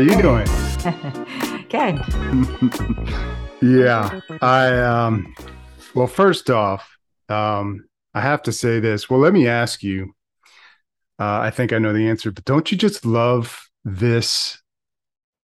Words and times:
Great. 0.00 0.12
How 0.12 0.16
are 0.16 0.16
you 0.16 0.22
doing? 0.22 0.46
Good. 1.68 2.00
yeah. 3.62 4.20
I 4.40 4.78
um 4.78 5.34
well 5.94 6.06
first 6.06 6.48
off, 6.48 6.96
um 7.28 7.84
I 8.14 8.22
have 8.22 8.42
to 8.44 8.52
say 8.52 8.80
this. 8.80 9.10
Well, 9.10 9.20
let 9.20 9.32
me 9.34 9.46
ask 9.46 9.82
you. 9.82 10.14
Uh, 11.18 11.40
I 11.40 11.50
think 11.50 11.74
I 11.74 11.78
know 11.78 11.92
the 11.92 12.08
answer, 12.08 12.32
but 12.32 12.46
don't 12.46 12.72
you 12.72 12.78
just 12.78 13.04
love 13.04 13.68
this 13.84 14.58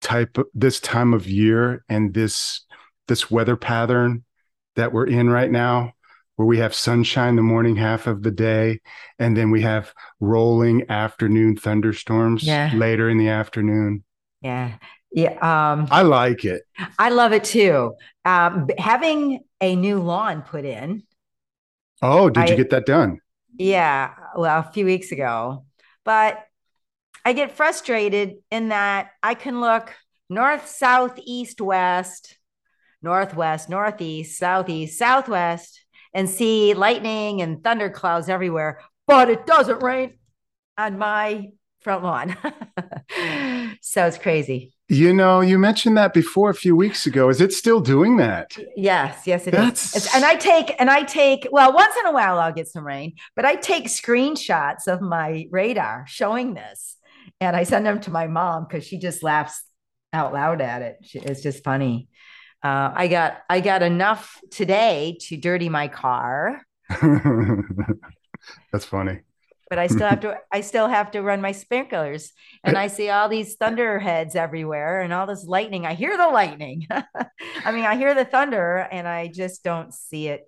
type 0.00 0.38
of 0.38 0.46
this 0.54 0.80
time 0.80 1.12
of 1.12 1.26
year 1.26 1.84
and 1.90 2.14
this 2.14 2.64
this 3.08 3.30
weather 3.30 3.56
pattern 3.56 4.24
that 4.76 4.92
we're 4.92 5.06
in 5.06 5.28
right 5.28 5.50
now? 5.50 5.92
where 6.36 6.44
we 6.44 6.58
have 6.58 6.74
sunshine 6.74 7.34
the 7.34 7.40
morning 7.40 7.76
half 7.76 8.06
of 8.06 8.22
the 8.22 8.30
day 8.30 8.78
and 9.18 9.34
then 9.34 9.50
we 9.50 9.62
have 9.62 9.94
rolling 10.20 10.84
afternoon 10.90 11.56
thunderstorms 11.56 12.42
yeah. 12.42 12.70
later 12.74 13.08
in 13.08 13.16
the 13.16 13.28
afternoon 13.28 14.04
yeah. 14.40 14.74
Yeah 15.12 15.32
um, 15.40 15.88
i 15.90 16.02
like 16.02 16.44
it. 16.44 16.62
I 16.98 17.08
love 17.10 17.32
it 17.32 17.44
too. 17.44 17.94
Um, 18.24 18.68
having 18.76 19.40
a 19.60 19.74
new 19.76 20.00
lawn 20.00 20.42
put 20.42 20.64
in. 20.64 21.04
Oh 22.02 22.28
did 22.28 22.44
I, 22.44 22.46
you 22.48 22.56
get 22.56 22.70
that 22.70 22.86
done? 22.86 23.20
Yeah 23.56 24.12
well 24.36 24.60
a 24.60 24.72
few 24.72 24.84
weeks 24.84 25.12
ago. 25.12 25.64
But 26.04 26.42
i 27.24 27.32
get 27.32 27.56
frustrated 27.56 28.36
in 28.52 28.68
that 28.68 29.10
i 29.20 29.34
can 29.34 29.60
look 29.60 29.92
north 30.30 30.68
south 30.68 31.18
east 31.24 31.60
west 31.60 32.38
northwest 33.02 33.68
northeast 33.68 34.38
southeast 34.38 34.96
southwest 34.96 35.84
and 36.16 36.30
see 36.30 36.72
lightning 36.72 37.42
and 37.42 37.62
thunder 37.62 37.90
clouds 37.90 38.30
everywhere, 38.30 38.80
but 39.06 39.28
it 39.28 39.44
doesn't 39.44 39.82
rain 39.82 40.14
on 40.78 40.96
my 40.96 41.50
front 41.86 42.02
lawn. 42.02 42.36
so 43.80 44.06
it's 44.06 44.18
crazy. 44.18 44.74
You 44.88 45.12
know, 45.12 45.40
you 45.40 45.56
mentioned 45.56 45.96
that 45.98 46.12
before 46.12 46.50
a 46.50 46.54
few 46.54 46.74
weeks 46.74 47.06
ago. 47.06 47.28
Is 47.28 47.40
it 47.40 47.52
still 47.52 47.78
doing 47.78 48.16
that? 48.16 48.58
Yes, 48.74 49.24
yes, 49.24 49.46
it 49.46 49.52
That's... 49.52 49.94
is. 49.94 50.12
and 50.12 50.24
I 50.24 50.34
take 50.34 50.74
and 50.80 50.90
I 50.90 51.04
take 51.04 51.46
well, 51.52 51.72
once 51.72 51.94
in 52.00 52.06
a 52.06 52.12
while 52.12 52.40
I'll 52.40 52.52
get 52.52 52.66
some 52.66 52.84
rain, 52.84 53.14
but 53.36 53.44
I 53.44 53.54
take 53.54 53.84
screenshots 53.84 54.88
of 54.88 55.00
my 55.00 55.46
radar 55.52 56.06
showing 56.08 56.54
this, 56.54 56.96
and 57.40 57.54
I 57.54 57.62
send 57.62 57.86
them 57.86 58.00
to 58.00 58.10
my 58.10 58.26
mom 58.26 58.64
because 58.64 58.84
she 58.84 58.98
just 58.98 59.22
laughs 59.22 59.62
out 60.12 60.32
loud 60.32 60.60
at 60.60 60.82
it. 60.82 60.96
It's 61.14 61.40
just 61.40 61.62
funny. 61.62 62.08
Uh, 62.64 62.90
I 62.96 63.06
got 63.06 63.42
I 63.48 63.60
got 63.60 63.82
enough 63.82 64.40
today 64.50 65.18
to 65.28 65.36
dirty 65.36 65.68
my 65.68 65.86
car. 65.86 66.62
That's 68.72 68.86
funny. 68.86 69.20
But 69.68 69.78
I 69.78 69.88
still 69.88 70.08
have 70.08 70.20
to 70.20 70.36
I 70.52 70.60
still 70.60 70.88
have 70.88 71.10
to 71.12 71.22
run 71.22 71.40
my 71.40 71.52
sprinklers 71.52 72.32
and 72.62 72.78
I 72.78 72.86
see 72.86 73.10
all 73.10 73.28
these 73.28 73.56
thunderheads 73.56 74.36
everywhere 74.36 75.00
and 75.00 75.12
all 75.12 75.26
this 75.26 75.44
lightning. 75.44 75.86
I 75.86 75.94
hear 75.94 76.16
the 76.16 76.28
lightning. 76.28 76.86
I 77.64 77.72
mean, 77.72 77.84
I 77.84 77.96
hear 77.96 78.14
the 78.14 78.24
thunder 78.24 78.86
and 78.92 79.08
I 79.08 79.26
just 79.26 79.64
don't 79.64 79.92
see 79.92 80.28
it. 80.28 80.44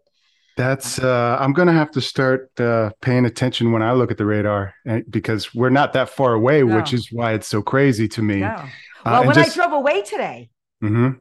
That's 0.56 0.98
uh 0.98 1.36
I'm 1.40 1.52
going 1.52 1.68
to 1.68 1.74
have 1.74 1.90
to 1.92 2.00
start 2.00 2.50
uh 2.60 2.90
paying 3.00 3.24
attention 3.24 3.72
when 3.72 3.82
I 3.82 3.92
look 3.92 4.10
at 4.10 4.18
the 4.18 4.26
radar 4.26 4.74
eh, 4.86 5.02
because 5.10 5.54
we're 5.54 5.70
not 5.70 5.92
that 5.94 6.10
far 6.10 6.34
away, 6.34 6.62
no. 6.62 6.76
which 6.76 6.92
is 6.92 7.10
why 7.10 7.32
it's 7.32 7.48
so 7.48 7.60
crazy 7.60 8.06
to 8.08 8.22
me. 8.22 8.40
No. 8.40 8.48
Uh, 8.48 8.68
well, 9.04 9.14
uh, 9.22 9.26
when 9.26 9.34
just... 9.34 9.58
I 9.58 9.62
drove 9.62 9.72
away 9.72 10.02
today, 10.02 10.50
mm-hmm 10.82 11.18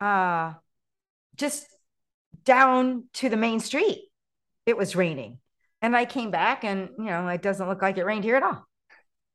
uh, 0.00 0.54
just 1.36 1.66
down 2.44 3.04
to 3.14 3.28
the 3.28 3.36
main 3.36 3.60
street. 3.60 4.08
It 4.66 4.76
was 4.76 4.96
raining. 4.96 5.38
And 5.82 5.96
I 5.96 6.04
came 6.04 6.30
back 6.30 6.64
and, 6.64 6.90
you 6.98 7.04
know, 7.04 7.26
it 7.28 7.42
doesn't 7.42 7.68
look 7.68 7.82
like 7.82 7.96
it 7.98 8.04
rained 8.04 8.24
here 8.24 8.36
at 8.36 8.42
all. 8.42 8.66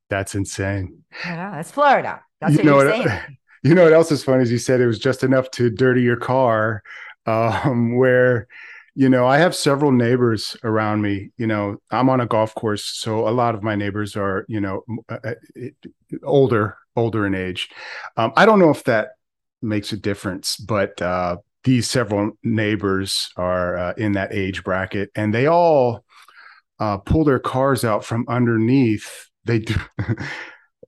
That's 0.08 0.34
insane. 0.34 1.04
Know. 1.24 1.52
It's 1.56 1.70
Florida. 1.70 2.22
That's 2.40 2.52
you 2.52 2.58
what 2.58 2.64
know 2.64 2.80
you're 2.80 2.98
what, 2.98 3.08
saying. 3.08 3.38
You 3.62 3.74
know 3.74 3.82
what 3.82 3.94
else 3.94 4.12
is 4.12 4.22
funny 4.22 4.44
is 4.44 4.52
you 4.52 4.58
said 4.58 4.80
it 4.80 4.86
was 4.86 5.00
just 5.00 5.24
enough 5.24 5.50
to 5.52 5.70
dirty 5.70 6.02
your 6.02 6.16
car. 6.16 6.82
Um, 7.28 7.96
where, 7.96 8.46
you 8.94 9.08
know, 9.08 9.26
I 9.26 9.38
have 9.38 9.52
several 9.52 9.90
neighbors 9.90 10.56
around 10.62 11.02
me. 11.02 11.32
You 11.36 11.48
know, 11.48 11.78
I'm 11.90 12.08
on 12.08 12.20
a 12.20 12.26
golf 12.26 12.54
course, 12.54 12.84
so 12.84 13.26
a 13.26 13.30
lot 13.30 13.56
of 13.56 13.64
my 13.64 13.74
neighbors 13.74 14.14
are, 14.14 14.46
you 14.48 14.60
know, 14.60 14.84
uh, 15.08 15.18
uh, 15.24 15.68
older, 16.22 16.78
older 16.94 17.26
in 17.26 17.34
age. 17.34 17.68
Um, 18.16 18.32
I 18.36 18.46
don't 18.46 18.60
know 18.60 18.70
if 18.70 18.84
that 18.84 19.08
makes 19.60 19.92
a 19.92 19.96
difference. 19.96 20.56
But 20.56 21.00
uh, 21.02 21.38
these 21.64 21.88
several 21.90 22.32
neighbors 22.42 23.30
are 23.36 23.76
uh, 23.76 23.94
in 23.96 24.12
that 24.12 24.32
age 24.32 24.64
bracket, 24.64 25.10
and 25.14 25.34
they 25.34 25.46
all 25.46 26.04
uh, 26.78 26.98
pull 26.98 27.24
their 27.24 27.38
cars 27.38 27.84
out 27.84 28.04
from 28.04 28.24
underneath. 28.28 29.28
They 29.44 29.60
do. 29.60 29.76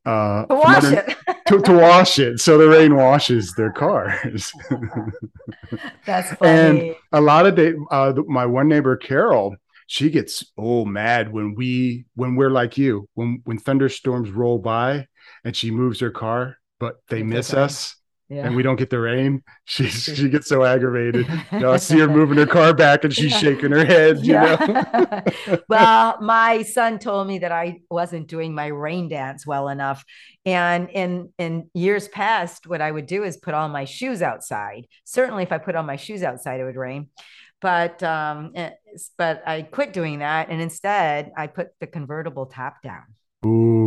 Uh, 0.07 0.47
to 0.47 0.55
wash 0.55 0.85
under, 0.85 1.01
it. 1.01 1.17
to, 1.47 1.61
to, 1.61 1.73
wash 1.73 2.19
it, 2.19 2.41
so 2.41 2.57
the 2.57 2.67
rain 2.67 2.97
washes 2.97 3.53
their 3.59 3.71
cars. 3.71 4.51
That's 6.07 6.33
funny. 6.37 6.91
And 6.91 6.97
a 7.13 7.21
lot 7.21 7.45
of 7.45 7.57
day, 7.57 7.75
uh, 7.91 8.15
my 8.27 8.47
one 8.47 8.69
neighbor 8.69 8.97
Carol, 8.97 9.57
she 9.87 10.09
gets 10.09 10.51
oh 10.57 10.87
mad 10.87 11.31
when 11.31 11.55
we 11.55 12.07
when 12.15 12.37
we're 12.37 12.49
like 12.49 12.79
you 12.79 13.07
when 13.15 13.43
when 13.45 13.59
thunderstorms 13.59 14.31
roll 14.31 14.59
by 14.59 15.09
and 15.45 15.55
she 15.55 15.71
moves 15.71 16.01
her 16.01 16.11
car, 16.11 16.57
but 16.81 17.03
they 17.09 17.23
miss 17.23 17.53
us 17.53 17.98
yeah. 18.29 18.47
and 18.47 18.55
we 18.55 18.63
don't 18.63 18.77
get 18.77 18.91
the 18.91 18.99
rain, 18.99 19.43
she 19.65 19.89
she 19.89 20.29
gets 20.29 20.49
so 20.49 20.65
aggravated. 20.65 21.27
You 21.53 21.61
know, 21.61 21.73
I 21.73 21.79
see 21.79 21.99
her 21.99 22.09
moving 22.19 22.37
her 22.39 22.47
car 22.47 22.75
back 22.75 23.05
and 23.05 23.13
she's 23.13 23.33
yeah. 23.33 23.39
shaking 23.39 23.73
her 23.73 23.85
head. 23.85 24.19
You 24.25 24.35
yeah. 24.35 25.23
know. 25.47 25.59
well, 25.69 26.21
my 26.21 26.63
son 26.63 26.99
told 26.99 27.27
me 27.27 27.39
that 27.41 27.53
I 27.53 27.81
wasn't 27.91 28.29
doing 28.29 28.55
my 28.55 28.67
rain 28.67 29.09
dance 29.09 29.47
well 29.47 29.69
enough, 29.69 30.05
and 30.45 30.91
in 30.91 31.33
in 31.39 31.71
years 31.75 32.09
past, 32.09 32.67
what 32.67 32.81
I 32.81 32.91
would 32.91 33.07
do 33.07 33.25
is 33.25 33.37
put 33.37 33.55
all 33.55 33.69
my 33.69 33.85
shoes 33.85 34.23
outside. 34.23 34.87
Certainly, 35.05 35.45
if 35.45 35.53
I 35.53 35.59
put 35.59 35.75
all 35.75 35.85
my 35.85 35.97
shoes 35.97 36.23
outside, 36.23 36.61
it 36.61 36.65
would 36.65 36.77
rain. 36.77 37.09
But 37.61 38.03
um, 38.03 38.53
eh, 38.55 38.71
but 39.17 39.43
I 39.47 39.63
quit 39.63 39.93
doing 39.93 40.19
that, 40.21 40.49
and 40.51 40.61
instead 40.61 41.33
I 41.37 41.47
put 41.47 41.69
the 41.81 41.87
convertible 41.87 42.47
top 42.47 42.83
down. 42.83 43.05
Ooh. 43.47 43.78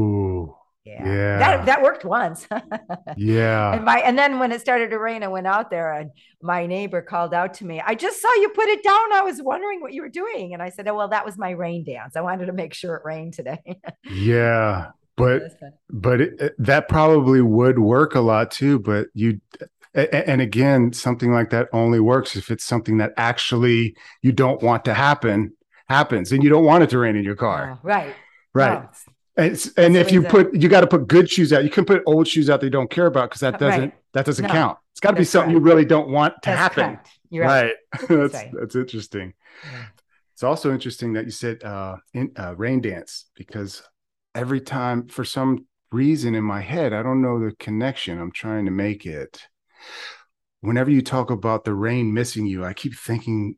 Yeah. 0.84 1.06
yeah. 1.06 1.40
That 1.40 1.66
that 1.68 1.82
worked 1.84 2.04
once. 2.04 2.48
yeah. 3.18 3.74
And 3.74 3.86
my 3.86 4.00
and 4.00 4.18
then 4.18 4.40
when 4.40 4.52
it 4.52 4.62
started 4.62 4.90
to 4.90 4.98
rain, 4.98 5.22
I 5.24 5.28
went 5.28 5.46
out 5.46 5.70
there 5.70 5.94
and 5.94 6.10
my 6.42 6.66
neighbor 6.66 7.02
called 7.02 7.34
out 7.34 7.54
to 7.56 7.66
me. 7.66 7.82
I 7.86 7.94
just 7.94 8.22
saw 8.22 8.34
you 8.36 8.50
put 8.50 8.68
it 8.68 8.84
down. 8.84 9.14
I 9.14 9.22
was 9.22 9.42
wondering 9.42 9.82
what 9.82 9.94
you 9.94 10.02
were 10.02 10.10
doing. 10.10 10.54
And 10.54 10.62
I 10.62 10.70
said, 10.70 10.88
Oh, 10.88 10.96
well, 10.96 11.08
that 11.10 11.26
was 11.26 11.38
my 11.38 11.52
rain 11.52 11.84
dance. 11.84 12.16
I 12.16 12.22
wanted 12.22 12.48
to 12.48 12.54
make 12.54 12.74
sure 12.74 12.96
it 12.96 13.04
rained 13.06 13.34
today. 13.34 13.80
yeah. 14.10 14.88
But 15.18 15.44
but 15.90 16.22
it, 16.22 16.56
that 16.58 16.88
probably 16.88 17.42
would 17.42 17.78
work 17.78 18.16
a 18.16 18.22
lot 18.22 18.50
too. 18.50 18.80
But 18.80 19.10
you 19.14 19.40
and 19.94 20.42
again, 20.42 20.94
something 20.94 21.32
like 21.32 21.50
that 21.50 21.68
only 21.74 22.00
works 22.00 22.36
if 22.36 22.50
it's 22.50 22.64
something 22.64 22.98
that 22.98 23.12
actually 23.18 23.96
you 24.22 24.32
don't 24.32 24.64
want 24.64 24.86
to 24.86 24.94
happen 24.94 25.54
happens 25.90 26.32
and 26.32 26.44
you 26.44 26.50
don't 26.50 26.64
want 26.64 26.84
it 26.84 26.90
to 26.92 26.98
rain 26.98 27.16
in 27.16 27.24
your 27.24 27.36
car. 27.36 27.78
Oh, 27.78 27.80
right. 27.84 28.16
Right. 28.54 28.84
And, 29.38 29.72
and 29.78 29.96
if 29.96 30.12
you 30.12 30.24
put, 30.24 30.54
you 30.54 30.68
got 30.68 30.82
to 30.82 30.88
put 30.88 31.08
good 31.08 31.30
shoes 31.30 31.54
out. 31.54 31.64
You 31.64 31.70
can 31.70 31.86
put 31.86 32.04
old 32.06 32.28
shoes 32.28 32.50
out 32.50 32.60
that 32.60 32.66
you 32.66 32.72
don't 32.72 32.90
care 32.90 33.06
about 33.06 33.30
because 33.30 33.42
that 33.42 33.60
doesn't 33.60 33.80
right. 33.80 33.94
that 34.14 34.26
doesn't 34.26 34.46
no, 34.46 34.52
count. 34.52 34.78
It's 34.92 35.00
got 35.00 35.12
to 35.12 35.18
be 35.18 35.24
something 35.24 35.52
correct. 35.52 35.66
you 35.66 35.72
really 35.72 35.86
don't 35.86 36.10
want 36.10 36.34
to 36.44 36.50
that's 36.50 36.60
happen. 36.60 37.00
right. 37.32 37.40
right. 37.40 37.74
that's 38.10 38.34
right. 38.34 38.52
that's 38.54 38.76
interesting. 38.76 39.34
Yeah. 39.64 39.86
It's 40.34 40.44
also 40.44 40.74
interesting 40.74 41.14
that 41.14 41.26
you 41.26 41.32
said 41.32 41.64
uh, 41.64 41.98
in, 42.14 42.32
uh, 42.36 42.56
rain 42.58 42.82
dance 42.82 43.30
because 43.36 43.84
every 44.36 44.60
time, 44.60 45.08
for 45.08 45.24
some 45.24 45.68
reason 45.92 46.36
in 46.36 46.44
my 46.44 46.62
head, 46.62 46.94
I 46.94 47.04
don't 47.04 47.22
know 47.22 47.40
the 47.40 47.56
connection. 47.56 48.20
I'm 48.20 48.32
trying 48.32 48.66
to 48.66 48.72
make 48.72 49.06
it. 49.06 49.42
Whenever 50.62 50.92
you 50.92 51.02
talk 51.02 51.32
about 51.32 51.64
the 51.64 51.74
rain 51.74 52.14
missing 52.14 52.46
you, 52.46 52.66
I 52.66 52.74
keep 52.74 52.96
thinking 52.96 53.56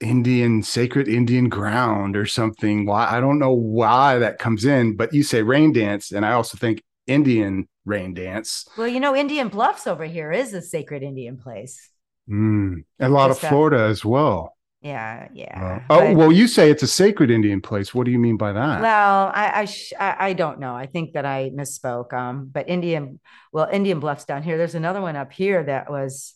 Indian 0.00 0.62
sacred 0.62 1.08
Indian 1.08 1.48
ground 1.48 2.16
or 2.16 2.26
something. 2.26 2.86
Why 2.86 3.08
I 3.10 3.20
don't 3.20 3.38
know 3.38 3.52
why 3.52 4.18
that 4.18 4.38
comes 4.38 4.64
in, 4.64 4.96
but 4.96 5.12
you 5.12 5.22
say 5.22 5.42
rain 5.42 5.72
dance, 5.72 6.12
and 6.12 6.24
I 6.24 6.32
also 6.32 6.58
think 6.58 6.82
Indian 7.06 7.68
rain 7.84 8.14
dance. 8.14 8.66
Well, 8.76 8.88
you 8.88 9.00
know, 9.00 9.16
Indian 9.16 9.48
Bluffs 9.48 9.86
over 9.86 10.04
here 10.04 10.32
is 10.32 10.52
a 10.52 10.60
sacred 10.62 11.02
Indian 11.02 11.38
place. 11.38 11.90
Mm, 12.28 12.84
a 13.00 13.08
lot 13.08 13.28
Just 13.28 13.42
of 13.44 13.48
Florida 13.48 13.84
as 13.84 14.04
well. 14.04 14.56
Yeah, 14.86 15.28
yeah. 15.32 15.80
Uh, 15.88 15.94
oh, 15.98 16.14
well, 16.14 16.30
you 16.30 16.46
say 16.46 16.70
it's 16.70 16.82
a 16.84 16.86
sacred 16.86 17.28
Indian 17.30 17.60
place. 17.60 17.92
What 17.92 18.04
do 18.04 18.12
you 18.12 18.20
mean 18.20 18.36
by 18.36 18.52
that? 18.52 18.80
Well, 18.80 19.32
I 19.34 19.62
I, 19.62 19.64
sh- 19.64 19.92
I, 19.98 20.28
I 20.28 20.32
don't 20.32 20.60
know. 20.60 20.76
I 20.76 20.86
think 20.86 21.14
that 21.14 21.26
I 21.26 21.50
misspoke. 21.50 22.12
Um, 22.12 22.48
but 22.52 22.68
Indian, 22.68 23.18
well, 23.52 23.68
Indian 23.72 23.98
Bluffs 23.98 24.24
down 24.26 24.44
here. 24.44 24.56
There's 24.56 24.76
another 24.76 25.00
one 25.00 25.16
up 25.16 25.32
here 25.32 25.64
that 25.64 25.90
was 25.90 26.35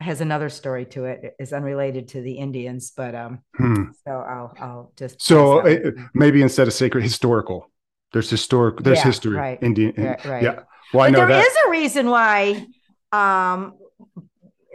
has 0.00 0.20
another 0.20 0.48
story 0.48 0.86
to 0.86 1.04
it. 1.04 1.36
It's 1.38 1.52
unrelated 1.52 2.08
to 2.08 2.22
the 2.22 2.32
Indians, 2.32 2.92
but 2.96 3.14
um, 3.14 3.40
hmm. 3.54 3.84
so 4.04 4.12
I'll 4.12 4.54
I'll 4.58 4.92
just 4.96 5.20
so 5.22 5.60
it, 5.60 5.94
maybe 6.14 6.42
instead 6.42 6.66
of 6.66 6.74
sacred, 6.74 7.02
historical. 7.02 7.70
There's 8.12 8.30
historic. 8.30 8.78
There's 8.78 8.98
yeah, 8.98 9.04
history. 9.04 9.36
Right. 9.36 9.58
Indian. 9.62 9.94
Yeah. 9.96 10.28
Right. 10.28 10.42
Yeah. 10.42 10.60
Well, 10.92 11.04
I 11.04 11.10
know 11.10 11.18
there 11.20 11.28
that. 11.28 11.46
is 11.46 11.56
a 11.66 11.70
reason 11.70 12.10
why 12.10 12.66
um, 13.12 13.74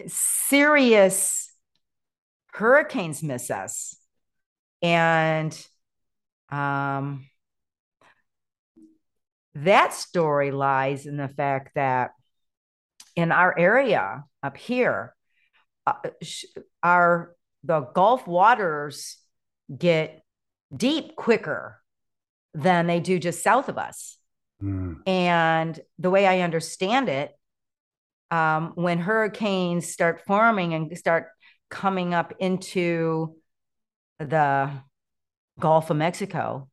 serious 0.07 1.51
hurricanes 2.53 3.23
miss 3.23 3.49
us, 3.49 3.97
and 4.81 5.67
um, 6.49 7.25
that 9.55 9.93
story 9.93 10.51
lies 10.51 11.07
in 11.07 11.17
the 11.17 11.27
fact 11.27 11.71
that 11.75 12.11
in 13.15 13.31
our 13.31 13.57
area 13.57 14.23
up 14.43 14.57
here, 14.57 15.14
our 16.83 17.35
the 17.63 17.81
Gulf 17.81 18.27
waters 18.27 19.17
get 19.75 20.23
deep 20.75 21.15
quicker 21.15 21.81
than 22.53 22.87
they 22.87 22.99
do 22.99 23.19
just 23.19 23.43
south 23.43 23.69
of 23.69 23.77
us. 23.77 24.17
Mm. 24.61 24.97
And 25.07 25.79
the 25.99 26.09
way 26.09 26.27
I 26.27 26.41
understand 26.41 27.09
it, 27.09 27.31
um, 28.31 28.71
when 28.75 28.99
hurricanes 28.99 29.91
start 29.91 30.21
forming 30.25 30.73
and 30.73 30.97
start 30.97 31.27
coming 31.69 32.13
up 32.13 32.33
into 32.39 33.35
the 34.19 34.71
Gulf 35.59 35.89
of 35.89 35.97
Mexico, 35.97 36.69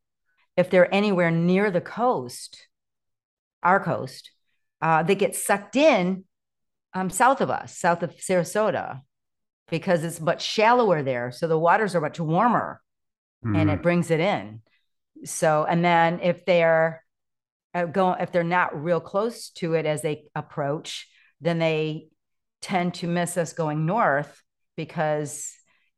if 0.56 0.70
they're 0.70 0.93
anywhere 0.94 1.31
near 1.31 1.70
the 1.70 1.81
coast, 1.81 2.69
our 3.62 3.81
coast, 3.81 4.31
uh, 4.81 5.03
they 5.03 5.15
get 5.15 5.35
sucked 5.35 5.76
in 5.76 6.25
um, 6.94 7.11
south 7.11 7.41
of 7.41 7.50
us, 7.50 7.79
south 7.79 8.03
of 8.03 8.17
Sarasota, 8.17 9.00
because 9.71 10.05
it's 10.05 10.21
much 10.21 10.44
shallower 10.44 11.03
there. 11.03 11.31
So 11.33 11.49
the 11.49 11.59
waters 11.59 11.94
are 11.94 12.00
much 12.00 12.21
warmer 12.21 12.81
mm. 13.44 13.56
and 13.56 13.71
it 13.71 13.75
mm-hmm. 13.75 13.83
brings 13.83 14.11
it 14.11 14.21
in. 14.21 14.61
So, 15.25 15.65
and 15.65 15.85
then 15.85 16.21
if 16.21 16.44
they're 16.44 17.05
uh, 17.75 17.85
going, 17.87 18.21
if 18.21 18.33
they're 18.33 18.44
not 18.44 18.83
real 18.83 19.00
close 19.00 19.50
to 19.50 19.75
it 19.75 19.87
as 19.87 20.03
they 20.03 20.25
approach, 20.35 21.09
then 21.41 21.59
they 21.59 22.09
tend 22.61 22.94
to 22.94 23.06
miss 23.06 23.37
us 23.37 23.53
going 23.53 23.87
north 23.87 24.43
because 24.77 25.53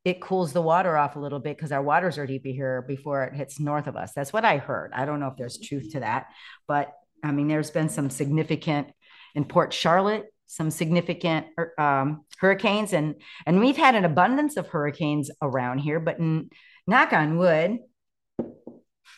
it 0.05 0.21
cools 0.21 0.53
the 0.53 0.63
water 0.63 0.97
off 0.97 1.17
a 1.17 1.21
little 1.21 1.39
bit 1.39 1.57
because 1.57 1.73
our 1.73 1.83
waters 1.83 2.19
are 2.19 2.27
deeper 2.27 2.49
here 2.49 2.85
before 2.87 3.25
it 3.25 3.35
hits 3.35 3.59
north 3.59 3.87
of 3.87 3.97
us. 3.97 4.13
That's 4.15 4.33
what 4.33 4.45
I 4.45 4.59
heard. 4.59 4.93
I 4.95 5.07
don't 5.07 5.21
know 5.21 5.29
if 5.29 5.37
there's 5.37 5.59
truth 5.59 5.93
to 5.93 6.01
that, 6.01 6.27
but 6.69 6.93
I 7.23 7.33
mean, 7.33 7.49
there's 7.49 7.71
been 7.71 7.89
some 7.89 8.11
significant 8.11 8.89
in 9.35 9.47
Port 9.47 9.73
Charlotte, 9.73 10.27
some 10.55 10.71
significant 10.71 11.47
um, 11.79 12.25
hurricanes, 12.39 12.93
and 12.93 13.17
and 13.47 13.61
we've 13.61 13.77
had 13.77 13.95
an 13.95 14.05
abundance 14.05 14.57
of 14.57 14.69
hurricanes 14.69 15.31
around 15.43 15.79
here. 15.79 16.01
But 16.01 16.19
in, 16.19 16.51
knock 16.87 17.13
on 17.13 17.39
wood, 17.39 17.79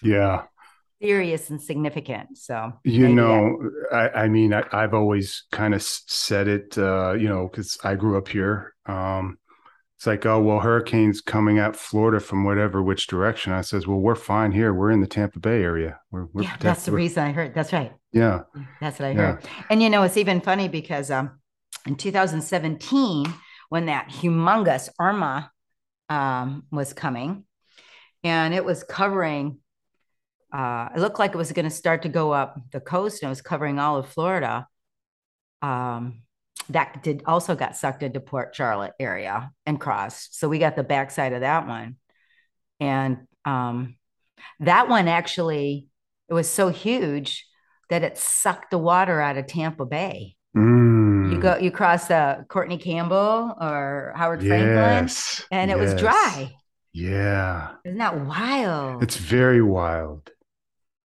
yeah, 0.03 0.44
serious 1.00 1.50
and 1.50 1.61
significant. 1.61 2.38
So 2.38 2.73
you 2.85 3.09
know, 3.09 3.71
I, 3.93 4.09
I, 4.09 4.29
mean, 4.29 4.53
I, 4.53 4.65
have 4.73 4.94
always 4.94 5.44
kind 5.53 5.75
of 5.75 5.83
said 5.83 6.49
it, 6.49 6.79
uh, 6.79 7.12
you 7.12 7.29
know, 7.29 7.49
because 7.49 7.79
I 7.85 7.94
grew 7.94 8.17
up 8.19 8.29
here. 8.29 8.75
Um, 8.87 9.38
it's 9.96 10.06
like, 10.06 10.26
oh 10.26 10.40
well, 10.43 10.60
hurricanes 10.60 11.22
coming 11.22 11.58
at 11.58 11.75
Florida 11.75 12.20
from 12.20 12.44
whatever 12.44 12.82
which 12.82 13.06
direction. 13.06 13.54
I 13.54 13.62
says, 13.62 13.87
well, 13.87 13.98
we're 13.98 14.14
fine 14.14 14.52
here. 14.52 14.75
We're 14.75 14.90
in 14.90 15.00
the 15.00 15.06
Tampa 15.06 15.38
Bay 15.38 15.62
area. 15.62 16.00
We're, 16.10 16.26
we're 16.34 16.43
yeah, 16.43 16.56
that's 16.60 16.84
the 16.84 16.93
reason 16.93 17.25
I 17.25 17.32
heard. 17.32 17.54
That's 17.54 17.72
right. 17.72 17.93
Yeah, 18.12 18.43
that's 18.78 18.98
what 18.98 19.08
I 19.08 19.14
heard. 19.14 19.48
And 19.70 19.82
you 19.82 19.88
know, 19.88 20.02
it's 20.02 20.19
even 20.19 20.43
funny 20.43 20.69
because 20.69 21.10
um, 21.10 21.38
in 21.87 21.96
2017, 21.96 23.32
when 23.70 23.87
that 23.87 24.10
humongous 24.10 24.90
Irma 25.00 25.50
um, 26.10 26.64
was 26.70 26.92
coming, 26.92 27.44
and 28.22 28.52
it 28.52 28.66
was 28.66 28.84
covering, 28.84 29.60
uh, 30.52 30.90
it 30.94 31.00
looked 31.00 31.19
like 31.19 31.32
it 31.32 31.38
was 31.38 31.52
going 31.52 31.64
to 31.64 31.70
start 31.70 32.02
to 32.02 32.10
go 32.10 32.32
up 32.32 32.60
the 32.70 32.81
coast, 32.81 33.22
and 33.22 33.28
it 33.28 33.31
was 33.31 33.40
covering 33.40 33.78
all 33.78 33.96
of 33.96 34.08
Florida. 34.10 34.66
Um, 35.62 36.20
that 36.70 37.03
did 37.03 37.23
also 37.26 37.55
got 37.55 37.76
sucked 37.76 38.03
into 38.03 38.20
Port 38.20 38.55
Charlotte 38.55 38.93
area 38.99 39.53
and 39.64 39.81
crossed. 39.81 40.38
So 40.38 40.49
we 40.49 40.58
got 40.58 40.76
the 40.76 40.82
backside 40.82 41.32
of 41.32 41.41
that 41.41 41.67
one. 41.67 41.97
And 42.81 43.26
um, 43.44 43.97
that 44.61 44.88
one 44.88 45.08
actually, 45.08 45.87
it 46.29 46.35
was 46.35 46.50
so 46.50 46.69
huge 46.69 47.47
that 47.88 48.03
it 48.03 48.19
sucked 48.19 48.70
the 48.70 48.79
water 48.79 49.20
out 49.20 49.37
of 49.37 49.47
Tampa 49.47 49.87
Bay. 49.87 50.35
Mm. 50.56 51.32
You 51.32 51.38
go, 51.38 51.56
you 51.56 51.70
cross 51.70 52.08
the 52.08 52.44
Courtney 52.49 52.79
Campbell 52.79 53.55
or 53.61 54.12
Howard 54.17 54.43
yes. 54.43 54.49
Frankland, 54.49 55.47
and 55.50 55.70
it 55.70 55.76
yes. 55.76 55.93
was 55.93 56.00
dry. 56.00 56.55
Yeah. 56.93 57.73
Isn't 57.85 57.99
that 57.99 58.25
wild? 58.25 59.02
It's 59.02 59.17
very 59.17 59.62
wild. 59.62 60.31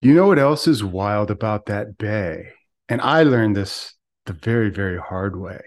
You 0.00 0.14
know 0.14 0.26
what 0.26 0.38
else 0.38 0.66
is 0.66 0.82
wild 0.82 1.30
about 1.30 1.66
that 1.66 1.96
bay? 1.96 2.48
And 2.88 3.00
I 3.00 3.22
learned 3.22 3.56
this 3.56 3.93
the 4.26 4.32
very, 4.32 4.70
very 4.70 4.98
hard 4.98 5.36
way 5.36 5.60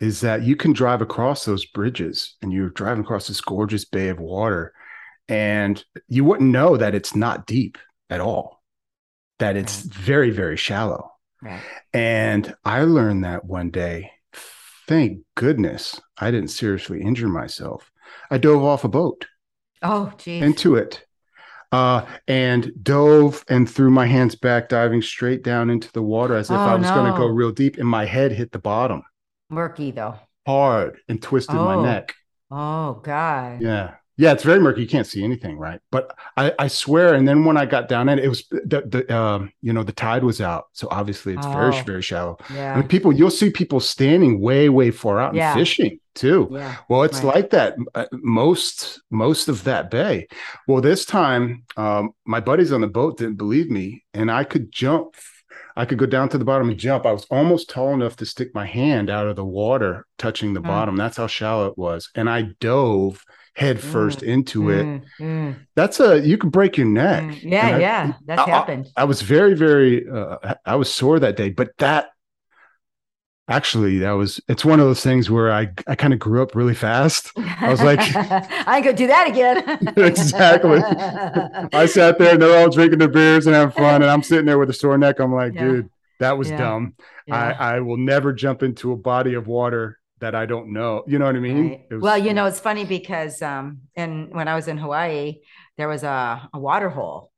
is 0.00 0.20
that 0.20 0.42
you 0.42 0.56
can 0.56 0.72
drive 0.72 1.02
across 1.02 1.44
those 1.44 1.66
bridges 1.66 2.36
and 2.40 2.52
you're 2.52 2.70
driving 2.70 3.02
across 3.02 3.26
this 3.26 3.40
gorgeous 3.40 3.84
bay 3.84 4.08
of 4.08 4.20
water 4.20 4.72
and 5.28 5.84
you 6.06 6.24
wouldn't 6.24 6.50
know 6.50 6.76
that 6.76 6.94
it's 6.94 7.14
not 7.14 7.46
deep 7.46 7.76
at 8.08 8.20
all, 8.20 8.62
that 9.38 9.56
it's 9.56 9.84
right. 9.84 9.94
very, 9.94 10.30
very 10.30 10.56
shallow. 10.56 11.12
Right. 11.42 11.60
And 11.92 12.54
I 12.64 12.82
learned 12.82 13.24
that 13.24 13.44
one 13.44 13.70
day. 13.70 14.12
Thank 14.86 15.20
goodness 15.34 16.00
I 16.16 16.30
didn't 16.30 16.48
seriously 16.48 17.02
injure 17.02 17.28
myself. 17.28 17.90
I 18.30 18.38
dove 18.38 18.64
off 18.64 18.84
a 18.84 18.88
boat. 18.88 19.26
Oh, 19.82 20.12
geez. 20.16 20.42
Into 20.42 20.76
it 20.76 21.04
uh, 21.72 22.06
and 22.26 22.72
dove 22.82 23.44
and 23.48 23.68
threw 23.70 23.90
my 23.90 24.06
hands 24.06 24.34
back, 24.34 24.68
diving 24.68 25.02
straight 25.02 25.42
down 25.42 25.70
into 25.70 25.90
the 25.92 26.02
water 26.02 26.34
as 26.34 26.50
if 26.50 26.56
oh, 26.56 26.60
I 26.60 26.74
was 26.74 26.88
no. 26.88 26.94
going 26.94 27.12
to 27.12 27.18
go 27.18 27.26
real 27.26 27.52
deep. 27.52 27.78
And 27.78 27.88
my 27.88 28.04
head 28.04 28.32
hit 28.32 28.52
the 28.52 28.58
bottom. 28.58 29.02
Murky 29.50 29.90
though. 29.90 30.16
Hard 30.46 31.00
and 31.08 31.20
twisted 31.20 31.56
oh. 31.56 31.64
my 31.64 31.82
neck. 31.82 32.14
Oh 32.50 32.94
God. 33.02 33.60
Yeah. 33.60 33.94
Yeah, 34.18 34.32
it's 34.32 34.42
very 34.42 34.58
murky. 34.58 34.80
You 34.80 34.88
can't 34.88 35.06
see 35.06 35.22
anything, 35.22 35.58
right? 35.58 35.80
But 35.92 36.12
I, 36.36 36.52
I 36.58 36.66
swear. 36.66 37.14
And 37.14 37.26
then 37.26 37.44
when 37.44 37.56
I 37.56 37.66
got 37.66 37.88
down 37.88 38.08
in 38.08 38.18
it, 38.18 38.24
it 38.24 38.28
was 38.28 38.44
the, 38.48 38.82
the 38.84 39.16
um, 39.16 39.52
you 39.62 39.72
know, 39.72 39.84
the 39.84 39.92
tide 39.92 40.24
was 40.24 40.40
out, 40.40 40.66
so 40.72 40.88
obviously 40.90 41.34
it's 41.34 41.46
oh, 41.46 41.52
very, 41.52 41.80
very 41.82 42.02
shallow. 42.02 42.36
Yeah. 42.52 42.74
Mean, 42.74 42.88
people, 42.88 43.12
you'll 43.12 43.30
see 43.30 43.48
people 43.48 43.78
standing 43.78 44.40
way, 44.40 44.68
way 44.68 44.90
far 44.90 45.20
out 45.20 45.34
yeah. 45.34 45.52
and 45.52 45.60
fishing 45.60 46.00
too. 46.16 46.48
Yeah. 46.50 46.76
Well, 46.88 47.04
it's 47.04 47.22
right. 47.22 47.36
like 47.36 47.50
that 47.50 47.76
uh, 47.94 48.06
most 48.10 49.00
most 49.10 49.48
of 49.48 49.62
that 49.64 49.88
bay. 49.88 50.26
Well, 50.66 50.80
this 50.80 51.04
time, 51.04 51.62
um, 51.76 52.10
my 52.26 52.40
buddies 52.40 52.72
on 52.72 52.80
the 52.80 52.88
boat 52.88 53.18
didn't 53.18 53.36
believe 53.36 53.70
me, 53.70 54.02
and 54.14 54.32
I 54.32 54.42
could 54.42 54.72
jump. 54.72 55.14
I 55.76 55.84
could 55.84 55.98
go 55.98 56.06
down 56.06 56.28
to 56.30 56.38
the 56.38 56.44
bottom 56.44 56.68
and 56.68 56.78
jump. 56.78 57.06
I 57.06 57.12
was 57.12 57.24
almost 57.30 57.70
tall 57.70 57.94
enough 57.94 58.16
to 58.16 58.26
stick 58.26 58.52
my 58.52 58.66
hand 58.66 59.10
out 59.10 59.28
of 59.28 59.36
the 59.36 59.44
water, 59.44 60.08
touching 60.18 60.54
the 60.54 60.60
mm. 60.60 60.64
bottom. 60.66 60.96
That's 60.96 61.18
how 61.18 61.28
shallow 61.28 61.68
it 61.68 61.78
was, 61.78 62.10
and 62.16 62.28
I 62.28 62.48
dove 62.58 63.24
head 63.58 63.80
first 63.80 64.20
mm, 64.20 64.28
into 64.28 64.70
it. 64.70 64.86
Mm, 64.86 65.02
mm. 65.18 65.56
That's 65.74 65.98
a 65.98 66.20
you 66.20 66.38
can 66.38 66.48
break 66.48 66.76
your 66.76 66.86
neck. 66.86 67.24
Mm. 67.24 67.42
Yeah, 67.42 67.66
I, 67.66 67.78
yeah, 67.78 68.12
that's 68.24 68.40
I, 68.42 68.50
happened. 68.50 68.88
I, 68.96 69.02
I, 69.02 69.04
was 69.04 69.20
very, 69.20 69.54
very. 69.54 70.08
Uh, 70.08 70.54
I 70.64 70.76
was 70.76 70.92
sore 70.92 71.18
that 71.18 71.36
day, 71.36 71.50
but 71.50 71.76
that 71.78 72.10
actually 73.48 73.98
that 73.98 74.12
was 74.12 74.40
it's 74.46 74.64
one 74.64 74.78
of 74.78 74.86
those 74.86 75.02
things 75.02 75.28
where 75.28 75.50
I 75.50 75.68
I 75.88 75.96
kind 75.96 76.12
of 76.12 76.20
grew 76.20 76.40
up 76.40 76.54
really 76.54 76.74
fast. 76.74 77.32
I 77.36 77.68
was 77.68 77.82
like, 77.82 77.98
I 78.14 78.76
ain't 78.76 78.84
gonna 78.84 78.96
do 78.96 79.08
that 79.08 79.28
again. 79.28 79.78
exactly. 79.96 80.78
I 81.72 81.86
sat 81.86 82.18
there 82.18 82.34
and 82.34 82.42
they're 82.42 82.60
all 82.60 82.70
drinking 82.70 83.00
their 83.00 83.08
beers 83.08 83.46
and 83.46 83.56
having 83.56 83.74
fun, 83.74 84.02
and 84.02 84.10
I'm 84.10 84.22
sitting 84.22 84.46
there 84.46 84.58
with 84.58 84.70
a 84.70 84.74
sore 84.74 84.96
neck. 84.98 85.18
I'm 85.18 85.34
like, 85.34 85.54
yeah. 85.54 85.64
dude, 85.64 85.90
that 86.20 86.38
was 86.38 86.48
yeah. 86.48 86.58
dumb. 86.58 86.94
Yeah. 87.26 87.56
I 87.58 87.76
I 87.76 87.80
will 87.80 87.96
never 87.96 88.32
jump 88.32 88.62
into 88.62 88.92
a 88.92 88.96
body 88.96 89.34
of 89.34 89.48
water 89.48 89.98
that 90.20 90.34
I 90.34 90.46
don't 90.46 90.72
know. 90.72 91.04
You 91.06 91.18
know 91.18 91.26
what 91.26 91.36
I 91.36 91.40
mean? 91.40 91.68
Right. 91.68 91.86
Was, 91.90 92.02
well, 92.02 92.18
you 92.18 92.34
know, 92.34 92.46
it's 92.46 92.60
funny 92.60 92.84
because 92.84 93.40
um, 93.42 93.82
and 93.96 94.34
when 94.34 94.48
I 94.48 94.54
was 94.54 94.68
in 94.68 94.78
Hawaii, 94.78 95.40
there 95.76 95.88
was 95.88 96.02
a, 96.02 96.48
a 96.52 96.58
water 96.58 96.88
hole, 96.88 97.32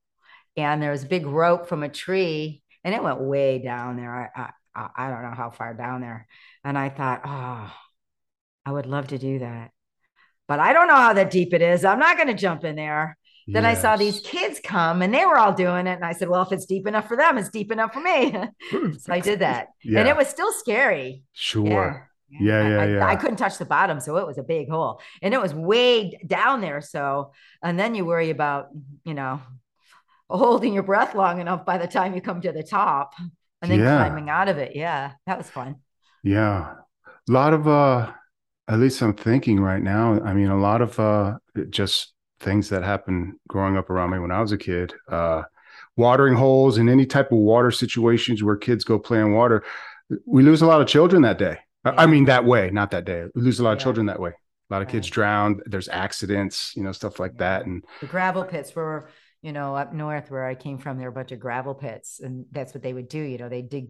and 0.56 0.82
there 0.82 0.90
was 0.90 1.04
a 1.04 1.08
big 1.08 1.26
rope 1.26 1.68
from 1.68 1.82
a 1.82 1.88
tree, 1.88 2.62
and 2.84 2.94
it 2.94 3.02
went 3.02 3.20
way 3.20 3.58
down 3.58 3.96
there. 3.96 4.32
I, 4.34 4.50
I 4.75 4.88
I 4.96 5.10
don't 5.10 5.22
know 5.22 5.34
how 5.37 5.50
far 5.50 5.75
down 5.75 6.00
there, 6.00 6.26
and 6.64 6.78
I 6.78 6.88
thought, 6.88 7.22
oh, 7.25 7.72
I 8.64 8.72
would 8.72 8.87
love 8.87 9.08
to 9.08 9.18
do 9.18 9.40
that, 9.40 9.70
but 10.49 10.60
I 10.60 10.72
don't 10.72 10.88
know 10.88 10.96
how 10.96 11.12
that 11.12 11.30
deep 11.30 11.52
it 11.54 11.62
is. 11.62 11.84
I'm 11.84 11.99
not 11.99 12.16
going 12.16 12.28
to 12.28 12.34
jump 12.34 12.64
in 12.64 12.76
there. 12.76 13.16
Then 13.52 13.64
yes. 13.64 13.78
I 13.78 13.80
saw 13.80 13.96
these 13.96 14.20
kids 14.20 14.60
come 14.62 15.02
and 15.02 15.12
they 15.12 15.26
were 15.26 15.37
all 15.37 15.52
doing 15.52 15.88
it. 15.88 15.94
And 15.94 16.04
I 16.04 16.12
said, 16.12 16.28
well, 16.28 16.42
if 16.42 16.52
it's 16.52 16.66
deep 16.66 16.87
enough 16.87 17.08
for 17.08 17.16
them, 17.16 17.37
it's 17.37 17.49
deep 17.49 17.72
enough 17.72 17.92
for 17.92 18.00
me. 18.00 18.32
so 18.70 19.12
I 19.12 19.18
did 19.18 19.40
that. 19.40 19.68
Yeah. 19.82 20.00
And 20.00 20.08
it 20.08 20.16
was 20.16 20.28
still 20.28 20.52
scary. 20.52 21.25
Sure. 21.32 21.66
Yeah. 21.66 22.00
Yeah, 22.30 22.68
yeah, 22.68 22.80
I, 22.80 22.87
yeah. 22.87 23.06
I, 23.06 23.10
I, 23.12 23.16
couldn't 23.16 23.37
touch 23.37 23.58
the 23.58 23.64
bottom, 23.64 23.99
so 23.99 24.16
it 24.16 24.26
was 24.26 24.38
a 24.38 24.42
big 24.42 24.68
hole, 24.68 25.00
and 25.20 25.34
it 25.34 25.40
was 25.40 25.52
way 25.52 26.18
down 26.26 26.60
there. 26.60 26.80
So, 26.80 27.32
and 27.62 27.78
then 27.78 27.94
you 27.94 28.04
worry 28.04 28.30
about, 28.30 28.68
you 29.04 29.14
know, 29.14 29.40
holding 30.28 30.72
your 30.72 30.84
breath 30.84 31.14
long 31.14 31.40
enough 31.40 31.64
by 31.64 31.78
the 31.78 31.88
time 31.88 32.14
you 32.14 32.20
come 32.20 32.40
to 32.42 32.52
the 32.52 32.62
top, 32.62 33.14
and 33.62 33.70
then 33.70 33.80
yeah. 33.80 33.96
climbing 33.96 34.30
out 34.30 34.49
of 34.49 34.58
it. 34.58 34.76
Yeah, 34.76 35.12
that 35.26 35.38
was 35.38 35.50
fun. 35.50 35.76
Yeah, 36.22 36.75
a 37.06 37.32
lot 37.32 37.52
of 37.52 37.66
uh, 37.66 38.12
at 38.68 38.78
least 38.78 39.02
I'm 39.02 39.14
thinking 39.14 39.58
right 39.58 39.82
now. 39.82 40.20
I 40.22 40.32
mean, 40.32 40.49
a 40.49 40.58
lot 40.58 40.82
of 40.82 41.00
uh, 41.00 41.38
just 41.70 42.12
things 42.38 42.68
that 42.68 42.84
happened 42.84 43.34
growing 43.49 43.76
up 43.76 43.90
around 43.90 44.10
me 44.10 44.20
when 44.20 44.30
I 44.30 44.40
was 44.40 44.52
a 44.52 44.58
kid. 44.58 44.94
Uh, 45.08 45.42
watering 45.96 46.34
holes 46.34 46.78
and 46.78 46.88
any 46.88 47.04
type 47.04 47.32
of 47.32 47.38
water 47.38 47.70
situations 47.72 48.42
where 48.42 48.56
kids 48.56 48.84
go 48.84 48.99
play 48.99 49.18
in 49.18 49.32
water. 49.32 49.64
We 50.25 50.42
lose 50.42 50.62
a 50.62 50.66
lot 50.66 50.80
of 50.80 50.87
children 50.87 51.22
that 51.22 51.38
day 51.38 51.58
yeah. 51.84 51.94
I 51.96 52.06
mean, 52.06 52.26
that 52.26 52.44
way, 52.44 52.70
not 52.70 52.90
that 52.92 53.04
day. 53.04 53.26
We 53.34 53.42
lose 53.42 53.60
a 53.60 53.64
lot 53.64 53.72
of 53.72 53.78
yeah. 53.78 53.84
children 53.84 54.06
that 54.06 54.20
way. 54.20 54.30
A 54.30 54.72
lot 54.72 54.82
of 54.82 54.88
kids 54.88 55.08
drown. 55.08 55.60
There's 55.66 55.88
accidents, 55.88 56.75
you 56.76 56.84
know, 56.84 56.92
stuff 56.92 57.18
like 57.18 57.38
that. 57.38 57.66
And 57.66 57.84
the 58.00 58.06
gravel 58.06 58.44
pits 58.44 58.75
were, 58.75 59.10
you 59.42 59.52
know, 59.52 59.75
up 59.75 59.92
north 59.92 60.30
where 60.30 60.46
I 60.46 60.54
came 60.54 60.78
from, 60.78 60.96
there 60.96 61.10
were 61.10 61.12
a 61.12 61.22
bunch 61.22 61.32
of 61.32 61.40
gravel 61.40 61.75
pits, 61.75 62.20
and 62.20 62.46
that's 62.52 62.72
what 62.72 62.82
they 62.82 62.92
would 62.92 63.08
do. 63.08 63.18
You 63.18 63.38
know, 63.38 63.49
they 63.49 63.62
dig 63.62 63.88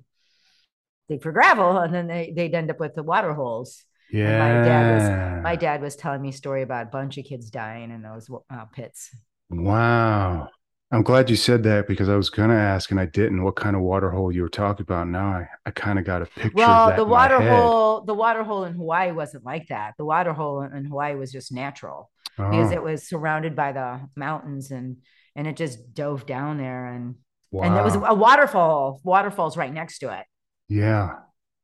dig 1.09 1.23
for 1.23 1.32
gravel, 1.32 1.76
and 1.76 1.92
then 1.92 2.06
they 2.06 2.32
they'd 2.35 2.54
end 2.54 2.70
up 2.70 2.80
with 2.80 2.94
the 2.94 3.02
water 3.02 3.35
holes. 3.35 3.85
Yeah. 4.11 4.38
My 4.38 4.68
dad 4.68 4.94
was 4.94 5.42
my 5.42 5.56
dad 5.56 5.82
was 5.82 5.97
telling 5.97 6.23
me 6.23 6.30
a 6.30 6.32
story 6.32 6.62
about 6.62 6.87
a 6.87 6.90
bunch 6.90 7.18
of 7.18 7.25
kids 7.25 7.50
dying 7.50 7.90
in 7.90 8.02
those 8.02 8.30
uh, 8.50 8.64
pits. 8.73 9.11
Wow. 9.50 10.49
I'm 10.92 11.02
glad 11.02 11.30
you 11.30 11.37
said 11.37 11.62
that 11.62 11.87
because 11.87 12.09
I 12.09 12.16
was 12.16 12.30
going 12.30 12.50
to 12.50 12.56
ask 12.56 12.90
and 12.90 12.99
I 12.99 13.06
didn't 13.06 13.44
what 13.44 13.54
kind 13.54 13.76
of 13.76 13.82
water 13.82 14.11
hole 14.11 14.32
you 14.32 14.42
were 14.42 14.49
talking 14.49 14.82
about. 14.82 15.06
Now 15.06 15.26
I, 15.28 15.49
I 15.64 15.70
kind 15.70 16.00
of 16.00 16.04
got 16.04 16.23
a 16.23 16.26
picture. 16.26 16.50
Well, 16.52 16.97
the 16.97 17.04
water 17.04 17.40
hole, 17.40 18.00
the 18.00 18.14
water 18.14 18.42
hole 18.42 18.64
in 18.64 18.75
Hawaii 18.75 19.12
wasn't 19.12 19.44
like 19.44 19.68
that. 19.68 19.94
The 19.99 20.04
water 20.04 20.32
hole 20.32 20.62
in 20.62 20.85
Hawaii 20.87 21.14
was 21.14 21.30
just 21.30 21.52
natural 21.52 22.11
oh. 22.38 22.50
because 22.50 22.73
it 22.73 22.82
was 22.82 23.04
surrounded 23.04 23.54
by 23.54 23.70
the 23.70 24.00
mountains 24.16 24.73
and 24.73 24.97
and 25.37 25.47
it 25.47 25.56
just 25.56 25.94
dove 25.94 26.26
down 26.26 26.59
there 26.59 26.87
and 26.87 27.14
wow. 27.52 27.62
and 27.62 27.76
there 27.76 27.85
was 27.85 27.94
a 27.94 28.14
waterfall. 28.14 29.00
Waterfalls 29.04 29.56
right 29.56 29.73
next 29.73 30.00
to 30.00 30.12
it. 30.12 30.26
Yeah. 30.68 31.18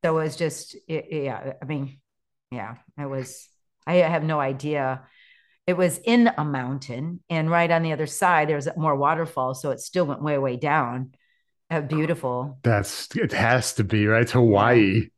So 0.04 0.16
it 0.18 0.22
was 0.22 0.36
just 0.36 0.76
it, 0.86 1.06
yeah. 1.10 1.54
I 1.60 1.64
mean, 1.64 1.98
yeah, 2.52 2.76
it 2.96 3.06
was. 3.06 3.48
I 3.88 3.96
have 3.96 4.24
no 4.24 4.38
idea 4.38 5.02
it 5.66 5.76
was 5.76 5.98
in 5.98 6.30
a 6.38 6.44
mountain 6.44 7.20
and 7.28 7.50
right 7.50 7.70
on 7.70 7.82
the 7.82 7.92
other 7.92 8.06
side 8.06 8.48
there's 8.48 8.66
a 8.66 8.78
more 8.78 8.94
waterfall 8.94 9.54
so 9.54 9.70
it 9.70 9.80
still 9.80 10.06
went 10.06 10.22
way 10.22 10.38
way 10.38 10.56
down. 10.56 11.12
Uh, 11.68 11.80
beautiful. 11.80 12.58
That's 12.62 13.14
it 13.16 13.32
has 13.32 13.74
to 13.74 13.84
be 13.84 14.06
right? 14.06 14.30
Hawaii. 14.30 15.08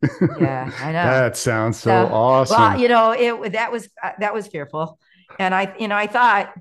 Yeah 0.41 0.71
i 0.81 0.87
know. 0.93 1.05
That 1.05 1.37
sounds 1.37 1.79
so, 1.79 1.91
so, 1.91 2.15
awesome. 2.15 2.61
well 2.61 2.81
you 2.81 2.89
know 2.89 3.11
it 3.11 3.53
that 3.53 3.71
was 3.71 3.89
uh, 4.03 4.13
that 4.21 4.35
was 4.35 4.47
fearful. 4.47 4.99
And 5.39 5.55
i 5.55 5.75
you 5.79 5.89
know 5.89 5.97
i 5.97 6.07
thought 6.07 6.55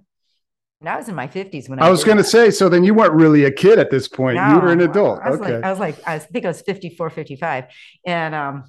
and 0.80 0.90
I 0.90 0.98
was 0.98 1.10
in 1.10 1.16
my 1.16 1.28
50s 1.28 1.70
when 1.70 1.80
I, 1.80 1.88
I 1.88 1.90
was 1.90 2.04
going 2.04 2.18
to 2.18 2.24
say, 2.24 2.52
so 2.52 2.70
then 2.70 2.84
you 2.84 2.94
weren't 2.94 3.14
really 3.14 3.46
a 3.46 3.52
kid 3.52 3.80
at 3.80 3.90
this 3.90 4.08
point. 4.08 4.36
No, 4.36 4.54
you 4.54 4.60
were 4.60 4.72
an 4.72 4.82
adult. 4.82 5.20
I 5.24 5.32
was 5.32 5.40
okay. 5.40 5.56
Like, 5.56 5.64
I 5.64 5.70
was 5.72 5.80
like, 5.80 6.08
I 6.08 6.20
think 6.20 6.46
I 6.46 6.50
was 6.50 6.62
54, 6.62 7.10
55. 7.10 7.66
And 8.06 8.36
um, 8.36 8.64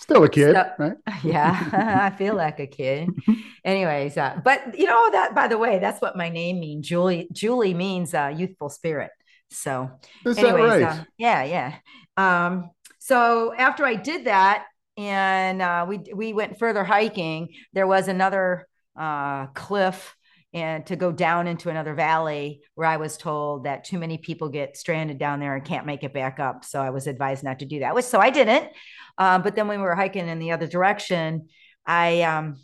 Still 0.00 0.24
a 0.24 0.28
kid, 0.28 0.54
so, 0.54 0.70
right? 0.78 0.96
Yeah, 1.24 2.10
I 2.12 2.16
feel 2.16 2.34
like 2.34 2.60
a 2.60 2.66
kid. 2.66 3.08
Anyways, 3.64 4.16
uh, 4.16 4.40
but 4.44 4.78
you 4.78 4.86
know 4.86 5.10
that 5.10 5.34
by 5.34 5.48
the 5.48 5.58
way, 5.58 5.78
that's 5.78 6.00
what 6.00 6.16
my 6.16 6.28
name 6.28 6.60
means. 6.60 6.86
Julie 6.86 7.28
Julie 7.32 7.74
means 7.74 8.14
uh, 8.14 8.32
youthful 8.36 8.68
spirit. 8.68 9.10
So, 9.50 9.90
Is 10.24 10.38
anyways, 10.38 10.82
right? 10.82 10.82
uh, 10.82 11.04
yeah, 11.18 11.42
yeah. 11.44 11.74
Um, 12.16 12.70
so 12.98 13.54
after 13.54 13.84
I 13.84 13.94
did 13.94 14.26
that, 14.26 14.66
and 14.96 15.62
uh, 15.62 15.86
we 15.88 15.98
we 16.14 16.32
went 16.32 16.58
further 16.58 16.84
hiking, 16.84 17.48
there 17.72 17.86
was 17.86 18.08
another 18.08 18.66
uh, 18.96 19.46
cliff 19.48 20.14
and 20.56 20.86
to 20.86 20.96
go 20.96 21.12
down 21.12 21.46
into 21.46 21.68
another 21.68 21.92
valley 21.92 22.62
where 22.76 22.88
I 22.88 22.96
was 22.96 23.18
told 23.18 23.64
that 23.64 23.84
too 23.84 23.98
many 23.98 24.16
people 24.16 24.48
get 24.48 24.74
stranded 24.74 25.18
down 25.18 25.38
there 25.38 25.54
and 25.54 25.62
can't 25.62 25.84
make 25.84 26.02
it 26.02 26.14
back 26.14 26.40
up. 26.40 26.64
So 26.64 26.80
I 26.80 26.88
was 26.88 27.06
advised 27.06 27.44
not 27.44 27.58
to 27.58 27.66
do 27.66 27.80
that. 27.80 28.02
So 28.04 28.20
I 28.20 28.30
didn't. 28.30 28.70
Um, 29.18 29.42
but 29.42 29.54
then 29.54 29.68
when 29.68 29.80
we 29.80 29.84
were 29.84 29.94
hiking 29.94 30.28
in 30.28 30.38
the 30.38 30.52
other 30.52 30.66
direction, 30.66 31.48
I 31.84 32.22
um, 32.22 32.56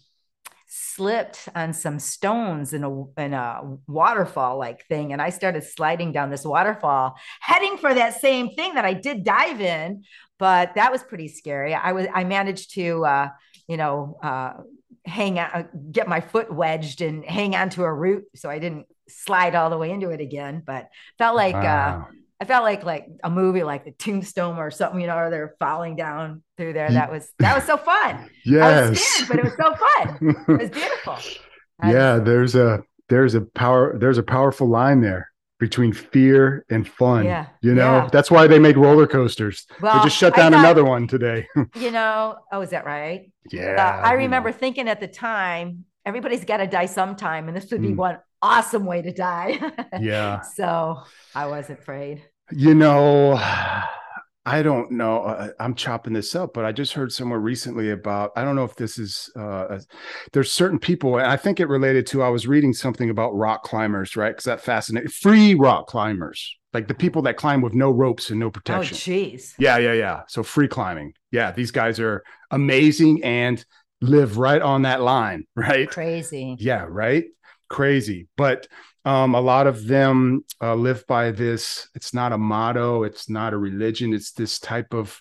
slipped 0.68 1.50
on 1.54 1.74
some 1.74 1.98
stones 1.98 2.72
in 2.72 2.82
a 2.82 3.20
in 3.20 3.34
a 3.34 3.76
waterfall 3.86 4.58
like 4.58 4.86
thing, 4.86 5.12
and 5.12 5.20
I 5.20 5.28
started 5.28 5.62
sliding 5.62 6.12
down 6.12 6.30
this 6.30 6.46
waterfall, 6.46 7.16
heading 7.40 7.76
for 7.76 7.92
that 7.92 8.22
same 8.22 8.54
thing 8.54 8.72
that 8.74 8.86
I 8.86 8.94
did 8.94 9.22
dive 9.22 9.60
in. 9.60 10.04
But 10.38 10.76
that 10.76 10.90
was 10.90 11.02
pretty 11.02 11.28
scary. 11.28 11.74
I 11.74 11.92
was 11.92 12.06
I 12.12 12.24
managed 12.24 12.72
to 12.74 13.04
uh, 13.04 13.28
you 13.68 13.76
know 13.76 14.18
uh, 14.22 14.54
hang 15.04 15.38
out, 15.38 15.66
get 15.90 16.08
my 16.08 16.20
foot 16.20 16.52
wedged 16.52 17.00
and 17.00 17.24
hang 17.24 17.54
onto 17.54 17.82
a 17.82 17.92
root, 17.92 18.24
so 18.34 18.48
I 18.48 18.58
didn't 18.58 18.86
slide 19.08 19.54
all 19.54 19.70
the 19.70 19.78
way 19.78 19.90
into 19.90 20.10
it 20.10 20.20
again. 20.20 20.62
But 20.64 20.88
felt 21.18 21.36
like 21.36 21.54
uh, 21.54 21.58
wow. 21.58 22.08
uh, 22.08 22.12
I 22.40 22.44
felt 22.44 22.64
like 22.64 22.84
like 22.84 23.08
a 23.22 23.30
movie 23.30 23.62
like 23.62 23.84
the 23.84 23.92
Tombstone 23.92 24.58
or 24.58 24.70
something, 24.70 25.00
you 25.00 25.06
know, 25.06 25.16
or 25.16 25.30
they're 25.30 25.54
falling 25.58 25.96
down 25.96 26.42
through 26.56 26.74
there. 26.74 26.90
That 26.90 27.10
was 27.10 27.32
that 27.38 27.54
was 27.54 27.64
so 27.64 27.76
fun. 27.76 28.28
Yes, 28.44 28.98
scared, 29.00 29.28
but 29.28 29.38
it 29.38 29.44
was 29.44 29.54
so 29.56 29.74
fun. 29.74 30.44
it 30.48 30.60
was 30.60 30.70
beautiful. 30.70 31.18
yeah, 31.84 32.18
there's 32.18 32.54
a 32.54 32.82
there's 33.08 33.34
a 33.34 33.40
power 33.40 33.98
there's 33.98 34.18
a 34.18 34.22
powerful 34.22 34.68
line 34.68 35.00
there 35.00 35.31
between 35.62 35.92
fear 35.92 36.66
and 36.70 36.88
fun. 36.88 37.24
Yeah, 37.24 37.46
you 37.60 37.72
know 37.72 37.98
yeah. 37.98 38.08
that's 38.10 38.32
why 38.32 38.48
they 38.48 38.58
made 38.58 38.76
roller 38.76 39.06
coasters. 39.06 39.64
Well, 39.80 39.96
they 39.96 40.02
just 40.02 40.16
shut 40.16 40.34
down 40.34 40.50
thought, 40.50 40.58
another 40.58 40.84
one 40.84 41.06
today. 41.06 41.46
you 41.76 41.92
know, 41.92 42.34
oh, 42.50 42.62
is 42.62 42.70
that 42.70 42.84
right? 42.84 43.30
Yeah, 43.52 43.76
uh, 43.78 44.04
I 44.04 44.14
remember 44.14 44.50
know. 44.50 44.56
thinking 44.56 44.88
at 44.88 44.98
the 44.98 45.06
time 45.06 45.84
everybody's 46.04 46.44
got 46.44 46.56
to 46.56 46.66
die 46.66 46.86
sometime, 46.86 47.46
and 47.46 47.56
this 47.56 47.70
would 47.70 47.80
be 47.80 47.90
mm. 47.90 47.96
one 47.96 48.18
awesome 48.42 48.84
way 48.86 49.02
to 49.02 49.12
die. 49.12 49.60
yeah. 50.00 50.40
So 50.40 50.98
I 51.32 51.46
was 51.46 51.70
afraid. 51.70 52.24
You 52.50 52.74
know, 52.74 53.40
I 54.44 54.62
don't 54.62 54.90
know. 54.90 55.22
Uh, 55.22 55.48
I'm 55.60 55.74
chopping 55.74 56.12
this 56.12 56.34
up, 56.34 56.52
but 56.52 56.64
I 56.64 56.72
just 56.72 56.94
heard 56.94 57.12
somewhere 57.12 57.38
recently 57.38 57.90
about. 57.90 58.32
I 58.34 58.42
don't 58.42 58.56
know 58.56 58.64
if 58.64 58.74
this 58.74 58.98
is. 58.98 59.30
Uh, 59.36 59.78
there's 60.32 60.50
certain 60.50 60.80
people, 60.80 61.16
and 61.18 61.26
I 61.26 61.36
think 61.36 61.60
it 61.60 61.68
related 61.68 62.06
to. 62.08 62.22
I 62.22 62.28
was 62.28 62.46
reading 62.46 62.72
something 62.72 63.08
about 63.08 63.36
rock 63.36 63.62
climbers, 63.62 64.16
right? 64.16 64.30
Because 64.30 64.44
that 64.44 64.60
fascinates 64.60 65.14
free 65.16 65.54
rock 65.54 65.86
climbers, 65.86 66.56
like 66.72 66.88
the 66.88 66.94
people 66.94 67.22
that 67.22 67.36
climb 67.36 67.60
with 67.60 67.74
no 67.74 67.90
ropes 67.92 68.30
and 68.30 68.40
no 68.40 68.50
protection. 68.50 68.94
Oh, 68.94 68.98
jeez. 68.98 69.54
Yeah, 69.58 69.78
yeah, 69.78 69.92
yeah. 69.92 70.22
So 70.26 70.42
free 70.42 70.68
climbing. 70.68 71.14
Yeah, 71.30 71.52
these 71.52 71.70
guys 71.70 72.00
are 72.00 72.24
amazing 72.50 73.22
and 73.22 73.64
live 74.00 74.38
right 74.38 74.60
on 74.60 74.82
that 74.82 75.02
line, 75.02 75.46
right? 75.54 75.88
Crazy. 75.88 76.56
Yeah, 76.58 76.86
right. 76.88 77.26
Crazy, 77.70 78.26
but 78.36 78.66
um, 79.04 79.34
a 79.34 79.40
lot 79.40 79.66
of 79.66 79.86
them 79.86 80.44
uh, 80.60 80.74
live 80.74 81.04
by 81.08 81.32
this. 81.32 81.88
It's 81.94 82.14
not 82.14 82.32
a 82.32 82.38
motto. 82.38 83.02
It's 83.02 83.28
not 83.28 83.52
a 83.52 83.58
religion. 83.58 84.14
It's 84.14 84.30
this 84.32 84.60
type 84.60 84.94
of, 84.94 85.20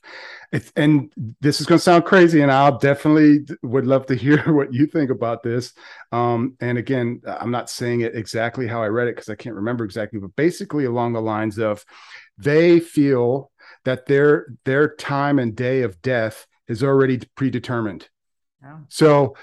it's, 0.51 0.71
and 0.75 1.11
this 1.39 1.59
is 1.59 1.65
going 1.65 1.79
to 1.79 1.83
sound 1.83 2.05
crazy, 2.05 2.41
and 2.41 2.51
I'll 2.51 2.77
definitely 2.77 3.45
would 3.63 3.88
love 3.88 4.05
to 4.07 4.15
hear 4.15 4.38
what 4.53 4.73
you 4.73 4.85
think 4.85 5.09
about 5.09 5.41
this. 5.41 5.73
Um, 6.11 6.55
and 6.59 6.77
again, 6.77 7.21
I'm 7.25 7.51
not 7.51 7.69
saying 7.69 8.01
it 8.01 8.15
exactly 8.15 8.67
how 8.67 8.83
I 8.83 8.88
read 8.88 9.07
it 9.07 9.15
because 9.15 9.29
I 9.29 9.35
can't 9.35 9.55
remember 9.55 9.83
exactly, 9.83 10.19
but 10.19 10.35
basically 10.35 10.85
along 10.85 11.13
the 11.13 11.21
lines 11.21 11.57
of, 11.57 11.83
they 12.38 12.79
feel 12.79 13.51
that 13.85 14.05
their 14.05 14.47
their 14.65 14.95
time 14.95 15.39
and 15.39 15.55
day 15.55 15.81
of 15.81 16.01
death 16.01 16.45
is 16.67 16.83
already 16.83 17.19
predetermined. 17.35 18.07
Oh. 18.65 18.79
So 18.89 19.35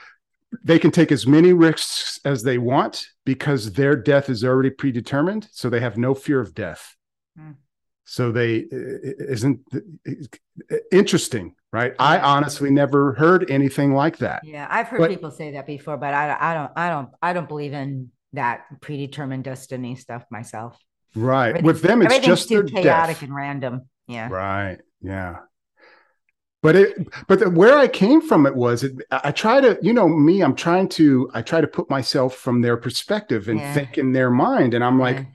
they 0.62 0.78
can 0.78 0.90
take 0.90 1.12
as 1.12 1.26
many 1.26 1.52
risks 1.52 2.20
as 2.24 2.42
they 2.42 2.58
want 2.58 3.06
because 3.24 3.72
their 3.72 3.96
death 3.96 4.28
is 4.30 4.44
already 4.44 4.70
predetermined 4.70 5.48
so 5.52 5.68
they 5.68 5.80
have 5.80 5.98
no 5.98 6.14
fear 6.14 6.40
of 6.40 6.54
death. 6.54 6.94
Hmm. 7.36 7.52
so 8.04 8.32
they 8.32 8.66
isn't 8.70 9.60
interesting 10.90 11.54
right? 11.70 11.94
I 11.98 12.18
honestly 12.18 12.70
never 12.70 13.12
heard 13.12 13.50
anything 13.50 13.94
like 13.94 14.18
that. 14.18 14.42
Yeah 14.44 14.66
i've 14.70 14.88
heard 14.88 15.00
but, 15.00 15.10
people 15.10 15.30
say 15.30 15.52
that 15.52 15.66
before 15.66 15.96
but 15.96 16.14
I, 16.14 16.36
I 16.40 16.54
don't 16.54 16.72
i 16.76 16.88
don't 16.88 17.08
i 17.22 17.32
don't 17.32 17.48
believe 17.48 17.74
in 17.74 18.10
that 18.32 18.64
predetermined 18.80 19.44
destiny 19.44 19.94
stuff 19.96 20.24
myself. 20.30 20.78
Right. 21.14 21.62
With 21.62 21.82
them 21.82 22.02
it's 22.02 22.18
just 22.18 22.48
too 22.48 22.64
chaotic 22.64 23.16
death. 23.16 23.22
and 23.22 23.34
random. 23.34 23.88
Yeah. 24.06 24.28
Right 24.28 24.78
yeah 25.00 25.36
but 26.62 26.76
it 26.76 27.08
but 27.26 27.38
the, 27.38 27.50
where 27.50 27.76
i 27.78 27.86
came 27.86 28.20
from 28.20 28.46
it 28.46 28.54
was 28.54 28.82
it, 28.82 28.92
i 29.10 29.30
try 29.30 29.60
to 29.60 29.78
you 29.82 29.92
know 29.92 30.08
me 30.08 30.42
i'm 30.42 30.54
trying 30.54 30.88
to 30.88 31.30
i 31.34 31.42
try 31.42 31.60
to 31.60 31.66
put 31.66 31.90
myself 31.90 32.34
from 32.34 32.60
their 32.60 32.76
perspective 32.76 33.48
and 33.48 33.60
yeah. 33.60 33.74
think 33.74 33.98
in 33.98 34.12
their 34.12 34.30
mind 34.30 34.74
and 34.74 34.84
i'm 34.84 34.98
like 34.98 35.26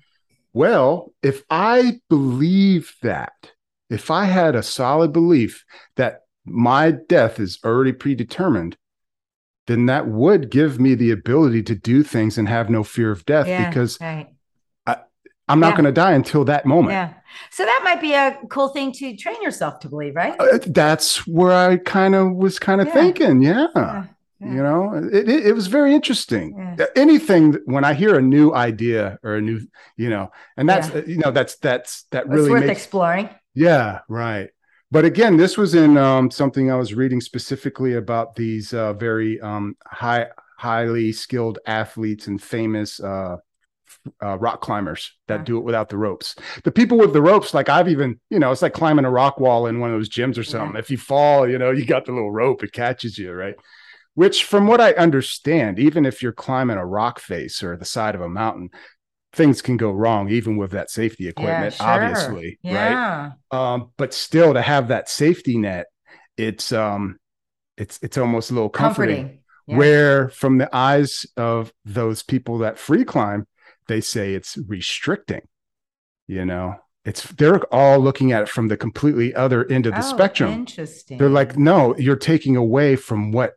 well 0.53 1.13
if 1.21 1.43
i 1.49 1.99
believe 2.09 2.95
that 3.01 3.51
if 3.89 4.11
i 4.11 4.25
had 4.25 4.55
a 4.55 4.63
solid 4.63 5.13
belief 5.13 5.65
that 5.95 6.21
my 6.45 6.91
death 6.91 7.39
is 7.39 7.59
already 7.63 7.93
predetermined 7.93 8.77
then 9.67 9.85
that 9.85 10.07
would 10.07 10.51
give 10.51 10.77
me 10.77 10.93
the 10.93 11.11
ability 11.11 11.63
to 11.63 11.73
do 11.73 12.03
things 12.03 12.37
and 12.37 12.49
have 12.49 12.69
no 12.69 12.83
fear 12.83 13.11
of 13.11 13.25
death 13.25 13.47
yeah, 13.47 13.69
because 13.69 13.97
right. 14.01 14.32
I'm 15.47 15.59
not 15.59 15.69
yeah. 15.69 15.75
going 15.75 15.85
to 15.85 15.91
die 15.91 16.13
until 16.13 16.45
that 16.45 16.65
moment. 16.65 16.93
Yeah. 16.93 17.13
So 17.51 17.65
that 17.65 17.81
might 17.83 17.99
be 17.99 18.13
a 18.13 18.37
cool 18.49 18.69
thing 18.69 18.91
to 18.93 19.15
train 19.17 19.41
yourself 19.41 19.79
to 19.79 19.89
believe, 19.89 20.15
right? 20.15 20.35
Uh, 20.39 20.59
that's 20.67 21.27
where 21.27 21.51
I 21.51 21.77
kind 21.77 22.15
of 22.15 22.33
was 22.33 22.59
kind 22.59 22.79
of 22.79 22.87
yeah. 22.87 22.93
thinking. 22.93 23.41
Yeah. 23.41 23.67
yeah. 23.75 24.05
You 24.39 24.61
know, 24.61 24.93
it, 24.93 25.29
it, 25.29 25.47
it, 25.47 25.53
was 25.53 25.67
very 25.67 25.93
interesting. 25.93 26.77
Anything 26.97 27.53
when 27.63 27.85
I 27.85 27.93
hear 27.93 28.17
a 28.17 28.21
new 28.21 28.53
idea 28.53 29.17
or 29.23 29.35
a 29.35 29.41
new, 29.41 29.61
you 29.95 30.09
know, 30.09 30.33
and 30.57 30.67
that's, 30.67 30.89
uh, 30.89 31.03
you 31.07 31.17
know, 31.17 31.31
that's, 31.31 31.55
that's, 31.59 32.03
that 32.11 32.27
really 32.27 32.43
it's 32.43 32.51
worth 32.51 32.65
makes, 32.65 32.79
exploring. 32.81 33.29
Yeah. 33.55 33.99
Right. 34.09 34.49
But 34.91 35.05
again, 35.05 35.37
this 35.37 35.57
was 35.57 35.75
in 35.75 35.97
um, 35.97 36.29
something 36.29 36.69
I 36.69 36.75
was 36.75 36.93
reading 36.93 37.21
specifically 37.21 37.93
about 37.93 38.35
these 38.35 38.73
uh, 38.73 38.93
very 38.93 39.39
um, 39.39 39.77
high, 39.87 40.27
highly 40.57 41.13
skilled 41.13 41.59
athletes 41.65 42.27
and 42.27 42.41
famous 42.41 42.99
uh, 42.99 43.37
uh, 44.23 44.37
rock 44.37 44.61
climbers 44.61 45.11
that 45.27 45.39
yeah. 45.39 45.45
do 45.45 45.57
it 45.57 45.63
without 45.63 45.89
the 45.89 45.97
ropes. 45.97 46.35
The 46.63 46.71
people 46.71 46.97
with 46.97 47.13
the 47.13 47.21
ropes, 47.21 47.53
like 47.53 47.69
I've 47.69 47.89
even, 47.89 48.19
you 48.29 48.39
know, 48.39 48.51
it's 48.51 48.61
like 48.61 48.73
climbing 48.73 49.05
a 49.05 49.11
rock 49.11 49.39
wall 49.39 49.67
in 49.67 49.79
one 49.79 49.91
of 49.91 49.99
those 49.99 50.09
gyms 50.09 50.37
or 50.37 50.43
something. 50.43 50.75
Yeah. 50.75 50.79
If 50.79 50.91
you 50.91 50.97
fall, 50.97 51.49
you 51.49 51.57
know, 51.57 51.71
you 51.71 51.85
got 51.85 52.05
the 52.05 52.11
little 52.11 52.31
rope, 52.31 52.63
it 52.63 52.73
catches 52.73 53.17
you, 53.17 53.31
right? 53.31 53.55
Which, 54.15 54.43
from 54.43 54.67
what 54.67 54.79
I 54.79 54.91
understand, 54.91 55.79
even 55.79 56.05
if 56.05 56.21
you're 56.21 56.31
climbing 56.31 56.77
a 56.77 56.85
rock 56.85 57.19
face 57.19 57.63
or 57.63 57.75
the 57.75 57.85
side 57.85 58.13
of 58.13 58.21
a 58.21 58.29
mountain, 58.29 58.69
things 59.33 59.63
can 59.63 59.77
go 59.77 59.89
wrong 59.91 60.29
even 60.29 60.57
with 60.57 60.71
that 60.71 60.91
safety 60.91 61.27
equipment, 61.27 61.73
sure. 61.73 61.87
obviously, 61.87 62.59
right? 62.63 63.31
Um, 63.49 63.89
but 63.97 64.13
still 64.13 64.53
to 64.53 64.61
have 64.61 64.89
that 64.89 65.09
safety 65.09 65.57
net, 65.57 65.87
it's 66.37 66.71
um 66.71 67.17
it's 67.75 67.97
it's 68.03 68.17
almost 68.17 68.51
a 68.51 68.53
little 68.53 68.69
comforting. 68.69 69.15
Comforting. 69.15 69.39
Yeah. 69.65 69.77
Where 69.77 70.29
from 70.29 70.57
the 70.57 70.69
eyes 70.75 71.25
of 71.37 71.71
those 71.85 72.21
people 72.21 72.59
that 72.59 72.77
free 72.77 73.05
climb, 73.05 73.47
they 73.87 74.01
say 74.01 74.33
it's 74.33 74.57
restricting. 74.57 75.41
You 76.27 76.45
know, 76.45 76.75
it's 77.05 77.23
they're 77.23 77.61
all 77.73 77.99
looking 77.99 78.31
at 78.31 78.43
it 78.43 78.49
from 78.49 78.67
the 78.69 78.77
completely 78.77 79.33
other 79.35 79.69
end 79.69 79.85
of 79.85 79.93
the 79.93 79.99
Oh, 79.99 80.15
spectrum. 80.15 80.51
Interesting. 80.51 81.17
They're 81.17 81.29
like, 81.29 81.57
no, 81.57 81.95
you're 81.97 82.15
taking 82.15 82.55
away 82.55 82.95
from 82.95 83.31
what 83.31 83.53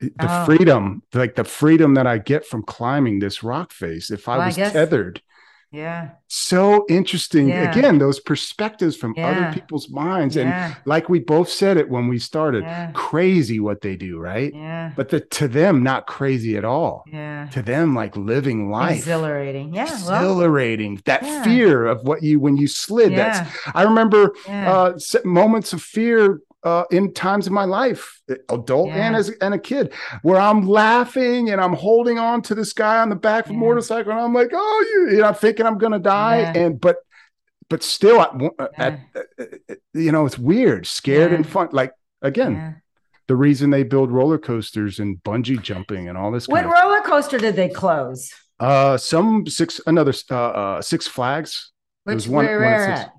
the 0.00 0.12
Oh. 0.20 0.44
freedom, 0.46 1.02
like 1.14 1.34
the 1.34 1.44
freedom 1.44 1.94
that 1.94 2.06
I 2.06 2.18
get 2.18 2.46
from 2.46 2.62
climbing 2.62 3.18
this 3.18 3.42
rock 3.42 3.72
face. 3.72 4.10
If 4.10 4.28
I 4.28 4.32
Well, 4.32 4.40
I 4.42 4.46
was 4.46 4.56
guess- 4.56 4.72
tethered, 4.72 5.22
yeah. 5.72 6.10
so 6.26 6.84
interesting. 6.88 7.48
Yeah. 7.48 7.70
Again, 7.70 7.98
those 7.98 8.20
perspectives 8.20 8.96
from 8.96 9.14
Yeah. 9.16 9.28
other 9.30 9.52
people's 9.54 9.88
minds. 9.90 10.36
And 10.36 10.76
like 10.84 11.08
we 11.08 11.18
both 11.20 11.48
said 11.48 11.76
it 11.76 11.88
when 11.88 12.08
we 12.08 12.18
started, 12.18 12.62
Yeah. 12.64 12.90
crazy 12.92 13.60
what 13.60 13.80
they 13.80 13.96
do, 13.96 14.18
right? 14.18 14.52
Yeah. 14.54 14.92
But 14.96 15.08
the, 15.10 15.20
to 15.20 15.48
them, 15.48 15.82
not 15.82 16.06
crazy 16.06 16.56
at 16.56 16.64
all. 16.64 17.04
Yeah. 17.12 17.46
To 17.52 17.62
them, 17.62 17.94
like 17.94 18.16
living 18.16 18.70
life. 18.70 18.98
Exhilarating. 18.98 19.74
Yeah. 19.74 19.84
Well, 19.84 19.92
Exhilarating. 19.94 21.00
that 21.04 21.22
Yeah. 21.22 21.42
fear 21.44 21.86
of 21.86 22.02
what 22.04 22.22
you 22.22 22.40
when 22.40 22.56
you 22.56 22.66
slid. 22.66 23.12
yeah. 23.12 23.16
That's 23.44 23.58
I 23.74 23.82
remember 23.84 24.34
yeah. 24.46 24.72
uh, 24.72 24.98
moments 25.24 25.72
of 25.72 25.82
fear 25.82 26.40
uh, 26.62 26.84
in 26.90 27.12
times 27.14 27.46
of 27.46 27.52
my 27.52 27.64
life, 27.64 28.20
adult 28.48 28.90
and 28.90 29.16
as 29.16 29.30
and 29.40 29.54
a 29.54 29.58
kid, 29.58 29.92
where 30.22 30.40
I'm 30.40 30.66
laughing 30.68 31.50
and 31.50 31.60
I'm 31.60 31.72
holding 31.72 32.18
on 32.18 32.42
to 32.42 32.54
this 32.54 32.72
guy 32.72 33.00
on 33.00 33.08
the 33.08 33.16
back 33.16 33.46
of 33.46 33.50
a 33.50 33.54
Yeah. 33.54 33.60
motorcycle, 33.60 34.12
and 34.12 34.20
I'm 34.20 34.34
like, 34.34 34.50
oh, 34.52 34.86
you, 34.90 35.14
you 35.16 35.22
know, 35.22 35.28
I'm 35.28 35.34
thinking 35.34 35.66
I'm 35.66 35.78
gonna 35.78 35.98
die, 35.98 36.40
Yeah. 36.40 36.52
and 36.62 36.80
but 36.80 36.96
but 37.68 37.82
still, 37.82 38.20
I, 38.20 38.24
uh, 38.24 38.50
Yeah. 38.58 38.68
at, 38.78 39.00
uh, 39.16 39.44
uh, 39.70 39.74
you 39.94 40.10
know, 40.12 40.26
it's 40.26 40.38
weird, 40.38 40.86
scared 40.86 41.32
and 41.32 41.46
fun. 41.46 41.68
Like 41.72 41.92
again, 42.20 42.52
yeah. 42.52 42.72
the 43.28 43.36
reason 43.36 43.70
they 43.70 43.84
build 43.84 44.10
roller 44.10 44.38
coasters 44.38 44.98
and 44.98 45.22
bungee 45.22 45.62
jumping 45.62 46.08
and 46.08 46.18
all 46.18 46.30
this 46.32 46.48
What 46.48 46.64
roller 46.64 47.00
coaster 47.00 47.38
did 47.38 47.56
they 47.56 47.68
close? 47.68 48.32
uh 48.58 48.98
some 48.98 49.46
six 49.46 49.80
another 49.86 50.12
uh, 50.30 50.34
uh 50.36 50.82
Six 50.82 51.06
Flags. 51.06 51.72
There 52.04 52.14
Which 52.14 52.26
was 52.26 52.28
one- 52.28 52.44
where 52.44 52.60
one 52.60 52.96
Six- 52.98 53.10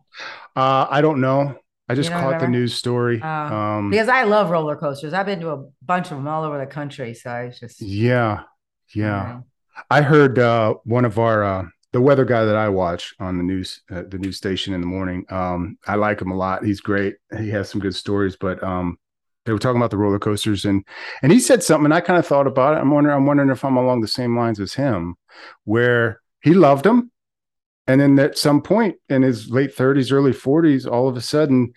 Uh, 0.55 0.86
I 0.89 1.01
don't 1.01 1.21
know. 1.21 1.55
I 1.91 1.95
just 1.95 2.10
don't 2.10 2.21
caught 2.21 2.39
the 2.39 2.48
news 2.48 2.74
story. 2.74 3.19
Oh. 3.24 3.27
um, 3.27 3.89
Because 3.89 4.10
I 4.10 4.24
love 4.24 4.50
roller 4.50 4.75
coasters. 4.75 5.13
I've 5.13 5.25
been 5.25 5.41
to 5.41 5.51
a 5.51 5.65
bunch 5.81 6.12
of 6.12 6.17
them 6.17 6.27
all 6.27 6.43
over 6.43 6.57
the 6.57 6.65
country. 6.65 7.13
So 7.13 7.29
I 7.29 7.50
just 7.50 7.81
yeah, 7.81 8.43
yeah. 8.95 9.36
um, 9.36 9.45
I 9.89 10.01
heard 10.01 10.39
uh, 10.39 10.75
one 10.83 11.05
of 11.05 11.19
our 11.19 11.43
uh, 11.43 11.65
the 11.91 12.01
weather 12.01 12.25
guy 12.25 12.45
that 12.45 12.55
I 12.55 12.69
watch 12.69 13.13
on 13.19 13.38
the 13.38 13.43
news 13.43 13.81
uh, 13.91 14.03
the 14.07 14.17
news 14.17 14.38
station 14.38 14.74
in 14.74 14.81
the 14.81 14.88
morning. 14.88 15.25
Um, 15.29 15.77
I 15.86 15.95
like 15.95 16.21
him 16.21 16.31
a 16.31 16.38
lot. 16.38 16.63
He's 16.63 16.81
great. 16.81 17.15
He 17.38 17.50
has 17.50 17.69
some 17.69 17.81
good 17.81 17.95
stories. 17.95 18.36
But 18.36 18.63
um, 18.63 18.98
they 19.45 19.51
were 19.51 19.60
talking 19.60 19.77
about 19.77 19.91
the 19.91 19.98
roller 19.98 20.19
coasters 20.19 20.65
and 20.65 20.86
and 21.21 21.31
he 21.31 21.39
said 21.39 21.63
something. 21.63 21.86
And 21.86 21.93
I 21.93 22.01
kind 22.01 22.19
of 22.19 22.27
thought 22.27 22.48
about 22.48 22.77
it. 22.77 22.81
I'm 22.81 22.91
wondering. 22.91 23.15
I'm 23.15 23.25
wondering 23.25 23.50
if 23.50 23.65
I'm 23.65 23.77
along 23.77 24.01
the 24.01 24.07
same 24.07 24.38
lines 24.38 24.60
as 24.60 24.74
him, 24.74 25.15
where 25.65 26.21
he 26.42 26.53
loved 26.53 26.85
them, 26.85 27.10
and 27.87 28.00
then 28.00 28.17
at 28.20 28.37
some 28.37 28.61
point 28.61 28.96
in 29.09 29.22
his 29.22 29.50
late 29.50 29.75
30s, 29.75 30.11
early 30.11 30.31
40s, 30.31 30.89
all 30.89 31.07
of 31.07 31.17
a 31.17 31.22
sudden, 31.22 31.74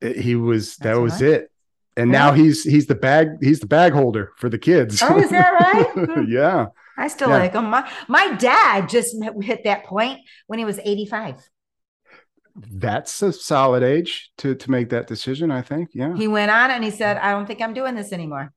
it- 0.00 0.16
he 0.16 0.34
was 0.36 0.76
that 0.78 0.94
was 1.00 1.14
right. 1.22 1.30
it. 1.32 1.50
And 1.96 2.10
now 2.10 2.32
he's 2.32 2.64
he's 2.64 2.86
the 2.86 2.94
bag 2.96 3.28
he's 3.40 3.60
the 3.60 3.66
bag 3.68 3.92
holder 3.92 4.32
for 4.36 4.48
the 4.48 4.58
kids. 4.58 5.00
Oh, 5.02 5.16
is 5.18 5.30
that 5.30 5.50
right? 5.52 6.24
yeah. 6.28 6.66
I 6.98 7.08
still 7.08 7.28
Yeah. 7.28 7.38
like 7.38 7.52
them. 7.52 7.70
My, 7.70 7.88
my 8.08 8.34
dad 8.34 8.88
just 8.88 9.16
hit 9.42 9.64
that 9.64 9.84
point 9.84 10.20
when 10.46 10.58
he 10.58 10.64
was 10.64 10.78
85. 10.84 11.36
That's 12.56 13.20
a 13.22 13.32
solid 13.32 13.82
age 13.82 14.30
to 14.38 14.54
to 14.54 14.70
make 14.70 14.90
that 14.90 15.06
decision, 15.06 15.50
I 15.50 15.62
think. 15.62 15.90
Yeah. 15.92 16.16
He 16.16 16.28
went 16.28 16.50
on 16.50 16.70
and 16.70 16.82
he 16.84 16.90
said, 16.90 17.16
I 17.16 17.32
don't 17.32 17.46
think 17.46 17.60
I'm 17.60 17.74
doing 17.74 17.94
this 17.94 18.12
anymore. 18.12 18.52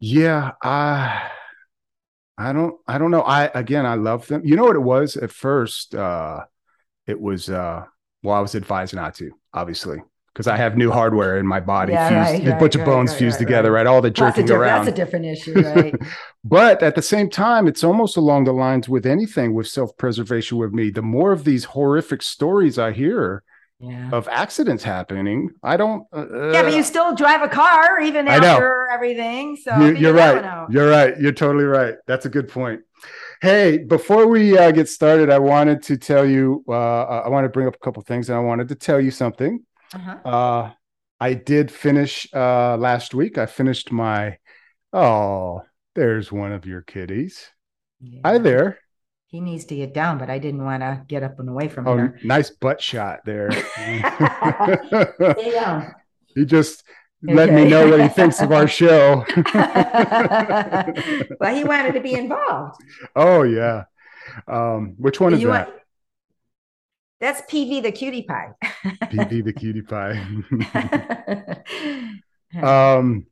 Yeah, 0.00 0.52
I 0.62 1.30
I 2.38 2.52
don't 2.52 2.74
I 2.86 2.98
don't 2.98 3.10
know. 3.10 3.22
I 3.22 3.46
again 3.54 3.86
I 3.86 3.94
love 3.94 4.26
them. 4.26 4.42
You 4.44 4.56
know 4.56 4.64
what 4.64 4.76
it 4.76 4.80
was 4.80 5.16
at 5.16 5.30
first? 5.30 5.94
Uh 5.94 6.44
it 7.06 7.20
was 7.20 7.48
uh 7.50 7.84
well, 8.22 8.36
I 8.36 8.40
was 8.40 8.54
advised 8.54 8.94
not 8.94 9.14
to, 9.16 9.32
obviously, 9.52 9.98
because 10.32 10.46
I 10.46 10.56
have 10.56 10.76
new 10.76 10.92
hardware 10.92 11.38
in 11.38 11.46
my 11.46 11.60
body 11.60 11.94
Yeah, 11.94 12.08
fused, 12.26 12.44
right, 12.44 12.48
a 12.48 12.54
bunch 12.54 12.76
right, 12.76 12.80
of 12.80 12.84
bones 12.84 13.10
right, 13.12 13.18
fused 13.18 13.38
together, 13.38 13.72
right. 13.72 13.86
All 13.86 14.00
the 14.00 14.10
That's 14.16 14.36
jerking 14.36 14.46
diff- 14.46 14.56
around. 14.56 14.86
that's 14.86 14.98
a 14.98 15.04
different 15.04 15.26
issue, 15.26 15.60
right? 15.60 15.96
but 16.44 16.82
at 16.82 16.94
the 16.94 17.02
same 17.02 17.28
time, 17.30 17.66
it's 17.68 17.84
almost 17.84 18.16
along 18.16 18.44
the 18.44 18.52
lines 18.52 18.88
with 18.88 19.06
anything 19.06 19.54
with 19.54 19.66
self-preservation 19.66 20.58
with 20.58 20.72
me. 20.72 20.90
The 20.90 21.02
more 21.02 21.32
of 21.32 21.44
these 21.44 21.64
horrific 21.64 22.22
stories 22.22 22.78
I 22.78 22.92
hear 22.92 23.42
yeah. 23.82 24.10
of 24.12 24.28
accidents 24.28 24.82
happening, 24.82 25.50
I 25.62 25.76
don't 25.76 26.06
uh, 26.12 26.52
Yeah, 26.52 26.62
but 26.62 26.74
you 26.74 26.82
still 26.82 27.14
drive 27.14 27.42
a 27.42 27.48
car 27.48 28.00
even 28.00 28.28
after 28.28 28.88
everything. 28.92 29.56
So 29.56 29.76
You- 29.76 29.96
you're 29.96 30.12
right. 30.14 30.66
You're 30.70 30.88
right. 30.88 31.18
You're 31.20 31.32
totally 31.32 31.64
right. 31.64 31.96
That's 32.06 32.26
a 32.26 32.30
good 32.30 32.48
point. 32.48 32.80
Hey, 33.40 33.78
before 33.78 34.28
we 34.28 34.56
uh, 34.56 34.70
get 34.70 34.88
started, 34.88 35.28
I 35.28 35.40
wanted 35.40 35.82
to 35.84 35.96
tell 35.96 36.24
you, 36.24 36.64
uh, 36.68 37.22
I 37.26 37.28
want 37.28 37.44
to 37.44 37.48
bring 37.48 37.66
up 37.66 37.74
a 37.74 37.78
couple 37.84 38.00
things, 38.04 38.28
and 38.28 38.36
I 38.36 38.40
wanted 38.40 38.68
to 38.68 38.76
tell 38.76 39.00
you 39.00 39.10
something. 39.10 39.64
Uh-huh. 39.92 40.16
Uh, 40.24 40.70
I 41.18 41.34
did 41.34 41.70
finish 41.70 42.26
uh, 42.32 42.76
last 42.76 43.14
week. 43.14 43.38
I 43.38 43.46
finished 43.46 43.90
my. 43.90 44.38
Oh, 44.92 45.62
there's 45.96 46.30
one 46.30 46.52
of 46.52 46.66
your 46.66 46.82
kitties. 46.82 47.50
Hi 48.24 48.38
there. 48.38 48.78
He 49.32 49.40
needs 49.40 49.64
to 49.64 49.74
get 49.74 49.94
down, 49.94 50.18
but 50.18 50.28
I 50.28 50.38
didn't 50.38 50.62
want 50.62 50.82
to 50.82 51.02
get 51.08 51.22
up 51.22 51.38
and 51.40 51.48
away 51.48 51.68
from 51.68 51.88
Oh, 51.88 51.96
her. 51.96 52.20
nice 52.22 52.50
butt 52.50 52.82
shot 52.82 53.20
there. 53.24 53.48
Down. 55.54 55.94
he 56.34 56.44
just 56.44 56.84
let 57.22 57.50
me 57.50 57.64
know 57.66 57.88
what 57.88 58.02
he 58.02 58.08
thinks 58.08 58.42
of 58.42 58.52
our 58.52 58.68
show. 58.68 59.24
well, 61.40 61.54
he 61.54 61.64
wanted 61.64 61.94
to 61.94 62.00
be 62.02 62.12
involved. 62.12 62.76
oh 63.16 63.42
yeah. 63.44 63.84
Um, 64.46 64.96
which 64.98 65.18
one 65.18 65.32
is 65.32 65.40
You 65.40 65.46
that? 65.48 65.68
want- 65.68 65.80
That's 67.18 67.40
PV 67.50 67.82
the 67.84 67.92
cutie 67.92 68.24
pie. 68.24 68.50
PV 68.84 69.44
the 69.44 69.52
cutie 69.54 69.80
pie. 69.80 70.20
um, 72.62 73.26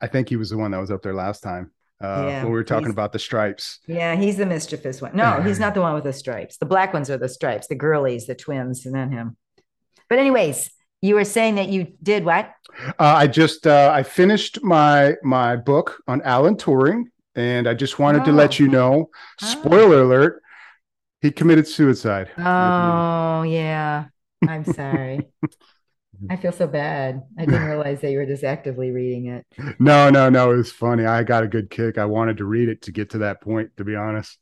I 0.00 0.06
think 0.06 0.30
he 0.30 0.36
was 0.36 0.48
the 0.48 0.56
one 0.56 0.70
that 0.70 0.78
was 0.80 0.90
up 0.90 1.02
there 1.02 1.12
last 1.14 1.42
time. 1.42 1.72
Uh, 2.02 2.24
Yeah, 2.28 2.42
when 2.42 2.52
we 2.52 2.58
were 2.58 2.64
talking 2.64 2.90
about 2.90 3.12
the 3.12 3.18
stripes. 3.18 3.78
yeah, 3.86 4.16
he's 4.16 4.36
the 4.36 4.46
mischievous 4.46 5.02
one. 5.02 5.14
No, 5.14 5.42
he's 5.42 5.60
not 5.60 5.74
the 5.74 5.80
one 5.82 5.94
with 5.94 6.04
the 6.04 6.12
stripes. 6.12 6.56
The 6.56 6.66
black 6.66 6.94
ones 6.94 7.10
are 7.10 7.18
the 7.18 7.28
stripes, 7.28 7.66
the 7.66 7.74
girlies, 7.74 8.26
the 8.26 8.34
twins, 8.34 8.86
and 8.86 8.94
then 8.94 9.10
him. 9.12 9.36
But 10.08 10.18
anyways, 10.18 10.70
you 11.02 11.14
were 11.14 11.24
saying 11.24 11.56
that 11.56 11.68
you 11.68 11.92
did 12.02 12.24
what? 12.24 12.52
Uh, 12.98 13.14
I 13.22 13.26
just 13.26 13.66
uh, 13.66 13.90
I 13.94 14.02
finished 14.02 14.62
my 14.62 15.16
my 15.22 15.56
book 15.56 16.02
on 16.08 16.22
Alan 16.22 16.56
Turing, 16.56 17.04
and 17.34 17.68
I 17.68 17.74
just 17.74 17.98
wanted 17.98 18.24
to 18.24 18.32
let 18.32 18.58
Oh. 18.60 18.64
you 18.64 18.68
know. 18.70 19.10
Oh. 19.42 19.46
Spoiler 19.46 20.02
alert: 20.02 20.42
he 21.20 21.30
committed 21.30 21.66
suicide. 21.68 22.30
Oh, 22.38 23.42
yeah. 23.42 24.06
I'm 24.48 24.64
sorry. 24.64 25.28
I 26.28 26.36
feel 26.36 26.52
so 26.52 26.66
bad. 26.66 27.22
I 27.38 27.44
didn't 27.44 27.62
realize 27.64 28.00
that 28.02 28.10
you 28.10 28.18
were 28.18 28.26
just 28.26 28.44
actively 28.44 28.90
reading 28.90 29.26
it. 29.26 29.46
No, 29.78 30.10
no, 30.10 30.28
no. 30.28 30.52
It 30.52 30.56
was 30.56 30.72
funny. 30.72 31.06
I 31.06 31.22
got 31.22 31.42
a 31.42 31.48
good 31.48 31.70
kick. 31.70 31.98
I 31.98 32.04
wanted 32.04 32.36
to 32.38 32.44
read 32.44 32.68
it 32.68 32.82
to 32.82 32.92
get 32.92 33.10
to 33.10 33.18
that 33.18 33.40
point, 33.40 33.70
to 33.76 33.84
be 33.84 33.96
honest. 33.96 34.38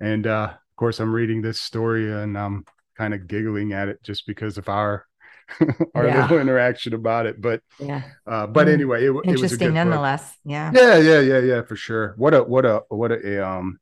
And 0.00 0.26
uh, 0.26 0.50
of 0.52 0.76
course, 0.76 1.00
I'm 1.00 1.12
reading 1.12 1.42
this 1.42 1.60
story 1.60 2.12
and 2.12 2.36
I'm 2.38 2.64
kind 2.96 3.14
of 3.14 3.26
giggling 3.26 3.72
at 3.72 3.88
it 3.88 4.02
just 4.02 4.26
because 4.26 4.58
of 4.58 4.68
our 4.68 5.06
our 5.94 6.06
Yeah. 6.06 6.22
little 6.22 6.38
interaction 6.38 6.94
about 6.94 7.26
it. 7.26 7.40
But 7.40 7.62
Yeah. 7.78 8.02
uh, 8.26 8.46
but 8.46 8.66
Mm. 8.66 8.74
anyway, 8.74 9.04
it, 9.06 9.06
it 9.06 9.10
was 9.10 9.24
a 9.24 9.28
Interesting 9.28 9.72
book. 9.72 9.74
nonetheless. 9.74 10.36
Yeah. 10.44 10.72
Yeah, 10.72 10.96
yeah, 10.98 11.20
yeah, 11.20 11.38
yeah, 11.40 11.62
for 11.62 11.76
sure. 11.76 12.14
What 12.16 12.34
a 12.34 12.42
what 12.42 12.64
a 12.64 12.82
what 12.88 13.12
a 13.12 13.46
um 13.46 13.78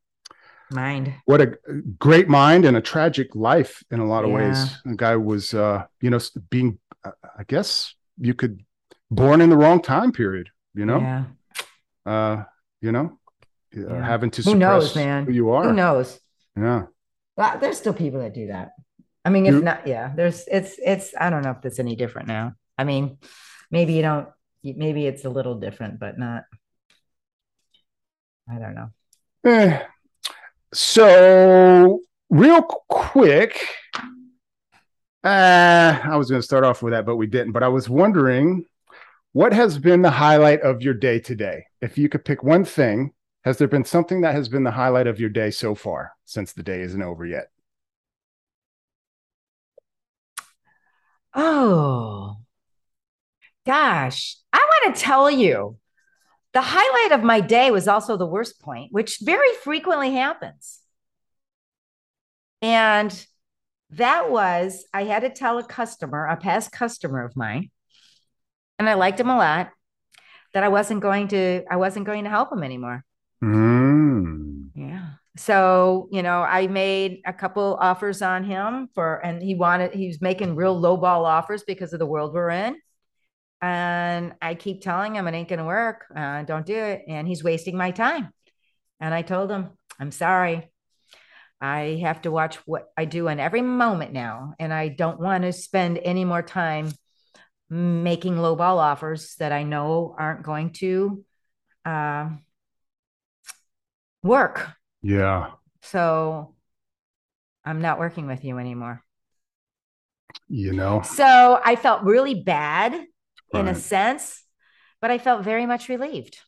Mind. 0.70 1.14
what 1.24 1.40
a 1.40 1.54
great 1.98 2.28
mind 2.28 2.64
and 2.64 2.76
a 2.76 2.81
tragic 2.81 3.35
life 3.35 3.83
in 3.90 4.00
a 4.00 4.07
lot 4.07 4.24
of 4.24 4.31
Yeah. 4.31 4.37
ways. 4.37 4.59
The 4.85 4.96
guy 4.96 5.16
was 5.16 5.54
uh 5.54 5.85
you 6.02 6.11
know 6.11 6.18
being 6.50 6.78
uh, 7.04 7.12
I 7.38 7.44
guess 7.44 7.94
you 8.18 8.35
could 8.35 8.64
born 9.11 9.40
in 9.40 9.48
the 9.50 9.57
wrong 9.57 9.81
time 9.81 10.12
period. 10.12 10.50
You 10.74 10.85
know. 10.87 11.00
Yeah. 11.00 11.24
uh, 12.07 12.44
you 12.81 12.92
know, 12.92 13.18
uh, 13.76 13.81
Yeah. 13.81 14.04
having 14.04 14.31
to 14.31 14.42
Who 14.42 14.54
knows, 14.54 14.94
man? 14.94 15.24
who 15.26 15.33
you 15.33 15.50
are. 15.50 15.64
Who 15.64 15.72
knows? 15.72 16.20
Yeah. 16.57 16.87
Well, 17.37 17.59
there's 17.59 17.78
still 17.78 17.94
people 17.94 18.20
that 18.20 18.35
do 18.35 18.46
that. 18.48 18.72
I 19.24 19.31
mean, 19.31 19.46
if 19.46 19.54
You- 19.54 19.62
not, 19.62 19.87
yeah, 19.87 20.12
there's 20.14 20.46
it's 20.48 20.78
it's 20.78 21.14
I 21.18 21.31
don't 21.31 21.42
know 21.42 21.52
if 21.59 21.64
it's 21.64 21.78
any 21.78 21.96
different 21.96 22.28
now. 22.28 22.52
I 22.78 22.85
mean, 22.85 23.18
maybe 23.70 23.92
you 23.94 24.02
don't 24.02 24.28
maybe 24.62 25.07
it's 25.07 25.24
a 25.24 25.31
little 25.31 25.57
different, 25.59 25.98
but 25.98 26.18
not 26.18 26.44
I 28.50 28.59
don't 28.59 28.74
know. 28.74 28.90
Eh. 29.44 29.83
So, 30.72 32.00
real 32.31 32.62
quick, 32.62 33.66
uh, 35.24 35.98
I 36.04 36.16
was 36.16 36.31
going 36.31 36.40
to 36.40 36.46
start 36.46 36.64
off 36.64 36.83
with 36.83 36.92
that, 36.92 37.04
but 37.07 37.16
we 37.16 37.26
didn't. 37.26 37.52
But 37.52 37.62
I 37.62 37.68
was 37.68 37.88
wondering, 37.88 38.64
what 39.33 39.52
has 39.52 39.78
been 39.78 40.02
the 40.02 40.11
highlight 40.11 40.62
of 40.62 40.83
your 40.83 40.94
day 40.94 41.20
today? 41.20 41.64
If 41.81 41.98
you 41.98 42.09
could 42.09 42.24
pick 42.24 42.42
one 42.42 42.64
thing, 42.64 43.12
Has 43.44 43.59
there 43.59 43.68
been 43.68 43.85
something 43.85 44.20
that 44.20 44.35
has 44.35 44.48
been 44.48 44.64
the 44.64 44.70
highlight 44.70 45.07
of 45.07 45.18
your 45.18 45.31
day 45.31 45.50
so 45.50 45.74
far 45.74 46.12
since 46.24 46.52
the 46.52 46.62
day 46.62 46.83
isn't 46.83 47.02
over 47.02 47.24
yet? 47.24 47.50
Oh, 51.35 52.38
gosh. 53.66 54.37
I 54.52 54.59
want 54.59 54.94
to 54.94 55.00
tell 55.00 55.31
you 55.31 55.78
the 56.54 56.62
highlight 56.62 57.12
of 57.18 57.24
my 57.24 57.40
day 57.40 57.70
was 57.70 57.88
also 57.88 58.16
the 58.16 58.26
worst 58.26 58.61
point, 58.61 58.92
which 58.92 59.18
very 59.20 59.52
frequently 59.62 60.12
happens. 60.12 60.80
And 62.62 63.26
that 63.90 64.30
was 64.30 64.84
I 64.92 65.04
had 65.04 65.20
to 65.20 65.30
tell 65.30 65.58
a 65.58 65.64
customer, 65.64 66.26
a 66.26 66.37
past 66.37 66.72
customer 66.72 67.24
of 67.24 67.37
mine, 67.37 67.70
and 68.78 68.88
I 68.88 68.94
liked 68.94 69.20
him 69.20 69.30
a 69.30 69.37
lot, 69.37 69.70
that 70.54 70.64
I 70.64 70.68
wasn't 70.68 71.00
going 71.00 71.28
to 71.28 71.64
I 71.70 71.76
wasn't 71.76 72.06
going 72.06 72.24
to 72.24 72.30
help 72.30 72.52
him 72.52 72.62
anymore. 72.62 73.04
Mm. 73.42 74.70
Yeah. 74.74 75.11
So, 75.37 76.08
you 76.11 76.22
know, 76.22 76.42
I 76.42 76.66
made 76.66 77.20
a 77.24 77.32
couple 77.32 77.78
offers 77.80 78.22
on 78.22 78.42
him 78.42 78.88
for, 78.92 79.24
and 79.24 79.40
he 79.40 79.54
wanted, 79.54 79.94
he 79.94 80.08
was 80.08 80.20
making 80.20 80.56
real 80.56 80.76
low 80.76 80.96
ball 80.96 81.24
offers 81.24 81.62
because 81.62 81.92
of 81.92 82.00
the 82.00 82.06
world 82.06 82.34
we're 82.34 82.50
in. 82.50 82.76
And 83.61 84.35
I 84.40 84.55
keep 84.55 84.83
telling 84.83 85.16
him 85.16 85.27
it 85.27 85.35
ain't 85.35 85.49
going 85.49 85.59
to 85.59 85.64
work. 85.64 86.05
Uh, 86.14 86.42
don't 86.42 86.66
do 86.66 86.77
it. 86.77 87.03
And 87.09 87.27
he's 87.27 87.42
wasting 87.42 87.77
my 87.77 87.90
time. 87.90 88.33
And 89.01 89.12
I 89.12 89.23
told 89.23 89.51
him, 89.51 89.71
I'm 89.99 90.12
sorry. 90.12 90.71
I 91.61 91.99
have 92.03 92.23
to 92.23 92.31
watch 92.31 92.57
what 92.66 92.88
I 92.97 93.05
do 93.05 93.27
in 93.29 93.40
every 93.40 93.62
moment 93.62 94.12
now. 94.12 94.55
And 94.61 94.73
I 94.73 94.88
don't 94.88 95.18
want 95.18 95.42
to 95.42 95.53
spend 95.53 95.99
any 95.99 96.25
more 96.25 96.42
time 96.42 96.92
making 97.68 98.38
low 98.38 98.55
ball 98.55 98.79
offers 98.79 99.35
that 99.37 99.53
I 99.53 99.64
know 99.64 100.14
aren't 100.16 100.44
going 100.44 100.71
to 100.75 101.25
uh, 101.85 102.31
work. 104.23 104.68
Yeah. 105.03 105.51
So 105.83 106.55
I'm 107.64 107.81
not 107.81 107.99
working 107.99 108.27
with 108.27 108.44
you 108.44 108.59
anymore. 108.59 109.03
You 110.49 110.73
know? 110.73 111.03
So 111.03 111.61
I 111.62 111.77
felt 111.77 112.05
really 112.05 112.42
bad 112.42 113.05
in 113.52 113.66
Right. 113.66 113.76
a 113.76 113.78
sense, 113.78 114.44
but 115.00 115.11
I 115.11 115.18
felt 115.18 115.44
very 115.44 115.66
much 115.66 115.88
relieved. 115.88 116.38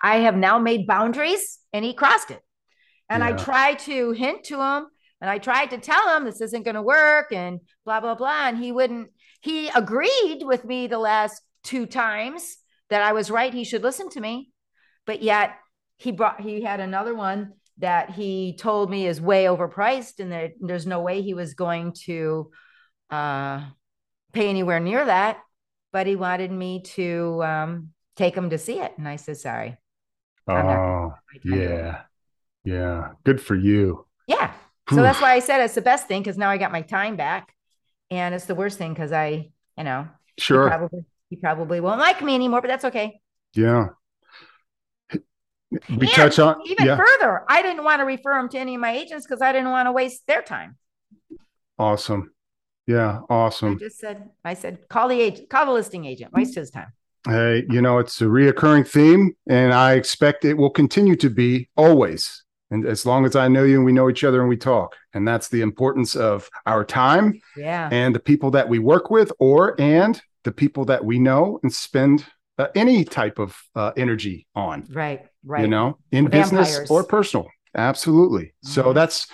I 0.00 0.18
have 0.18 0.36
now 0.36 0.58
made 0.58 0.86
boundaries 0.86 1.58
and 1.72 1.84
he 1.84 1.94
crossed 1.94 2.30
it. 2.30 2.42
And 3.08 3.22
I 3.22 3.32
tried 3.32 3.78
to 3.80 4.10
hint 4.12 4.44
to 4.44 4.60
him 4.60 4.86
and 5.20 5.30
I 5.30 5.38
tried 5.38 5.70
to 5.70 5.78
tell 5.78 6.16
him 6.16 6.24
this 6.24 6.40
isn't 6.40 6.64
going 6.64 6.74
to 6.74 6.82
work 6.82 7.32
and 7.32 7.60
blah, 7.84 8.00
blah, 8.00 8.14
blah. 8.14 8.48
And 8.48 8.58
he 8.58 8.72
wouldn't, 8.72 9.10
he 9.40 9.68
agreed 9.68 10.40
with 10.42 10.64
me 10.64 10.86
the 10.86 10.98
last 10.98 11.40
two 11.62 11.86
times 11.86 12.56
that 12.90 13.02
I 13.02 13.12
was 13.12 13.30
right. 13.30 13.54
He 13.54 13.64
should 13.64 13.82
listen 13.82 14.08
to 14.10 14.20
me. 14.20 14.50
But 15.06 15.22
yet 15.22 15.56
he 15.98 16.10
brought, 16.10 16.40
he 16.40 16.62
had 16.62 16.80
another 16.80 17.14
one 17.14 17.52
that 17.78 18.10
he 18.10 18.56
told 18.58 18.90
me 18.90 19.06
is 19.06 19.20
way 19.20 19.44
overpriced 19.44 20.18
and 20.18 20.32
that 20.32 20.52
there's 20.60 20.86
no 20.86 21.00
way 21.00 21.22
he 21.22 21.34
was 21.34 21.54
going 21.54 21.92
to 22.06 22.50
uh, 23.10 23.62
pay 24.32 24.48
anywhere 24.48 24.80
near 24.80 25.04
that. 25.04 25.38
But 25.96 26.06
he 26.06 26.16
wanted 26.16 26.52
me 26.52 26.82
to 26.96 27.42
um, 27.44 27.92
take 28.16 28.36
him 28.36 28.50
to 28.50 28.58
see 28.58 28.80
it. 28.80 28.92
And 28.98 29.08
I 29.08 29.16
said, 29.16 29.38
sorry. 29.38 29.76
I'm 30.56 30.66
not 30.66 30.78
gonna 30.80 30.92
Oh, 30.92 31.14
spend 31.32 31.44
my 31.50 31.56
time 31.56 31.66
doing 31.68 31.84
yeah. 31.84 32.02
Yeah. 32.64 33.12
Good 33.24 33.40
for 33.40 33.56
you. 33.56 34.06
Yeah. 34.26 34.52
So 34.88 35.02
that's 35.02 35.20
why 35.20 35.32
I 35.32 35.40
said 35.40 35.60
it's 35.60 35.74
the 35.74 35.82
best 35.82 36.08
thing 36.08 36.22
because 36.22 36.38
now 36.38 36.50
I 36.50 36.58
got 36.58 36.72
my 36.72 36.82
time 36.82 37.16
back. 37.16 37.54
And 38.10 38.34
it's 38.34 38.46
the 38.46 38.54
worst 38.54 38.78
thing 38.78 38.94
because 38.94 39.12
I, 39.12 39.50
you 39.78 39.84
know, 39.84 40.08
he 40.50 40.58
Sure. 40.58 40.60
probably 40.60 41.04
he 41.30 41.36
probably 41.36 41.80
won't 41.80 42.00
like 42.00 42.22
me 42.22 42.34
anymore, 42.34 42.62
but 42.62 42.68
that's 42.68 42.86
okay. 42.86 43.20
Yeah. 43.54 43.94
We 45.88 46.06
And 46.06 46.08
touch 46.08 46.38
on 46.38 46.56
Even 46.64 46.86
yeah. 46.86 46.96
further, 46.96 47.44
I 47.48 47.62
didn't 47.62 47.84
want 47.84 48.00
to 48.00 48.04
refer 48.04 48.38
him 48.38 48.48
to 48.50 48.58
any 48.58 48.74
of 48.74 48.80
my 48.80 48.92
agents 48.92 49.26
because 49.26 49.42
I 49.42 49.52
didn't 49.52 49.70
want 49.70 49.86
to 49.86 49.92
waste 49.92 50.26
their 50.26 50.42
time. 50.42 50.76
Awesome. 51.78 52.34
Yeah, 52.86 53.20
awesome. 53.28 53.72
I 53.72 53.78
just 53.78 53.98
said, 53.98 54.30
I 54.44 54.54
said, 54.54 54.88
call 54.88 55.08
the 55.08 55.20
agent, 55.20 55.48
call 55.50 55.66
the 55.66 55.72
listing 55.72 56.04
agent, 56.04 56.32
waste 56.32 56.54
his 56.54 56.70
time. 56.70 56.92
Hey, 57.26 57.64
you 57.68 57.82
know, 57.82 57.98
it's 57.98 58.20
a 58.20 58.26
reoccurring 58.26 58.86
theme, 58.88 59.34
and 59.48 59.72
I 59.74 59.94
expect 59.94 60.44
it 60.44 60.54
will 60.54 60.70
continue 60.70 61.16
to 61.16 61.28
be 61.28 61.68
always. 61.76 62.44
And 62.70 62.86
as 62.86 63.04
long 63.04 63.24
as 63.24 63.34
I 63.34 63.48
know 63.48 63.64
you 63.64 63.76
and 63.76 63.84
we 63.84 63.92
know 63.92 64.08
each 64.08 64.22
other 64.22 64.40
and 64.40 64.48
we 64.48 64.56
talk, 64.56 64.94
and 65.14 65.26
that's 65.26 65.48
the 65.48 65.60
importance 65.62 66.14
of 66.14 66.48
our 66.66 66.84
time 66.84 67.40
Yeah. 67.56 67.88
and 67.90 68.14
the 68.14 68.20
people 68.20 68.52
that 68.52 68.68
we 68.68 68.78
work 68.78 69.10
with, 69.10 69.32
or 69.40 69.80
and 69.80 70.20
the 70.44 70.52
people 70.52 70.84
that 70.84 71.04
we 71.04 71.18
know 71.18 71.58
and 71.64 71.72
spend 71.72 72.24
uh, 72.58 72.68
any 72.76 73.04
type 73.04 73.38
of 73.40 73.56
uh, 73.74 73.92
energy 73.96 74.46
on. 74.54 74.84
Right. 74.90 75.26
Right. 75.44 75.62
You 75.62 75.68
know, 75.68 75.98
in 76.12 76.26
business 76.26 76.88
or 76.88 77.02
personal. 77.04 77.48
Absolutely. 77.74 78.54
So 78.62 78.84
Mhm. 78.84 78.94
that's 78.94 79.26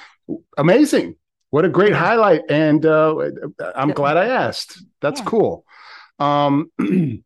amazing. 0.57 1.17
What 1.53 1.67
a 1.67 1.69
great 1.69 1.93
highlight. 1.93 2.41
And 2.49 2.85
uh, 2.87 3.15
I'm 3.77 3.91
glad 3.91 4.17
I 4.17 4.25
asked. 4.29 4.83
That's 5.03 5.21
Yeah. 5.21 5.27
cool. 5.27 5.67
Um, 6.19 6.73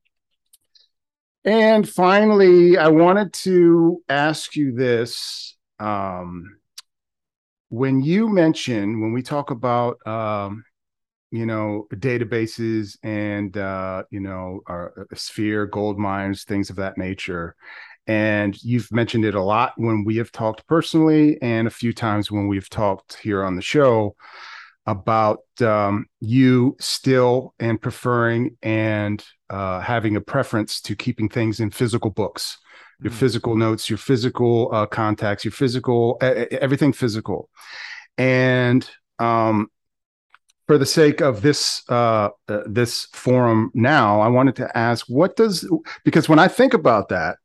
and 1.44 1.88
finally, 1.88 2.76
I 2.76 2.88
wanted 2.88 3.32
to 3.44 4.02
ask 4.08 4.56
you 4.56 4.72
this. 4.72 5.56
Um, 5.78 6.58
when 7.68 8.02
you 8.02 8.28
mention, 8.28 9.00
when 9.00 9.12
we 9.12 9.22
talk 9.22 9.52
about, 9.52 10.04
um, 10.08 10.64
you 11.30 11.46
know, 11.46 11.86
databases 11.94 12.96
and, 13.04 13.56
uh, 13.56 14.02
you 14.10 14.18
know, 14.18 14.60
our 14.66 15.06
sphere, 15.14 15.66
gold 15.66 16.00
mines, 16.00 16.42
things 16.42 16.68
of 16.68 16.76
that 16.76 16.98
nature, 16.98 17.54
and 18.06 18.62
you've 18.62 18.90
mentioned 18.92 19.24
it 19.24 19.34
a 19.34 19.42
lot 19.42 19.72
when 19.76 20.04
we 20.04 20.16
have 20.16 20.30
talked 20.32 20.66
personally 20.66 21.38
and 21.42 21.66
a 21.66 21.70
few 21.70 21.92
times 21.92 22.30
when 22.30 22.46
we've 22.48 22.68
talked 22.70 23.14
here 23.18 23.42
on 23.44 23.56
the 23.56 23.62
show 23.62 24.14
about 24.86 25.40
um, 25.60 26.06
you 26.20 26.76
still 26.78 27.52
and 27.58 27.80
preferring 27.82 28.56
and 28.62 29.24
uh, 29.50 29.80
having 29.80 30.14
a 30.16 30.20
preference 30.20 30.80
to 30.80 30.94
keeping 30.94 31.28
things 31.28 31.60
in 31.60 31.70
physical 31.70 32.10
books 32.10 32.58
your 33.02 33.10
Mhm. 33.12 33.16
physical 33.16 33.56
notes 33.56 33.90
your 33.90 33.98
physical 33.98 34.70
uh, 34.72 34.86
contacts 34.86 35.44
your 35.44 35.52
physical 35.52 36.16
everything 36.20 36.92
physical 36.92 37.50
and 38.16 38.88
um, 39.18 39.68
for 40.66 40.78
the 40.78 40.86
sake 40.86 41.20
of 41.20 41.42
this 41.42 41.82
uh, 41.90 42.30
uh, 42.48 42.62
this 42.66 43.06
forum 43.12 43.70
now 43.74 44.20
i 44.20 44.28
wanted 44.28 44.56
to 44.56 44.78
ask 44.78 45.06
what 45.08 45.36
does 45.36 45.68
because 46.04 46.28
when 46.28 46.38
i 46.38 46.48
think 46.48 46.74
about 46.74 47.08
that 47.10 47.36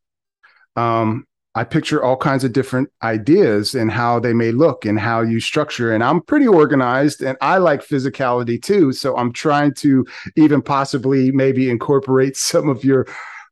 um, 0.76 1.26
I 1.54 1.66
picture 1.66 2.02
all 2.02 2.16
kinds 2.16 2.46
of 2.46 2.54
different 2.54 2.90
ideas 3.04 3.76
and 3.76 3.92
how 3.92 4.20
they 4.20 4.34
may 4.34 4.52
look 4.52 4.86
and 4.86 4.98
how 4.98 5.22
you 5.22 5.42
structure. 5.42 5.94
And 5.94 6.02
I'm 6.02 6.22
pretty 6.22 6.48
organized 6.48 7.22
and 7.22 7.38
I 7.42 7.58
like 7.58 7.86
physicality 7.86 8.62
too. 8.62 8.94
So 8.94 9.18
I'm 9.18 9.34
trying 9.34 9.74
to 9.76 10.06
even 10.38 10.62
possibly 10.62 11.32
maybe 11.32 11.70
incorporate 11.70 12.38
some 12.52 12.70
of 12.70 12.86
your 12.86 13.06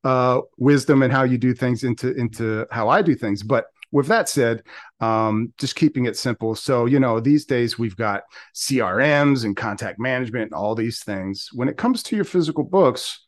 uh, 0.06 0.40
wisdom 0.58 1.04
and 1.04 1.12
how 1.12 1.24
you 1.24 1.38
do 1.38 1.54
things 1.54 1.84
into 1.84 2.14
into 2.14 2.66
how 2.72 2.88
I 2.88 3.02
do 3.02 3.16
things. 3.16 3.44
But 3.44 3.66
with 3.92 4.08
that 4.08 4.30
said, 4.30 4.64
um, 5.02 5.52
just 5.58 5.76
keeping 5.76 6.06
it 6.06 6.16
simple. 6.16 6.56
So 6.56 6.86
you 6.86 7.02
know, 7.02 7.20
these 7.20 7.46
days 7.46 7.78
we've 7.78 7.98
got 7.98 8.24
CRMs 8.56 9.44
and 9.44 9.58
contact 9.58 10.00
management 10.00 10.46
and 10.46 10.54
all 10.54 10.74
these 10.74 11.04
things. 11.04 11.50
When 11.52 11.68
it 11.68 11.76
comes 11.76 12.02
to 12.04 12.16
your 12.16 12.24
physical 12.24 12.64
books, 12.64 13.26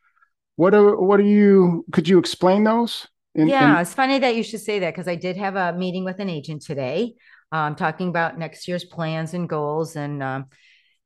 what 0.56 0.74
are 0.74 0.96
what 0.96 1.20
are 1.20 1.24
you? 1.24 1.84
Could 1.92 2.08
you 2.08 2.20
explain 2.20 2.64
those? 2.64 3.08
In- 3.36 3.48
yeah, 3.48 3.76
in- 3.76 3.82
it's 3.82 3.94
funny 3.94 4.20
that 4.20 4.36
you 4.36 4.44
should 4.44 4.60
say 4.62 4.80
that 4.80 4.94
because 4.94 5.08
I 5.08 5.16
did 5.16 5.38
have 5.38 5.56
a 5.56 5.74
meeting 5.74 6.04
with 6.04 6.20
an 6.20 6.30
agent 6.30 6.64
today, 6.64 7.16
um, 7.52 7.76
talking 7.76 8.10
about 8.10 8.38
next 8.38 8.68
year's 8.68 8.84
plans 8.84 9.34
and 9.34 9.48
goals, 9.48 9.96
and 9.96 10.22
um, 10.22 10.46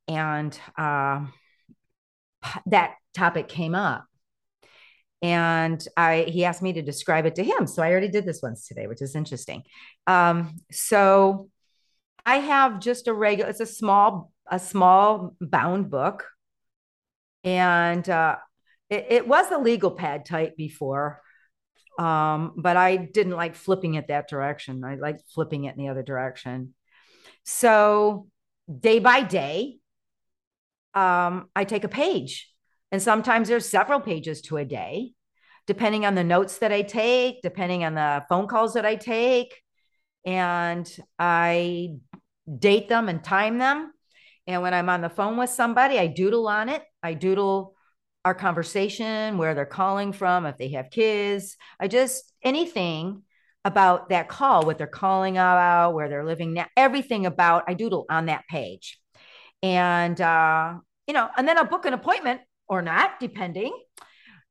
and 0.08 0.58
uh, 0.76 1.24
that 2.66 2.94
topic 3.14 3.48
came 3.48 3.74
up, 3.74 4.04
and 5.22 5.86
I 5.96 6.26
he 6.28 6.44
asked 6.44 6.62
me 6.62 6.72
to 6.74 6.82
describe 6.82 7.26
it 7.26 7.36
to 7.36 7.44
him, 7.44 7.66
so 7.66 7.82
I 7.82 7.90
already 7.90 8.08
did 8.08 8.24
this 8.26 8.42
once 8.42 8.66
today, 8.66 8.86
which 8.86 9.02
is 9.02 9.14
interesting. 9.14 9.62
Um, 10.06 10.60
so 10.70 11.48
I 12.24 12.38
have 12.38 12.80
just 12.80 13.06
a 13.08 13.14
regular, 13.14 13.50
it's 13.50 13.60
a 13.60 13.66
small 13.66 14.32
a 14.50 14.58
small 14.58 15.36
bound 15.40 15.90
book, 15.90 16.24
and 17.44 18.08
uh, 18.08 18.36
it, 18.90 19.06
it 19.10 19.28
was 19.28 19.50
a 19.50 19.58
legal 19.58 19.90
pad 19.92 20.24
type 20.24 20.56
before 20.56 21.22
um 21.98 22.52
but 22.56 22.76
i 22.76 22.96
didn't 22.96 23.36
like 23.36 23.54
flipping 23.54 23.94
it 23.94 24.08
that 24.08 24.28
direction. 24.28 24.84
I 24.84 24.96
liked 24.96 25.22
flipping 25.34 25.64
it 25.64 25.76
in 25.76 25.82
the 25.82 25.88
other 25.88 26.02
direction. 26.02 26.74
So 27.44 28.28
day 28.80 28.98
by 28.98 29.22
day 29.22 29.78
um 30.94 31.48
i 31.54 31.62
take 31.62 31.84
a 31.84 31.88
page 31.88 32.52
and 32.90 33.00
sometimes 33.00 33.46
there's 33.48 33.68
several 33.68 34.00
pages 34.00 34.40
to 34.42 34.56
a 34.56 34.64
day 34.64 35.12
depending 35.66 36.04
on 36.04 36.16
the 36.16 36.24
notes 36.24 36.58
that 36.58 36.72
i 36.72 36.82
take 36.82 37.42
depending 37.42 37.84
on 37.84 37.94
the 37.94 38.24
phone 38.28 38.48
calls 38.48 38.74
that 38.74 38.84
i 38.84 38.96
take 38.96 39.54
and 40.24 40.98
i 41.18 41.90
date 42.58 42.88
them 42.88 43.08
and 43.08 43.22
time 43.22 43.58
them. 43.58 43.92
And 44.48 44.62
when 44.62 44.74
i'm 44.74 44.88
on 44.88 45.00
the 45.00 45.08
phone 45.08 45.36
with 45.36 45.50
somebody 45.50 45.98
i 45.98 46.08
doodle 46.08 46.48
on 46.48 46.68
it. 46.68 46.82
I 47.02 47.14
doodle 47.14 47.75
our 48.26 48.34
conversation, 48.34 49.38
where 49.38 49.54
they're 49.54 49.64
calling 49.64 50.12
from, 50.12 50.46
if 50.46 50.58
they 50.58 50.70
have 50.70 50.90
kids, 50.90 51.56
I 51.78 51.86
just 51.86 52.32
anything 52.42 53.22
about 53.64 54.08
that 54.08 54.28
call, 54.28 54.66
what 54.66 54.78
they're 54.78 54.88
calling 54.88 55.36
about, 55.36 55.94
where 55.94 56.08
they're 56.08 56.24
living 56.24 56.52
now, 56.52 56.66
everything 56.76 57.24
about 57.24 57.62
I 57.68 57.74
doodle 57.74 58.04
on 58.10 58.26
that 58.26 58.42
page. 58.50 58.98
And, 59.62 60.20
uh, 60.20 60.74
you 61.06 61.14
know, 61.14 61.28
and 61.36 61.46
then 61.46 61.56
I'll 61.56 61.66
book 61.66 61.86
an 61.86 61.92
appointment 61.92 62.40
or 62.66 62.82
not, 62.82 63.20
depending. 63.20 63.72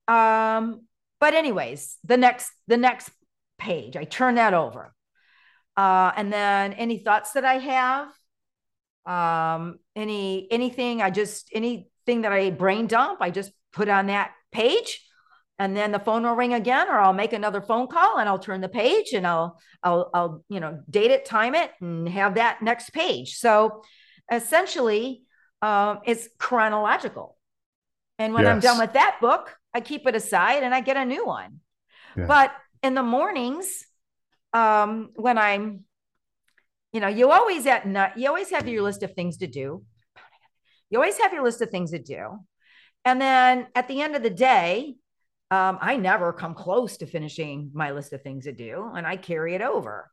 Um, 0.08 0.84
but 1.20 1.34
anyways, 1.34 1.98
the 2.06 2.16
next, 2.16 2.52
the 2.68 2.78
next 2.78 3.10
page, 3.58 3.98
I 3.98 4.06
turn 4.06 4.36
that 4.36 4.54
over. 4.54 4.94
Uh, 5.76 6.14
and 6.16 6.32
then 6.32 6.72
any 6.72 7.00
thoughts 7.00 7.34
that 7.34 7.44
I 7.44 7.58
have, 7.58 8.08
um, 9.06 9.80
any, 9.98 10.48
anything, 10.50 11.02
I 11.02 11.10
just, 11.10 11.50
anything 11.54 12.22
that 12.22 12.32
I 12.32 12.52
brain 12.52 12.88
dump, 12.88 13.18
I 13.20 13.32
just 13.32 13.52
put 13.76 13.90
on 13.90 14.08
that 14.08 14.32
page 14.52 15.06
and 15.60 15.76
then 15.76 15.92
the 15.92 16.00
phone 16.00 16.24
will 16.24 16.34
ring 16.34 16.54
again 16.54 16.88
or 16.88 16.98
i'll 17.00 17.14
make 17.14 17.34
another 17.34 17.62
phone 17.62 17.88
call 17.88 18.18
and 18.18 18.28
i'll 18.28 18.40
turn 18.40 18.62
the 18.62 18.70
page 18.70 19.14
and 19.14 19.28
i'll 19.28 19.60
i'll 19.84 20.10
i'll 20.14 20.44
you 20.50 20.60
know 20.60 20.82
date 20.90 21.12
it 21.12 21.26
time 21.26 21.54
it 21.54 21.72
and 21.82 22.10
have 22.10 22.36
that 22.36 22.62
next 22.62 22.92
page. 22.92 23.38
So 23.38 23.84
essentially 24.32 25.24
um, 25.62 26.00
it's 26.06 26.28
chronological. 26.38 27.38
And 28.18 28.34
when 28.34 28.44
yes. 28.44 28.54
i'm 28.54 28.60
done 28.60 28.80
with 28.80 28.94
that 28.94 29.18
book 29.22 29.56
i 29.74 29.82
keep 29.82 30.08
it 30.08 30.16
aside 30.16 30.64
and 30.64 30.74
i 30.74 30.82
get 30.82 30.98
a 30.98 31.06
new 31.06 31.26
one. 31.26 31.60
Yeah. 32.18 32.26
but 32.26 32.52
in 32.82 32.96
the 32.96 33.04
mornings 33.04 33.86
um, 34.54 35.10
when 35.16 35.38
i'm 35.38 35.84
you 36.94 37.02
know 37.02 37.10
you 37.10 37.32
always 37.32 37.66
at 37.66 37.86
night 37.86 38.14
you 38.16 38.28
always 38.30 38.52
have 38.52 38.68
your 38.68 38.84
list 38.84 39.04
of 39.04 39.14
things 39.14 39.38
to 39.38 39.48
do. 39.48 39.84
You 40.92 41.00
always 41.00 41.18
have 41.18 41.34
your 41.34 41.44
list 41.44 41.62
of 41.62 41.72
things 41.72 41.92
to 41.92 42.00
do 42.00 42.40
and 43.06 43.22
then 43.22 43.68
at 43.76 43.88
the 43.88 44.02
end 44.02 44.16
of 44.16 44.24
the 44.24 44.30
day 44.30 44.96
um, 45.52 45.78
I 45.80 45.96
never 45.98 46.34
come 46.34 46.56
close 46.56 46.98
to 46.98 47.06
finishing 47.06 47.70
my 47.74 47.92
list 47.92 48.14
of 48.14 48.24
things 48.24 48.46
to 48.46 48.52
do, 48.52 48.92
and 48.96 49.06
I 49.06 49.16
carry 49.16 49.54
it 49.54 49.62
over. 49.62 50.12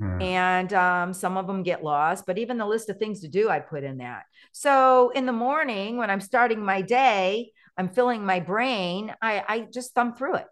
Mm. 0.00 0.22
And 0.22 0.72
um, 0.72 1.12
some 1.12 1.36
of 1.36 1.46
them 1.46 1.62
get 1.62 1.84
lost, 1.84 2.26
but 2.26 2.38
even 2.38 2.58
the 2.58 2.66
list 2.66 2.88
of 2.90 2.98
things 2.98 3.20
to 3.20 3.28
do, 3.28 3.48
I 3.48 3.60
put 3.60 3.84
in 3.84 3.98
that. 3.98 4.24
So 4.50 5.10
in 5.10 5.24
the 5.26 5.32
morning, 5.32 5.98
when 5.98 6.10
I'm 6.10 6.20
starting 6.20 6.64
my 6.64 6.82
day, 6.82 7.52
I'm 7.76 7.88
filling 7.88 8.24
my 8.24 8.40
brain, 8.40 9.14
I, 9.22 9.44
I 9.46 9.66
just 9.72 9.94
thumb 9.94 10.14
through 10.14 10.36
it. 10.36 10.46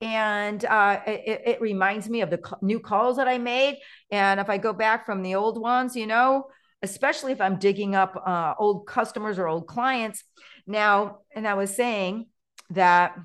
And 0.00 0.64
uh, 0.64 1.00
it, 1.06 1.42
it, 1.44 1.60
reminds 1.60 2.08
me 2.08 2.20
of 2.20 2.30
the 2.30 2.40
new 2.62 2.78
calls 2.78 3.16
that 3.16 3.26
I 3.26 3.38
made. 3.38 3.78
And 4.12 4.38
if 4.38 4.48
I 4.48 4.56
go 4.56 4.72
back 4.72 5.04
from 5.04 5.22
the 5.22 5.34
old 5.34 5.60
ones, 5.60 5.96
you 5.96 6.06
know, 6.06 6.46
especially 6.82 7.32
if 7.32 7.40
I'm 7.40 7.58
digging 7.58 7.96
up 7.96 8.20
uh, 8.24 8.54
old 8.58 8.86
customers 8.86 9.38
or 9.38 9.48
old 9.48 9.66
clients. 9.66 10.22
Now, 10.68 11.18
and 11.34 11.48
I 11.48 11.54
was 11.54 11.74
saying, 11.74 12.26
that 12.70 13.16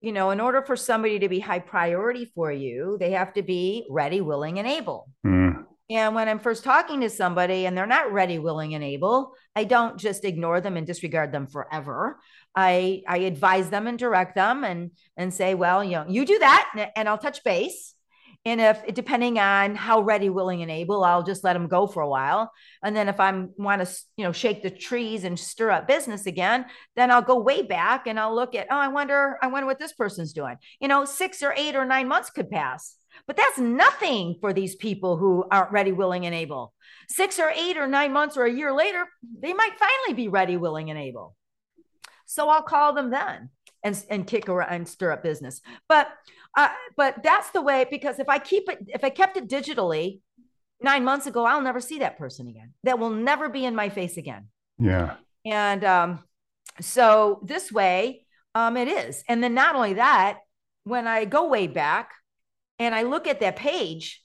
you 0.00 0.10
know, 0.10 0.30
in 0.30 0.40
order 0.40 0.62
for 0.62 0.74
somebody 0.74 1.20
to 1.20 1.28
be 1.28 1.38
high 1.38 1.60
priority 1.60 2.24
for 2.34 2.50
you, 2.50 2.96
they 2.98 3.12
have 3.12 3.32
to 3.34 3.42
be 3.42 3.86
ready, 3.88 4.20
willing, 4.20 4.58
and 4.58 4.66
able. 4.66 5.08
Mm. 5.24 5.64
And 5.90 6.14
when 6.14 6.28
I'm 6.28 6.40
first 6.40 6.64
talking 6.64 7.02
to 7.02 7.10
somebody 7.10 7.66
and 7.66 7.78
they're 7.78 7.86
not 7.86 8.12
ready, 8.12 8.40
willing, 8.40 8.74
and 8.74 8.82
able, 8.82 9.34
I 9.54 9.62
don't 9.62 9.98
just 9.98 10.24
ignore 10.24 10.60
them 10.60 10.76
and 10.76 10.86
disregard 10.86 11.30
them 11.30 11.46
forever. 11.46 12.18
I 12.54 13.02
I 13.06 13.18
advise 13.18 13.70
them 13.70 13.86
and 13.86 13.98
direct 13.98 14.34
them 14.34 14.64
and 14.64 14.90
and 15.16 15.32
say, 15.32 15.54
well, 15.54 15.84
you 15.84 15.92
know, 15.92 16.06
you 16.08 16.26
do 16.26 16.38
that, 16.40 16.90
and 16.96 17.08
I'll 17.08 17.18
touch 17.18 17.44
base. 17.44 17.94
And 18.44 18.60
if 18.60 18.84
depending 18.92 19.38
on 19.38 19.76
how 19.76 20.00
ready, 20.00 20.28
willing, 20.28 20.62
and 20.62 20.70
able, 20.70 21.04
I'll 21.04 21.22
just 21.22 21.44
let 21.44 21.52
them 21.52 21.68
go 21.68 21.86
for 21.86 22.02
a 22.02 22.08
while. 22.08 22.50
And 22.82 22.96
then 22.96 23.08
if 23.08 23.20
I'm 23.20 23.50
want 23.56 23.86
to, 23.86 23.94
you 24.16 24.24
know, 24.24 24.32
shake 24.32 24.62
the 24.62 24.70
trees 24.70 25.22
and 25.22 25.38
stir 25.38 25.70
up 25.70 25.86
business 25.86 26.26
again, 26.26 26.66
then 26.96 27.12
I'll 27.12 27.22
go 27.22 27.38
way 27.38 27.62
back 27.62 28.08
and 28.08 28.18
I'll 28.18 28.34
look 28.34 28.56
at, 28.56 28.66
oh, 28.68 28.76
I 28.76 28.88
wonder, 28.88 29.38
I 29.40 29.46
wonder 29.46 29.66
what 29.66 29.78
this 29.78 29.92
person's 29.92 30.32
doing. 30.32 30.56
You 30.80 30.88
know, 30.88 31.04
six 31.04 31.42
or 31.42 31.54
eight 31.56 31.76
or 31.76 31.84
nine 31.84 32.08
months 32.08 32.30
could 32.30 32.50
pass. 32.50 32.96
But 33.28 33.36
that's 33.36 33.58
nothing 33.58 34.38
for 34.40 34.52
these 34.52 34.74
people 34.74 35.16
who 35.16 35.44
aren't 35.50 35.70
ready, 35.70 35.92
willing, 35.92 36.26
and 36.26 36.34
able. 36.34 36.72
Six 37.08 37.38
or 37.38 37.50
eight 37.50 37.76
or 37.76 37.86
nine 37.86 38.12
months 38.12 38.36
or 38.36 38.44
a 38.44 38.52
year 38.52 38.72
later, 38.72 39.06
they 39.40 39.52
might 39.52 39.78
finally 39.78 40.20
be 40.20 40.28
ready, 40.28 40.56
willing, 40.56 40.90
and 40.90 40.98
able. 40.98 41.36
So 42.26 42.48
I'll 42.48 42.62
call 42.62 42.94
them 42.94 43.10
then 43.10 43.50
and, 43.82 44.04
and 44.08 44.26
kick 44.26 44.48
around 44.48 44.72
and 44.72 44.88
stir 44.88 45.12
up 45.12 45.22
business. 45.22 45.60
But 45.88 46.08
uh, 46.56 46.68
but 46.96 47.22
that's 47.22 47.50
the 47.50 47.62
way 47.62 47.86
because 47.90 48.18
if 48.18 48.28
I 48.28 48.38
keep 48.38 48.68
it, 48.68 48.78
if 48.88 49.04
I 49.04 49.10
kept 49.10 49.36
it 49.36 49.48
digitally 49.48 50.20
nine 50.82 51.04
months 51.04 51.26
ago, 51.26 51.44
I'll 51.44 51.62
never 51.62 51.80
see 51.80 52.00
that 52.00 52.18
person 52.18 52.46
again. 52.46 52.74
That 52.84 52.98
will 52.98 53.10
never 53.10 53.48
be 53.48 53.64
in 53.64 53.74
my 53.74 53.88
face 53.88 54.16
again. 54.16 54.48
Yeah. 54.78 55.16
And 55.44 55.84
um, 55.84 56.24
so 56.80 57.40
this 57.44 57.72
way, 57.72 58.26
um, 58.54 58.76
it 58.76 58.88
is. 58.88 59.24
And 59.28 59.42
then 59.42 59.54
not 59.54 59.74
only 59.76 59.94
that, 59.94 60.38
when 60.84 61.06
I 61.06 61.24
go 61.24 61.48
way 61.48 61.68
back 61.68 62.10
and 62.78 62.94
I 62.94 63.02
look 63.02 63.26
at 63.26 63.40
that 63.40 63.56
page, 63.56 64.22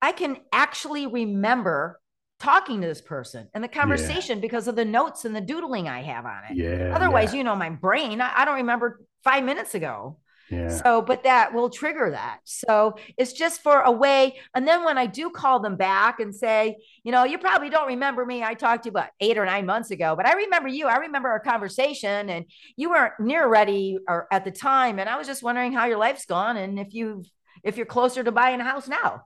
I 0.00 0.12
can 0.12 0.36
actually 0.52 1.06
remember 1.06 1.98
talking 2.40 2.80
to 2.80 2.86
this 2.86 3.00
person 3.00 3.48
and 3.54 3.62
the 3.62 3.68
conversation 3.68 4.38
yeah. 4.38 4.42
because 4.42 4.68
of 4.68 4.76
the 4.76 4.84
notes 4.84 5.24
and 5.24 5.34
the 5.34 5.40
doodling 5.40 5.88
I 5.88 6.02
have 6.02 6.26
on 6.26 6.42
it. 6.50 6.56
Yeah. 6.56 6.92
Otherwise, 6.94 7.32
yeah. 7.32 7.38
you 7.38 7.44
know, 7.44 7.56
my 7.56 7.70
brain, 7.70 8.20
I, 8.20 8.32
I, 8.36 8.44
don't 8.44 8.56
remember 8.56 9.00
five 9.22 9.44
minutes 9.44 9.74
ago. 9.74 10.18
Yeah. 10.50 10.68
So, 10.68 11.00
but 11.00 11.24
that 11.24 11.54
will 11.54 11.70
trigger 11.70 12.10
that. 12.10 12.40
So 12.44 12.96
it's 13.16 13.32
just 13.32 13.62
for 13.62 13.80
a 13.80 13.90
way. 13.90 14.36
And 14.54 14.68
then 14.68 14.84
when 14.84 14.98
I 14.98 15.06
do 15.06 15.30
call 15.30 15.60
them 15.60 15.76
back 15.76 16.20
and 16.20 16.34
say, 16.34 16.76
you 17.02 17.12
know, 17.12 17.24
you 17.24 17.38
probably 17.38 17.70
don't 17.70 17.88
remember 17.88 18.26
me. 18.26 18.42
I 18.42 18.54
talked 18.54 18.82
to 18.82 18.88
you 18.88 18.90
about 18.90 19.08
eight 19.20 19.38
or 19.38 19.46
nine 19.46 19.64
months 19.64 19.90
ago, 19.90 20.14
but 20.14 20.26
I 20.26 20.34
remember 20.34 20.68
you. 20.68 20.86
I 20.86 20.96
remember 20.96 21.30
our 21.30 21.40
conversation 21.40 22.28
and 22.28 22.44
you 22.76 22.90
weren't 22.90 23.14
near 23.20 23.48
ready 23.48 23.98
or 24.06 24.26
at 24.30 24.44
the 24.44 24.50
time. 24.50 24.98
And 24.98 25.08
I 25.08 25.16
was 25.16 25.26
just 25.26 25.42
wondering 25.42 25.72
how 25.72 25.86
your 25.86 25.98
life's 25.98 26.26
gone 26.26 26.56
and 26.56 26.78
if 26.78 26.92
you've 26.92 27.26
if 27.62 27.78
you're 27.78 27.86
closer 27.86 28.22
to 28.22 28.30
buying 28.30 28.60
a 28.60 28.64
house 28.64 28.86
now. 28.86 29.22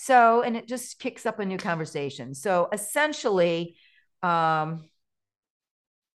So, 0.00 0.42
and 0.42 0.56
it 0.56 0.68
just 0.68 1.00
kicks 1.00 1.26
up 1.26 1.40
a 1.40 1.44
new 1.44 1.58
conversation. 1.58 2.32
So 2.32 2.68
essentially, 2.72 3.76
um, 4.22 4.84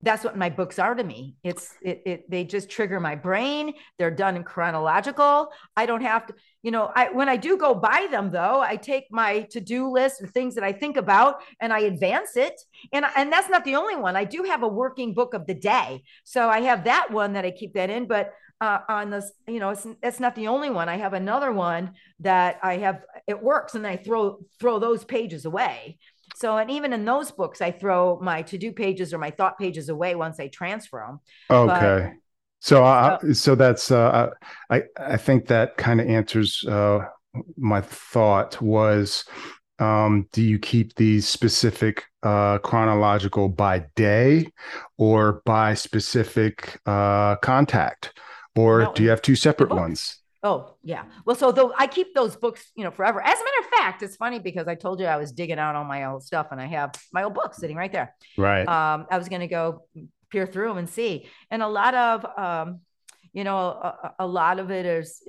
that's 0.02 0.22
what 0.22 0.36
my 0.36 0.50
books 0.50 0.78
are 0.78 0.94
to 0.94 1.02
me. 1.02 1.36
It's 1.42 1.74
it, 1.80 2.02
it 2.04 2.30
they 2.30 2.44
just 2.44 2.68
trigger 2.68 3.00
my 3.00 3.14
brain. 3.14 3.72
They're 3.98 4.10
done 4.10 4.36
in 4.36 4.44
chronological. 4.44 5.48
I 5.76 5.86
don't 5.86 6.02
have 6.02 6.26
to, 6.26 6.34
you 6.62 6.70
know, 6.70 6.92
I 6.94 7.10
when 7.10 7.30
I 7.30 7.36
do 7.36 7.56
go 7.56 7.74
buy 7.74 8.06
them 8.10 8.30
though, 8.30 8.60
I 8.60 8.76
take 8.76 9.04
my 9.10 9.46
to-do 9.50 9.90
list 9.90 10.20
and 10.20 10.30
things 10.30 10.54
that 10.56 10.64
I 10.64 10.72
think 10.72 10.98
about 10.98 11.36
and 11.58 11.72
I 11.72 11.80
advance 11.80 12.36
it. 12.36 12.60
And 12.92 13.06
and 13.16 13.32
that's 13.32 13.48
not 13.48 13.64
the 13.64 13.76
only 13.76 13.96
one. 13.96 14.14
I 14.14 14.24
do 14.24 14.42
have 14.42 14.62
a 14.62 14.68
working 14.68 15.14
book 15.14 15.32
of 15.32 15.46
the 15.46 15.54
day. 15.54 16.02
So 16.24 16.50
I 16.50 16.60
have 16.60 16.84
that 16.84 17.10
one 17.10 17.32
that 17.32 17.46
I 17.46 17.50
keep 17.50 17.72
that 17.74 17.88
in, 17.88 18.06
but 18.06 18.32
uh, 18.60 18.80
on 18.88 19.10
this, 19.10 19.32
you 19.46 19.58
know, 19.58 19.70
it's, 19.70 19.86
it's 20.02 20.20
not 20.20 20.34
the 20.34 20.48
only 20.48 20.70
one. 20.70 20.88
I 20.88 20.96
have 20.96 21.14
another 21.14 21.52
one 21.52 21.92
that 22.20 22.58
I 22.62 22.78
have, 22.78 23.02
it 23.26 23.42
works 23.42 23.74
and 23.74 23.86
I 23.86 23.96
throw, 23.96 24.38
throw 24.58 24.78
those 24.78 25.04
pages 25.04 25.44
away. 25.44 25.98
So, 26.36 26.56
and 26.56 26.70
even 26.70 26.92
in 26.92 27.04
those 27.04 27.30
books, 27.30 27.60
I 27.60 27.70
throw 27.70 28.18
my 28.20 28.42
to 28.42 28.58
do 28.58 28.72
pages 28.72 29.12
or 29.12 29.18
my 29.18 29.30
thought 29.30 29.58
pages 29.58 29.88
away 29.88 30.14
once 30.14 30.38
I 30.38 30.48
transfer 30.48 31.04
them. 31.06 31.20
Okay. 31.50 32.10
But, 32.10 32.12
so, 32.60 32.84
uh, 32.84 33.18
so 33.32 33.54
that's, 33.54 33.90
uh, 33.90 34.30
I, 34.68 34.82
I 34.98 35.16
think 35.16 35.46
that 35.46 35.76
kind 35.76 36.00
of 36.00 36.06
answers, 36.06 36.62
uh, 36.68 37.00
my 37.56 37.80
thought 37.80 38.60
was, 38.60 39.24
um, 39.78 40.28
do 40.32 40.42
you 40.42 40.58
keep 40.58 40.94
these 40.94 41.26
specific 41.26 42.04
uh, 42.22 42.58
chronological 42.58 43.48
by 43.48 43.86
day 43.96 44.46
or 44.98 45.40
by 45.46 45.72
specific 45.72 46.78
uh, 46.84 47.36
contact 47.36 48.12
or 48.60 48.84
no, 48.84 48.92
do 48.92 49.02
you 49.02 49.10
have 49.10 49.22
two 49.22 49.36
separate 49.36 49.70
ones 49.70 50.20
Oh 50.42 50.74
yeah. 50.82 51.04
Well, 51.26 51.36
so 51.36 51.52
though 51.52 51.74
I 51.76 51.86
keep 51.86 52.14
those 52.14 52.34
books, 52.34 52.72
you 52.74 52.82
know, 52.82 52.90
forever. 52.90 53.20
As 53.20 53.38
a 53.38 53.44
matter 53.44 53.60
of 53.60 53.66
fact, 53.66 54.02
it's 54.02 54.16
funny 54.16 54.38
because 54.38 54.68
I 54.68 54.74
told 54.74 54.98
you 54.98 55.06
I 55.06 55.16
was 55.16 55.32
digging 55.32 55.58
out 55.58 55.76
all 55.76 55.84
my 55.84 56.06
old 56.06 56.24
stuff, 56.24 56.48
and 56.50 56.60
I 56.60 56.66
have 56.66 56.92
my 57.12 57.24
old 57.24 57.34
books 57.34 57.58
sitting 57.58 57.76
right 57.76 57.92
there. 57.92 58.14
Right. 58.38 58.66
Um, 58.66 59.06
I 59.10 59.18
was 59.18 59.28
going 59.28 59.42
to 59.42 59.46
go 59.46 59.84
peer 60.30 60.46
through 60.46 60.68
them 60.68 60.78
and 60.78 60.88
see, 60.88 61.28
and 61.50 61.62
a 61.62 61.68
lot 61.68 61.94
of, 61.94 62.24
um, 62.38 62.80
you 63.34 63.44
know, 63.44 63.58
a, 63.58 64.14
a 64.20 64.26
lot 64.26 64.58
of 64.58 64.70
it 64.70 64.86
is 64.86 65.22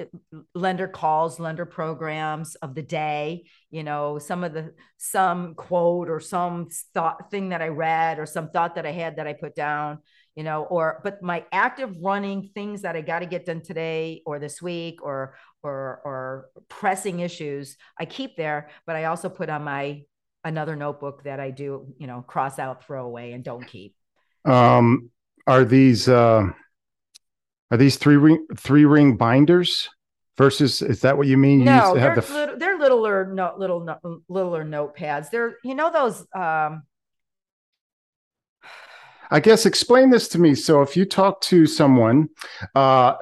lender 0.56 0.88
calls, 0.88 1.42
lender 1.42 1.66
programs 1.66 2.56
of 2.56 2.74
the 2.74 2.82
day. 2.82 3.44
You 3.70 3.84
know, 3.84 4.18
some 4.18 4.46
of 4.46 4.54
the 4.54 4.74
some 4.98 5.56
quote 5.56 6.10
or 6.10 6.22
some 6.22 6.70
thought 6.94 7.30
thing 7.30 7.50
that 7.50 7.62
I 7.62 7.68
read 7.68 8.18
or 8.18 8.26
some 8.26 8.50
thought 8.50 8.76
that 8.76 8.86
I 8.86 8.92
had 8.92 9.18
that 9.18 9.28
I 9.28 9.34
put 9.34 9.56
down 9.56 10.00
you 10.36 10.44
know, 10.44 10.64
or 10.64 11.02
but 11.04 11.22
my 11.22 11.46
active 11.52 11.96
running 12.02 12.50
things 12.54 12.84
that 12.84 12.96
I 12.96 13.02
got 13.02 13.20
to 13.20 13.26
get 13.26 13.46
done 13.46 13.62
today 13.62 14.22
or 14.26 14.40
this 14.40 14.62
week 14.62 15.00
or 15.02 15.36
or 15.64 16.02
or 16.06 16.50
pressing 16.70 17.20
issues, 17.20 17.78
I 18.00 18.06
keep 18.06 18.38
there, 18.38 18.70
but 18.86 18.96
I 18.96 19.06
also 19.06 19.30
put 19.30 19.50
on 19.50 19.64
my 19.64 20.04
another 20.44 20.76
notebook 20.76 21.24
that 21.24 21.40
I 21.40 21.52
do, 21.52 21.94
you 21.98 22.08
know, 22.08 22.22
cross 22.22 22.60
out, 22.60 22.86
throw 22.86 23.06
away, 23.06 23.34
and 23.34 23.44
don't 23.44 23.66
keep. 23.68 23.96
Um, 24.46 25.12
are 25.48 25.66
these 25.66 26.08
uh, 26.08 26.50
are 27.70 27.78
these 27.78 27.98
three 27.98 28.18
ring 28.18 28.48
three 28.58 28.86
ring 28.86 29.18
binders? 29.18 29.90
versus 30.38 30.82
is 30.82 31.02
that 31.02 31.18
what 31.18 31.28
you 31.28 31.38
mean? 31.38 31.60
You 31.60 31.66
no, 31.66 31.94
they're, 31.94 32.16
the... 32.16 32.34
little, 32.34 32.58
they're 32.58 32.80
littler, 32.80 33.32
no, 33.32 33.54
little, 33.58 33.86
littler 34.28 34.66
notepads. 34.66 35.30
They're, 35.30 35.58
you 35.64 35.76
know, 35.76 35.92
those 35.92 36.26
um, 36.34 36.84
I 39.32 39.40
guess 39.40 39.66
explain 39.66 40.10
this 40.10 40.28
to 40.30 40.40
me. 40.40 40.54
So 40.56 40.82
if 40.82 40.98
you 40.98 41.06
talk 41.06 41.42
to 41.42 41.66
someone 41.66 42.30
uh, 42.76 43.16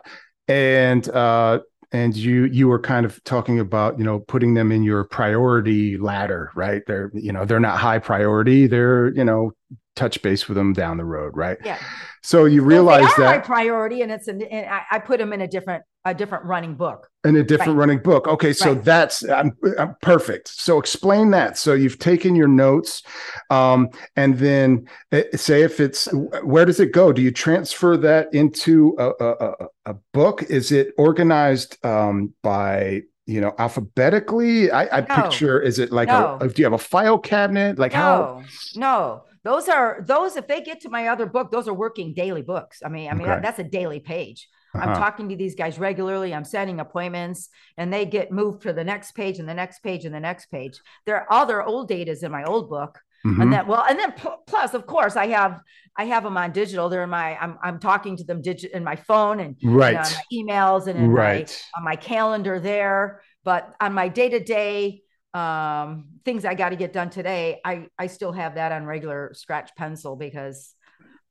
and 0.48 1.08
uh, 1.10 1.60
and 1.92 2.16
you 2.16 2.46
you 2.46 2.68
were 2.68 2.80
kind 2.80 3.06
of 3.06 3.24
talking 3.24 3.60
about 3.60 3.98
you 4.00 4.04
know 4.04 4.20
putting 4.20 4.56
them 4.56 4.72
in 4.72 4.84
your 4.84 5.04
priority 5.04 5.98
ladder, 5.98 6.52
right? 6.56 6.82
They're 6.88 7.12
you 7.14 7.32
know 7.32 7.46
they're 7.46 7.60
not 7.60 7.78
high 7.78 8.00
priority. 8.00 8.68
They're 8.68 9.14
you 9.14 9.24
know 9.24 9.54
touch 9.96 10.22
base 10.22 10.48
with 10.48 10.56
them 10.56 10.74
down 10.74 10.98
the 10.98 11.06
road, 11.06 11.36
right? 11.36 11.58
Yeah. 11.64 11.78
So 12.24 12.46
you 12.46 12.64
realize 12.64 13.10
that 13.18 13.38
my 13.38 13.38
priority, 13.38 14.02
and 14.02 14.12
it's 14.12 14.28
an, 14.28 14.42
and 14.42 14.66
I, 14.70 14.82
I, 14.92 15.00
put 15.00 15.20
them 15.20 15.34
in 15.34 15.42
a 15.42 15.48
different 15.48 15.84
a 16.06 16.14
different 16.14 16.46
running 16.46 16.76
book. 16.76 17.10
In 17.26 17.36
a 17.36 17.44
different 17.44 17.74
right. 17.74 17.80
running 17.80 18.00
book. 18.00 18.28
Okay, 18.28 18.54
so 18.54 18.74
right. 18.74 18.84
that's 18.84 19.28
I'm, 19.30 19.52
I'm, 19.78 19.96
perfect. 20.02 20.48
So 20.48 20.80
explain 20.80 21.32
that. 21.32 21.58
So 21.58 21.74
you've 21.74 22.00
taken 22.00 22.36
your 22.36 22.48
notes, 22.48 23.04
um, 23.50 23.90
and 24.16 24.38
then 24.38 24.88
uh, 25.12 25.24
say 25.36 25.64
if 25.64 25.80
it's 25.80 26.08
where 26.44 26.66
does 26.66 26.80
it 26.80 26.94
go? 26.94 27.12
Do 27.12 27.22
you 27.22 27.32
transfer 27.32 27.98
that 27.98 28.34
into 28.34 28.96
a, 28.98 29.12
a, 29.24 29.68
a 29.86 29.94
book? 30.14 30.44
Is 30.44 30.72
it 30.72 30.94
organized 30.98 31.84
um, 31.86 32.34
by 32.42 33.02
you 33.26 33.42
know 33.42 33.54
alphabetically? 33.60 34.72
I, 34.72 34.98
I 34.98 35.02
no. 35.02 35.24
picture 35.24 35.62
is 35.62 35.80
it 35.80 35.92
like 35.92 36.08
no. 36.08 36.38
a, 36.40 36.48
do 36.48 36.62
you 36.62 36.66
have 36.66 36.74
a 36.74 36.78
file 36.78 37.18
cabinet? 37.18 37.78
Like 37.80 37.94
no. 37.94 37.98
how? 37.98 38.44
No, 38.76 39.24
those 39.44 39.70
are 39.70 40.04
those. 40.06 40.36
If 40.36 40.48
they 40.48 40.62
get 40.62 40.82
to 40.82 40.90
my 40.90 41.08
other 41.08 41.26
book, 41.26 41.52
those 41.52 41.68
are 41.68 41.74
working 41.74 42.14
daily 42.14 42.42
books. 42.42 42.82
I 42.84 42.90
mean, 42.90 43.10
I 43.10 43.14
mean 43.14 43.30
okay. 43.30 43.42
that's 43.42 43.60
a 43.60 43.64
daily 43.64 44.00
page. 44.00 44.48
Uh-huh. 44.76 44.86
I'm 44.86 44.96
talking 44.96 45.30
to 45.30 45.36
these 45.36 45.56
guys 45.56 45.80
regularly. 45.80 46.34
I'm 46.34 46.44
setting 46.44 46.80
appointments 46.80 47.50
and 47.78 47.92
they 47.92 48.06
get 48.06 48.32
moved 48.32 48.62
to 48.64 48.74
the 48.74 48.84
next 48.84 49.14
page 49.14 49.40
and 49.40 49.50
the 49.50 49.54
next 49.54 49.80
page 49.80 50.06
and 50.06 50.14
the 50.14 50.20
next 50.20 50.52
page. 50.52 50.80
They're 51.06 51.32
all 51.32 51.46
their 51.46 51.64
old 51.64 51.88
data 51.88 52.12
is 52.12 52.24
in 52.24 52.32
my 52.32 52.44
old 52.44 52.70
book. 52.70 53.00
Mm-hmm. 53.26 53.42
And 53.42 53.54
then, 53.54 53.68
well, 53.68 53.84
and 53.90 54.00
then 54.00 54.14
plus, 54.48 54.74
of 54.74 54.86
course, 54.86 55.16
I 55.16 55.28
have 55.28 55.60
I 55.98 56.06
have 56.06 56.24
them 56.24 56.38
on 56.38 56.52
digital. 56.52 56.88
They're 56.88 57.04
in 57.04 57.10
my 57.10 57.38
I'm 57.38 57.58
I'm 57.62 57.80
talking 57.80 58.16
to 58.18 58.24
them 58.24 58.42
digit 58.42 58.72
in 58.72 58.84
my 58.84 58.96
phone 58.96 59.40
and 59.40 59.58
right 59.64 60.16
you 60.30 60.46
know, 60.46 60.54
emails 60.54 60.88
and 60.88 61.14
right. 61.14 61.66
my 61.74 61.80
on 61.80 61.84
my 61.84 61.96
calendar 61.96 62.60
there. 62.60 63.22
But 63.44 63.74
on 63.82 63.94
my 63.94 64.08
day 64.08 64.30
to 64.30 64.40
day 64.40 65.02
um 65.34 66.06
things 66.26 66.44
I 66.44 66.56
got 66.56 66.70
to 66.70 66.76
get 66.76 66.94
done 66.94 67.10
today, 67.10 67.62
I 67.64 67.88
I 67.98 68.08
still 68.08 68.32
have 68.32 68.56
that 68.56 68.72
on 68.72 68.86
regular 68.86 69.32
scratch 69.34 69.72
pencil 69.76 70.16
because 70.16 70.74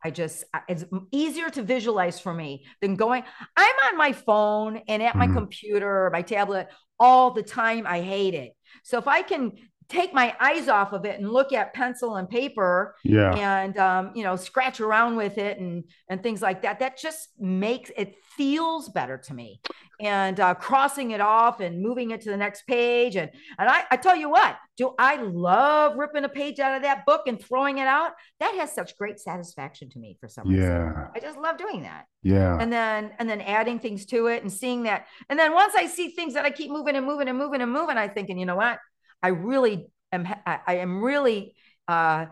I 0.04 0.10
just, 0.10 0.44
it's 0.68 0.84
easier 1.10 1.50
to 1.50 1.62
visualize 1.62 2.20
for 2.20 2.32
me 2.32 2.64
than 2.80 2.94
going. 2.94 3.24
I'm 3.56 3.74
on 3.90 3.96
my 3.96 4.12
phone 4.12 4.80
and 4.86 5.02
at 5.02 5.16
my 5.16 5.26
mm-hmm. 5.26 5.34
computer 5.34 6.06
or 6.06 6.10
my 6.10 6.22
tablet 6.22 6.68
all 7.00 7.32
the 7.32 7.42
time. 7.42 7.84
I 7.86 8.00
hate 8.00 8.34
it. 8.34 8.52
So 8.84 8.98
if 8.98 9.08
I 9.08 9.22
can 9.22 9.52
take 9.88 10.12
my 10.12 10.36
eyes 10.38 10.68
off 10.68 10.92
of 10.92 11.04
it 11.04 11.18
and 11.18 11.30
look 11.30 11.52
at 11.52 11.72
pencil 11.72 12.16
and 12.16 12.28
paper 12.28 12.94
yeah 13.04 13.34
and 13.34 13.78
um, 13.78 14.12
you 14.14 14.22
know 14.22 14.36
scratch 14.36 14.80
around 14.80 15.16
with 15.16 15.38
it 15.38 15.58
and 15.58 15.84
and 16.10 16.22
things 16.22 16.42
like 16.42 16.62
that 16.62 16.78
that 16.80 16.98
just 16.98 17.28
makes 17.38 17.90
it 17.96 18.14
feels 18.36 18.90
better 18.90 19.16
to 19.16 19.32
me 19.32 19.60
and 20.00 20.38
uh, 20.38 20.54
crossing 20.54 21.10
it 21.10 21.20
off 21.20 21.60
and 21.60 21.82
moving 21.82 22.10
it 22.10 22.20
to 22.20 22.30
the 22.30 22.36
next 22.36 22.66
page 22.66 23.16
and 23.16 23.30
and 23.58 23.68
I, 23.68 23.84
I 23.90 23.96
tell 23.96 24.16
you 24.16 24.30
what 24.30 24.56
do 24.76 24.94
i 24.98 25.16
love 25.16 25.96
ripping 25.96 26.24
a 26.24 26.28
page 26.28 26.60
out 26.60 26.76
of 26.76 26.82
that 26.82 27.04
book 27.04 27.22
and 27.26 27.42
throwing 27.42 27.78
it 27.78 27.86
out? 27.86 28.12
That 28.40 28.54
has 28.54 28.72
such 28.72 28.96
great 28.96 29.18
satisfaction 29.18 29.90
to 29.90 29.98
me 29.98 30.16
for 30.20 30.28
some 30.28 30.48
reason. 30.48 30.64
Yeah. 30.64 31.08
I 31.14 31.18
just 31.20 31.38
love 31.38 31.58
doing 31.58 31.82
that. 31.82 32.04
Yeah. 32.22 32.56
And 32.60 32.72
then 32.72 33.12
and 33.18 33.28
then 33.28 33.40
adding 33.40 33.80
things 33.80 34.06
to 34.06 34.28
it 34.28 34.42
and 34.42 34.52
seeing 34.52 34.84
that 34.84 35.06
and 35.28 35.38
then 35.38 35.52
once 35.52 35.74
i 35.76 35.86
see 35.86 36.10
things 36.10 36.34
that 36.34 36.44
i 36.44 36.50
keep 36.50 36.70
moving 36.70 36.96
and 36.96 37.04
moving 37.04 37.28
and 37.28 37.36
moving 37.36 37.60
and 37.60 37.72
moving 37.72 37.96
i 37.96 38.08
thinking 38.08 38.38
you 38.38 38.46
know 38.46 38.56
what? 38.56 38.78
I 39.22 39.28
really 39.28 39.88
am 40.12 40.26
I 40.46 40.76
am 40.76 41.02
really 41.02 41.54
uh, 41.88 42.26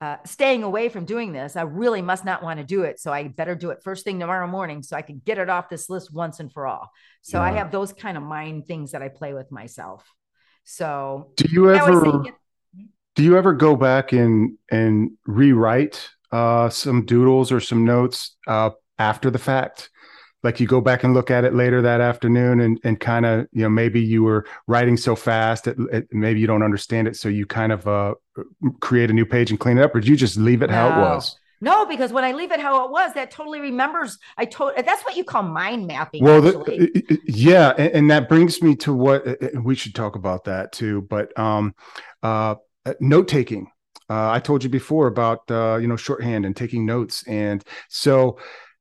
uh, 0.00 0.16
staying 0.24 0.62
away 0.62 0.88
from 0.88 1.04
doing 1.04 1.32
this. 1.32 1.56
I 1.56 1.62
really 1.62 2.00
must 2.00 2.24
not 2.24 2.42
want 2.42 2.58
to 2.58 2.64
do 2.64 2.82
it. 2.84 2.98
So 2.98 3.12
I 3.12 3.28
better 3.28 3.54
do 3.54 3.70
it 3.70 3.82
first 3.84 4.04
thing 4.04 4.18
tomorrow 4.18 4.46
morning 4.46 4.82
so 4.82 4.96
I 4.96 5.02
can 5.02 5.20
get 5.24 5.38
it 5.38 5.50
off 5.50 5.68
this 5.68 5.90
list 5.90 6.12
once 6.12 6.40
and 6.40 6.50
for 6.50 6.66
all. 6.66 6.90
So 7.20 7.38
yeah. 7.38 7.44
I 7.44 7.52
have 7.52 7.70
those 7.70 7.92
kind 7.92 8.16
of 8.16 8.22
mind 8.22 8.66
things 8.66 8.92
that 8.92 9.02
I 9.02 9.08
play 9.08 9.34
with 9.34 9.52
myself. 9.52 10.04
So 10.64 11.32
do 11.36 11.48
you 11.50 11.72
ever 11.72 12.22
do 13.16 13.22
you 13.22 13.36
ever 13.36 13.52
go 13.52 13.76
back 13.76 14.12
and 14.12 14.56
and 14.70 15.12
rewrite 15.26 16.08
uh, 16.32 16.70
some 16.70 17.04
doodles 17.04 17.52
or 17.52 17.60
some 17.60 17.84
notes 17.84 18.36
uh, 18.46 18.70
after 18.98 19.30
the 19.30 19.38
fact? 19.38 19.90
Like 20.42 20.60
you 20.60 20.66
go 20.66 20.80
back 20.80 21.04
and 21.04 21.14
look 21.14 21.30
at 21.30 21.44
it 21.44 21.54
later 21.54 21.82
that 21.82 22.00
afternoon 22.00 22.60
and, 22.60 22.80
and 22.84 23.00
kind 23.00 23.26
of 23.26 23.46
you 23.52 23.62
know 23.62 23.68
maybe 23.68 24.00
you 24.00 24.22
were 24.22 24.46
writing 24.66 24.96
so 24.96 25.14
fast 25.14 25.64
that 25.64 25.76
it, 25.92 26.08
maybe 26.12 26.40
you 26.40 26.46
don't 26.46 26.62
understand 26.62 27.08
it 27.08 27.16
so 27.16 27.28
you 27.28 27.46
kind 27.46 27.72
of 27.72 27.86
uh, 27.86 28.14
create 28.80 29.10
a 29.10 29.12
new 29.12 29.26
page 29.26 29.50
and 29.50 29.60
clean 29.60 29.78
it 29.78 29.82
up 29.82 29.94
or 29.94 30.00
do 30.00 30.08
you 30.08 30.16
just 30.16 30.36
leave 30.36 30.62
it 30.62 30.70
no. 30.70 30.76
how 30.76 30.88
it 30.88 31.00
was? 31.00 31.36
No 31.62 31.84
because 31.84 32.10
when 32.10 32.24
i 32.24 32.32
leave 32.32 32.52
it 32.52 32.60
how 32.60 32.86
it 32.86 32.90
was 32.90 33.12
that 33.12 33.30
totally 33.30 33.60
remembers 33.60 34.18
i 34.38 34.46
told 34.46 34.72
that's 34.76 35.04
what 35.04 35.14
you 35.14 35.24
call 35.24 35.42
mind 35.42 35.86
mapping 35.86 36.24
well 36.24 36.40
the, 36.40 37.20
yeah 37.26 37.74
and, 37.76 37.92
and, 37.92 38.10
that 38.10 38.30
brings 38.30 38.62
me 38.62 38.74
to 38.76 38.94
what 38.94 39.26
we 39.62 39.74
should 39.74 39.94
talk 39.94 40.16
about 40.16 40.44
that 40.44 40.72
too 40.72 41.02
but 41.10 41.38
um 41.38 41.74
uh 42.22 42.54
note 42.98 43.28
taking. 43.28 43.70
Uh, 44.08 44.30
i 44.30 44.40
told 44.40 44.64
you 44.64 44.70
before 44.70 45.06
about 45.06 45.50
uh, 45.50 45.76
you 45.76 45.86
know 45.86 45.96
shorthand 45.96 46.46
and 46.46 46.56
taking 46.56 46.86
notes 46.86 47.28
and 47.28 47.62
so 47.90 48.38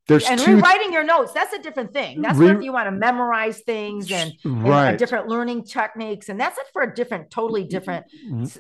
there's 0.10 0.26
and 0.26 0.40
two... 0.40 0.56
rewriting 0.56 0.92
your 0.92 1.04
notes 1.04 1.32
that's 1.32 1.54
a 1.54 1.60
different 1.60 1.94
thing 1.94 2.22
that's 2.22 2.38
Re- 2.38 2.52
if 2.52 2.62
you 2.62 2.74
want 2.74 2.88
to 2.88 2.92
memorize 2.92 3.60
things 3.60 4.12
and, 4.12 4.34
right. 4.44 4.90
and 4.90 5.00
different 5.00 5.28
learning 5.28 5.64
techniques 5.64 6.30
and 6.30 6.40
that's 6.40 6.58
it 6.58 6.66
for 6.74 6.82
a 6.82 6.94
different 6.94 7.32
totally 7.32 7.64
different 7.64 8.06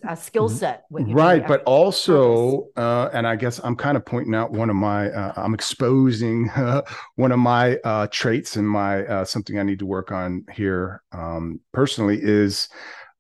uh, 0.08 0.16
skill 0.16 0.48
mm-hmm. 0.48 0.58
set 0.58 0.86
right 0.90 1.48
but 1.48 1.64
also 1.64 2.68
uh, 2.78 3.10
and 3.14 3.28
i 3.28 3.36
guess 3.36 3.60
i'm 3.64 3.76
kind 3.76 3.98
of 3.98 4.06
pointing 4.06 4.36
out 4.36 4.52
one 4.52 4.70
of 4.70 4.76
my 4.76 5.10
uh, 5.10 5.34
i'm 5.36 5.54
exposing 5.54 6.48
one 7.16 7.32
of 7.32 7.40
my 7.40 7.76
uh, 7.78 8.08
traits 8.12 8.56
and 8.56 8.70
my 8.70 9.06
uh, 9.08 9.26
something 9.26 9.60
i 9.60 9.64
need 9.64 9.80
to 9.80 9.86
work 9.86 10.12
on 10.12 10.46
here 10.54 11.02
um, 11.12 11.60
personally 11.74 12.20
is 12.22 12.70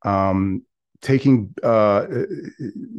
um, 0.03 0.63
taking 1.01 1.53
uh, 1.63 2.05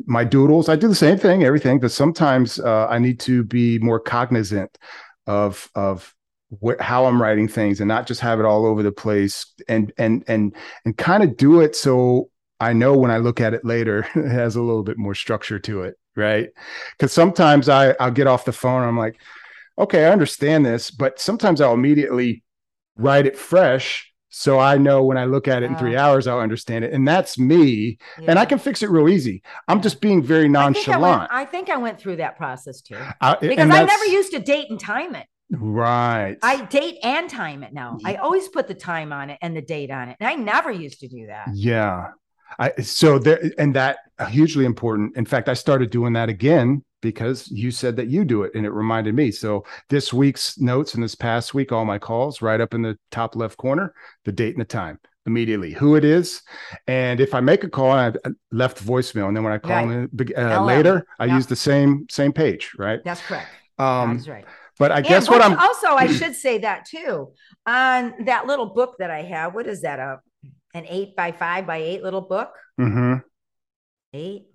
my 0.06 0.24
doodles 0.24 0.68
i 0.68 0.76
do 0.76 0.88
the 0.88 0.94
same 0.94 1.18
thing 1.18 1.44
everything 1.44 1.78
but 1.78 1.90
sometimes 1.90 2.58
uh, 2.60 2.86
i 2.88 2.98
need 2.98 3.20
to 3.20 3.44
be 3.44 3.78
more 3.78 4.00
cognizant 4.00 4.78
of 5.26 5.70
of 5.74 6.14
wh- 6.62 6.80
how 6.80 7.06
I'm 7.06 7.20
writing 7.20 7.48
things 7.48 7.80
and 7.80 7.88
not 7.88 8.06
just 8.06 8.20
have 8.20 8.40
it 8.40 8.46
all 8.46 8.66
over 8.66 8.82
the 8.82 8.92
place 8.92 9.46
and 9.68 9.92
and 9.98 10.24
and 10.28 10.54
and 10.84 10.96
kind 10.96 11.22
of 11.22 11.36
do 11.36 11.60
it 11.60 11.76
so 11.76 12.30
I 12.60 12.72
know 12.72 12.96
when 12.96 13.10
I 13.10 13.18
look 13.18 13.40
at 13.40 13.54
it 13.54 13.64
later 13.64 14.06
it 14.14 14.28
has 14.30 14.56
a 14.56 14.62
little 14.62 14.82
bit 14.82 14.98
more 14.98 15.14
structure 15.14 15.58
to 15.60 15.82
it, 15.82 15.96
right? 16.16 16.48
Because 16.98 17.12
sometimes 17.12 17.68
I 17.68 17.94
I'll 18.00 18.10
get 18.10 18.26
off 18.26 18.44
the 18.44 18.52
phone 18.52 18.82
I'm 18.82 18.98
like, 18.98 19.20
okay, 19.78 20.06
I 20.06 20.12
understand 20.12 20.66
this, 20.66 20.90
but 20.90 21.20
sometimes 21.20 21.60
I'll 21.60 21.74
immediately 21.74 22.44
write 22.96 23.26
it 23.26 23.38
fresh 23.38 24.09
so 24.30 24.58
I 24.58 24.78
know 24.78 25.02
when 25.02 25.18
I 25.18 25.24
look 25.24 25.48
at 25.48 25.62
it 25.62 25.66
in 25.66 25.76
three 25.76 25.96
hours, 25.96 26.26
I'll 26.26 26.40
understand 26.40 26.84
it. 26.84 26.92
And 26.92 27.06
that's 27.06 27.38
me. 27.38 27.98
Yeah. 28.18 28.30
And 28.30 28.38
I 28.38 28.44
can 28.44 28.58
fix 28.58 28.82
it 28.82 28.88
real 28.88 29.08
easy. 29.08 29.42
I'm 29.66 29.82
just 29.82 30.00
being 30.00 30.22
very 30.22 30.48
nonchalant. 30.48 30.82
I 30.84 30.84
think 30.84 30.94
I 30.94 31.00
went, 31.00 31.32
I 31.32 31.44
think 31.44 31.70
I 31.70 31.76
went 31.76 32.00
through 32.00 32.16
that 32.16 32.36
process 32.36 32.80
too. 32.80 32.96
Because 33.40 33.70
I 33.70 33.84
never 33.84 34.04
used 34.06 34.32
to 34.32 34.38
date 34.38 34.70
and 34.70 34.78
time 34.78 35.16
it. 35.16 35.26
Right. 35.52 36.36
I 36.42 36.64
date 36.66 36.98
and 37.02 37.28
time 37.28 37.64
it 37.64 37.72
now. 37.72 37.98
I 38.04 38.14
always 38.14 38.48
put 38.48 38.68
the 38.68 38.74
time 38.74 39.12
on 39.12 39.30
it 39.30 39.38
and 39.42 39.56
the 39.56 39.62
date 39.62 39.90
on 39.90 40.08
it. 40.08 40.16
And 40.20 40.28
I 40.28 40.36
never 40.36 40.70
used 40.70 41.00
to 41.00 41.08
do 41.08 41.26
that. 41.26 41.48
Yeah. 41.52 42.10
I 42.58 42.72
so 42.82 43.18
there 43.18 43.50
and 43.58 43.74
that 43.74 43.98
hugely 44.28 44.64
important. 44.64 45.16
In 45.16 45.24
fact, 45.24 45.48
I 45.48 45.54
started 45.54 45.90
doing 45.90 46.12
that 46.12 46.28
again 46.28 46.84
because 47.00 47.50
you 47.50 47.70
said 47.70 47.96
that 47.96 48.08
you 48.08 48.24
do 48.24 48.42
it 48.42 48.52
and 48.54 48.66
it 48.66 48.70
reminded 48.70 49.14
me. 49.14 49.30
So 49.30 49.64
this 49.88 50.12
week's 50.12 50.58
notes 50.58 50.94
and 50.94 51.02
this 51.02 51.14
past 51.14 51.54
week, 51.54 51.72
all 51.72 51.84
my 51.84 51.98
calls 51.98 52.42
right 52.42 52.60
up 52.60 52.74
in 52.74 52.82
the 52.82 52.98
top 53.10 53.36
left 53.36 53.56
corner, 53.56 53.94
the 54.24 54.32
date 54.32 54.54
and 54.54 54.60
the 54.60 54.66
time 54.66 54.98
immediately, 55.26 55.72
who 55.72 55.96
it 55.96 56.04
is. 56.04 56.42
And 56.86 57.20
if 57.20 57.34
I 57.34 57.40
make 57.40 57.64
a 57.64 57.68
call, 57.68 57.92
I 57.92 58.12
left 58.50 58.84
voicemail. 58.84 59.28
And 59.28 59.36
then 59.36 59.44
when 59.44 59.52
I 59.52 59.58
call 59.58 59.86
right. 59.86 60.08
them 60.12 60.28
uh, 60.36 60.64
later, 60.64 61.06
I 61.18 61.26
use 61.26 61.46
the 61.46 61.56
same, 61.56 62.06
same 62.10 62.32
page, 62.32 62.72
right? 62.78 63.00
That's 63.04 63.20
correct. 63.20 63.48
Um, 63.78 64.16
That's 64.16 64.28
right. 64.28 64.44
But 64.78 64.92
I 64.92 64.98
and 64.98 65.06
guess 65.06 65.28
what 65.28 65.42
I'm 65.42 65.58
also, 65.58 65.88
I 65.88 66.06
should 66.06 66.34
say 66.34 66.58
that 66.58 66.86
too 66.86 67.32
on 67.66 68.24
that 68.24 68.46
little 68.46 68.66
book 68.66 68.96
that 68.98 69.10
I 69.10 69.22
have. 69.22 69.54
What 69.54 69.66
is 69.66 69.82
that? 69.82 69.98
A 69.98 70.20
an 70.72 70.86
eight 70.88 71.16
by 71.16 71.32
five 71.32 71.66
by 71.66 71.78
eight 71.78 72.02
little 72.02 72.20
book? 72.20 72.54
Mm-hmm. 72.80 73.16
Eight 74.14 74.46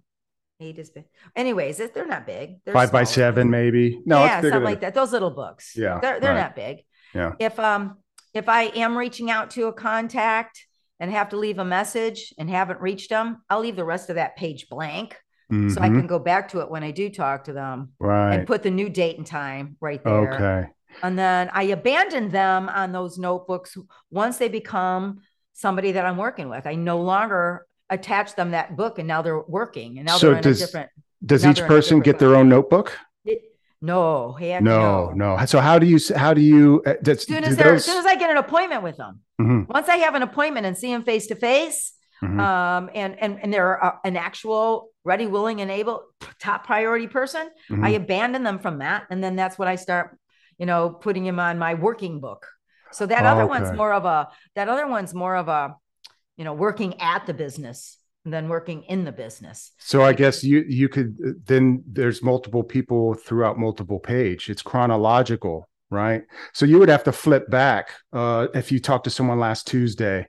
Eight 0.59 0.79
is 0.79 0.89
big. 0.89 1.05
Anyways, 1.35 1.77
they're 1.77 2.07
not 2.07 2.25
big. 2.25 2.57
They're 2.63 2.73
five 2.73 2.91
by 2.91 3.03
seven, 3.03 3.49
maybe. 3.49 4.01
No, 4.05 4.23
yeah, 4.23 4.41
something 4.41 4.63
like 4.63 4.81
that. 4.81 4.93
Those 4.93 5.11
little 5.11 5.31
books. 5.31 5.73
Yeah, 5.75 5.99
they're 6.01 6.19
they're 6.19 6.33
right. 6.33 6.41
not 6.41 6.55
big. 6.55 6.77
Yeah. 7.13 7.33
If 7.39 7.59
um 7.59 7.97
if 8.33 8.47
I 8.47 8.63
am 8.63 8.97
reaching 8.97 9.29
out 9.29 9.51
to 9.51 9.67
a 9.67 9.73
contact 9.73 10.65
and 10.99 11.11
have 11.11 11.29
to 11.29 11.37
leave 11.37 11.59
a 11.59 11.65
message 11.65 12.33
and 12.37 12.49
haven't 12.49 12.79
reached 12.79 13.09
them, 13.09 13.41
I'll 13.49 13.59
leave 13.59 13.75
the 13.75 13.83
rest 13.83 14.09
of 14.09 14.15
that 14.15 14.37
page 14.37 14.67
blank. 14.69 15.17
Mm-hmm. 15.51 15.69
So 15.69 15.81
I 15.81 15.87
mm-hmm. 15.87 15.99
can 15.99 16.07
go 16.07 16.19
back 16.19 16.49
to 16.49 16.61
it 16.61 16.71
when 16.71 16.83
I 16.83 16.91
do 16.91 17.09
talk 17.09 17.45
to 17.45 17.53
them. 17.53 17.91
Right. 17.99 18.35
And 18.35 18.47
put 18.47 18.63
the 18.63 18.71
new 18.71 18.89
date 18.89 19.17
and 19.17 19.27
time 19.27 19.75
right 19.81 20.03
there. 20.03 20.33
Okay. 20.33 20.69
And 21.03 21.19
then 21.19 21.49
I 21.53 21.63
abandon 21.63 22.29
them 22.29 22.69
on 22.69 22.93
those 22.93 23.17
notebooks 23.17 23.77
once 24.09 24.37
they 24.37 24.47
become 24.47 25.19
somebody 25.53 25.93
that 25.93 26.05
I'm 26.05 26.17
working 26.17 26.49
with. 26.49 26.65
I 26.65 26.75
no 26.75 27.01
longer 27.01 27.67
attach 27.89 28.35
them 28.35 28.51
that 28.51 28.75
book 28.75 28.97
and 28.99 29.07
now 29.07 29.21
they're 29.21 29.41
working 29.41 29.97
and 29.99 30.07
now 30.07 30.17
so 30.17 30.27
they're 30.29 30.37
in 30.37 30.41
does, 30.43 30.61
a 30.61 30.65
different 30.65 30.89
does 31.25 31.45
each 31.45 31.59
person 31.61 31.99
get 31.99 32.17
their 32.19 32.35
own 32.35 32.49
notebook 32.49 32.97
it, 33.25 33.41
No, 33.81 34.35
No, 34.39 34.59
no. 34.59 35.11
no. 35.37 35.45
So 35.45 35.59
how 35.59 35.77
do 35.77 35.85
you 35.85 35.99
how 36.15 36.33
do 36.33 36.41
you 36.41 36.81
uh, 36.85 36.93
As 37.05 37.23
soon 37.25 37.43
do 37.43 37.49
as, 37.49 37.57
those- 37.57 37.65
as 37.75 37.85
soon 37.85 37.97
as 37.97 38.05
I 38.05 38.15
get 38.15 38.29
an 38.31 38.37
appointment 38.37 38.81
with 38.83 38.97
them, 38.97 39.19
Mhm, 39.39 39.67
once 39.67 39.89
I 39.89 39.97
have 39.97 40.15
an 40.15 40.23
appointment 40.23 40.65
and 40.65 40.75
see 40.77 40.91
them 40.91 41.03
face 41.03 41.27
to 41.27 41.35
face, 41.35 41.93
mhm. 42.23 42.39
um, 42.39 42.89
and 42.95 43.19
and 43.19 43.37
and 43.41 43.53
they're 43.53 43.83
uh, 43.83 43.91
an 44.05 44.15
actual 44.17 44.89
ready, 45.03 45.27
willing, 45.27 45.61
and 45.61 45.69
able 45.69 46.03
top 46.39 46.65
priority 46.65 47.07
person, 47.07 47.49
I 47.69 47.91
Mhm. 47.91 47.95
abandon 47.97 48.43
them 48.43 48.57
from 48.59 48.79
that, 48.79 49.03
and 49.11 49.21
then 49.23 49.35
that's 49.35 49.59
what 49.59 49.67
I 49.67 49.75
start, 49.75 50.17
you 50.57 50.65
know, 50.65 50.89
putting 50.89 51.25
him 51.25 51.39
on 51.39 51.59
my 51.59 51.73
working 51.75 52.21
book. 52.21 52.47
So 52.91 53.05
that 53.07 53.25
other 53.25 53.45
one's 53.45 53.71
more 53.73 53.91
of 53.93 54.05
a 54.05 54.29
that 54.55 54.69
other 54.69 54.87
one's 54.87 55.13
more 55.13 55.35
of 55.35 55.47
a, 55.49 55.75
you 56.37 56.43
know, 56.43 56.53
working 56.53 56.99
at 57.01 57.25
the 57.25 57.33
business 57.33 57.97
than 58.25 58.49
working 58.49 58.83
in 58.83 59.05
the 59.05 59.11
business. 59.11 59.71
So 59.77 60.03
I 60.03 60.13
guess 60.13 60.43
you 60.43 60.65
you 60.67 60.89
could 60.89 61.45
then 61.45 61.83
there's 61.85 62.23
multiple 62.23 62.63
people 62.63 63.13
throughout 63.13 63.57
multiple 63.59 63.99
page. 63.99 64.49
It's 64.49 64.61
chronological, 64.61 65.69
right? 65.91 66.23
So 66.53 66.65
you 66.65 66.79
would 66.79 66.89
have 66.89 67.03
to 67.03 67.11
flip 67.11 67.49
back 67.49 67.89
uh, 68.13 68.47
if 68.53 68.71
you 68.71 68.79
talked 68.79 69.03
to 69.03 69.09
someone 69.11 69.39
last 69.39 69.67
Tuesday. 69.67 70.27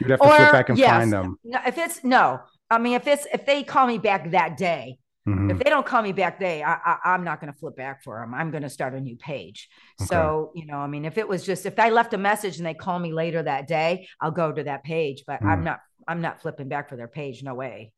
You'd 0.00 0.10
have 0.10 0.20
to 0.20 0.26
flip 0.26 0.48
Or, 0.48 0.52
back 0.52 0.68
and 0.68 0.78
yes. 0.78 0.90
find 0.90 1.12
them. 1.12 1.38
No, 1.44 1.60
if 1.66 1.78
it's 1.78 2.04
no, 2.04 2.40
I 2.70 2.78
mean, 2.78 2.94
if 2.94 3.06
it's 3.06 3.26
if 3.32 3.46
they 3.46 3.62
call 3.62 3.86
me 3.86 3.98
back 3.98 4.30
that 4.32 4.56
day, 4.56 4.98
Mhm. 5.26 5.50
if 5.50 5.58
they 5.58 5.70
don't 5.70 5.86
call 5.86 6.02
me 6.02 6.12
back 6.12 6.38
they 6.40 6.62
I, 6.62 6.74
I 6.74 6.98
i'm 7.04 7.24
not 7.24 7.40
going 7.40 7.52
to 7.52 7.58
flip 7.58 7.76
back 7.76 8.02
for 8.02 8.20
them 8.20 8.34
i'm 8.34 8.50
going 8.50 8.62
to 8.62 8.70
start 8.70 8.94
a 8.94 9.00
new 9.00 9.16
page 9.16 9.68
Okay. 10.00 10.30
so 10.30 10.52
you 10.54 10.66
know 10.66 10.78
i 10.78 10.86
mean 10.86 11.04
if 11.04 11.18
it 11.18 11.28
was 11.28 11.44
just 11.44 11.66
if 11.66 11.78
i 11.78 11.90
left 11.90 12.14
a 12.14 12.18
message 12.18 12.58
and 12.58 12.66
they 12.66 12.74
call 12.74 12.98
me 12.98 13.12
later 13.12 13.42
that 13.42 13.66
day 13.68 14.08
i'll 14.20 14.30
go 14.30 14.52
to 14.52 14.64
that 14.64 14.84
page 14.84 15.24
but 15.26 15.40
i'm 15.44 15.62
Mm. 15.62 15.64
not 15.64 15.80
i'm 16.08 16.20
not 16.20 16.40
flipping 16.40 16.68
back 16.68 16.88
for 16.88 16.96
their 16.96 17.08
page 17.08 17.42
no 17.42 17.54
way 17.54 17.92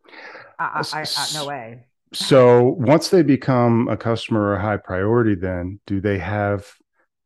I, 0.59 0.85
I, 0.93 1.01
I, 1.01 1.09
I, 1.16 1.29
no 1.33 1.45
way 1.45 1.87
So 2.12 2.62
once 2.79 3.11
they 3.11 3.22
become 3.22 3.89
a 3.89 3.97
customer 3.97 4.41
or 4.41 4.55
a 4.55 4.62
high 4.62 4.79
priority, 4.79 5.35
then 5.35 5.81
do 5.87 6.01
they 6.01 6.18
have, 6.18 6.66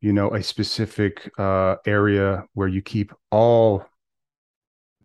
you 0.01 0.11
know, 0.13 0.33
a 0.33 0.43
specific 0.43 1.31
uh, 1.39 1.77
area 1.85 2.45
where 2.53 2.67
you 2.67 2.81
keep 2.81 3.13
all 3.31 3.85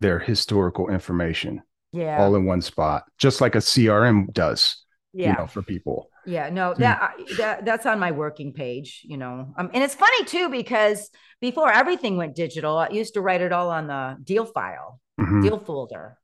their 0.01 0.19
historical 0.19 0.89
information 0.89 1.63
yeah 1.93 2.17
all 2.17 2.35
in 2.35 2.45
one 2.47 2.61
spot, 2.63 3.05
just 3.19 3.41
like 3.41 3.55
a 3.55 3.61
CRM 3.61 4.27
does, 4.33 4.85
yeah 5.13 5.31
you 5.31 5.39
know, 5.39 5.47
for 5.47 5.63
people? 5.63 6.11
Yeah, 6.27 6.51
no, 6.51 6.75
Hmm. 6.75 6.83
that, 6.83 7.15
that 7.39 7.65
that's 7.65 7.87
on 7.87 7.99
my 7.99 8.11
working 8.13 8.53
page, 8.53 9.03
you 9.05 9.17
know. 9.17 9.55
Um, 9.57 9.71
and 9.73 9.83
it's 9.83 9.95
funny 9.95 10.25
too 10.25 10.49
because 10.51 11.11
before 11.41 11.73
everything 11.73 12.17
went 12.17 12.35
digital, 12.37 12.77
I 12.77 12.89
used 12.91 13.15
to 13.15 13.21
write 13.23 13.41
it 13.41 13.53
all 13.53 13.71
on 13.71 13.87
the 13.87 14.17
deal 14.23 14.45
file, 14.45 15.01
Mhm. 15.19 15.43
deal 15.43 15.59
folder, 15.59 16.19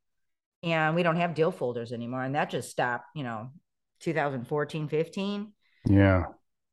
and 0.63 0.95
we 0.95 1.03
don't 1.03 1.17
have 1.17 1.35
deal 1.35 1.51
folders 1.51 1.93
anymore, 1.93 2.23
and 2.23 2.35
that 2.35 2.51
just 2.51 2.71
stopped, 2.71 3.07
you 3.15 3.25
know, 3.25 3.51
2014, 4.01 4.89
15. 4.89 5.53
Yeah. 5.87 6.25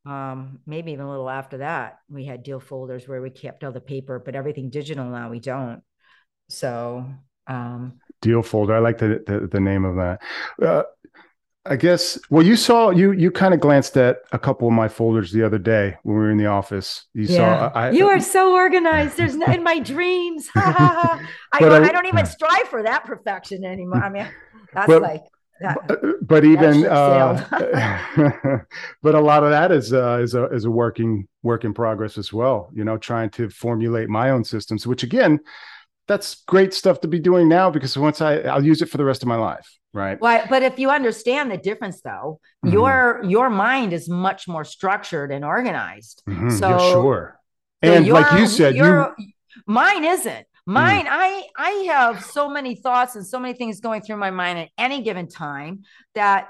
Um, 0.06 0.60
maybe 0.66 0.92
even 0.94 1.06
a 1.06 1.10
little 1.10 1.30
after 1.30 1.60
that, 1.60 2.00
we 2.10 2.26
had 2.26 2.44
deal 2.44 2.60
folders 2.60 3.08
where 3.08 3.22
we 3.22 3.30
kept 3.30 3.64
all 3.64 3.72
the 3.72 3.80
paper, 3.80 4.20
but 4.20 4.36
everything 4.36 4.70
digital 4.70 5.06
now 5.06 5.30
we 5.30 5.40
don't. 5.40 5.84
So, 6.50 7.06
um, 7.48 8.00
Deal 8.22 8.42
folder. 8.44 8.76
I 8.76 8.80
like 8.80 8.98
the 9.00 9.24
the, 9.26 9.48
the 9.48 9.60
name 9.60 9.84
of 9.86 9.96
that. 9.96 10.22
Uh, 10.62 10.84
I 11.66 11.76
guess. 11.76 12.18
Well, 12.30 12.44
you 12.44 12.56
saw 12.56 12.90
you 12.90 13.12
you 13.12 13.30
kind 13.30 13.54
of 13.54 13.60
glanced 13.60 13.96
at 13.96 14.18
a 14.32 14.40
couple 14.40 14.68
of 14.68 14.74
my 14.74 14.88
folders 14.88 15.32
the 15.32 15.44
other 15.44 15.60
day 15.60 15.96
when 16.02 16.16
we 16.16 16.22
were 16.22 16.32
in 16.32 16.38
the 16.38 16.48
office. 16.48 17.06
You 17.14 17.28
saw. 17.28 17.72
I, 17.76 17.92
you 17.92 18.08
are 18.08 18.20
so 18.20 18.56
organized. 18.56 19.16
There's 19.16 19.36
in 19.36 19.64
my 19.64 19.80
dreams. 19.80 20.50
I, 20.56 21.20
don't, 21.60 21.72
I- 21.72 21.90
I, 21.90 21.92
don't 21.92 22.08
even 22.08 22.26
strive 22.26 22.68
for 22.68 22.82
that 22.84 23.06
perfection 23.06 23.64
anymore. 23.64 24.04
I 24.04 24.10
mean, 24.10 24.28
that's 24.74 24.88
But- 24.88 25.02
like 25.04 25.22
that. 25.62 25.78
but, 25.88 26.02
but 26.22 26.46
even 26.46 26.86
uh, 26.88 27.46
but 29.04 29.16
a 29.16 29.20
lot 29.20 29.44
of 29.44 29.52
that 29.52 29.72
is 29.72 29.94
uh, 29.94 30.20
is 30.22 30.34
a 30.34 30.46
is 30.46 30.66
a 30.66 30.72
working 30.72 31.28
work 31.44 31.64
in 31.64 31.74
progress 31.74 32.18
as 32.18 32.34
well 32.34 32.70
you 32.74 32.84
know 32.84 32.98
trying 32.98 33.30
to 33.30 33.50
formulate 33.50 34.10
my 34.10 34.30
own 34.32 34.44
systems 34.44 34.86
which 34.88 35.04
again 35.04 35.40
that's 36.12 36.30
great 36.54 36.72
stuff 36.82 36.98
to 37.04 37.08
be 37.16 37.20
doing 37.30 37.46
now 37.60 37.68
because 37.76 37.94
once 38.08 38.20
i 38.30 38.32
i'll 38.52 38.66
use 38.72 38.80
it 38.84 38.90
for 38.92 38.98
the 39.02 39.08
rest 39.12 39.22
of 39.24 39.28
my 39.36 39.40
life 39.50 39.68
right 39.94 40.18
Well, 40.26 40.42
but 40.54 40.62
if 40.70 40.76
you 40.82 40.88
understand 41.00 41.46
the 41.54 41.58
difference, 41.70 41.98
though, 42.10 42.40
Mhm. 42.66 42.72
your 42.78 42.96
your 43.36 43.50
mind 43.68 43.90
is 44.00 44.04
much 44.28 44.42
more 44.54 44.66
structured 44.78 45.30
and 45.36 45.44
organized. 45.58 46.18
Mhm, 46.30 46.50
yeah, 46.52 46.58
So- 46.62 46.92
sure 46.96 47.24
So 47.84 47.92
and 47.94 48.08
like 48.18 48.32
you 48.40 48.48
said 48.58 48.72
you 48.80 48.84
your- 48.86 49.16
mine 49.80 50.04
isn't. 50.16 50.46
Mine, 50.66 51.06
I 51.26 51.30
I 51.70 51.72
have 51.96 52.16
so 52.38 52.44
many 52.58 52.74
thoughts 52.86 53.14
and 53.18 53.26
so 53.34 53.38
many 53.44 53.54
things 53.60 53.76
going 53.88 54.02
through 54.04 54.20
my 54.28 54.32
mind 54.42 54.56
at 54.64 54.70
any 54.88 55.00
given 55.08 55.28
time 55.28 55.74
that 56.20 56.42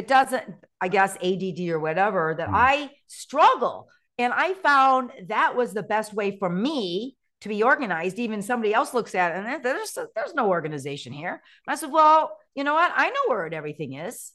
it 0.00 0.06
doesn't, 0.16 0.44
I 0.80 0.88
guess, 0.96 1.12
ADD 1.28 1.60
or 1.74 1.80
whatever, 1.86 2.22
that 2.38 2.48
Mm. 2.50 2.54
I 2.72 2.74
struggle. 3.08 3.76
And 4.22 4.30
I 4.46 4.48
found 4.68 5.02
that 5.34 5.50
was 5.60 5.68
the 5.72 5.82
best 5.94 6.10
way 6.14 6.28
for 6.40 6.50
me 6.66 7.16
to 7.42 7.48
be 7.48 7.62
organized. 7.62 8.18
Even 8.18 8.42
somebody 8.42 8.74
else 8.74 8.94
looks 8.94 9.14
at 9.14 9.32
it 9.32 9.44
and 9.46 9.64
there's 9.64 9.96
there's 10.14 10.34
no 10.34 10.48
organization 10.48 11.12
here. 11.12 11.40
And 11.66 11.72
I 11.72 11.76
said, 11.76 11.92
well, 11.92 12.36
you 12.54 12.64
know 12.64 12.74
what? 12.74 12.92
I 12.94 13.10
know 13.10 13.20
where 13.28 13.52
everything 13.52 13.94
is. 13.94 14.32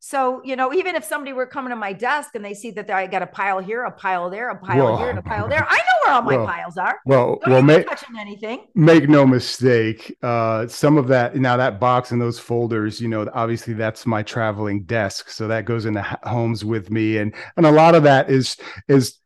So, 0.00 0.42
you 0.44 0.54
know, 0.54 0.74
even 0.74 0.96
if 0.96 1.04
somebody 1.04 1.32
were 1.32 1.46
coming 1.46 1.70
to 1.70 1.76
my 1.76 1.94
desk 1.94 2.34
and 2.34 2.44
they 2.44 2.52
see 2.52 2.72
that 2.72 2.90
I 2.90 3.06
got 3.06 3.22
a 3.22 3.26
pile 3.26 3.58
here, 3.60 3.84
a 3.84 3.90
pile 3.90 4.28
there, 4.28 4.50
a 4.50 4.56
pile 4.58 4.84
Well- 4.84 4.98
here, 4.98 5.08
and 5.08 5.18
a 5.18 5.22
pile 5.22 5.48
there, 5.52 5.66
I 5.66 5.76
know 5.76 5.82
where 6.04 6.14
all 6.14 6.20
my 6.22 6.36
Well, 6.36 6.46
piles 6.46 6.76
are. 6.76 6.98
well 7.06 7.38
Don't 7.42 7.50
well 7.50 7.62
make 7.62 7.88
touching 7.88 8.18
anything. 8.18 8.66
make 8.74 9.08
no 9.08 9.26
mistake 9.26 10.14
uh 10.22 10.66
some 10.66 10.98
of 10.98 11.08
that 11.08 11.36
now 11.36 11.56
that 11.56 11.80
box 11.80 12.10
and 12.12 12.20
those 12.20 12.38
folders 12.38 13.00
you 13.00 13.08
know 13.08 13.26
obviously 13.32 13.72
that's 13.72 14.04
my 14.04 14.22
traveling 14.22 14.82
desk 14.82 15.30
so 15.30 15.48
that 15.48 15.64
goes 15.64 15.86
into 15.86 16.02
homes 16.24 16.62
with 16.66 16.90
me 16.90 17.16
and 17.16 17.34
and 17.56 17.64
a 17.64 17.70
lot 17.70 17.94
of 17.94 18.02
that 18.02 18.28
is 18.30 18.58
is 18.88 19.16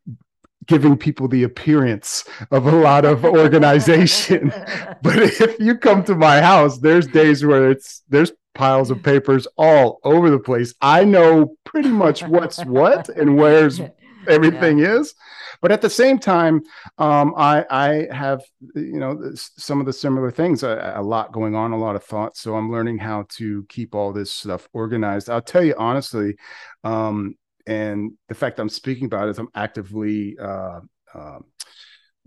giving 0.68 0.96
people 0.96 1.26
the 1.26 1.42
appearance 1.42 2.24
of 2.52 2.66
a 2.66 2.70
lot 2.70 3.04
of 3.04 3.24
organization. 3.24 4.52
But 5.02 5.16
if 5.18 5.58
you 5.60 5.76
come 5.76 6.04
to 6.04 6.14
my 6.14 6.40
house 6.40 6.78
there's 6.78 7.06
days 7.06 7.44
where 7.44 7.70
it's 7.70 8.02
there's 8.08 8.32
piles 8.54 8.90
of 8.90 9.02
papers 9.02 9.46
all 9.56 10.00
over 10.02 10.30
the 10.30 10.38
place. 10.38 10.74
I 10.80 11.04
know 11.04 11.56
pretty 11.64 11.90
much 11.90 12.22
what's 12.24 12.64
what 12.64 13.08
and 13.08 13.36
where's 13.36 13.80
everything 14.28 14.80
is. 14.80 15.14
But 15.62 15.72
at 15.72 15.80
the 15.80 15.90
same 15.90 16.18
time 16.18 16.62
um, 16.98 17.34
I, 17.36 17.64
I 17.70 18.14
have 18.14 18.42
you 18.74 19.00
know 19.00 19.32
some 19.34 19.80
of 19.80 19.86
the 19.86 19.92
similar 19.92 20.30
things 20.30 20.62
a, 20.62 20.94
a 20.96 21.02
lot 21.02 21.32
going 21.32 21.54
on 21.54 21.72
a 21.72 21.78
lot 21.78 21.96
of 21.96 22.04
thoughts. 22.04 22.40
So 22.40 22.56
i'm 22.56 22.70
learning 22.70 22.98
how 22.98 23.26
to 23.38 23.64
keep 23.68 23.94
all 23.94 24.12
this 24.12 24.30
stuff 24.30 24.68
organized. 24.72 25.30
I'll 25.30 25.40
tell 25.40 25.64
you 25.64 25.74
honestly 25.78 26.36
um, 26.84 27.36
and 27.68 28.12
the 28.28 28.34
fact 28.34 28.58
i'm 28.58 28.68
speaking 28.68 29.04
about 29.04 29.28
is 29.28 29.38
i'm 29.38 29.48
actively 29.54 30.36
uh, 30.40 30.80
uh, 31.14 31.38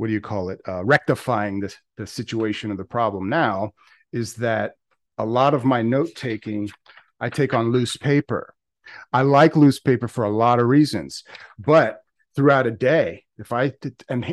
what 0.02 0.08
do 0.08 0.14
you 0.14 0.22
call 0.22 0.50
it? 0.50 0.60
Uh, 0.68 0.84
rectifying 0.84 1.60
the, 1.60 1.72
the 1.96 2.08
situation 2.08 2.72
of 2.72 2.78
the 2.78 2.84
problem 2.84 3.30
now 3.30 3.72
is 4.12 4.34
that 4.38 4.74
a 5.20 5.26
lot 5.26 5.54
of 5.54 5.64
my 5.64 5.84
note 5.84 6.10
taking 6.16 6.68
i 7.20 7.30
take 7.30 7.54
on 7.54 7.72
loose 7.72 7.98
paper. 7.98 8.56
I 9.14 9.22
like 9.22 9.56
loose 9.56 9.80
paper 9.80 10.08
for 10.08 10.26
a 10.26 10.30
lot 10.32 10.60
of 10.60 10.66
reasons, 10.66 11.24
but 11.60 12.00
throughout 12.36 12.66
a 12.66 12.72
day, 12.72 13.26
if 13.38 13.54
I 13.54 13.74
am 14.10 14.26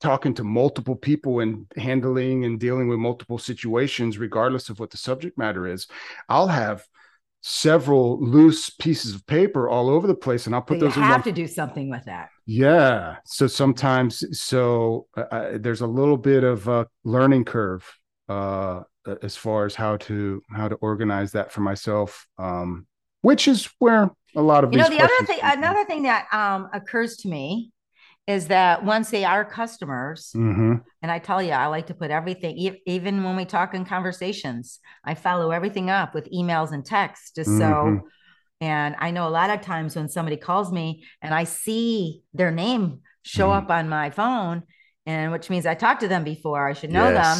talking 0.00 0.32
to 0.34 0.44
multiple 0.44 0.94
people 0.94 1.40
and 1.40 1.66
handling 1.76 2.44
and 2.44 2.60
dealing 2.60 2.86
with 2.86 3.00
multiple 3.00 3.38
situations, 3.38 4.16
regardless 4.16 4.68
of 4.68 4.78
what 4.78 4.90
the 4.90 4.96
subject 4.96 5.36
matter 5.36 5.66
is, 5.66 5.88
I'll 6.28 6.46
have 6.46 6.84
several 7.46 8.18
loose 8.24 8.70
pieces 8.70 9.14
of 9.14 9.26
paper 9.26 9.68
all 9.68 9.90
over 9.90 10.06
the 10.06 10.14
place, 10.14 10.46
and 10.46 10.54
I'll 10.54 10.62
So 10.66 10.66
put 10.66 10.78
you 10.78 10.80
those 10.80 10.96
in 10.96 11.02
have 11.02 11.16
one. 11.18 11.22
to 11.24 11.32
do 11.32 11.46
something 11.46 11.90
with 11.90 12.04
that. 12.06 12.30
Yeah. 12.46 13.16
So 13.26 13.46
sometimes, 13.46 14.24
so 14.40 15.06
uh, 15.14 15.20
uh, 15.30 15.58
there's 15.60 15.82
a 15.82 15.86
little 15.86 16.16
bit 16.16 16.42
of 16.42 16.68
a 16.68 16.86
learning 17.04 17.44
curve 17.44 17.84
uh, 18.30 18.84
as 19.22 19.36
far 19.36 19.66
as 19.66 19.74
how 19.74 19.98
to 19.98 20.40
how 20.50 20.68
to 20.68 20.76
organize 20.76 21.32
that 21.32 21.52
for 21.52 21.60
myself, 21.60 22.26
um, 22.38 22.86
which 23.20 23.46
is 23.46 23.68
where 23.78 24.10
a 24.34 24.40
lot 24.40 24.64
of 24.64 24.72
You 24.72 24.78
know, 24.78 24.88
the 24.88 25.02
other 25.02 25.26
thing, 25.26 25.38
another 25.42 25.84
thing 25.84 26.04
that 26.04 26.26
um, 26.32 26.70
occurs 26.72 27.18
to 27.18 27.28
me 27.28 27.72
is 28.26 28.48
that 28.48 28.84
once 28.84 29.10
they 29.10 29.24
are 29.24 29.44
customers, 29.44 30.32
Mhm. 30.34 30.82
and 31.02 31.12
I 31.12 31.18
tell 31.18 31.42
you, 31.42 31.52
I 31.52 31.66
like 31.66 31.88
to 31.88 31.94
put 31.94 32.10
everything, 32.10 32.56
e- 32.56 32.82
even 32.86 33.22
when 33.22 33.36
we 33.36 33.44
talk 33.44 33.74
in 33.74 33.84
conversations, 33.84 34.80
I 35.04 35.14
follow 35.14 35.50
everything 35.50 35.90
up 35.90 36.14
with 36.14 36.30
emails 36.32 36.72
and 36.72 36.84
texts 36.84 37.32
just 37.34 37.50
Mhm. 37.50 37.58
so. 37.58 38.00
And 38.60 38.96
I 38.98 39.10
know 39.10 39.28
a 39.28 39.30
lot 39.30 39.50
of 39.50 39.60
times 39.60 39.94
when 39.94 40.08
somebody 40.08 40.38
calls 40.38 40.72
me 40.72 41.04
and 41.20 41.34
I 41.34 41.44
see 41.44 42.22
their 42.32 42.50
name 42.50 43.00
show 43.22 43.48
Mhm. 43.48 43.56
up 43.56 43.70
on 43.70 43.88
my 43.90 44.08
phone, 44.10 44.62
and 45.04 45.30
which 45.30 45.50
means 45.50 45.66
I 45.66 45.74
talked 45.74 46.00
to 46.00 46.08
them 46.08 46.24
before, 46.24 46.66
I 46.66 46.72
should 46.72 46.92
know 46.92 47.12
them. 47.12 47.38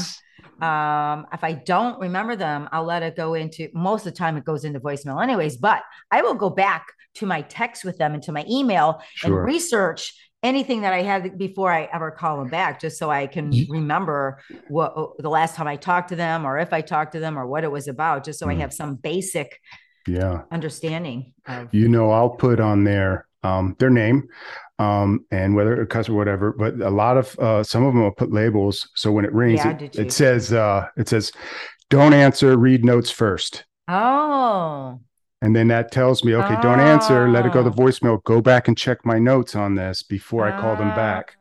Um, 0.61 1.27
if 1.33 1.43
I 1.43 1.55
don't 1.55 1.99
remember 1.99 2.37
them, 2.37 2.69
I'll 2.73 2.85
let 2.85 3.03
it 3.03 3.17
go 3.17 3.33
into 3.35 3.71
most 3.73 4.07
of 4.07 4.13
the 4.13 4.19
time 4.19 4.37
it 4.37 4.45
goes 4.45 4.65
into 4.65 4.81
voicemail 4.81 5.23
anyways, 5.23 5.57
but 5.57 5.83
I 6.11 6.21
will 6.21 6.35
go 6.35 6.51
back 6.51 6.87
to 7.15 7.27
my 7.27 7.43
text 7.43 7.85
with 7.85 7.97
them 7.97 8.13
and 8.13 8.23
to 8.25 8.33
my 8.33 8.45
email 8.51 9.01
Sure. 9.15 9.39
and 9.39 9.47
research 9.47 10.13
anything 10.45 10.83
that 10.83 10.93
I 10.93 11.03
had 11.03 11.37
before 11.39 11.73
I 11.73 11.89
ever 11.93 12.11
call 12.13 12.39
them 12.39 12.49
back, 12.51 12.79
just 12.81 12.99
so 12.99 13.11
I 13.11 13.27
can 13.27 13.51
remember 13.69 14.39
what 14.69 14.95
the 15.19 15.31
last 15.31 15.57
time 15.57 15.67
I 15.67 15.77
talked 15.77 16.11
to 16.11 16.17
them 16.17 16.47
or 16.47 16.59
if 16.59 16.73
I 16.73 16.83
talked 16.83 17.13
to 17.13 17.21
them 17.21 17.37
or 17.39 17.47
what 17.47 17.65
it 17.65 17.73
was 17.73 17.89
about, 17.89 18.25
just 18.25 18.39
so 18.39 18.49
I 18.49 18.55
Mm. 18.55 18.61
have 18.61 18.73
some 18.73 18.95
basic 18.97 19.59
Yeah. 20.07 20.43
understanding 20.53 21.33
of 21.49 21.69
You 21.73 21.89
know, 21.89 22.11
I'll 22.11 22.31
put 22.31 22.61
on 22.61 22.85
there. 22.85 23.27
um, 23.43 23.77
their 23.79 23.91
name 23.91 24.27
um, 24.79 25.27
and 25.31 25.55
whether 25.55 25.79
it 25.83 25.91
cuts 25.91 26.09
or 26.09 26.15
whatever. 26.15 26.53
But 26.53 26.81
a 26.81 26.89
lot 26.89 27.19
of 27.19 27.39
uh, 27.39 27.63
some 27.63 27.85
of 27.85 27.93
them 27.93 28.03
will 28.03 28.11
put 28.11 28.33
labels, 28.33 28.89
so 28.95 29.13
when 29.13 29.27
it 29.27 29.35
rings, 29.35 29.61
Yeah, 29.63 29.73
it, 29.77 29.99
it 29.99 30.13
says 30.13 30.51
uh, 30.51 30.87
it 30.97 31.09
says, 31.11 31.31
"Don't 31.91 32.15
answer. 32.15 32.57
Read 32.57 32.87
notes 32.87 33.11
first. 33.11 33.67
Oh, 33.87 34.99
And 35.45 35.55
then 35.55 35.69
that 35.69 35.93
tells 35.93 36.25
me, 36.25 36.35
okay, 36.35 36.57
don't 36.63 36.81
answer. 36.81 37.29
Let 37.29 37.45
it 37.45 37.53
go 37.53 37.63
to 37.63 37.69
Oh. 37.69 37.73
voicemail. 37.73 38.23
Go 38.25 38.41
back 38.41 38.67
and 38.67 38.79
check 38.79 39.05
my 39.05 39.19
notes 39.19 39.55
on 39.55 39.75
this 39.75 40.03
before 40.03 40.47
I 40.47 40.59
call 40.59 40.75
them 40.77 40.91
Ah. 40.93 40.97
back. 40.97 41.37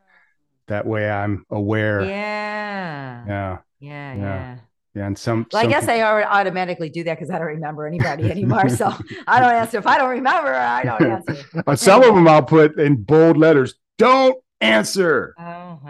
That 0.68 0.86
way, 0.86 1.10
I'm 1.10 1.46
aware. 1.50 2.02
Yeah. 2.02 3.24
Yeah, 3.26 3.26
Yeah. 3.26 3.58
Yeah. 3.80 4.14
Yeah. 4.14 4.56
yeah. 4.94 5.06
And 5.06 5.16
some. 5.18 5.46
Well, 5.52 5.62
I 5.64 5.66
guess 5.66 5.84
peop- 5.86 5.90
I 5.96 6.02
already 6.02 6.26
automatically 6.26 6.90
do 6.90 7.02
that 7.04 7.18
because 7.18 7.30
I 7.30 7.38
don't 7.38 7.48
remember 7.48 7.86
anybody 7.86 8.30
anymore. 8.30 8.68
So 8.68 8.92
I 9.26 9.40
don't 9.40 9.52
answer. 9.54 9.78
If 9.78 9.86
I 9.86 9.96
don't 9.96 10.10
remember, 10.10 10.52
I 10.54 10.82
don't 10.84 11.02
answer. 11.28 11.36
Uh, 11.66 11.74
some 11.74 12.02
of 12.02 12.14
them 12.14 12.28
I'll 12.28 12.42
put 12.42 12.78
in 12.78 12.96
bold 13.02 13.38
letters. 13.38 13.74
Don't 13.96 14.36
answer. 14.60 15.34
Oh, 15.38 15.80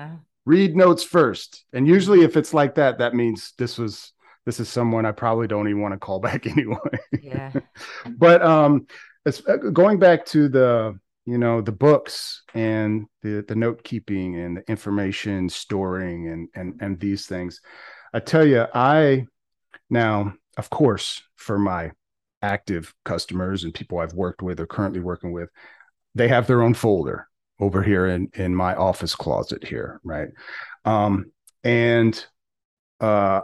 read 0.47 0.77
notes 0.77 1.03
first. 1.03 1.65
And 1.73 1.89
usually 1.89 2.23
if 2.23 2.37
it's 2.37 2.55
like 2.55 2.77
that, 2.77 2.99
that 2.99 3.12
means 3.15 3.55
this 3.59 3.77
was 3.77 4.12
this 4.47 4.61
is 4.61 4.69
someone 4.69 5.07
I 5.07 5.13
probably 5.13 5.47
don't 5.47 5.69
even 5.69 5.83
want 5.83 5.93
to 5.93 5.99
call 5.99 6.19
back 6.21 6.47
anyway. 6.47 6.79
Yeah. 7.23 7.53
but 8.19 8.43
um 8.43 8.87
it's 9.27 9.47
uh, 9.49 9.57
going 9.57 9.99
back 9.99 10.27
to 10.27 10.49
the 10.49 10.99
you 11.27 11.39
know 11.39 11.61
the 11.61 11.73
books 11.73 12.43
and 12.55 13.07
the 13.23 13.45
the 13.49 13.55
note 13.55 13.83
keeping 13.83 14.39
and 14.39 14.59
the 14.59 14.71
information 14.71 15.49
storing 15.49 16.29
and 16.29 16.49
and 16.55 16.81
and 16.81 17.01
these 17.01 17.27
things. 17.27 17.61
I 18.13 18.21
tell 18.21 18.47
you, 18.47 18.67
I 18.75 19.27
now 19.91 20.35
of 20.57 20.71
course 20.71 21.23
for 21.37 21.59
my 21.59 21.93
active 22.43 22.95
customers 23.05 23.65
and 23.65 23.73
people 23.73 23.99
I've 23.99 24.13
worked 24.13 24.43
with 24.43 24.61
or 24.61 24.67
currently 24.67 25.01
working 25.01 25.33
with, 25.33 25.49
they 26.15 26.29
have 26.29 26.47
their 26.47 26.63
own 26.63 26.75
folder 26.75 27.27
over 27.59 27.83
here 27.83 28.07
in 28.07 28.31
in 28.35 28.55
my 28.55 28.75
office 28.75 29.15
closet 29.15 29.65
here, 29.65 30.01
right? 30.05 30.29
Um, 30.85 31.33
and 31.63 32.25
uh, 33.01 33.43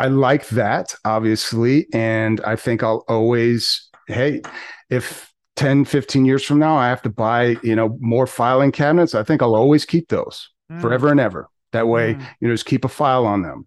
I 0.00 0.06
like 0.08 0.48
that 0.48 0.94
obviously, 1.04 1.86
and 1.92 2.40
I 2.42 2.56
think 2.56 2.82
I'll 2.82 3.04
always, 3.08 3.88
hey, 4.06 4.42
if 4.90 5.32
10, 5.56 5.84
15 5.84 6.24
years 6.24 6.44
from 6.44 6.58
now 6.60 6.76
I 6.76 6.88
have 6.88 7.02
to 7.02 7.10
buy, 7.10 7.56
you 7.62 7.74
know, 7.74 7.96
more 8.00 8.26
filing 8.26 8.70
cabinets, 8.72 9.14
I 9.14 9.22
think 9.24 9.42
I'll 9.42 9.56
always 9.56 9.84
keep 9.84 10.08
those 10.08 10.50
Mm. 10.70 10.80
forever 10.82 11.08
and 11.08 11.18
ever. 11.18 11.48
That 11.72 11.88
way, 11.88 12.14
Mm. 12.14 12.20
you 12.40 12.48
know, 12.48 12.54
just 12.54 12.66
keep 12.66 12.84
a 12.84 12.88
file 12.88 13.26
on 13.26 13.42
them. 13.42 13.66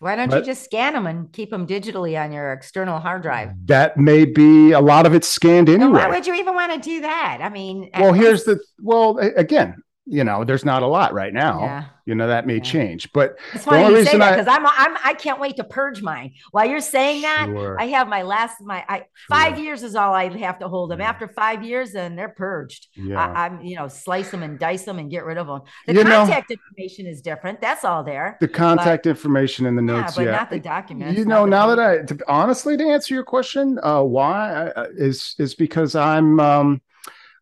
Why 0.00 0.16
don't 0.16 0.28
But- 0.30 0.40
you 0.40 0.44
just 0.52 0.64
scan 0.64 0.92
them 0.94 1.06
and 1.06 1.32
keep 1.32 1.50
them 1.50 1.66
digitally 1.66 2.20
on 2.22 2.32
your 2.32 2.52
external 2.52 2.98
hard 2.98 3.22
drive? 3.22 3.50
That 3.66 3.96
may 3.96 4.24
be 4.24 4.72
a 4.72 4.80
lot 4.80 5.06
of 5.06 5.14
it's 5.14 5.28
scanned 5.28 5.68
And 5.68 5.82
anyway. 5.82 6.00
why 6.00 6.08
would 6.08 6.26
you 6.26 6.34
even 6.34 6.54
want 6.54 6.72
to 6.72 6.78
do 6.80 7.00
that? 7.02 7.38
I 7.42 7.48
mean, 7.48 7.90
well, 7.98 8.12
here's 8.12 8.46
least- 8.46 8.60
the 8.60 8.82
well, 8.82 9.18
again, 9.18 9.76
you 10.06 10.22
know, 10.24 10.44
there's 10.44 10.64
not 10.64 10.82
a 10.82 10.86
lot 10.86 11.12
right 11.14 11.32
now. 11.32 11.60
Yeah. 11.62 11.84
You 12.06 12.14
know, 12.14 12.26
that 12.26 12.46
may 12.46 12.56
Yeah. 12.56 12.60
change, 12.62 13.10
but 13.14 13.36
It's 13.54 13.64
The 13.64 13.70
funny 13.70 13.84
you 13.84 13.88
say 13.90 13.94
reason 14.00 14.18
that 14.18 14.34
I- 14.34 14.36
because 14.36 14.54
I'm, 14.54 14.66
I'm 14.66 14.98
I 15.02 15.14
can't 15.14 15.40
wait 15.40 15.56
to 15.56 15.64
purge 15.64 16.02
mine. 16.02 16.32
While 16.50 16.66
you're 16.66 16.80
saying 16.80 17.22
that, 17.22 17.46
Sure. 17.46 17.80
I 17.80 17.86
have 17.86 18.08
my 18.08 18.20
last 18.20 18.56
my 18.60 18.84
I 18.86 19.04
five 19.30 19.54
Sure. 19.54 19.64
years 19.64 19.82
is 19.82 19.94
all 19.96 20.12
I 20.12 20.28
have 20.40 20.58
to 20.58 20.68
hold 20.68 20.90
them. 20.90 21.00
Yeah. 21.00 21.08
After 21.08 21.26
five 21.28 21.62
years, 21.64 21.92
then 21.92 22.14
they're 22.16 22.28
purged. 22.28 22.88
yeah. 22.94 23.18
I, 23.18 23.46
I'm 23.46 23.62
you 23.62 23.76
know 23.76 23.88
slice 23.88 24.30
them 24.30 24.42
and 24.42 24.58
dice 24.58 24.84
them 24.84 24.98
and 24.98 25.10
get 25.10 25.24
rid 25.24 25.38
of 25.38 25.46
them. 25.46 25.62
The 25.86 25.94
You 25.94 26.04
know- 26.04 26.10
contact 26.10 26.50
information 26.50 27.06
is 27.06 27.22
different. 27.22 27.62
That's 27.62 27.86
all 27.86 28.04
there. 28.04 28.36
the 28.42 28.48
contact 28.48 29.06
information 29.06 29.64
in 29.64 29.74
the 29.74 29.80
notes. 29.82 30.18
Yeah, 30.18 30.24
but 30.26 30.30
not 30.32 30.50
the 30.50 30.60
documents. 30.60 31.18
you 31.18 31.24
know, 31.24 31.46
now 31.46 31.68
that. 31.74 31.78
I, 31.78 31.98
to, 32.02 32.18
honestly, 32.28 32.76
to 32.76 32.84
answer 32.84 33.14
your 33.14 33.24
question, 33.24 33.78
uh, 33.82 34.02
why 34.02 34.52
uh, 34.76 34.88
is 34.94 35.34
is 35.38 35.54
because 35.54 35.94
I'm, 35.96 36.38
um, 36.40 36.82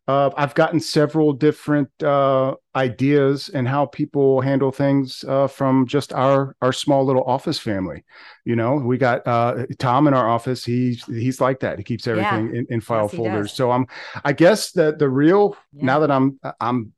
uh, 0.07 0.29
I've 0.35 0.53
gotten 0.55 0.79
several 0.79 1.31
different 1.33 1.89
uh, 2.03 2.55
ideas 2.75 3.49
and 3.49 3.67
how 3.67 3.85
people 3.85 4.41
handle 4.41 4.71
things 4.71 5.23
uh, 5.27 5.47
from 5.47 5.87
just 5.87 6.11
our 6.11 6.55
our 6.61 6.73
small 6.73 7.05
little 7.05 7.23
office 7.23 7.57
family. 7.57 8.03
You 8.45 8.55
know, 8.57 8.75
we 8.75 8.97
got 8.97 9.25
uh, 9.25 9.65
Tom 9.79 10.07
in 10.07 10.13
our 10.13 10.27
office. 10.29 10.65
He's 10.65 11.05
he's 11.05 11.39
like 11.39 11.61
that. 11.61 11.77
He 11.77 11.83
keeps 11.83 12.05
everything 12.07 12.53
in, 12.53 12.65
in 12.69 12.81
file 12.81 13.03
Yes, 13.03 13.15
folders. 13.15 13.53
So 13.53 13.71
I'm, 13.71 13.87
I 14.25 14.33
guess 14.33 14.71
that 14.73 14.99
the 14.99 15.09
real 15.09 15.55
Yeah. 15.71 15.85
now 15.85 15.99
that 15.99 16.11
I'm 16.11 16.39
I'm 16.59 16.91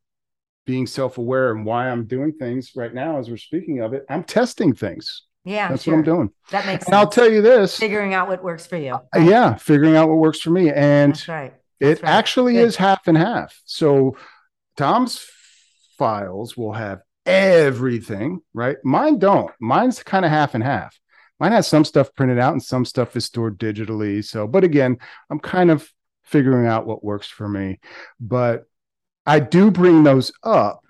being 0.66 0.86
self-aware 0.86 1.52
and 1.52 1.64
why 1.64 1.88
I'm 1.88 2.06
doing 2.06 2.32
things 2.32 2.72
right 2.74 2.92
now 2.92 3.18
as 3.18 3.30
we're 3.30 3.36
speaking 3.36 3.80
of 3.80 3.94
it, 3.94 4.04
I'm 4.10 4.24
testing 4.24 4.74
things. 4.74 5.22
yeah, 5.44 5.68
That's 5.68 5.84
sure. 5.84 5.94
what 5.94 5.98
I'm 6.00 6.04
doing. 6.04 6.30
That 6.50 6.66
makes 6.66 6.86
sense. 6.86 6.96
I'll 6.96 7.08
tell 7.08 7.30
you 7.30 7.40
this. 7.40 7.78
Figuring 7.78 8.14
out 8.14 8.28
what 8.28 8.42
works 8.42 8.66
for 8.66 8.76
you. 8.76 8.94
Uh, 9.14 9.20
Yeah, 9.20 9.54
figuring 9.56 9.96
out 9.96 10.08
what 10.08 10.18
works 10.18 10.40
for 10.40 10.50
me. 10.50 10.72
And 10.72 11.12
That's 11.12 11.28
right. 11.28 11.54
It 11.80 12.02
right. 12.02 12.04
actually 12.04 12.54
Good. 12.54 12.66
is 12.66 12.76
half 12.76 13.08
and 13.08 13.16
half. 13.16 13.60
So 13.64 14.16
Tom's 14.76 15.26
files 15.98 16.56
will 16.56 16.72
have 16.72 17.00
everything, 17.24 18.40
right? 18.54 18.76
Mine 18.84 19.18
don't. 19.18 19.52
Mine's 19.60 20.02
kind 20.02 20.24
of 20.24 20.30
half 20.30 20.54
and 20.54 20.62
half. 20.62 20.98
Mine 21.38 21.52
has 21.52 21.66
some 21.66 21.84
stuff 21.84 22.14
printed 22.14 22.38
out 22.38 22.52
and 22.52 22.62
some 22.62 22.84
stuff 22.84 23.14
is 23.16 23.26
stored 23.26 23.58
digitally. 23.58 24.24
So, 24.24 24.46
but 24.46 24.64
again, 24.64 24.98
I'm 25.30 25.40
kind 25.40 25.70
of 25.70 25.88
figuring 26.24 26.66
out 26.66 26.86
what 26.86 27.04
works 27.04 27.28
for 27.28 27.48
me. 27.48 27.78
But 28.18 28.64
I 29.26 29.40
do 29.40 29.70
bring 29.70 30.02
those 30.02 30.32
up 30.42 30.80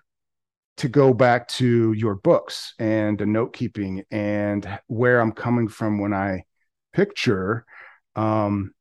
to 0.79 0.89
go 0.89 1.15
back 1.15 1.49
to 1.49 1.93
your 1.93 2.15
books 2.15 2.75
and 2.79 3.19
the 3.19 3.27
note 3.27 3.53
keeping 3.55 4.05
and 4.11 4.79
where 4.87 5.21
I'm 5.21 5.33
coming 5.33 5.69
from 5.69 5.99
when 5.99 6.13
I 6.13 6.45
picture 6.93 7.65
um, 8.15 8.75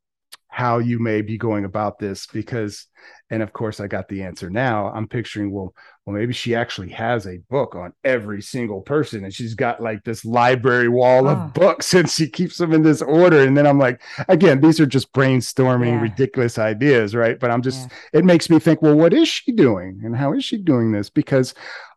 how 0.56 0.78
you 0.78 1.00
may 1.00 1.22
be 1.22 1.38
going 1.38 1.66
about 1.66 2.00
this 2.00 2.28
because 2.28 2.88
and 3.30 3.44
of 3.44 3.52
course 3.52 3.82
i 3.82 3.88
got 3.88 4.08
the 4.08 4.24
answer 4.24 4.50
now 4.50 4.88
i'm 4.96 5.06
picturing 5.06 5.52
well 5.52 5.74
well 6.06 6.16
maybe 6.16 6.32
she 6.32 6.56
actually 6.56 6.88
has 6.88 7.28
a 7.28 7.40
book 7.50 7.76
on 7.76 7.92
every 8.06 8.42
single 8.42 8.80
person 8.80 9.26
and 9.26 9.34
she's 9.34 9.54
got 9.54 9.84
like 9.84 10.02
this 10.06 10.24
library 10.24 10.88
wall 10.88 11.28
Oh. 11.28 11.32
of 11.32 11.54
books 11.54 11.94
and 11.98 12.10
she 12.10 12.30
keeps 12.30 12.58
them 12.58 12.72
in 12.72 12.84
this 12.84 13.02
order 13.02 13.42
and 13.46 13.58
then 13.58 13.68
i'm 13.68 13.78
like 13.80 14.02
again 14.30 14.62
these 14.62 14.80
are 14.80 14.86
just 14.86 15.12
brainstorming 15.12 15.88
Yeah. 15.96 16.02
ridiculous 16.02 16.58
ideas 16.58 17.14
right 17.14 17.38
but 17.38 17.52
i'm 17.52 17.62
just 17.62 17.90
Yeah. 18.14 18.20
it 18.20 18.24
makes 18.24 18.50
me 18.50 18.58
think 18.60 18.82
well 18.82 18.96
what 18.96 19.14
is 19.14 19.28
she 19.28 19.52
doing 19.52 20.00
and 20.06 20.16
how 20.16 20.32
is 20.32 20.46
she 20.46 20.58
doing 20.58 20.94
this 20.94 21.10
because 21.10 21.54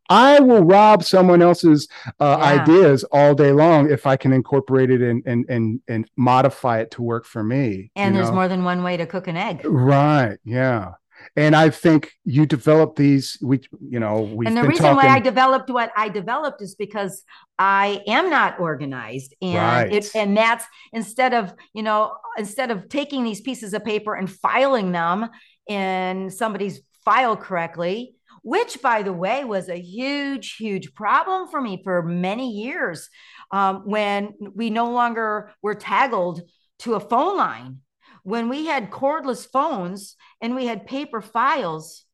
I 0.08 0.40
will 0.40 0.64
rob 0.64 1.04
someone 1.04 1.42
else's 1.42 1.88
uh, 2.20 2.36
Yeah. 2.40 2.62
ideas 2.62 3.04
all 3.04 3.34
day 3.34 3.52
long 3.52 3.90
if 3.90 4.06
I 4.06 4.16
can 4.16 4.32
incorporate 4.32 4.90
it 4.90 5.02
and 5.02 5.22
and 5.26 5.44
and 5.48 5.80
and 5.88 6.10
modify 6.16 6.80
it 6.80 6.90
to 6.92 7.02
work 7.02 7.24
for 7.26 7.42
me. 7.42 7.90
And 7.96 8.14
there's 8.16 8.28
know? 8.28 8.36
more 8.36 8.48
than 8.48 8.64
one 8.64 8.82
way 8.82 8.96
to 8.96 9.06
cook 9.06 9.28
an 9.28 9.36
egg. 9.36 9.62
Right. 9.64 10.38
Yeah. 10.44 10.92
And 11.36 11.56
I 11.56 11.70
think 11.70 12.12
you 12.24 12.46
develop 12.46 12.94
these. 12.96 13.38
We, 13.42 13.60
you 13.80 13.98
know, 13.98 14.22
we've 14.22 14.46
and 14.46 14.56
the 14.56 14.62
reason 14.62 14.84
talking. 14.84 15.08
why 15.08 15.14
I 15.14 15.18
developed 15.18 15.68
what 15.68 15.90
I 15.96 16.08
developed 16.08 16.62
is 16.62 16.74
because 16.76 17.24
I 17.58 18.02
am 18.06 18.30
not 18.30 18.60
organized, 18.60 19.34
and 19.42 19.92
it 19.92 20.14
and 20.14 20.36
that's 20.36 20.64
instead 20.92 21.34
of 21.34 21.52
you 21.74 21.82
know 21.82 22.12
instead 22.36 22.70
of 22.70 22.88
taking 22.88 23.24
these 23.24 23.40
pieces 23.40 23.74
of 23.74 23.84
paper 23.84 24.14
and 24.14 24.30
filing 24.30 24.92
them 24.92 25.28
in 25.68 26.30
somebody's 26.30 26.80
file 27.04 27.36
correctly, 27.36 28.14
which 28.48 28.80
by 28.82 29.02
the 29.02 29.12
way 29.12 29.44
was 29.44 29.68
a 29.68 29.80
huge 29.80 30.56
huge 30.56 30.94
problem 30.94 31.48
for 31.48 31.60
me 31.60 31.80
for 31.84 32.02
many 32.02 32.50
years 32.50 33.08
um, 33.50 33.82
when 33.84 34.32
we 34.54 34.70
no 34.70 34.90
longer 34.90 35.52
were 35.62 35.74
taggled 35.74 36.40
to 36.78 36.94
a 36.94 37.00
phone 37.00 37.36
line 37.36 37.78
when 38.22 38.48
we 38.48 38.66
had 38.66 38.90
cordless 38.90 39.46
phones 39.50 40.16
and 40.40 40.54
we 40.54 40.66
had 40.66 40.86
paper 40.86 41.20
files 41.20 42.04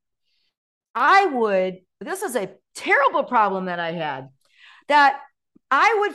I 0.95 1.27
would, 1.27 1.79
this 2.01 2.23
is 2.23 2.37
a 2.37 2.53
terrible 2.75 3.25
problem 3.25 3.65
that 3.65 3.81
I 3.81 3.93
had, 3.93 4.29
that 4.89 5.21
I 5.71 5.97
would 6.01 6.15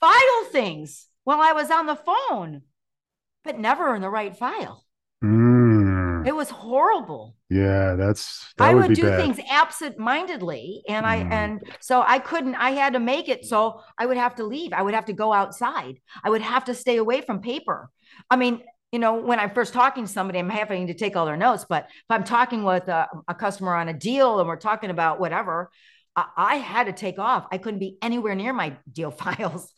file 0.00 0.50
things 0.50 1.06
while 1.24 1.40
I 1.40 1.52
was 1.52 1.70
on 1.70 1.86
the 1.86 1.96
phone, 1.96 2.62
but 3.44 3.58
never 3.58 3.94
in 3.94 4.02
the 4.02 4.10
right 4.10 4.36
file. 4.36 4.81
Mm, 6.24 6.28
It 6.28 6.36
was 6.36 6.50
horrible. 6.50 7.36
yeah, 7.50 7.94
that's 7.96 8.52
that 8.58 8.68
I 8.68 8.74
would, 8.74 8.88
would 8.88 8.96
do 8.96 9.02
bad. 9.04 9.20
things 9.20 9.38
absent-mindedly, 9.50 10.82
and 10.88 11.06
I 11.06 11.18
Mm. 11.24 11.32
and 11.32 11.62
so 11.80 12.02
I 12.06 12.18
couldn't. 12.18 12.54
I 12.56 12.70
had 12.70 12.92
to 12.94 13.00
make 13.00 13.28
it 13.28 13.44
so 13.46 13.80
I 13.98 14.06
would 14.06 14.16
have 14.16 14.34
to 14.36 14.44
leave. 14.44 14.72
I 14.72 14.82
would 14.82 14.94
have 14.94 15.06
to 15.06 15.12
go 15.12 15.32
outside. 15.32 15.98
I 16.24 16.30
would 16.30 16.42
have 16.42 16.64
to 16.66 16.74
stay 16.74 16.96
away 16.96 17.20
from 17.20 17.40
paper. 17.40 17.90
I 18.30 18.36
mean, 18.36 18.62
you 18.92 18.98
know, 18.98 19.14
when 19.14 19.38
I'm 19.40 19.50
first 19.54 19.72
talking 19.72 20.04
to 20.06 20.12
somebody, 20.12 20.38
I'm 20.38 20.50
having 20.50 20.88
to 20.88 20.94
take 20.94 21.16
all 21.16 21.26
their 21.26 21.36
notes. 21.36 21.64
But 21.68 21.84
if 21.90 22.10
I'm 22.10 22.24
talking 22.24 22.62
with 22.64 22.88
a, 22.88 23.08
a 23.28 23.34
customer 23.34 23.74
on 23.74 23.88
a 23.88 23.94
deal 23.94 24.38
and 24.38 24.48
we're 24.48 24.56
talking 24.56 24.90
about 24.90 25.18
whatever, 25.20 25.70
I, 26.14 26.24
I 26.36 26.54
had 26.56 26.84
to 26.86 26.92
take 26.92 27.18
off. 27.18 27.46
I 27.50 27.58
couldn't 27.58 27.80
be 27.80 27.96
anywhere 28.02 28.34
near 28.34 28.52
my 28.52 28.76
deal 28.92 29.10
files. 29.10 29.72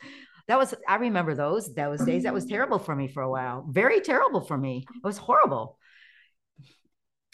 That 0.48 0.58
was 0.58 0.74
I 0.86 0.96
remember 0.96 1.34
those 1.34 1.72
those 1.74 2.04
days. 2.04 2.24
That 2.24 2.34
was 2.34 2.44
terrible 2.44 2.78
for 2.78 2.94
me 2.94 3.08
for 3.08 3.22
a 3.22 3.30
while. 3.30 3.64
Very 3.70 4.00
terrible 4.00 4.40
for 4.42 4.58
me. 4.58 4.84
It 4.94 5.06
was 5.06 5.16
horrible. 5.16 5.78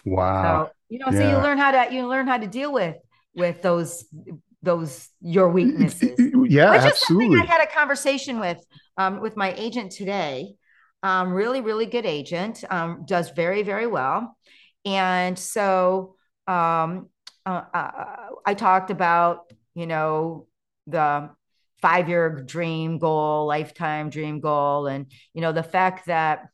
Wow. 0.05 0.67
So 0.67 0.73
you 0.89 0.99
know, 0.99 1.11
so 1.11 1.29
you 1.29 1.37
learn 1.37 1.59
how 1.59 1.71
to 1.71 1.95
you 1.95 2.07
learn 2.07 2.27
how 2.27 2.39
to 2.39 2.47
deal 2.47 2.73
with 2.73 2.97
with 3.35 3.63
those 3.63 4.05
those 4.63 5.09
your 5.21 5.49
weaknesses. 5.49 6.19
yeah, 6.19 6.73
Which 6.73 6.83
absolutely. 6.83 7.37
something 7.37 7.43
I 7.43 7.45
had 7.45 7.63
a 7.63 7.73
conversation 7.73 8.41
with 8.41 8.59
um, 8.97 9.21
with 9.21 9.37
my 9.37 9.55
agent 9.57 9.93
today. 9.93 10.55
Um, 11.03 11.33
really, 11.33 11.63
really 11.63 11.87
good 11.87 12.05
agent. 12.05 12.63
Um, 12.69 13.05
does 13.07 13.31
very, 13.31 13.63
very 13.63 13.87
well. 13.87 14.37
And 14.85 15.39
so 15.39 16.17
um, 16.47 17.09
uh, 17.47 17.63
uh, 17.73 18.17
I 18.45 18.55
talked 18.55 18.91
about, 18.91 19.51
you 19.75 19.87
know, 19.87 20.47
the 20.87 21.31
five 21.81 22.09
year 22.09 22.29
dream 22.29 22.99
goal, 22.99 23.47
lifetime 23.47 24.11
dream 24.11 24.41
goal, 24.41 24.87
and, 24.87 25.11
you 25.33 25.41
know, 25.41 25.53
the 25.53 25.63
fact 25.63 26.07
that 26.07 26.49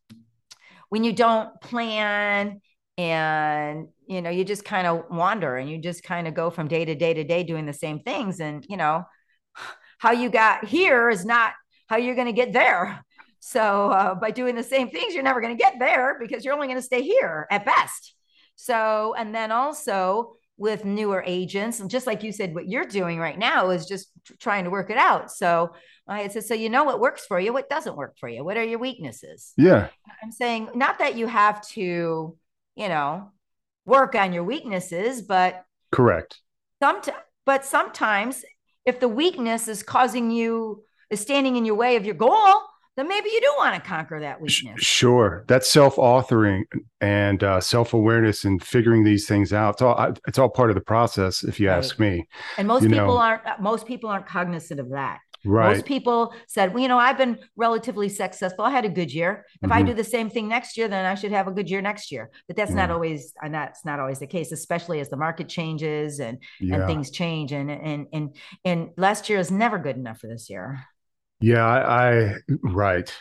when 0.89 1.03
you 1.03 1.13
don't 1.13 1.61
plan 1.61 2.61
and, 2.99 3.89
you 4.07 4.23
know, 4.23 4.31
you 4.31 4.45
just 4.45 4.65
kind 4.65 4.87
of 4.87 5.05
wander 5.11 5.57
and 5.57 5.69
you 5.71 5.79
just 5.79 6.03
kind 6.03 6.27
of 6.27 6.35
go 6.35 6.51
from 6.51 6.69
day 6.69 6.85
to 6.85 6.95
day 6.95 7.15
to 7.15 7.25
day 7.25 7.43
doing 7.43 7.67
the 7.67 7.73
same 7.73 8.01
things. 8.01 8.41
And, 8.41 8.65
you 8.69 8.77
know, 8.77 9.05
how 9.99 10.13
you 10.13 10.31
got 10.31 10.65
here 10.65 11.11
is 11.11 11.25
not 11.25 11.53
how 11.89 11.97
you're 11.97 12.15
going 12.15 12.27
to 12.27 12.33
get 12.33 12.53
there. 12.53 13.03
So 13.39 13.91
uh, 13.91 14.17
by 14.17 14.33
doing 14.33 14.57
the 14.57 14.63
same 14.65 14.91
things, 14.91 15.15
you're 15.15 15.23
never 15.23 15.41
going 15.41 15.57
to 15.57 15.63
get 15.63 15.75
there 15.79 16.17
because 16.19 16.45
you're 16.45 16.55
only 16.55 16.67
going 16.67 16.79
to 16.79 16.83
stay 16.83 17.03
here 17.03 17.47
at 17.49 17.65
best. 17.65 18.17
So, 18.57 19.15
and 19.17 19.33
then 19.33 19.53
also 19.53 20.33
with 20.57 20.85
newer 20.85 21.23
agents, 21.25 21.79
and 21.79 21.89
just 21.89 22.09
like 22.09 22.25
you 22.25 22.33
said, 22.33 22.57
what 22.57 22.69
you're 22.69 22.87
doing 22.87 23.21
right 23.21 23.39
now 23.39 23.71
is 23.71 23.87
just 23.87 24.09
trying 24.41 24.65
to 24.65 24.71
work 24.71 24.91
it 24.91 24.97
out. 24.97 25.31
So 25.31 25.75
I 26.09 26.27
said, 26.27 26.45
so 26.45 26.55
you 26.55 26.71
know 26.71 26.83
what 26.83 26.99
works 26.99 27.25
for 27.25 27.39
you, 27.39 27.53
what 27.53 27.69
doesn't 27.69 27.97
work 27.97 28.17
for 28.19 28.29
you, 28.29 28.43
what 28.43 28.57
are 28.57 28.65
your 28.65 28.81
weaknesses? 28.81 29.53
Yeah. 29.57 29.91
I'm 30.23 30.33
saying 30.33 30.71
not 30.75 30.99
that 30.99 31.17
you 31.17 31.29
have 31.29 31.65
to, 31.69 32.37
you 32.77 32.89
know, 32.89 33.33
work 33.85 34.14
on 34.14 34.33
your 34.33 34.45
weaknesses, 34.45 35.22
but 35.22 35.64
correct. 35.91 36.41
Some, 36.83 37.01
but 37.45 37.64
sometimes 37.64 38.45
if 38.85 39.01
the 39.01 39.09
weakness 39.09 39.66
is 39.66 39.83
causing 39.83 40.31
you 40.31 40.85
is 41.11 41.20
standing 41.20 41.57
in 41.57 41.64
your 41.64 41.77
way 41.77 41.97
of 41.97 42.05
your 42.05 42.14
goal, 42.14 42.55
then 42.97 43.09
maybe 43.09 43.29
you 43.29 43.41
do 43.41 43.53
want 43.59 43.74
to 43.74 43.81
conquer 43.89 44.20
that 44.20 44.41
weakness. 44.41 44.81
Sure, 44.81 45.45
that's 45.49 45.70
self-authoring 45.70 46.62
and 47.01 47.45
uh, 47.45 47.61
self-awareness 47.61 48.45
and 48.45 48.62
figuring 48.62 49.05
these 49.05 49.27
things 49.27 49.53
out. 49.53 49.74
It's 49.74 49.83
all 49.83 50.14
it's 50.27 50.39
all 50.39 50.49
part 50.49 50.70
of 50.70 50.74
the 50.77 50.81
process, 50.81 51.45
if 51.45 51.61
you 51.61 51.68
right. 51.68 51.77
ask 51.77 51.99
me. 51.99 52.27
And 52.57 52.66
most 52.66 52.85
you 52.85 52.89
people 52.89 53.07
know, 53.07 53.18
aren't 53.18 53.43
most 53.61 53.87
people 53.87 54.09
aren't 54.11 54.27
cognizant 54.27 54.81
of 54.81 54.91
that. 54.91 55.18
Right. 55.47 55.75
Most 55.75 55.87
people 55.87 56.35
said, 56.49 56.75
well, 56.75 56.83
you 56.83 56.89
know, 56.89 56.99
I've 56.99 57.17
been 57.17 57.39
relatively 57.55 58.09
successful. 58.09 58.65
I 58.65 58.71
had 58.71 58.85
a 58.85 58.89
good 58.89 59.13
year. 59.13 59.47
If 59.63 59.71
mm-hmm. 59.71 59.79
I 59.79 59.83
do 59.83 59.95
the 59.95 60.05
same 60.05 60.29
thing 60.29 60.49
next 60.49 60.77
year, 60.77 60.89
then 60.89 61.07
I 61.07 61.15
should 61.15 61.31
have 61.31 61.47
a 61.47 61.53
good 61.53 61.71
year 61.71 61.81
next 61.81 62.11
year. 62.11 62.31
But 62.49 62.57
that's 62.57 62.71
yeah. 62.71 62.77
not 62.79 62.91
always, 62.91 63.33
and 63.43 63.55
that's 63.55 63.85
not 63.85 64.01
always 64.01 64.19
the 64.19 64.27
case, 64.27 64.51
especially 64.51 64.99
as 65.01 65.09
the 65.09 65.17
market 65.17 65.49
changes 65.49 66.19
and 66.19 66.39
yeah. 66.61 66.77
and 66.77 66.87
things 66.87 67.11
change. 67.11 67.53
And 67.53 67.71
and 67.71 68.07
and 68.13 68.37
and 68.65 68.91
last 68.97 69.29
year 69.29 69.39
is 69.39 69.51
never 69.51 69.79
good 69.79 69.97
enough 69.97 70.19
for 70.19 70.27
this 70.27 70.51
year. 70.51 70.81
Yeah, 71.41 71.65
I, 71.65 72.09
I 72.09 72.35
right. 72.63 73.15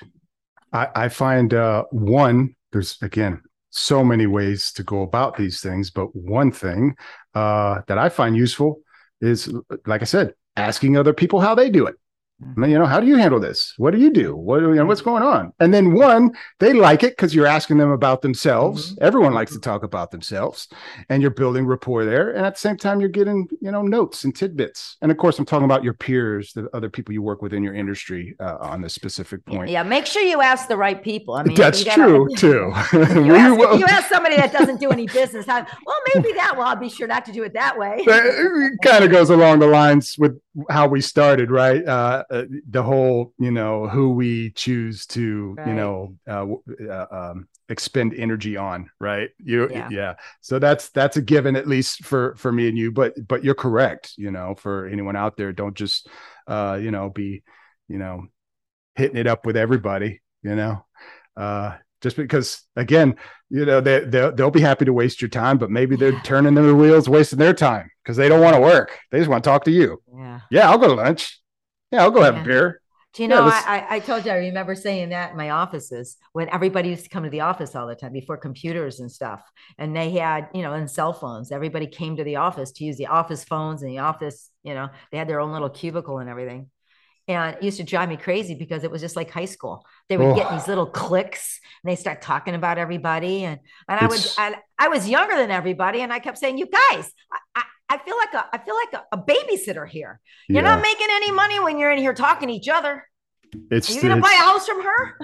I, 0.74 0.88
I 0.96 1.10
find 1.10 1.54
uh, 1.54 1.84
one. 1.92 2.56
There's 2.72 2.98
again 3.02 3.42
so 3.70 4.04
many 4.04 4.26
ways 4.26 4.72
to 4.72 4.84
go 4.84 5.02
about 5.02 5.38
these 5.38 5.62
things, 5.62 5.92
but 5.92 6.16
one 6.16 6.52
thing 6.52 6.96
uh, 7.34 7.82
that 7.88 7.98
I 7.98 8.10
find 8.10 8.36
useful 8.36 8.80
is, 9.22 9.54
like 9.86 10.02
I 10.02 10.06
said, 10.06 10.34
asking 10.56 10.98
other 10.98 11.14
people 11.14 11.42
how 11.42 11.56
they 11.56 11.70
do 11.70 11.86
it. 11.86 11.96
Mm-hmm. 12.44 12.66
You 12.66 12.80
know, 12.80 12.86
how 12.86 13.00
do 13.00 13.08
you 13.08 13.16
handle 13.16 13.40
this? 13.40 13.74
What 13.78 13.92
do 13.92 14.00
you 14.00 14.12
do? 14.12 14.36
What 14.36 14.60
you 14.62 14.76
know, 14.76 14.86
what's 14.86 15.02
going 15.02 15.24
on? 15.24 15.54
And 15.62 15.74
then 15.74 15.94
one, 15.94 16.32
they 16.60 16.74
like 16.74 17.02
it 17.02 17.16
because 17.16 17.34
you're 17.34 17.48
asking 17.48 17.78
them 17.78 17.92
about 17.92 18.22
themselves. 18.22 18.92
Mm-hmm. 18.92 19.06
Everyone 19.06 19.34
likes 19.34 19.54
to 19.54 19.60
talk 19.60 19.84
about 19.84 20.12
themselves, 20.12 20.68
and 21.08 21.22
you're 21.22 21.32
building 21.32 21.66
rapport 21.66 22.04
there. 22.04 22.32
And 22.32 22.46
at 22.46 22.56
the 22.56 22.60
same 22.60 22.76
time, 22.76 23.00
you're 23.00 23.08
getting 23.08 23.48
you 23.62 23.72
know 23.72 23.84
notes 23.84 24.26
and 24.26 24.36
tidbits. 24.36 24.98
And 25.02 25.12
of 25.12 25.18
course, 25.18 25.40
I'm 25.40 25.46
talking 25.46 25.64
about 25.64 25.84
your 25.84 25.94
peers, 25.94 26.52
the 26.52 26.70
other 26.74 26.90
people 26.90 27.14
you 27.14 27.22
work 27.22 27.42
with 27.42 27.54
in 27.54 27.64
your 27.64 27.74
industry 27.74 28.36
uh, 28.42 28.58
on 28.60 28.82
this 28.82 28.94
specific 28.94 29.46
point. 29.46 29.70
Yeah, 29.70 29.84
make 29.84 30.06
sure 30.06 30.22
you 30.22 30.42
ask 30.42 30.68
the 30.68 30.78
right 30.78 31.02
people. 31.02 31.36
I 31.36 31.44
mean, 31.44 31.56
that's 31.56 31.86
gotta, 31.86 32.02
true 32.02 32.28
too. 32.36 32.74
you, 32.94 33.36
ask, 33.36 33.80
you 33.80 33.86
ask 33.86 34.10
somebody 34.10 34.36
that 34.36 34.52
doesn't 34.52 34.82
do 34.82 34.90
any 34.90 35.08
business, 35.08 35.48
well, 35.48 35.66
maybe 36.14 36.34
that. 36.34 36.56
Well, 36.58 36.68
I'll 36.68 36.76
be 36.76 36.90
sure 36.90 37.08
not 37.08 37.24
to 37.26 37.32
do 37.32 37.44
it 37.44 37.54
that 37.54 37.78
way. 37.78 38.04
it 38.06 38.82
kind 38.84 39.06
of 39.06 39.12
goes 39.12 39.30
along 39.30 39.60
the 39.60 39.68
lines 39.68 40.18
with 40.18 40.38
how 40.70 40.88
we 40.88 41.02
started, 41.02 41.52
right? 41.52 41.86
Uh, 41.86 42.24
uh, 42.30 42.44
the 42.70 42.84
whole, 42.84 43.34
you 43.40 43.52
know, 43.52 43.88
who 43.88 44.12
we 44.12 44.52
choose 44.52 45.06
to, 45.08 45.56
right. 45.58 45.68
you 45.68 45.74
know, 45.74 46.16
uh, 46.28 46.46
uh, 46.90 47.06
um, 47.12 47.48
expend 47.70 48.14
energy 48.14 48.58
on, 48.58 48.90
right? 49.00 49.30
You, 49.40 49.70
yeah. 49.70 49.90
yeah. 49.92 50.14
So 50.42 50.60
that's 50.60 50.90
that's 50.90 51.18
a 51.18 51.22
given, 51.22 51.56
at 51.56 51.68
least 51.68 52.04
for 52.04 52.36
for 52.36 52.52
me 52.52 52.68
and 52.68 52.78
you. 52.78 52.92
But 52.92 53.14
but 53.28 53.44
you're 53.44 53.56
correct. 53.56 54.14
You 54.18 54.32
know, 54.32 54.56
for 54.56 54.88
anyone 54.88 55.16
out 55.16 55.38
there, 55.38 55.52
don't 55.52 55.76
just, 55.76 56.08
uh, 56.48 56.80
you 56.82 56.92
know, 56.92 57.10
be, 57.10 57.44
you 57.88 57.98
know, 57.98 58.28
hitting 58.96 59.18
it 59.18 59.28
up 59.28 59.46
with 59.46 59.58
everybody. 59.58 60.22
You 60.44 60.56
know, 60.56 60.86
uh, 61.36 61.78
just 62.06 62.18
because 62.18 62.62
again 62.76 63.16
you 63.50 63.66
know 63.66 63.82
they 63.82 64.02
they'll, 64.02 64.32
they'll 64.32 64.52
be 64.52 64.62
happy 64.62 64.86
to 64.86 64.94
waste 64.94 65.22
your 65.22 65.30
time 65.30 65.58
but 65.58 65.72
maybe 65.72 65.96
they're 65.96 66.20
turning 66.22 66.54
their 66.54 66.76
wheels 66.76 67.10
wasting 67.10 67.40
their 67.40 67.54
time 67.54 67.90
because 68.04 68.16
they 68.16 68.30
don't 68.30 68.42
want 68.42 68.56
to 68.56 68.62
work 68.62 69.00
they 69.12 69.18
just 69.18 69.30
want 69.30 69.44
to 69.44 69.50
talk 69.50 69.64
to 69.64 69.72
you 69.72 70.00
yeah 70.16 70.40
yeah 70.52 70.70
i'll 70.70 70.78
go 70.78 70.88
to 70.88 70.94
lunch 70.94 71.42
yeah 71.92 72.04
i'll 72.04 72.12
go 72.12 72.22
have 72.22 72.38
a 72.38 72.44
beer 72.44 72.82
do 73.16 73.24
you 73.24 73.30
know, 73.30 73.46
yeah, 73.48 73.64
I, 73.66 73.96
I 73.96 74.00
told 74.00 74.26
you, 74.26 74.32
I 74.32 74.36
remember 74.36 74.76
saying 74.76 75.10
that 75.10 75.32
in 75.32 75.38
my 75.38 75.52
offices 75.52 76.18
when 76.34 76.50
everybody 76.50 76.90
used 76.90 77.06
to 77.06 77.10
come 77.10 77.24
to 77.24 77.30
the 77.30 77.42
office 77.42 77.74
all 77.74 77.88
the 77.88 77.96
time 77.96 78.12
before 78.12 78.36
computers 78.36 79.00
and 79.00 79.10
stuff. 79.10 79.42
And 79.78 79.96
they 79.96 80.12
had, 80.12 80.50
you 80.54 80.64
know, 80.64 80.74
and 80.74 80.92
cell 80.92 81.14
phones. 81.14 81.50
Everybody 81.50 81.88
came 81.88 82.18
to 82.18 82.26
the 82.26 82.36
office 82.36 82.74
to 82.74 82.84
use 82.84 82.98
the 82.98 83.08
office 83.08 83.46
phones 83.46 83.84
and 83.84 83.90
the 83.90 84.00
office, 84.00 84.52
you 84.64 84.74
know, 84.74 84.90
they 85.14 85.18
had 85.18 85.30
their 85.30 85.40
own 85.40 85.54
little 85.54 85.70
cubicle 85.70 86.18
and 86.18 86.30
everything. 86.30 86.70
And 87.30 87.56
it 87.56 87.64
used 87.64 87.78
to 87.78 87.86
drive 87.86 88.10
me 88.10 88.18
crazy 88.18 88.54
because 88.54 88.84
it 88.84 88.92
was 88.92 89.00
just 89.00 89.16
like 89.16 89.32
high 89.32 89.46
school. 89.46 89.86
They 90.10 90.18
would 90.18 90.34
oh. 90.34 90.36
get 90.36 90.52
these 90.52 90.68
little 90.68 90.86
clicks 90.86 91.62
and 91.86 91.90
they 91.90 91.96
start 91.96 92.22
talking 92.22 92.54
about 92.54 92.78
everybody. 92.78 93.46
And, 93.46 93.62
and 93.88 93.98
I 93.98 94.08
would, 94.08 94.28
I, 94.38 94.56
I 94.78 94.90
was 94.90 95.08
younger 95.08 95.38
than 95.38 95.52
everybody. 95.52 96.02
And 96.02 96.12
I 96.12 96.20
kept 96.20 96.38
saying, 96.38 96.58
you 96.58 96.66
guys, 96.68 97.14
I, 97.56 97.64
I 97.90 97.98
feel 98.00 98.18
like 98.18 98.34
a, 98.34 98.48
I 98.54 98.58
feel 98.58 98.76
like 98.76 99.04
a, 99.04 99.16
a 99.16 99.18
babysitter 99.18 99.88
here. 99.88 100.20
You're 100.48 100.64
yeah. 100.64 100.76
not 100.76 100.82
making 100.82 101.08
any 101.12 101.32
money 101.32 101.60
when 101.60 101.78
you're 101.78 101.92
in 101.92 102.00
here 102.00 102.14
talking 102.14 102.48
to 102.48 102.54
each 102.54 102.68
other. 102.68 103.04
It's, 103.72 103.90
Are 103.90 103.94
you 103.94 104.02
going 104.02 104.16
to 104.16 104.22
buy 104.22 104.34
a 104.34 104.44
house 104.44 104.68
from 104.68 104.84
her? 104.84 105.20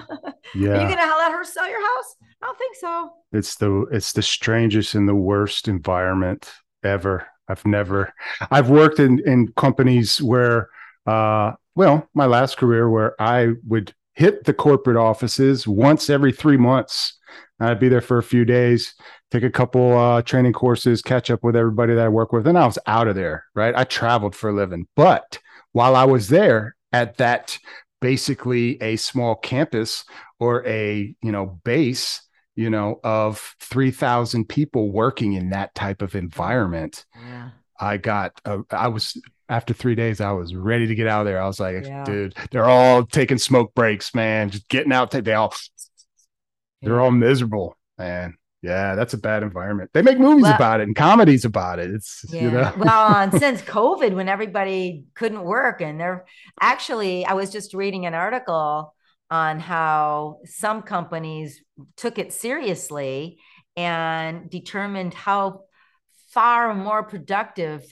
Yeah. 0.54 0.70
Are 0.70 0.80
you 0.80 0.94
going 0.94 1.08
to 1.08 1.16
let 1.16 1.32
her 1.32 1.44
sell 1.44 1.68
your 1.68 1.80
house? 1.80 2.16
I 2.42 2.46
don't 2.46 2.58
think 2.58 2.76
so. 2.76 3.12
It's 3.32 3.56
the, 3.56 3.86
it's 3.92 4.12
the 4.12 4.22
strangest 4.22 4.94
and 4.94 5.08
the 5.08 5.14
worst 5.14 5.68
environment 5.68 6.50
ever. 6.82 7.26
I've 7.48 7.66
never, 7.66 8.12
I've 8.50 8.70
worked 8.70 9.00
in, 9.00 9.20
in 9.26 9.52
companies 9.56 10.22
where, 10.22 10.70
uh, 11.06 11.52
well, 11.74 12.08
my 12.14 12.26
last 12.26 12.56
career 12.56 12.88
where 12.88 13.20
I 13.20 13.48
would 13.66 13.92
hit 14.14 14.44
the 14.44 14.54
corporate 14.54 14.96
offices 14.96 15.66
once 15.66 16.10
every 16.10 16.32
three 16.32 16.56
months. 16.56 17.18
I'd 17.60 17.80
be 17.80 17.88
there 17.88 18.00
for 18.00 18.18
a 18.18 18.22
few 18.22 18.44
days, 18.44 18.94
take 19.32 19.42
a 19.42 19.50
couple 19.50 19.96
uh, 19.96 20.22
training 20.22 20.52
courses, 20.52 21.02
catch 21.02 21.30
up 21.30 21.42
with 21.42 21.56
everybody 21.56 21.94
that 21.94 22.04
I 22.04 22.08
work 22.08 22.32
with, 22.32 22.46
and 22.46 22.58
I 22.58 22.66
was 22.66 22.78
out 22.86 23.08
of 23.08 23.14
there. 23.14 23.46
Right, 23.54 23.74
I 23.74 23.84
traveled 23.84 24.36
for 24.36 24.50
a 24.50 24.54
living, 24.54 24.86
but 24.94 25.38
while 25.72 25.96
I 25.96 26.04
was 26.04 26.28
there 26.28 26.76
at 26.92 27.16
that 27.16 27.58
basically 28.00 28.80
a 28.82 28.96
small 28.96 29.36
campus 29.36 30.04
or 30.40 30.66
a 30.66 31.14
you 31.22 31.32
know 31.32 31.60
base 31.64 32.20
you 32.56 32.68
know 32.68 32.98
of 33.04 33.54
3000 33.60 34.48
people 34.48 34.90
working 34.90 35.34
in 35.34 35.50
that 35.50 35.72
type 35.76 36.02
of 36.02 36.16
environment 36.16 37.06
yeah. 37.14 37.50
i 37.78 37.96
got 37.96 38.32
uh, 38.44 38.58
i 38.72 38.88
was 38.88 39.16
after 39.52 39.74
three 39.74 39.94
days, 39.94 40.22
I 40.22 40.32
was 40.32 40.54
ready 40.54 40.86
to 40.86 40.94
get 40.94 41.06
out 41.06 41.20
of 41.20 41.26
there. 41.26 41.40
I 41.40 41.46
was 41.46 41.60
like, 41.60 41.84
yeah. 41.84 42.04
dude, 42.04 42.34
they're 42.50 42.64
all 42.64 43.04
taking 43.04 43.36
smoke 43.36 43.74
breaks, 43.74 44.14
man. 44.14 44.48
Just 44.48 44.66
getting 44.68 44.92
out. 44.92 45.10
They 45.10 45.34
all, 45.34 45.54
they're 46.80 47.00
all 47.00 47.10
miserable, 47.10 47.76
man. 47.98 48.38
Yeah, 48.62 48.94
that's 48.94 49.12
a 49.12 49.18
bad 49.18 49.42
environment. 49.42 49.90
They 49.92 50.02
make 50.02 50.20
movies 50.20 50.44
well, 50.44 50.54
about 50.54 50.80
it 50.80 50.84
and 50.84 50.94
comedies 50.94 51.44
about 51.44 51.80
it. 51.80 51.90
It's 51.90 52.24
yeah. 52.28 52.42
you 52.42 52.50
know. 52.52 52.72
well, 52.78 53.14
and 53.16 53.32
since 53.32 53.60
COVID, 53.62 54.14
when 54.14 54.28
everybody 54.28 55.04
couldn't 55.14 55.42
work, 55.42 55.80
and 55.80 55.98
they're 55.98 56.24
actually, 56.60 57.26
I 57.26 57.34
was 57.34 57.50
just 57.50 57.74
reading 57.74 58.06
an 58.06 58.14
article 58.14 58.94
on 59.30 59.58
how 59.58 60.38
some 60.44 60.82
companies 60.82 61.60
took 61.96 62.18
it 62.18 62.32
seriously 62.32 63.38
and 63.76 64.48
determined 64.48 65.14
how 65.14 65.62
far 66.28 66.72
more 66.74 67.02
productive 67.02 67.84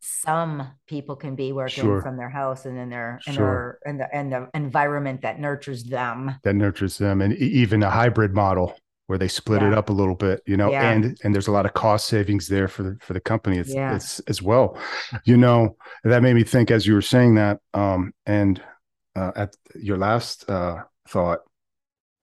some 0.00 0.68
people 0.88 1.14
can 1.14 1.36
be 1.36 1.52
working 1.52 1.84
sure. 1.84 2.02
from 2.02 2.16
their 2.16 2.28
house 2.28 2.66
and 2.66 2.76
in 2.76 2.90
their 2.90 3.20
in 3.26 3.34
sure. 3.34 3.78
their 3.84 3.92
in 3.92 3.98
the 3.98 4.14
and 4.14 4.32
the 4.32 4.48
environment 4.52 5.22
that 5.22 5.38
nurtures 5.38 5.84
them 5.84 6.34
that 6.42 6.54
nurtures 6.54 6.98
them 6.98 7.20
and 7.20 7.34
even 7.34 7.84
a 7.84 7.90
hybrid 7.90 8.34
model 8.34 8.76
where 9.12 9.18
they 9.18 9.28
split 9.28 9.60
yeah. 9.60 9.68
it 9.68 9.74
up 9.74 9.90
a 9.90 9.92
little 9.92 10.14
bit 10.14 10.42
you 10.46 10.56
know 10.56 10.70
yeah. 10.70 10.90
and 10.90 11.18
and 11.22 11.34
there's 11.34 11.48
a 11.48 11.52
lot 11.52 11.66
of 11.66 11.74
cost 11.74 12.06
savings 12.06 12.48
there 12.48 12.66
for 12.66 12.82
the 12.82 12.96
for 13.02 13.12
the 13.12 13.20
company 13.20 13.58
it's, 13.58 13.68
yeah. 13.68 13.94
it's 13.94 14.20
as 14.20 14.40
well 14.40 14.78
you 15.26 15.36
know 15.36 15.76
that 16.02 16.22
made 16.22 16.32
me 16.32 16.42
think 16.42 16.70
as 16.70 16.86
you 16.86 16.94
were 16.94 17.02
saying 17.02 17.34
that 17.34 17.58
um 17.74 18.14
and 18.24 18.62
uh, 19.14 19.30
at 19.36 19.54
your 19.74 19.98
last 19.98 20.48
uh 20.48 20.78
thought 21.06 21.40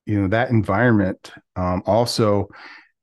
you 0.08 0.20
know 0.20 0.28
that 0.28 0.50
environment 0.50 1.32
um 1.56 1.84
also 1.86 2.48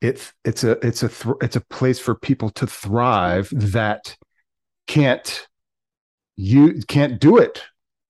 it's 0.00 0.32
it's 0.44 0.64
a 0.64 0.72
it's 0.84 1.04
a 1.04 1.08
th- 1.08 1.36
it's 1.40 1.54
a 1.54 1.60
place 1.60 2.00
for 2.00 2.16
people 2.16 2.50
to 2.50 2.66
thrive 2.66 3.48
that 3.52 4.16
can't 4.88 5.46
you 6.34 6.82
can't 6.88 7.20
do 7.20 7.36
it 7.36 7.62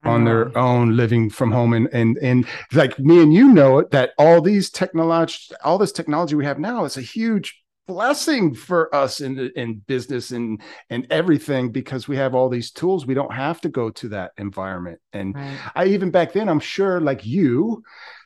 on 0.05 0.25
their 0.25 0.57
own 0.57 0.97
living 0.97 1.29
from 1.29 1.51
home 1.51 1.73
and 1.73 1.89
and 1.93 2.17
and 2.19 2.47
like 2.73 2.99
me 2.99 3.21
and 3.21 3.33
you 3.33 3.49
know 3.49 3.79
it 3.79 3.91
that 3.91 4.13
all 4.19 4.41
these 4.41 4.71
technology 4.71 5.53
all 5.65 5.79
this 5.79 5.91
technology 5.91 6.37
we 6.37 6.45
have 6.45 6.61
now 6.61 6.85
is 6.85 6.97
a 6.97 7.03
huge 7.03 7.65
blessing 7.87 8.55
for 8.55 8.93
us 8.95 9.21
in 9.21 9.39
in 9.57 9.75
business 9.87 10.31
and 10.33 10.61
and 10.91 11.07
everything 11.11 11.71
because 11.71 12.09
we 12.09 12.17
have 12.17 12.35
all 12.35 12.49
these 12.49 12.71
tools. 12.71 13.07
We 13.07 13.15
don't 13.15 13.33
have 13.33 13.61
to 13.63 13.69
go 13.69 13.91
to 13.91 14.09
that 14.09 14.33
environment. 14.39 15.01
And 15.13 15.35
right. 15.35 15.59
i 15.75 15.87
even 15.87 16.11
back 16.11 16.33
then 16.33 16.49
i'm 16.49 16.61
sure 16.61 17.01
like 17.01 17.25
you 17.25 17.83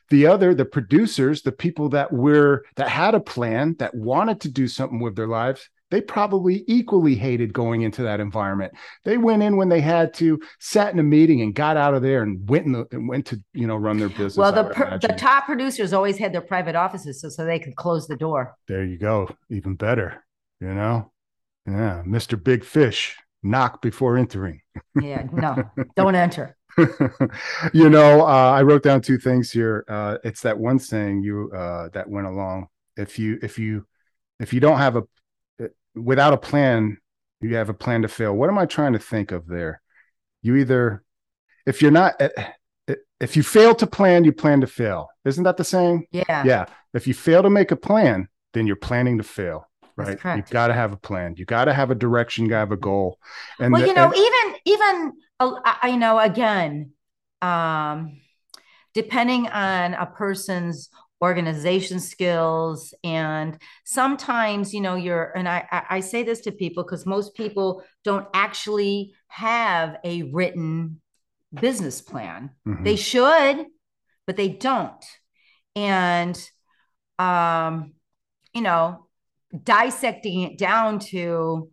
the 0.09 0.27
other 0.27 0.53
the 0.53 0.65
producers 0.65 1.41
the 1.41 1.51
people 1.51 1.89
that 1.89 2.11
were 2.11 2.65
that 2.75 2.89
had 2.89 3.15
a 3.15 3.19
plan 3.19 3.75
that 3.79 3.95
wanted 3.95 4.41
to 4.41 4.49
do 4.49 4.67
something 4.67 4.99
with 4.99 5.15
their 5.15 5.27
lives 5.27 5.69
they 5.91 6.01
probably 6.01 6.63
equally 6.67 7.15
hated 7.15 7.53
going 7.53 7.81
into 7.81 8.01
that 8.03 8.19
environment. 8.19 8.73
They 9.03 9.17
went 9.17 9.43
in 9.43 9.57
when 9.57 9.69
they 9.69 9.81
had 9.81 10.13
to, 10.15 10.39
sat 10.59 10.93
in 10.93 10.99
a 10.99 11.03
meeting, 11.03 11.41
and 11.41 11.53
got 11.53 11.77
out 11.77 11.93
of 11.93 12.01
there 12.01 12.23
and 12.23 12.49
went 12.49 12.65
the, 12.65 12.87
and 12.91 13.07
went 13.07 13.27
to 13.27 13.41
you 13.53 13.67
know 13.67 13.75
run 13.75 13.99
their 13.99 14.09
business. 14.09 14.37
Well, 14.37 14.53
the 14.53 14.63
per, 14.63 14.97
the 14.97 15.09
top 15.09 15.45
producers 15.45 15.93
always 15.93 16.17
had 16.17 16.33
their 16.33 16.41
private 16.41 16.75
offices, 16.75 17.21
so 17.21 17.29
so 17.29 17.45
they 17.45 17.59
could 17.59 17.75
close 17.75 18.07
the 18.07 18.15
door. 18.15 18.55
There 18.67 18.83
you 18.83 18.97
go, 18.97 19.29
even 19.49 19.75
better. 19.75 20.23
You 20.59 20.73
know, 20.73 21.11
yeah, 21.67 22.01
Mister 22.05 22.37
Big 22.37 22.63
Fish, 22.63 23.17
knock 23.43 23.81
before 23.81 24.17
entering. 24.17 24.61
yeah, 24.99 25.27
no, 25.31 25.63
don't 25.95 26.15
enter. 26.15 26.57
you 27.73 27.89
know, 27.89 28.21
uh, 28.21 28.51
I 28.55 28.61
wrote 28.61 28.83
down 28.83 29.01
two 29.01 29.17
things 29.17 29.51
here. 29.51 29.83
Uh, 29.89 30.17
it's 30.23 30.41
that 30.41 30.57
one 30.57 30.79
saying 30.79 31.21
you 31.21 31.51
uh, 31.53 31.89
that 31.89 32.09
went 32.09 32.27
along. 32.27 32.67
If 32.95 33.19
you 33.19 33.39
if 33.41 33.59
you 33.59 33.85
if 34.39 34.53
you 34.53 34.61
don't 34.61 34.77
have 34.77 34.95
a 34.95 35.03
without 35.95 36.33
a 36.33 36.37
plan, 36.37 36.97
you 37.41 37.55
have 37.55 37.69
a 37.69 37.73
plan 37.73 38.03
to 38.03 38.07
fail. 38.07 38.33
What 38.33 38.49
am 38.49 38.57
I 38.57 38.65
trying 38.65 38.93
to 38.93 38.99
think 38.99 39.31
of 39.31 39.47
there? 39.47 39.81
You 40.41 40.55
either, 40.57 41.03
if 41.65 41.81
you're 41.81 41.91
not, 41.91 42.19
eh, 42.19 42.29
eh, 42.87 42.95
if 43.19 43.35
you 43.35 43.43
fail 43.43 43.75
to 43.75 43.87
plan, 43.87 44.23
you 44.23 44.31
plan 44.31 44.61
to 44.61 44.67
fail. 44.67 45.09
Isn't 45.25 45.43
that 45.43 45.57
the 45.57 45.63
saying? 45.63 46.07
Yeah. 46.11 46.43
Yeah. 46.43 46.65
If 46.93 47.07
you 47.07 47.13
fail 47.13 47.43
to 47.43 47.49
make 47.49 47.71
a 47.71 47.75
plan, 47.75 48.27
then 48.53 48.67
you're 48.67 48.75
planning 48.75 49.17
to 49.17 49.23
fail. 49.23 49.67
Right. 49.95 50.19
You've 50.35 50.49
got 50.49 50.67
to 50.67 50.73
have 50.73 50.93
a 50.93 50.97
plan. 50.97 51.35
You 51.37 51.45
got 51.45 51.65
to 51.65 51.73
have 51.73 51.91
a 51.91 51.95
direction. 51.95 52.45
You 52.45 52.49
got 52.49 52.55
to 52.55 52.59
have 52.61 52.71
a 52.71 52.77
goal. 52.77 53.19
And 53.59 53.71
well, 53.71 53.81
the, 53.81 53.87
you 53.87 53.93
know, 53.93 54.11
and- 54.11 54.15
even 54.15 54.59
even 54.65 55.13
I 55.39 55.95
know 55.95 56.17
again, 56.19 56.91
um, 57.41 58.19
depending 58.93 59.47
on 59.47 59.93
a 59.93 60.05
person's 60.05 60.89
organization 61.21 61.99
skills 61.99 62.93
and 63.03 63.57
sometimes 63.85 64.73
you 64.73 64.81
know 64.81 64.95
you're 64.95 65.31
and 65.35 65.47
i 65.47 65.85
i 65.89 65.99
say 65.99 66.23
this 66.23 66.41
to 66.41 66.51
people 66.51 66.83
because 66.83 67.05
most 67.05 67.35
people 67.35 67.83
don't 68.03 68.27
actually 68.33 69.13
have 69.27 69.97
a 70.03 70.23
written 70.23 70.99
business 71.53 72.01
plan 72.01 72.49
mm-hmm. 72.67 72.83
they 72.83 72.95
should 72.95 73.65
but 74.25 74.35
they 74.35 74.49
don't 74.49 75.05
and 75.75 76.49
um 77.19 77.93
you 78.53 78.61
know 78.61 79.07
dissecting 79.63 80.41
it 80.41 80.57
down 80.57 80.97
to 80.97 81.69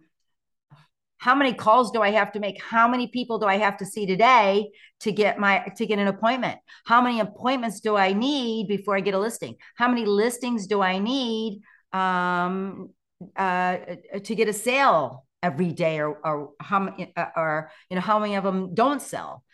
how 1.19 1.35
many 1.35 1.53
calls 1.53 1.91
do 1.91 2.01
I 2.01 2.11
have 2.13 2.33
to 2.33 2.41
make? 2.41 2.63
How 2.63 2.89
many 2.89 3.09
people 3.09 3.39
do 3.39 3.47
I 3.47 3.59
have 3.59 3.77
to 3.79 3.87
see 3.87 4.07
today 4.07 4.71
to 5.01 5.13
get 5.13 5.39
my 5.39 5.73
to 5.77 5.85
get 5.85 5.99
an 5.99 6.07
appointment? 6.07 6.59
How 6.87 7.03
many 7.03 7.21
appointments 7.21 7.81
do 7.81 7.97
I 7.97 8.13
need 8.13 8.69
before 8.69 8.97
I 8.97 9.01
get 9.01 9.15
a 9.15 9.19
listing? 9.19 9.57
How 9.75 9.89
many 9.89 10.07
listings 10.07 10.69
do 10.69 10.81
I 10.81 10.99
need 10.99 11.61
um, 11.93 12.91
uh, 13.37 13.79
to 14.23 14.35
get 14.35 14.49
a 14.49 14.53
sale 14.53 15.27
every 15.43 15.73
day, 15.73 15.99
or 15.99 16.19
or 16.25 16.53
how 16.61 16.79
many 16.79 17.13
uh, 17.17 17.27
or 17.37 17.71
you 17.91 17.97
know 17.97 18.01
how 18.01 18.21
many 18.21 18.37
of 18.37 18.45
them 18.45 18.75
don't 18.75 19.03
sell? 19.03 19.45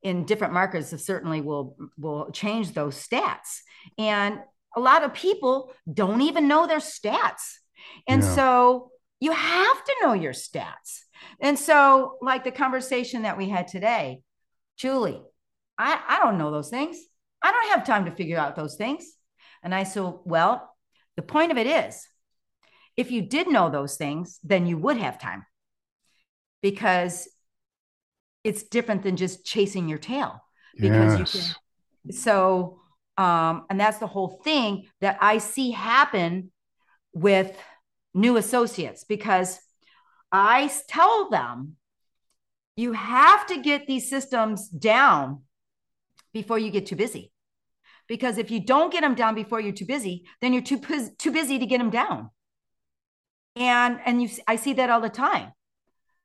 In 0.00 0.24
different 0.24 0.54
markets, 0.54 0.94
certainly 1.04 1.40
will 1.40 1.76
will 1.98 2.30
change 2.30 2.72
those 2.72 2.94
stats, 2.94 3.62
and 3.98 4.38
a 4.76 4.80
lot 4.80 5.02
of 5.02 5.12
people 5.12 5.72
don't 5.92 6.20
even 6.20 6.46
know 6.46 6.68
their 6.68 6.78
stats, 6.78 7.58
and 8.06 8.22
yeah. 8.22 8.34
so 8.36 8.92
you 9.18 9.32
have 9.32 9.84
to 9.84 9.94
know 10.00 10.12
your 10.12 10.32
stats 10.32 11.00
and 11.40 11.58
so, 11.58 12.16
like 12.20 12.44
the 12.44 12.50
conversation 12.50 13.22
that 13.22 13.38
we 13.38 13.48
had 13.48 13.68
today, 13.68 14.22
Julie, 14.76 15.22
I, 15.76 16.00
I 16.06 16.18
don't 16.18 16.38
know 16.38 16.50
those 16.50 16.70
things. 16.70 16.98
I 17.42 17.52
don't 17.52 17.70
have 17.70 17.86
time 17.86 18.04
to 18.06 18.10
figure 18.10 18.38
out 18.38 18.56
those 18.56 18.76
things. 18.76 19.04
And 19.62 19.74
I 19.74 19.84
said, 19.84 20.12
Well, 20.24 20.74
the 21.16 21.22
point 21.22 21.52
of 21.52 21.58
it 21.58 21.66
is, 21.66 22.06
if 22.96 23.10
you 23.10 23.22
did 23.22 23.48
know 23.48 23.70
those 23.70 23.96
things, 23.96 24.38
then 24.42 24.66
you 24.66 24.76
would 24.78 24.96
have 24.96 25.20
time 25.20 25.44
because 26.62 27.28
it's 28.44 28.64
different 28.64 29.02
than 29.02 29.16
just 29.16 29.44
chasing 29.44 29.88
your 29.88 29.98
tail. 29.98 30.42
Because 30.76 31.18
yes. 31.18 31.34
you 31.34 31.40
can, 31.40 32.12
so, 32.12 32.80
um, 33.16 33.66
and 33.68 33.80
that's 33.80 33.98
the 33.98 34.06
whole 34.06 34.40
thing 34.44 34.86
that 35.00 35.18
I 35.20 35.38
see 35.38 35.70
happen 35.72 36.52
with 37.12 37.56
new 38.14 38.36
associates 38.36 39.04
because 39.04 39.58
I 40.30 40.70
tell 40.88 41.30
them 41.30 41.76
you 42.76 42.92
have 42.92 43.46
to 43.48 43.60
get 43.60 43.86
these 43.86 44.08
systems 44.08 44.68
down 44.68 45.42
before 46.32 46.58
you 46.58 46.70
get 46.70 46.86
too 46.86 46.96
busy. 46.96 47.32
Because 48.06 48.38
if 48.38 48.50
you 48.50 48.60
don't 48.60 48.92
get 48.92 49.02
them 49.02 49.14
down 49.14 49.34
before 49.34 49.60
you're 49.60 49.72
too 49.72 49.84
busy, 49.84 50.24
then 50.40 50.52
you're 50.52 50.62
too 50.62 50.80
too 51.18 51.30
busy 51.30 51.58
to 51.58 51.66
get 51.66 51.78
them 51.78 51.90
down. 51.90 52.30
And 53.56 53.98
and 54.04 54.22
you 54.22 54.30
I 54.46 54.56
see 54.56 54.74
that 54.74 54.90
all 54.90 55.00
the 55.00 55.08
time. 55.08 55.52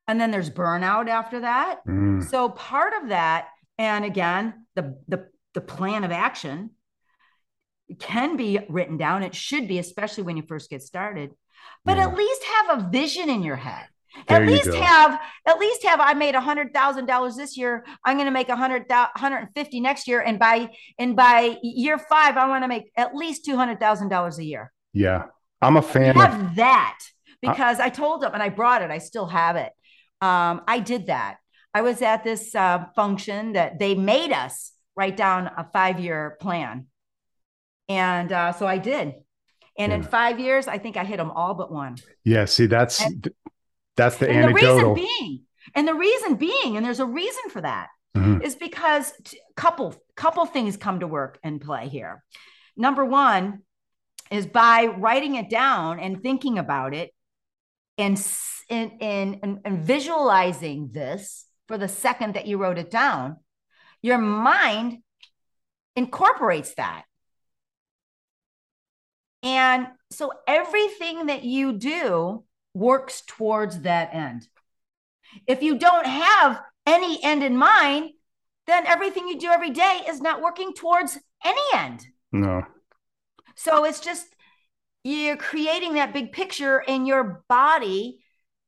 And 0.07 0.19
then 0.19 0.31
there's 0.31 0.49
burnout 0.49 1.07
after 1.09 1.41
that. 1.41 1.85
Mm. 1.87 2.23
So 2.29 2.49
part 2.49 2.93
of 3.01 3.09
that 3.09 3.47
and 3.77 4.05
again, 4.05 4.65
the 4.75 4.97
the 5.07 5.27
the 5.53 5.61
plan 5.61 6.03
of 6.03 6.11
action 6.11 6.71
can 7.99 8.37
be 8.37 8.59
written 8.69 8.97
down. 8.97 9.23
It 9.23 9.35
should 9.35 9.67
be, 9.67 9.79
especially 9.79 10.23
when 10.23 10.37
you 10.37 10.43
first 10.43 10.69
get 10.69 10.81
started. 10.81 11.31
But 11.85 11.97
yeah. 11.97 12.07
at 12.07 12.15
least 12.15 12.43
have 12.43 12.79
a 12.79 12.89
vision 12.89 13.29
in 13.29 13.43
your 13.43 13.55
head. 13.55 13.85
There 14.27 14.41
at 14.41 14.47
least 14.47 14.65
go. 14.65 14.79
have 14.79 15.19
at 15.45 15.59
least 15.59 15.83
have 15.83 15.99
I 15.99 16.13
made 16.13 16.35
a 16.35 16.41
hundred 16.41 16.73
thousand 16.73 17.07
dollars 17.07 17.35
this 17.35 17.57
year. 17.57 17.83
I'm 18.05 18.15
going 18.15 18.27
to 18.27 18.31
make 18.31 18.49
a 18.49 18.55
hundred 18.55 18.85
hundred 18.91 19.37
and 19.37 19.49
fifty 19.55 19.79
next 19.79 20.07
year, 20.07 20.21
and 20.21 20.39
by 20.39 20.69
and 20.99 21.15
by 21.15 21.57
year 21.61 21.97
five, 21.97 22.37
I 22.37 22.47
want 22.47 22.63
to 22.63 22.67
make 22.67 22.91
at 22.95 23.15
least 23.15 23.43
two 23.45 23.55
hundred 23.55 23.79
thousand 23.79 24.09
dollars 24.09 24.37
a 24.39 24.43
year. 24.43 24.71
Yeah, 24.93 25.25
I'm 25.61 25.77
a 25.77 25.81
fan. 25.81 26.15
Have 26.15 26.41
of 26.41 26.55
that 26.55 26.99
because 27.41 27.79
I, 27.79 27.85
I 27.85 27.89
told 27.89 28.21
them, 28.21 28.33
and 28.33 28.43
I 28.43 28.49
brought 28.49 28.81
it. 28.81 28.91
I 28.91 28.99
still 28.99 29.27
have 29.27 29.55
it. 29.55 29.71
Um, 30.21 30.61
I 30.67 30.79
did 30.79 31.07
that. 31.07 31.37
I 31.73 31.81
was 31.81 32.01
at 32.01 32.23
this 32.23 32.53
uh, 32.53 32.85
function 32.95 33.53
that 33.53 33.79
they 33.79 33.95
made 33.95 34.31
us 34.31 34.73
write 34.95 35.17
down 35.17 35.49
a 35.57 35.67
five 35.73 35.99
year 35.99 36.37
plan, 36.39 36.85
and 37.89 38.31
uh, 38.31 38.53
so 38.53 38.67
I 38.67 38.77
did. 38.77 39.15
And 39.75 39.91
yeah. 39.91 39.97
in 39.97 40.03
five 40.03 40.39
years, 40.39 40.67
I 40.67 40.77
think 40.77 40.97
I 40.97 41.03
hit 41.03 41.17
them 41.17 41.31
all 41.31 41.55
but 41.55 41.71
one. 41.71 41.97
Yeah, 42.23 42.45
see, 42.45 42.67
that's 42.67 43.01
and, 43.01 43.27
that's 43.95 44.17
the 44.17 44.29
and 44.29 44.45
anecdotal. 44.45 44.95
The 44.95 45.01
reason 45.01 45.07
being, 45.19 45.41
and 45.75 45.87
the 45.87 45.93
reason 45.93 46.35
being, 46.35 46.77
and 46.77 46.85
there's 46.85 46.99
a 46.99 47.05
reason 47.05 47.49
for 47.49 47.61
that, 47.61 47.89
mm-hmm. 48.15 48.41
is 48.41 48.55
because 48.55 49.13
t- 49.23 49.39
couple 49.55 49.95
couple 50.15 50.45
things 50.45 50.77
come 50.77 50.99
to 50.99 51.07
work 51.07 51.39
and 51.43 51.61
play 51.61 51.87
here. 51.87 52.23
Number 52.75 53.05
one 53.05 53.61
is 54.31 54.47
by 54.47 54.85
writing 54.85 55.35
it 55.35 55.49
down 55.49 55.99
and 55.99 56.21
thinking 56.21 56.57
about 56.57 56.93
it, 56.93 57.11
and 57.97 58.19
and 58.69 58.91
and, 59.01 59.59
and 59.63 59.83
visualizing 59.83 60.89
this 60.91 61.45
for 61.67 61.77
the 61.77 61.87
second 61.87 62.35
that 62.35 62.47
you 62.47 62.57
wrote 62.57 62.77
it 62.77 62.91
down, 62.91 63.37
your 64.01 64.17
mind 64.17 64.99
incorporates 65.95 66.73
that. 66.75 67.03
And 69.43 69.87
so 70.09 70.31
everything 70.47 71.27
that 71.27 71.43
you 71.43 71.73
do 71.73 72.43
works 72.73 73.21
towards 73.27 73.81
that 73.81 74.13
end. 74.13 74.47
If 75.47 75.63
you 75.63 75.77
don't 75.77 76.05
have 76.05 76.61
any 76.85 77.23
end 77.23 77.43
in 77.43 77.57
mind, 77.57 78.11
then 78.67 78.85
everything 78.85 79.27
you 79.27 79.39
do 79.39 79.49
every 79.49 79.71
day 79.71 80.01
is 80.07 80.21
not 80.21 80.41
working 80.41 80.73
towards 80.73 81.17
any 81.43 81.61
end. 81.73 82.05
No. 82.31 82.63
So 83.55 83.85
it's 83.85 83.99
just 83.99 84.27
you're 85.03 85.37
creating 85.37 85.93
that 85.93 86.13
big 86.13 86.31
picture, 86.31 86.81
and 86.87 87.05
your 87.05 87.43
body 87.49 88.19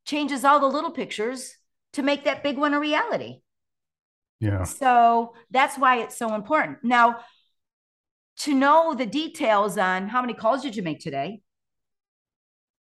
changes 0.05 0.43
all 0.43 0.59
the 0.59 0.67
little 0.67 0.91
pictures 0.91 1.55
to 1.93 2.03
make 2.03 2.25
that 2.25 2.43
big 2.43 2.57
one 2.57 2.73
a 2.73 2.79
reality. 2.79 3.39
Yeah. 4.39 4.63
So 4.63 5.33
that's 5.49 5.77
why 5.77 5.99
it's 5.99 6.17
so 6.17 6.35
important. 6.35 6.79
Now, 6.83 7.19
to 8.39 8.53
know 8.53 8.93
the 8.93 9.05
details 9.05 9.77
on 9.77 10.09
how 10.09 10.19
many 10.19 10.33
calls 10.33 10.61
did 10.61 10.75
you 10.75 10.83
make 10.83 10.99
today? 10.99 11.41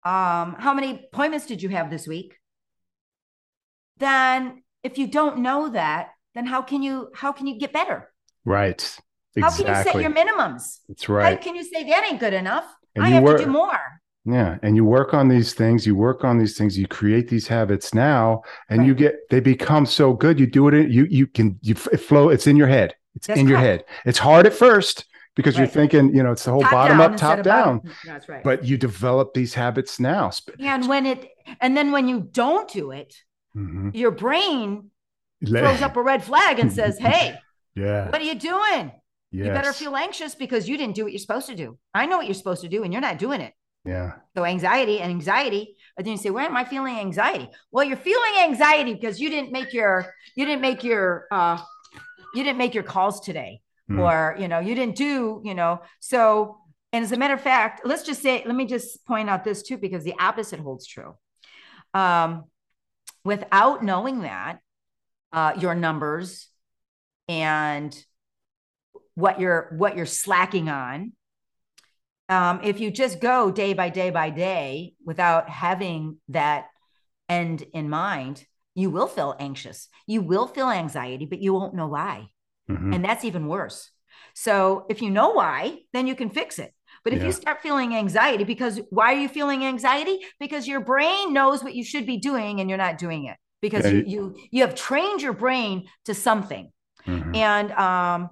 Um, 0.05 0.55
how 0.59 0.73
many 0.73 1.05
appointments 1.11 1.45
did 1.45 1.61
you 1.61 1.69
have 1.69 1.89
this 1.89 2.07
week? 2.07 2.37
Then 3.97 4.63
if 4.83 4.97
you 4.97 5.07
don't 5.07 5.39
know 5.39 5.69
that, 5.69 6.09
then 6.35 6.45
how 6.45 6.61
can 6.61 6.83
you 6.83 7.09
how 7.13 7.31
can 7.31 7.47
you 7.47 7.57
get 7.57 7.71
better? 7.71 8.11
Right. 8.43 8.81
Exactly. 9.35 9.41
How 9.41 9.49
can 9.51 9.67
you 9.67 9.91
set 9.91 10.01
your 10.01 10.11
minimums? 10.11 10.79
That's 10.87 11.09
right. 11.09 11.37
How 11.37 11.43
can 11.43 11.55
you 11.55 11.63
say 11.63 11.87
that 11.89 12.05
ain't 12.09 12.19
good 12.19 12.33
enough? 12.33 12.65
And 12.95 13.03
I 13.03 13.09
have 13.09 13.23
work, 13.23 13.39
to 13.39 13.45
do 13.45 13.51
more. 13.51 13.79
Yeah. 14.25 14.57
And 14.61 14.75
you 14.75 14.85
work 14.85 15.13
on 15.13 15.27
these 15.27 15.53
things, 15.53 15.87
you 15.87 15.95
work 15.95 16.23
on 16.23 16.37
these 16.37 16.57
things, 16.57 16.77
you 16.77 16.87
create 16.87 17.29
these 17.29 17.47
habits 17.47 17.93
now, 17.93 18.43
and 18.69 18.79
right. 18.79 18.87
you 18.87 18.95
get 18.95 19.29
they 19.29 19.39
become 19.39 19.85
so 19.85 20.13
good. 20.13 20.39
You 20.39 20.47
do 20.47 20.67
it, 20.67 20.89
you 20.89 21.05
you 21.09 21.27
can 21.27 21.57
you 21.61 21.75
it 21.91 21.97
flow, 21.97 22.29
it's 22.29 22.47
in 22.47 22.57
your 22.57 22.67
head. 22.67 22.95
It's 23.15 23.27
That's 23.27 23.39
in 23.39 23.47
correct. 23.47 23.49
your 23.49 23.59
head. 23.59 23.85
It's 24.05 24.19
hard 24.19 24.45
at 24.45 24.53
first 24.53 25.05
because 25.35 25.55
Right. 25.55 25.61
you're 25.61 25.67
thinking, 25.69 26.15
you 26.15 26.21
know, 26.23 26.31
it's 26.31 26.43
the 26.45 26.51
whole 26.51 26.61
Top 26.61 26.71
bottom 26.71 26.97
down 26.99 27.11
up, 27.13 27.17
top 27.17 27.41
down. 27.43 27.77
bottom. 27.79 27.91
That's 28.05 28.29
right. 28.29 28.43
But 28.43 28.63
you 28.65 28.77
develop 28.77 29.33
these 29.33 29.53
habits 29.53 29.99
now. 29.99 30.31
And 30.59 30.87
when 30.87 31.05
it, 31.05 31.29
and 31.61 31.75
then 31.75 31.91
when 31.91 32.07
you 32.07 32.21
don't 32.31 32.69
do 32.69 32.91
it, 32.91 33.15
Mhm. 33.55 33.95
your 33.95 34.11
brain 34.11 34.91
throws 35.45 35.81
up 35.81 35.95
a 35.97 36.01
red 36.01 36.23
flag 36.23 36.59
and 36.59 36.71
says, 36.71 36.97
"Hey, 37.07 37.37
yeah. 37.75 38.09
what 38.09 38.21
are 38.21 38.25
you 38.25 38.35
doing? 38.35 38.91
Yes. 39.31 39.47
You 39.47 39.51
better 39.53 39.73
feel 39.73 39.95
anxious 39.95 40.35
because 40.35 40.69
you 40.69 40.77
didn't 40.77 40.95
do 40.95 41.03
what 41.03 41.11
you're 41.11 41.19
supposed 41.19 41.47
to 41.47 41.55
do. 41.55 41.77
I 41.93 42.05
know 42.05 42.17
what 42.17 42.27
you're 42.27 42.35
supposed 42.35 42.61
to 42.61 42.69
do, 42.69 42.83
and 42.83 42.93
you're 42.93 43.01
not 43.01 43.17
doing 43.17 43.41
it." 43.41 43.53
Yeah. 43.85 44.13
So 44.37 44.45
anxiety 44.45 44.99
and 45.01 45.09
anxiety. 45.11 45.75
But 45.97 46.05
then 46.05 46.13
you 46.13 46.17
say, 46.17 46.29
"Why 46.29 46.45
am 46.45 46.55
I 46.55 46.63
feeling 46.65 46.97
anxiety?" 46.97 47.49
Well, 47.71 47.83
you're 47.83 47.97
feeling 47.97 48.33
anxiety 48.43 48.93
because 48.93 49.19
you 49.19 49.29
didn't 49.29 49.51
make 49.51 49.73
your 49.73 50.05
you 50.35 50.45
didn't 50.45 50.61
make 50.61 50.83
your 50.83 51.25
uh, 51.31 51.57
you 52.35 52.43
didn't 52.43 52.57
make 52.57 52.73
your 52.73 52.83
calls 52.83 53.19
today, 53.21 53.59
Hmm. 53.87 53.99
or 53.99 54.35
you 54.39 54.47
know 54.47 54.59
you 54.59 54.75
didn't 54.75 54.95
do 54.95 55.41
you 55.43 55.53
know. 55.53 55.81
So, 55.99 56.57
and 56.91 57.03
as 57.03 57.11
a 57.11 57.17
matter 57.17 57.33
of 57.33 57.41
fact, 57.41 57.81
let's 57.85 58.03
just 58.03 58.21
say, 58.21 58.43
let 58.45 58.55
me 58.55 58.65
just 58.65 59.05
point 59.05 59.29
out 59.29 59.43
this 59.43 59.63
too, 59.63 59.77
because 59.77 60.03
the 60.03 60.15
opposite 60.19 60.59
holds 60.59 60.87
true. 60.87 61.15
Um, 61.93 62.45
without 63.23 63.83
knowing 63.83 64.21
that, 64.21 64.59
uh, 65.31 65.53
your 65.59 65.75
numbers 65.75 66.47
and 67.27 67.95
what 69.15 69.39
you're 69.39 69.73
what 69.77 69.95
you're 69.95 70.05
slacking 70.05 70.69
on 70.69 71.13
um, 72.29 72.61
if 72.63 72.79
you 72.79 72.89
just 72.89 73.19
go 73.19 73.51
day 73.51 73.73
by 73.73 73.89
day 73.89 74.09
by 74.09 74.29
day 74.29 74.93
without 75.05 75.49
having 75.49 76.17
that 76.29 76.67
end 77.29 77.63
in 77.73 77.89
mind, 77.89 78.43
you 78.75 78.89
will 78.89 79.07
feel 79.07 79.35
anxious. 79.39 79.87
You 80.07 80.21
will 80.21 80.47
feel 80.47 80.69
anxiety, 80.69 81.25
but 81.25 81.41
you 81.41 81.53
won't 81.53 81.75
know 81.75 81.87
why. 81.87 82.29
Mhm. 82.69 82.95
And 82.95 83.05
that's 83.05 83.25
even 83.25 83.47
worse. 83.47 83.91
So 84.33 84.85
if 84.89 85.01
you 85.01 85.09
know 85.09 85.31
why, 85.31 85.79
then 85.93 86.07
you 86.07 86.15
can 86.15 86.29
fix 86.29 86.59
it. 86.59 86.73
But 87.03 87.13
if 87.13 87.19
Yeah. 87.19 87.27
you 87.27 87.31
start 87.33 87.61
feeling 87.61 87.95
anxiety, 87.95 88.43
because 88.45 88.79
why 88.89 89.13
are 89.13 89.19
you 89.19 89.27
feeling 89.27 89.65
anxiety? 89.65 90.19
Because 90.39 90.67
your 90.67 90.79
brain 90.79 91.33
knows 91.33 91.63
what 91.63 91.75
you 91.75 91.83
should 91.83 92.05
be 92.05 92.17
doing 92.17 92.59
and 92.59 92.69
you're 92.69 92.77
not 92.77 92.97
doing 92.97 93.25
it 93.25 93.37
because 93.61 93.85
Yeah, 93.85 93.91
you, 93.91 94.03
you- 94.07 94.35
you 94.51 94.61
have 94.61 94.75
trained 94.75 95.21
your 95.21 95.33
brain 95.33 95.87
to 96.05 96.13
something. 96.13 96.71
Mhm. 97.05 97.35
And 97.35 97.71
um, 97.73 98.29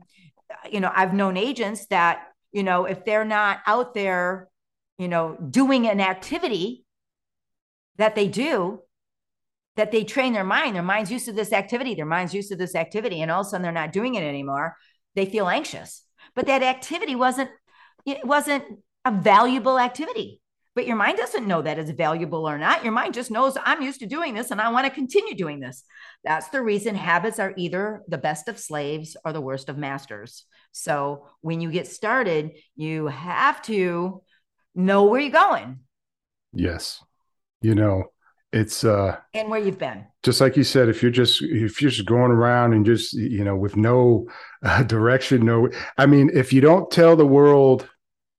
you 0.69 0.79
know, 0.79 0.91
I've 0.93 1.13
known 1.13 1.38
agents 1.38 1.88
that, 1.88 2.27
you 2.51 2.63
know, 2.63 2.86
if 2.86 3.03
they're 3.05 3.25
not 3.25 3.59
out 3.67 3.93
there, 3.93 4.47
you 4.97 5.07
know, 5.07 5.36
doing 5.49 5.88
an 5.88 5.99
activity 6.01 6.86
that 7.97 8.15
they 8.15 8.27
do, 8.27 8.82
that 9.76 9.91
they 9.91 10.03
train 10.03 10.34
their 10.34 10.43
mind, 10.43 10.76
their 10.76 10.84
mind's 10.84 11.11
used 11.11 11.26
to 11.26 11.34
this 11.34 11.53
activity, 11.53 11.95
their 11.95 12.05
mind's 12.05 12.34
used 12.34 12.49
to 12.49 12.55
this 12.55 12.76
activity, 12.76 13.22
and 13.22 13.32
all 13.32 13.41
of 13.41 13.47
a 13.47 13.49
sudden 13.49 13.63
they're 13.63 13.72
not 13.72 13.93
doing 13.93 14.15
it 14.15 14.24
anymore, 14.24 14.76
they 15.15 15.26
feel 15.26 15.47
anxious. 15.47 16.03
But 16.36 16.47
that 16.47 16.63
activity 16.63 17.15
wasn't, 17.15 17.49
it 18.05 18.26
wasn't 18.26 18.63
a 19.05 19.11
valuable 19.11 19.80
activity. 19.80 20.41
But 20.74 20.88
your 20.88 20.95
mind 20.95 21.17
doesn't 21.17 21.47
know 21.47 21.61
that 21.61 21.80
it's 21.80 21.91
valuable 21.91 22.47
or 22.47 22.57
not. 22.57 22.84
Your 22.84 22.93
mind 22.93 23.13
just 23.13 23.30
knows 23.30 23.57
I'm 23.61 23.82
used 23.82 23.99
to 23.99 24.05
doing 24.05 24.34
this 24.34 24.51
and 24.51 24.61
I 24.61 24.69
want 24.69 24.86
to 24.86 24.93
continue 24.93 25.36
doing 25.36 25.59
this. 25.59 25.84
That's 26.24 26.47
the 26.47 26.61
reason 26.61 26.95
habits 26.95 27.39
are 27.39 27.53
either 27.57 28.03
the 28.07 28.17
best 28.17 28.47
of 28.47 28.57
slaves 28.57 29.17
or 29.26 29.34
the 29.34 29.41
worst 29.41 29.67
of 29.67 29.78
masters. 29.78 30.45
So 30.72 31.28
when 31.41 31.59
you 31.59 31.72
get 31.72 31.88
started, 31.88 32.51
you 32.78 33.07
have 33.07 33.61
to 33.63 34.24
know 34.74 35.05
where 35.05 35.19
you're 35.19 35.32
going 35.32 35.82
Yes. 36.53 37.03
You 37.61 37.76
know, 37.76 38.11
it's 38.53 38.83
uh 38.83 39.17
and 39.33 39.49
where 39.49 39.59
you've 39.61 39.77
been. 39.79 40.05
just 40.23 40.41
like 40.41 40.57
you 40.57 40.63
said, 40.63 40.89
if 40.89 41.01
you're 41.01 41.11
just 41.11 41.41
if 41.41 41.81
you're 41.81 41.91
just 41.91 42.05
going 42.07 42.31
around 42.31 42.73
and 42.73 42.85
just 42.85 43.13
you 43.13 43.43
know 43.43 43.55
with 43.55 43.75
no 43.75 44.27
uh, 44.63 44.83
direction, 44.83 45.45
no, 45.45 45.69
I 45.97 46.05
mean, 46.05 46.29
if 46.33 46.51
you 46.53 46.61
don't 46.61 46.91
tell 46.91 47.15
the 47.15 47.25
world 47.25 47.89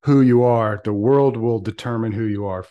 who 0.05 0.21
you 0.21 0.43
are, 0.43 0.81
the 0.85 0.93
world 0.93 1.37
will 1.37 1.61
determine 1.61 2.13
who 2.13 2.25
you 2.25 2.47
are 2.47 2.65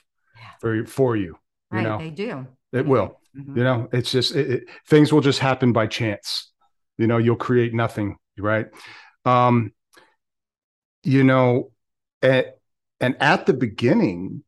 for 0.59 0.85
for 0.85 1.15
you. 1.15 1.37
You 1.71 1.77
Right. 1.77 1.83
know, 1.83 1.97
They 1.99 2.09
do. 2.11 2.47
it 2.73 2.85
will. 2.85 3.19
Mhm. 3.35 3.57
You 3.57 3.63
know, 3.63 3.89
it's 3.93 4.11
just 4.11 4.35
it, 4.35 4.51
it, 4.51 4.63
things 4.87 5.11
will 5.13 5.21
just 5.21 5.39
happen 5.39 5.71
by 5.73 5.87
chance. 5.87 6.51
You 6.97 7.07
know, 7.07 7.17
you'll 7.17 7.37
create 7.37 7.73
nothing, 7.73 8.17
right? 8.37 8.67
Um, 9.25 9.71
you 11.03 11.23
know, 11.23 11.71
and, 12.21 12.45
and 12.99 13.15
at 13.19 13.45
the 13.45 13.53
beginning, 13.53 14.43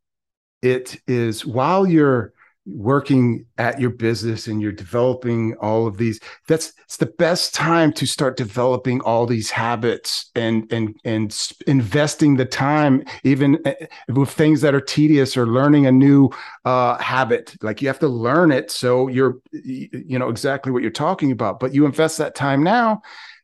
it 0.62 1.00
is 1.08 1.46
while 1.46 1.88
you're 1.88 2.34
working 2.66 3.46
at 3.58 3.80
your 3.80 3.90
business 3.90 4.48
and 4.48 4.62
you're 4.62 4.72
developing 4.72 5.54
all 5.60 5.86
of 5.86 5.98
these 5.98 6.18
that's 6.48 6.72
it's 6.86 6.96
the 6.96 7.06
best 7.06 7.54
time 7.54 7.92
to 7.92 8.06
start 8.06 8.38
developing 8.38 9.02
all 9.02 9.26
these 9.26 9.52
habits 9.52 10.32
and 10.36 10.72
and 10.72 10.96
and 11.04 11.38
investing 11.68 12.38
the 12.38 12.46
time 12.46 13.04
even 13.26 13.60
uh, 13.66 13.74
with 14.14 14.30
things 14.30 14.62
that 14.62 14.74
are 14.74 14.80
tedious 14.80 15.36
or 15.36 15.46
learning 15.46 15.86
a 15.86 15.92
new 15.92 16.30
uh 16.64 16.98
habit. 17.00 17.54
Like 17.62 17.82
you 17.82 17.90
have 17.90 18.00
to 18.00 18.08
learn 18.08 18.52
it 18.52 18.72
so 18.72 19.10
you're 19.10 19.40
you 19.52 20.18
know 20.18 20.30
exactly 20.30 20.72
what 20.72 20.82
you're 20.82 20.92
talking 20.92 21.32
about 21.32 21.60
but 21.60 21.74
you 21.74 21.86
invest 21.86 22.18
that 22.20 22.34
time 22.34 22.64
now 22.64 23.02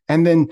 and 0.07 0.25
then 0.25 0.47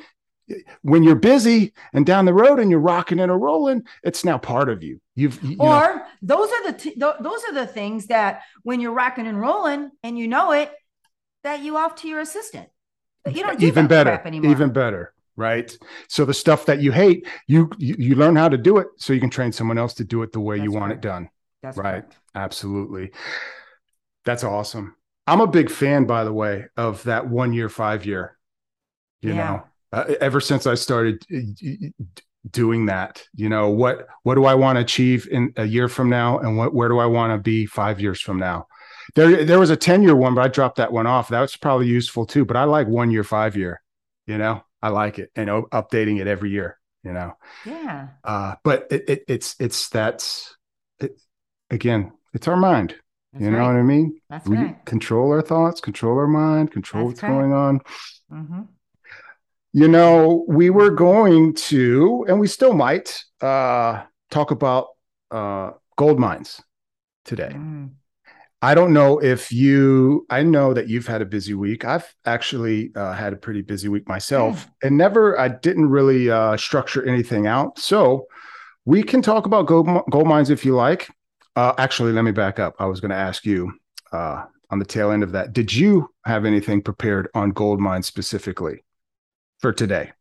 when 0.81 1.03
you're 1.03 1.15
busy 1.15 1.73
and 1.93 2.05
down 2.05 2.25
the 2.25 2.33
road 2.33 2.59
and 2.59 2.71
you're 2.71 2.79
rocking 2.79 3.19
and 3.19 3.31
a 3.31 3.35
rolling 3.35 3.83
it's 4.03 4.23
now 4.23 4.37
part 4.37 4.69
of 4.69 4.83
you. 4.83 5.01
You've 5.15 5.41
you, 5.43 5.49
you 5.51 5.55
know, 5.57 5.79
or 5.79 6.05
those 6.21 6.49
are 6.51 6.71
the 6.71 6.77
t- 6.77 6.95
th- 6.95 7.15
those 7.19 7.43
are 7.45 7.53
the 7.53 7.67
things 7.67 8.07
that 8.07 8.43
when 8.63 8.79
you're 8.79 8.93
rocking 8.93 9.27
and 9.27 9.39
rolling 9.39 9.91
and 10.03 10.17
you 10.17 10.27
know 10.27 10.51
it, 10.51 10.71
that 11.43 11.61
you 11.61 11.77
off 11.77 11.95
to 11.95 12.07
your 12.07 12.19
assistant. 12.21 12.69
But 13.23 13.35
you 13.35 13.43
don't 13.43 13.59
do 13.59 13.67
even 13.67 13.87
better 13.87 14.21
even 14.25 14.71
better 14.71 15.13
right? 15.35 15.77
So 16.09 16.25
the 16.25 16.33
stuff 16.33 16.65
that 16.65 16.81
you 16.81 16.91
hate 16.91 17.27
you, 17.47 17.69
you 17.77 17.95
you 17.99 18.15
learn 18.15 18.35
how 18.35 18.49
to 18.49 18.57
do 18.57 18.77
it 18.79 18.87
so 18.97 19.13
you 19.13 19.19
can 19.19 19.29
train 19.29 19.51
someone 19.51 19.77
else 19.77 19.93
to 19.95 20.03
do 20.03 20.23
it 20.23 20.31
the 20.31 20.39
way 20.39 20.55
you 20.57 20.71
That's 20.71 20.75
want 20.75 20.91
it 20.93 21.01
done. 21.01 21.29
That's 21.61 21.77
right. 21.77 21.91
correct. 22.03 22.17
absolutely. 22.35 23.11
That's 24.25 24.43
awesome. 24.43 24.95
I'm 25.27 25.41
a 25.41 25.47
big 25.47 25.69
fan 25.69 26.05
by 26.05 26.23
the 26.23 26.33
way 26.33 26.65
of 26.77 27.03
that 27.03 27.27
one 27.27 27.53
year 27.53 27.69
five 27.69 28.05
year 28.05 28.37
you 29.21 29.33
Yeah. 29.33 29.35
know 29.35 29.63
uh, 29.93 30.13
ever 30.21 30.39
since 30.39 30.67
i 30.67 30.73
started 30.75 31.23
uh, 31.33 31.88
doing 32.51 32.85
that 32.85 33.23
you 33.35 33.49
know 33.49 33.69
what 33.69 34.07
what 34.23 34.35
do 34.35 34.45
i 34.45 34.55
want 34.55 34.77
to 34.77 34.81
achieve 34.81 35.27
in 35.31 35.51
a 35.57 35.65
year 35.65 35.89
from 35.89 36.09
now? 36.09 36.39
And 36.39 36.57
what 36.57 36.73
where 36.73 36.88
do 36.89 36.97
i 36.99 37.05
want 37.05 37.33
to 37.33 37.38
be 37.38 37.65
five 37.65 37.99
years 37.99 38.21
from 38.21 38.38
now? 38.39 38.67
There 39.15 39.43
there 39.43 39.59
was 39.59 39.69
a 39.69 39.75
10 39.75 40.03
year 40.03 40.15
one 40.15 40.33
but 40.35 40.41
i 40.41 40.47
dropped 40.47 40.77
that 40.77 40.91
one 40.91 41.07
off. 41.07 41.29
That 41.29 41.41
was 41.41 41.57
probably 41.57 41.88
useful 41.88 42.25
too 42.25 42.45
but 42.45 42.55
i 42.55 42.63
like 42.63 42.88
one 42.88 43.11
year 43.11 43.23
five 43.23 43.55
year 43.57 43.81
you 44.25 44.38
know? 44.38 44.63
I 44.81 44.89
like 44.89 45.19
it 45.19 45.31
and 45.35 45.49
updating 45.49 46.21
it 46.21 46.27
every 46.27 46.51
year 46.51 46.77
you 47.03 47.11
know? 47.13 47.33
Yeah. 47.65 48.09
uh 48.23 48.55
but 48.63 48.88
it, 48.91 49.09
it 49.09 49.23
it's 49.27 49.55
it's 49.59 49.89
that's 49.89 50.55
it, 50.99 51.19
again 51.69 52.13
it's 52.33 52.47
our 52.47 52.57
mind 52.57 52.95
That's 53.33 53.43
you 53.43 53.51
know 53.51 53.57
right. 53.59 53.67
what 53.73 53.75
i 53.79 53.83
mean? 53.83 54.21
That's 54.29 54.47
we 54.47 54.57
right. 54.57 54.85
control 54.85 55.31
our 55.31 55.41
thoughts 55.41 55.81
control 55.81 56.17
our 56.17 56.27
mind 56.27 56.71
control 56.71 57.09
That's 57.09 57.21
what's 57.23 57.33
going 57.33 57.51
on. 57.51 57.81
Hmm 58.29 58.61
you 59.78 59.88
know, 59.88 60.43
we 60.47 60.71
were 60.71 60.89
going 60.89 61.53
to, 61.53 62.25
and 62.28 62.39
we 62.39 62.47
still 62.47 62.73
might, 62.73 63.23
uh, 63.41 64.01
talk 64.32 64.49
about 64.49 64.88
uh, 65.30 65.69
gold 65.97 66.19
mines 66.19 66.63
today. 67.25 67.51
Mm. 67.53 67.91
I 68.59 68.73
don't 68.73 68.91
know 68.91 69.19
if 69.19 69.51
you, 69.51 70.25
I 70.32 70.41
know 70.41 70.73
that 70.73 70.88
you've 70.88 71.05
had 71.05 71.21
a 71.21 71.28
busy 71.28 71.53
week. 71.53 71.86
I've 71.86 72.11
actually 72.25 72.91
uh, 72.95 73.13
had 73.13 73.34
a 73.34 73.36
pretty 73.36 73.61
busy 73.61 73.88
week 73.88 74.09
myself 74.09 74.67
and 74.82 74.97
never, 74.97 75.39
I 75.39 75.49
didn't 75.49 75.91
really 75.91 76.32
uh, 76.32 76.57
structure 76.57 77.07
anything 77.07 77.45
out. 77.45 77.78
So 77.78 78.25
we 78.86 79.03
can 79.03 79.21
talk 79.21 79.45
about 79.45 79.67
gold, 79.67 79.88
gold 80.09 80.28
mines 80.28 80.49
if 80.49 80.65
you 80.65 80.75
like. 80.75 81.07
Uh, 81.55 81.73
actually, 81.78 82.13
let 82.13 82.23
me 82.23 82.32
back 82.32 82.57
up. 82.57 82.73
I 82.80 82.86
was 82.86 82.99
going 82.99 83.11
to 83.11 83.15
ask 83.15 83.45
you 83.45 83.71
uh, 84.11 84.45
on 84.71 84.80
the 84.80 84.86
tail 84.86 85.11
end 85.11 85.21
of 85.21 85.34
that. 85.34 85.53
Did 85.53 85.71
you 85.71 86.09
have 86.25 86.45
anything 86.45 86.82
prepared 86.82 87.30
on 87.36 87.51
gold 87.51 87.80
mines 87.80 88.07
specifically 88.07 88.82
for 89.60 89.72
today? 89.72 90.12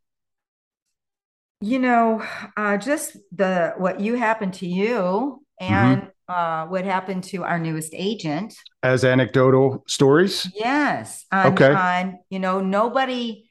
You 1.61 1.79
know, 1.79 2.23
uh, 2.57 2.77
just 2.77 3.17
the 3.35 3.75
what 3.79 4.01
you 4.01 4.15
happened 4.15 4.55
to 4.55 4.67
you 4.67 5.43
Mm-hmm. 5.59 5.73
and 5.75 6.11
uh, 6.29 6.67
what 6.67 6.85
happened 6.85 7.25
to 7.25 7.43
our 7.43 7.59
newest 7.59 7.95
agent. 7.95 8.55
As 8.83 9.07
anecdotal 9.07 9.83
stories? 9.89 10.47
Yes. 10.55 11.25
On, 11.33 11.55
Okay. 11.55 11.73
On, 11.73 12.19
you 12.29 12.39
know, 12.39 12.61
nobody, 12.61 13.49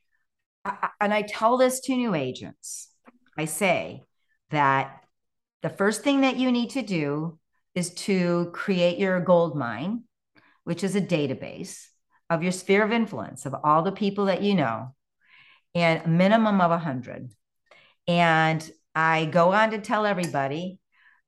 I- 0.64 0.90
and 1.02 1.12
I 1.12 1.24
tell 1.24 1.58
this 1.58 1.80
to 1.80 1.96
new 1.96 2.14
agents. 2.14 2.90
I 3.40 3.46
say 3.46 4.04
that 4.52 5.04
the 5.64 5.70
first 5.70 6.04
thing 6.04 6.22
that 6.22 6.38
you 6.38 6.52
need 6.52 6.70
to 6.72 6.84
do 6.84 7.40
is 7.74 7.90
to 8.06 8.52
create 8.54 9.00
your 9.00 9.20
gold 9.20 9.58
mine, 9.58 10.04
which 10.64 10.84
is 10.84 10.96
a 10.96 11.02
database 11.02 11.88
of 12.30 12.44
your 12.44 12.52
sphere 12.52 12.84
of 12.84 12.92
influence 12.92 13.48
of 13.48 13.56
all 13.64 13.82
the 13.82 13.92
people 13.92 14.26
that 14.26 14.44
you 14.44 14.54
know, 14.54 14.94
and 15.76 16.02
a 16.06 16.08
minimum 16.08 16.62
of 16.62 16.72
100. 16.72 17.32
And 18.08 18.72
I 18.96 19.26
go 19.26 19.52
on 19.52 19.72
to 19.72 19.80
tell 19.80 20.06
everybody 20.06 20.80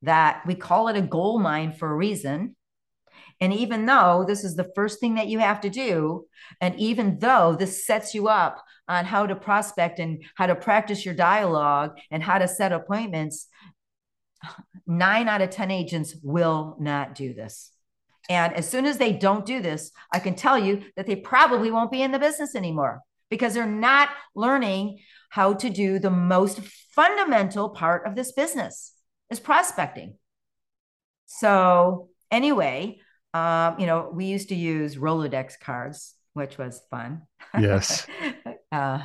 that 0.02 0.42
we 0.46 0.54
call 0.54 0.88
it 0.88 0.96
a 0.96 1.02
gold 1.02 1.42
mine 1.42 1.72
for 1.72 1.90
a 1.90 1.94
reason. 1.94 2.56
And 3.40 3.52
even 3.52 3.86
though 3.86 4.24
this 4.26 4.42
is 4.42 4.56
the 4.56 4.70
first 4.74 4.98
thing 4.98 5.14
that 5.16 5.28
you 5.28 5.38
have 5.38 5.60
to 5.60 5.70
do, 5.70 6.26
and 6.60 6.74
even 6.76 7.18
though 7.18 7.54
this 7.56 7.86
sets 7.86 8.14
you 8.14 8.28
up 8.28 8.64
on 8.88 9.04
how 9.04 9.26
to 9.26 9.36
prospect 9.36 9.98
and 9.98 10.24
how 10.34 10.46
to 10.46 10.56
practice 10.56 11.04
your 11.04 11.14
dialogue 11.14 11.98
and 12.10 12.22
how 12.22 12.38
to 12.38 12.48
set 12.48 12.72
appointments, 12.72 13.46
nine 14.86 15.28
out 15.28 15.42
of 15.42 15.50
10 15.50 15.70
agents 15.70 16.16
will 16.22 16.76
not 16.80 17.14
do 17.14 17.34
this. 17.34 17.70
And 18.30 18.54
as 18.54 18.68
soon 18.68 18.86
as 18.86 18.98
they 18.98 19.12
don't 19.12 19.46
do 19.46 19.60
this, 19.60 19.90
I 20.12 20.18
can 20.18 20.34
tell 20.34 20.58
you 20.58 20.82
that 20.96 21.06
they 21.06 21.16
probably 21.16 21.70
won't 21.70 21.92
be 21.92 22.02
in 22.02 22.12
the 22.12 22.18
business 22.18 22.54
anymore 22.54 23.02
because 23.30 23.54
they're 23.54 23.66
not 23.66 24.08
learning 24.34 24.98
how 25.30 25.54
to 25.54 25.70
do 25.70 25.98
the 25.98 26.10
most 26.10 26.60
fundamental 26.94 27.70
part 27.70 28.06
of 28.06 28.14
this 28.14 28.32
business 28.32 28.92
is 29.30 29.40
prospecting. 29.40 30.16
So 31.26 32.08
anyway, 32.30 33.00
um, 33.34 33.78
you 33.78 33.86
know, 33.86 34.10
we 34.12 34.24
used 34.24 34.48
to 34.48 34.54
use 34.54 34.96
Rolodex 34.96 35.60
cards, 35.60 36.14
which 36.32 36.58
was 36.58 36.80
fun. 36.90 37.22
Yes. 37.58 38.06
uh, 38.72 39.00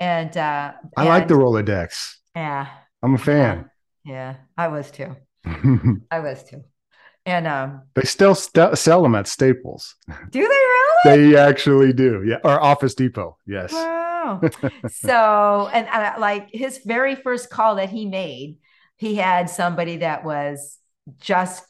and 0.00 0.36
uh, 0.36 0.72
I 0.96 1.00
and, 1.02 1.08
like 1.08 1.28
the 1.28 1.34
Rolodex. 1.34 2.16
Yeah. 2.34 2.66
I'm 3.02 3.14
a 3.14 3.18
fan. 3.18 3.70
yeah, 4.04 4.36
I 4.56 4.68
was 4.68 4.90
too. 4.90 5.14
I 6.10 6.20
was 6.20 6.42
too. 6.42 6.64
And 7.28 7.46
um, 7.46 7.82
they 7.94 8.04
still 8.04 8.34
st- 8.34 8.78
sell 8.78 9.02
them 9.02 9.14
at 9.14 9.26
Staples. 9.26 9.96
Do 10.30 10.40
they 10.40 10.46
really? 10.48 11.30
They 11.32 11.36
actually 11.36 11.92
do. 11.92 12.24
Yeah, 12.26 12.38
or 12.42 12.58
Office 12.58 12.94
Depot. 12.94 13.36
Yes. 13.46 13.70
Wow. 13.70 14.40
so, 14.88 15.68
and 15.70 15.86
uh, 15.88 16.14
like 16.18 16.48
his 16.50 16.78
very 16.78 17.16
first 17.16 17.50
call 17.50 17.74
that 17.74 17.90
he 17.90 18.06
made, 18.06 18.56
he 18.96 19.14
had 19.14 19.50
somebody 19.50 19.98
that 19.98 20.24
was 20.24 20.78
just 21.20 21.62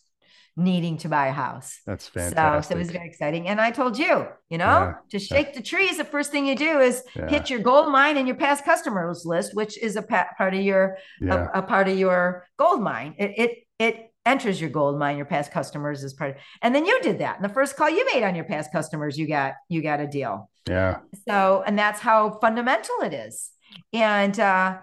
needing 0.56 0.96
to 0.98 1.08
buy 1.08 1.26
a 1.26 1.32
house. 1.32 1.80
That's 1.86 2.06
fantastic. 2.06 2.64
So, 2.64 2.68
so 2.68 2.76
it 2.76 2.78
was 2.78 2.90
very 2.92 3.08
exciting. 3.08 3.48
And 3.48 3.60
I 3.60 3.72
told 3.72 3.98
you, 3.98 4.28
you 4.48 4.58
know, 4.58 4.64
yeah. 4.64 4.94
to 5.10 5.18
shake 5.18 5.48
yeah. 5.48 5.54
the 5.56 5.62
trees, 5.62 5.96
the 5.96 6.04
first 6.04 6.30
thing 6.30 6.46
you 6.46 6.54
do 6.54 6.78
is 6.78 7.02
yeah. 7.16 7.28
hit 7.28 7.50
your 7.50 7.58
gold 7.58 7.90
mine 7.90 8.16
and 8.16 8.28
your 8.28 8.36
past 8.36 8.64
customers 8.64 9.24
list, 9.26 9.56
which 9.56 9.76
is 9.76 9.96
a 9.96 10.02
part 10.02 10.54
of 10.54 10.60
your 10.60 10.98
a, 11.28 11.48
a, 11.54 11.62
part 11.62 11.88
of 11.88 11.98
your 11.98 12.46
gold 12.56 12.80
mine. 12.80 13.16
It 13.18 13.34
it 13.36 13.58
it 13.78 14.07
enters 14.28 14.60
your 14.60 14.70
gold 14.70 14.98
mine, 14.98 15.16
your 15.16 15.26
past 15.26 15.50
customers 15.50 16.04
as 16.04 16.12
part 16.12 16.30
of, 16.30 16.36
and 16.62 16.74
then 16.74 16.84
you 16.86 17.00
did 17.02 17.18
that. 17.18 17.36
And 17.36 17.44
the 17.44 17.52
first 17.52 17.76
call 17.76 17.90
you 17.90 18.06
made 18.12 18.22
on 18.22 18.34
your 18.34 18.44
past 18.44 18.70
customers, 18.70 19.18
you 19.18 19.26
got 19.26 19.54
you 19.68 19.82
got 19.82 20.00
a 20.00 20.06
deal. 20.06 20.50
Yeah. 20.68 20.98
So, 21.26 21.64
and 21.66 21.78
that's 21.78 22.00
how 22.00 22.38
fundamental 22.40 22.96
it 23.02 23.14
is. 23.14 23.50
And 23.92 24.38
uh, 24.38 24.78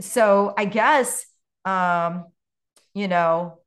so 0.00 0.54
I 0.56 0.64
guess 0.64 1.26
um, 1.66 2.26
you 2.94 3.08
know, 3.08 3.58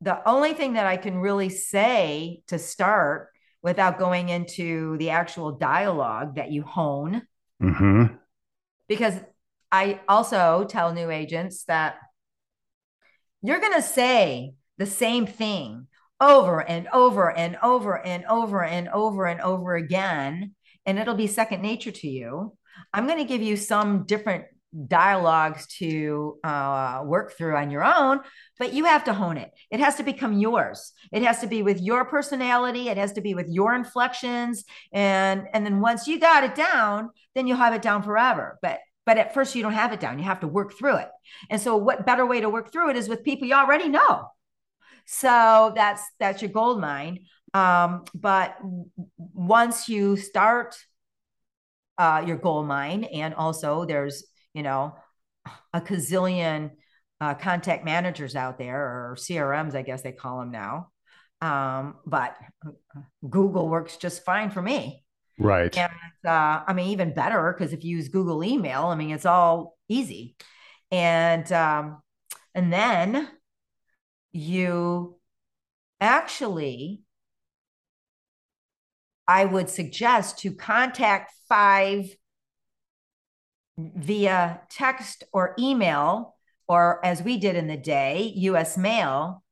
the 0.00 0.26
only 0.26 0.54
thing 0.54 0.74
that 0.74 0.86
I 0.86 0.96
can 0.96 1.18
really 1.18 1.50
say 1.50 2.42
to 2.46 2.58
start 2.58 3.28
without 3.62 3.98
going 3.98 4.28
into 4.28 4.96
the 4.98 5.10
actual 5.10 5.52
dialogue 5.52 6.36
that 6.36 6.52
you 6.52 6.62
hone. 6.62 7.22
Mm-hmm. 7.60 8.14
Because 8.88 9.14
I 9.70 10.00
also 10.08 10.64
tell 10.64 10.94
new 10.94 11.10
agents 11.10 11.64
that 11.64 11.96
you're 13.42 13.60
going 13.60 13.74
to 13.74 13.82
say 13.82 14.54
the 14.78 14.86
same 14.86 15.26
thing 15.26 15.86
over 16.20 16.60
and 16.60 16.88
over 16.92 17.30
and 17.30 17.56
over 17.62 18.04
and 18.04 18.24
over 18.26 18.64
and 18.64 18.88
over 18.88 19.26
and 19.26 19.40
over 19.40 19.76
again, 19.76 20.54
and 20.86 20.98
it'll 20.98 21.14
be 21.14 21.26
second 21.26 21.62
nature 21.62 21.92
to 21.92 22.08
you. 22.08 22.56
I'm 22.92 23.06
going 23.06 23.18
to 23.18 23.24
give 23.24 23.42
you 23.42 23.56
some 23.56 24.04
different 24.04 24.44
dialogues 24.86 25.66
to 25.66 26.38
uh, 26.44 27.02
work 27.04 27.36
through 27.36 27.56
on 27.56 27.70
your 27.70 27.84
own, 27.84 28.20
but 28.58 28.72
you 28.72 28.84
have 28.84 29.04
to 29.04 29.14
hone 29.14 29.38
it. 29.38 29.50
It 29.70 29.80
has 29.80 29.96
to 29.96 30.02
become 30.02 30.38
yours. 30.38 30.92
It 31.12 31.22
has 31.22 31.40
to 31.40 31.46
be 31.46 31.62
with 31.62 31.80
your 31.80 32.04
personality. 32.04 32.88
It 32.88 32.98
has 32.98 33.12
to 33.14 33.20
be 33.20 33.34
with 33.34 33.48
your 33.48 33.74
inflections, 33.74 34.64
and 34.92 35.46
and 35.52 35.64
then 35.64 35.80
once 35.80 36.06
you 36.06 36.20
got 36.20 36.44
it 36.44 36.54
down, 36.54 37.10
then 37.34 37.46
you'll 37.46 37.56
have 37.56 37.74
it 37.74 37.82
down 37.82 38.02
forever. 38.02 38.58
But 38.62 38.80
but 39.06 39.16
at 39.16 39.32
first 39.32 39.54
you 39.54 39.62
don't 39.62 39.72
have 39.72 39.92
it 39.92 40.00
down. 40.00 40.18
You 40.18 40.26
have 40.26 40.40
to 40.40 40.48
work 40.48 40.74
through 40.78 40.96
it. 40.96 41.08
And 41.48 41.60
so, 41.60 41.76
what 41.76 42.04
better 42.04 42.26
way 42.26 42.40
to 42.40 42.50
work 42.50 42.72
through 42.72 42.90
it 42.90 42.96
is 42.96 43.08
with 43.08 43.24
people 43.24 43.48
you 43.48 43.54
already 43.54 43.88
know. 43.88 44.26
So 45.10 45.72
that's 45.74 46.02
that's 46.20 46.42
your 46.42 46.50
gold 46.50 46.82
mine. 46.82 47.20
Um, 47.54 48.04
but 48.14 48.58
once 49.16 49.88
you 49.88 50.18
start 50.18 50.76
uh, 51.96 52.22
your 52.26 52.36
gold 52.36 52.66
mine, 52.66 53.04
and 53.04 53.32
also 53.32 53.86
there's 53.86 54.26
you 54.52 54.62
know 54.62 54.94
a 55.72 55.80
gazillion 55.80 56.72
uh, 57.22 57.32
contact 57.32 57.86
managers 57.86 58.36
out 58.36 58.58
there 58.58 58.78
or 58.78 59.16
CRMs, 59.18 59.74
I 59.74 59.80
guess 59.80 60.02
they 60.02 60.12
call 60.12 60.40
them 60.40 60.50
now. 60.50 60.90
Um, 61.40 61.96
but 62.04 62.36
Google 63.26 63.66
works 63.66 63.96
just 63.96 64.26
fine 64.26 64.50
for 64.50 64.60
me. 64.60 65.06
Right. 65.38 65.74
And 65.74 65.90
uh, 66.26 66.64
I 66.66 66.74
mean, 66.74 66.90
even 66.90 67.14
better 67.14 67.54
because 67.56 67.72
if 67.72 67.82
you 67.82 67.96
use 67.96 68.08
Google 68.08 68.44
email, 68.44 68.84
I 68.84 68.94
mean, 68.94 69.12
it's 69.12 69.24
all 69.24 69.78
easy. 69.88 70.36
And 70.90 71.50
um, 71.50 72.02
and 72.54 72.70
then 72.70 73.26
you 74.32 75.16
actually, 76.00 77.02
I 79.26 79.44
would 79.44 79.68
suggest 79.68 80.38
to 80.40 80.52
contact 80.52 81.32
five 81.48 82.06
via 83.76 84.60
text 84.70 85.24
or 85.32 85.54
email, 85.58 86.34
or 86.66 87.04
as 87.04 87.22
we 87.22 87.38
did 87.38 87.56
in 87.56 87.66
the 87.66 87.76
day, 87.76 88.32
US 88.36 88.76
mail, 88.76 89.42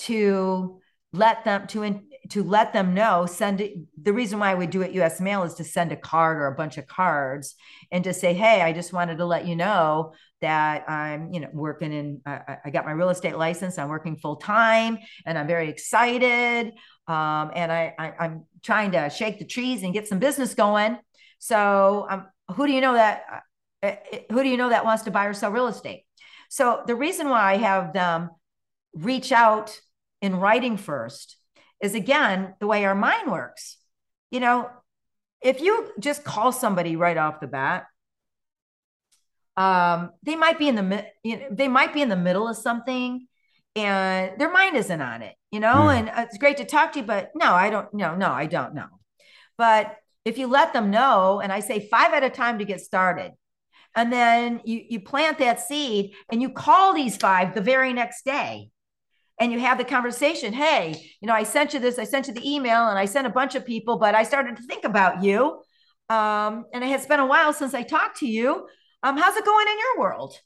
to 0.00 0.80
let 1.12 1.44
them 1.44 1.66
to 1.68 1.82
to 2.30 2.42
let 2.42 2.72
them 2.72 2.94
know 2.94 3.26
send 3.26 3.60
it 3.60 3.74
the 4.00 4.12
reason 4.12 4.38
why 4.38 4.54
we 4.54 4.66
do 4.66 4.82
it 4.82 4.94
us 4.96 5.20
mail 5.20 5.42
is 5.42 5.54
to 5.54 5.64
send 5.64 5.90
a 5.92 5.96
card 5.96 6.36
or 6.36 6.46
a 6.46 6.54
bunch 6.54 6.78
of 6.78 6.86
cards 6.86 7.56
and 7.90 8.04
to 8.04 8.12
say 8.12 8.32
hey 8.32 8.62
i 8.62 8.72
just 8.72 8.92
wanted 8.92 9.18
to 9.18 9.24
let 9.24 9.46
you 9.46 9.56
know 9.56 10.12
that 10.40 10.88
i'm 10.88 11.32
you 11.32 11.40
know 11.40 11.48
working 11.52 11.92
in 11.92 12.20
i, 12.24 12.58
I 12.64 12.70
got 12.70 12.84
my 12.84 12.92
real 12.92 13.10
estate 13.10 13.36
license 13.36 13.76
i'm 13.76 13.88
working 13.88 14.16
full 14.16 14.36
time 14.36 14.98
and 15.26 15.36
i'm 15.36 15.46
very 15.46 15.68
excited 15.68 16.72
um, 17.08 17.50
and 17.54 17.72
I, 17.72 17.94
I 17.98 18.24
am 18.24 18.46
trying 18.62 18.92
to 18.92 19.10
shake 19.10 19.38
the 19.38 19.44
trees 19.44 19.82
and 19.82 19.92
get 19.92 20.06
some 20.06 20.18
business 20.18 20.54
going. 20.54 20.98
So 21.38 22.06
um, 22.08 22.26
who 22.54 22.66
do 22.66 22.72
you 22.72 22.80
know 22.80 22.94
that 22.94 23.24
uh, 23.82 23.86
uh, 23.86 24.18
who 24.30 24.42
do 24.42 24.48
you 24.48 24.56
know 24.56 24.68
that 24.68 24.84
wants 24.84 25.02
to 25.04 25.10
buy 25.10 25.26
or 25.26 25.34
sell 25.34 25.50
real 25.50 25.66
estate? 25.66 26.04
So 26.48 26.82
the 26.86 26.94
reason 26.94 27.28
why 27.28 27.52
i 27.52 27.56
have 27.56 27.92
them 27.92 28.30
reach 28.94 29.32
out 29.32 29.80
in 30.20 30.36
writing 30.36 30.76
first 30.76 31.36
is 31.82 31.94
again 31.94 32.54
the 32.60 32.66
way 32.66 32.84
our 32.84 32.94
mind 32.94 33.30
works. 33.30 33.76
You 34.30 34.40
know, 34.40 34.70
if 35.42 35.60
you 35.60 35.90
just 35.98 36.24
call 36.24 36.52
somebody 36.52 36.96
right 36.96 37.16
off 37.18 37.40
the 37.40 37.48
bat, 37.48 37.86
um, 39.56 40.12
they 40.22 40.36
might 40.36 40.58
be 40.58 40.68
in 40.68 40.76
the 40.76 41.06
you 41.22 41.36
know, 41.36 41.46
they 41.50 41.68
might 41.68 41.92
be 41.92 42.00
in 42.00 42.08
the 42.08 42.16
middle 42.16 42.48
of 42.48 42.56
something 42.56 43.26
and 43.74 44.38
their 44.38 44.50
mind 44.50 44.76
isn't 44.76 45.00
on 45.00 45.22
it, 45.22 45.34
you 45.50 45.60
know, 45.60 45.74
mm. 45.74 45.98
and 45.98 46.10
it's 46.16 46.38
great 46.38 46.58
to 46.58 46.64
talk 46.64 46.92
to 46.92 47.00
you, 47.00 47.06
but 47.06 47.32
no, 47.34 47.52
I 47.52 47.68
don't 47.68 47.92
no, 47.92 48.14
no, 48.14 48.30
I 48.30 48.46
don't 48.46 48.74
know. 48.74 48.88
But 49.58 49.96
if 50.24 50.38
you 50.38 50.46
let 50.46 50.72
them 50.72 50.90
know, 50.90 51.40
and 51.40 51.52
I 51.52 51.60
say 51.60 51.88
five 51.88 52.12
at 52.14 52.22
a 52.22 52.30
time 52.30 52.58
to 52.60 52.64
get 52.64 52.80
started, 52.80 53.32
and 53.94 54.12
then 54.12 54.60
you 54.64 54.82
you 54.88 55.00
plant 55.00 55.38
that 55.38 55.60
seed 55.60 56.14
and 56.30 56.40
you 56.40 56.50
call 56.50 56.94
these 56.94 57.16
five 57.16 57.54
the 57.54 57.60
very 57.60 57.92
next 57.92 58.24
day 58.24 58.70
and 59.42 59.52
you 59.52 59.58
have 59.58 59.76
the 59.76 59.84
conversation 59.84 60.52
hey 60.52 60.94
you 61.20 61.26
know 61.26 61.34
i 61.34 61.42
sent 61.42 61.74
you 61.74 61.80
this 61.80 61.98
i 61.98 62.04
sent 62.04 62.28
you 62.28 62.34
the 62.34 62.48
email 62.48 62.88
and 62.88 62.98
i 62.98 63.04
sent 63.04 63.26
a 63.26 63.30
bunch 63.30 63.56
of 63.56 63.66
people 63.66 63.98
but 63.98 64.14
i 64.14 64.22
started 64.22 64.56
to 64.56 64.62
think 64.62 64.84
about 64.84 65.22
you 65.22 65.60
um, 66.08 66.66
and 66.72 66.84
it 66.84 66.88
has 66.88 67.06
been 67.06 67.20
a 67.20 67.26
while 67.26 67.52
since 67.52 67.74
i 67.74 67.82
talked 67.82 68.18
to 68.18 68.26
you. 68.26 68.66
Um, 69.02 69.16
how's 69.16 69.36
it 69.36 69.44
going 69.44 69.66
in 69.66 69.78
your 69.78 70.00
world? 70.00 70.38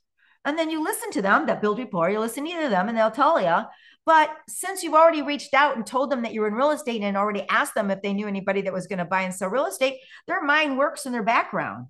And 0.45 0.57
then 0.57 0.71
you 0.71 0.83
listen 0.83 1.11
to 1.11 1.23
them 1.23 1.47
that 1.47 1.61
build 1.61 1.79
rapport 1.79 2.09
you 2.09 2.21
listen 2.21 2.47
to 2.47 2.69
them 2.69 2.89
and 2.89 2.97
they'll 2.97 3.11
tell 3.11 3.41
you 3.41 3.65
but 4.07 4.31
since 4.49 4.85
you've 4.85 4.95
already 4.95 5.23
reached 5.23 5.53
out 5.53 5.75
and 5.75 5.85
told 5.85 6.11
them 6.11 6.23
that 6.23 6.33
you're 6.33 6.47
in 6.47 6.55
real 6.55 6.71
estate 6.71 7.03
and 7.03 7.17
already 7.17 7.45
asked 7.51 7.75
them 7.75 7.91
if 7.91 8.01
they 8.01 8.13
knew 8.13 8.29
anybody 8.29 8.63
that 8.63 8.73
was 8.73 8.87
going 8.87 9.01
to 9.01 9.05
buy 9.05 9.23
and 9.23 9.35
sell 9.35 9.51
real 9.51 9.67
estate 9.67 9.97
their 10.29 10.43
mind 10.43 10.79
works 10.79 11.05
in 11.05 11.13
their 11.13 11.25
background. 11.25 11.87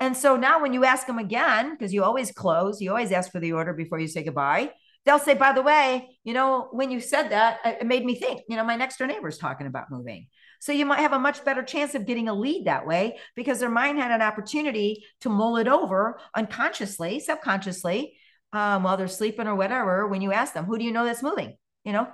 And 0.00 0.16
so 0.16 0.36
now 0.36 0.62
when 0.62 0.72
you 0.72 0.84
ask 0.86 1.06
them 1.06 1.18
again 1.18 1.72
because 1.72 1.92
you 1.92 2.02
always 2.02 2.32
close 2.32 2.80
you 2.80 2.88
always 2.88 3.12
ask 3.12 3.30
for 3.30 3.40
the 3.40 3.52
order 3.52 3.74
before 3.74 4.00
you 4.00 4.08
say 4.08 4.24
goodbye 4.24 4.70
they'll 5.04 5.18
say, 5.18 5.34
by 5.34 5.52
the 5.52 5.62
way, 5.62 6.18
you 6.24 6.32
know, 6.32 6.68
when 6.72 6.90
you 6.90 7.00
said 7.00 7.28
that, 7.28 7.58
it 7.64 7.86
made 7.86 8.04
me 8.04 8.14
think, 8.14 8.42
you 8.48 8.56
know, 8.56 8.64
my 8.64 8.76
next 8.76 8.96
door 8.96 9.06
neighbor 9.06 9.28
is 9.28 9.38
talking 9.38 9.66
about 9.66 9.90
moving. 9.90 10.28
So 10.60 10.72
you 10.72 10.86
might 10.86 11.00
have 11.00 11.12
a 11.12 11.18
much 11.18 11.44
better 11.44 11.62
chance 11.62 11.94
of 11.94 12.06
getting 12.06 12.28
a 12.28 12.34
lead 12.34 12.66
that 12.66 12.86
way 12.86 13.18
because 13.36 13.58
their 13.58 13.68
mind 13.68 13.98
had 13.98 14.10
an 14.10 14.22
opportunity 14.22 15.04
to 15.20 15.28
mull 15.28 15.58
it 15.58 15.68
over 15.68 16.18
unconsciously, 16.34 17.20
subconsciously, 17.20 18.14
um, 18.52 18.82
while 18.82 18.96
they're 18.96 19.08
sleeping 19.08 19.46
or 19.46 19.56
whatever. 19.56 20.08
When 20.08 20.22
you 20.22 20.32
ask 20.32 20.54
them, 20.54 20.64
who 20.64 20.78
do 20.78 20.84
you 20.84 20.92
know 20.92 21.04
that's 21.04 21.22
moving? 21.22 21.56
You 21.84 21.92
know, 21.92 22.08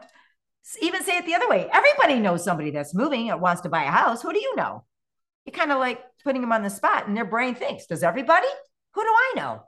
even 0.82 1.04
say 1.04 1.18
it 1.18 1.26
the 1.26 1.34
other 1.34 1.48
way. 1.48 1.68
Everybody 1.72 2.18
knows 2.18 2.42
somebody 2.42 2.72
that's 2.72 2.94
moving 2.94 3.30
or 3.30 3.38
wants 3.38 3.62
to 3.62 3.68
buy 3.68 3.84
a 3.84 3.90
house. 3.90 4.22
Who 4.22 4.32
do 4.32 4.40
you 4.40 4.56
know? 4.56 4.84
You 5.46 5.52
kind 5.52 5.70
of 5.70 5.78
like 5.78 6.00
putting 6.24 6.40
them 6.40 6.52
on 6.52 6.62
the 6.62 6.70
spot, 6.70 7.06
and 7.06 7.16
their 7.16 7.24
brain 7.24 7.54
thinks, 7.54 7.86
does 7.86 8.02
everybody? 8.02 8.48
Who 8.94 9.02
do 9.02 9.08
I 9.08 9.32
know? 9.36 9.62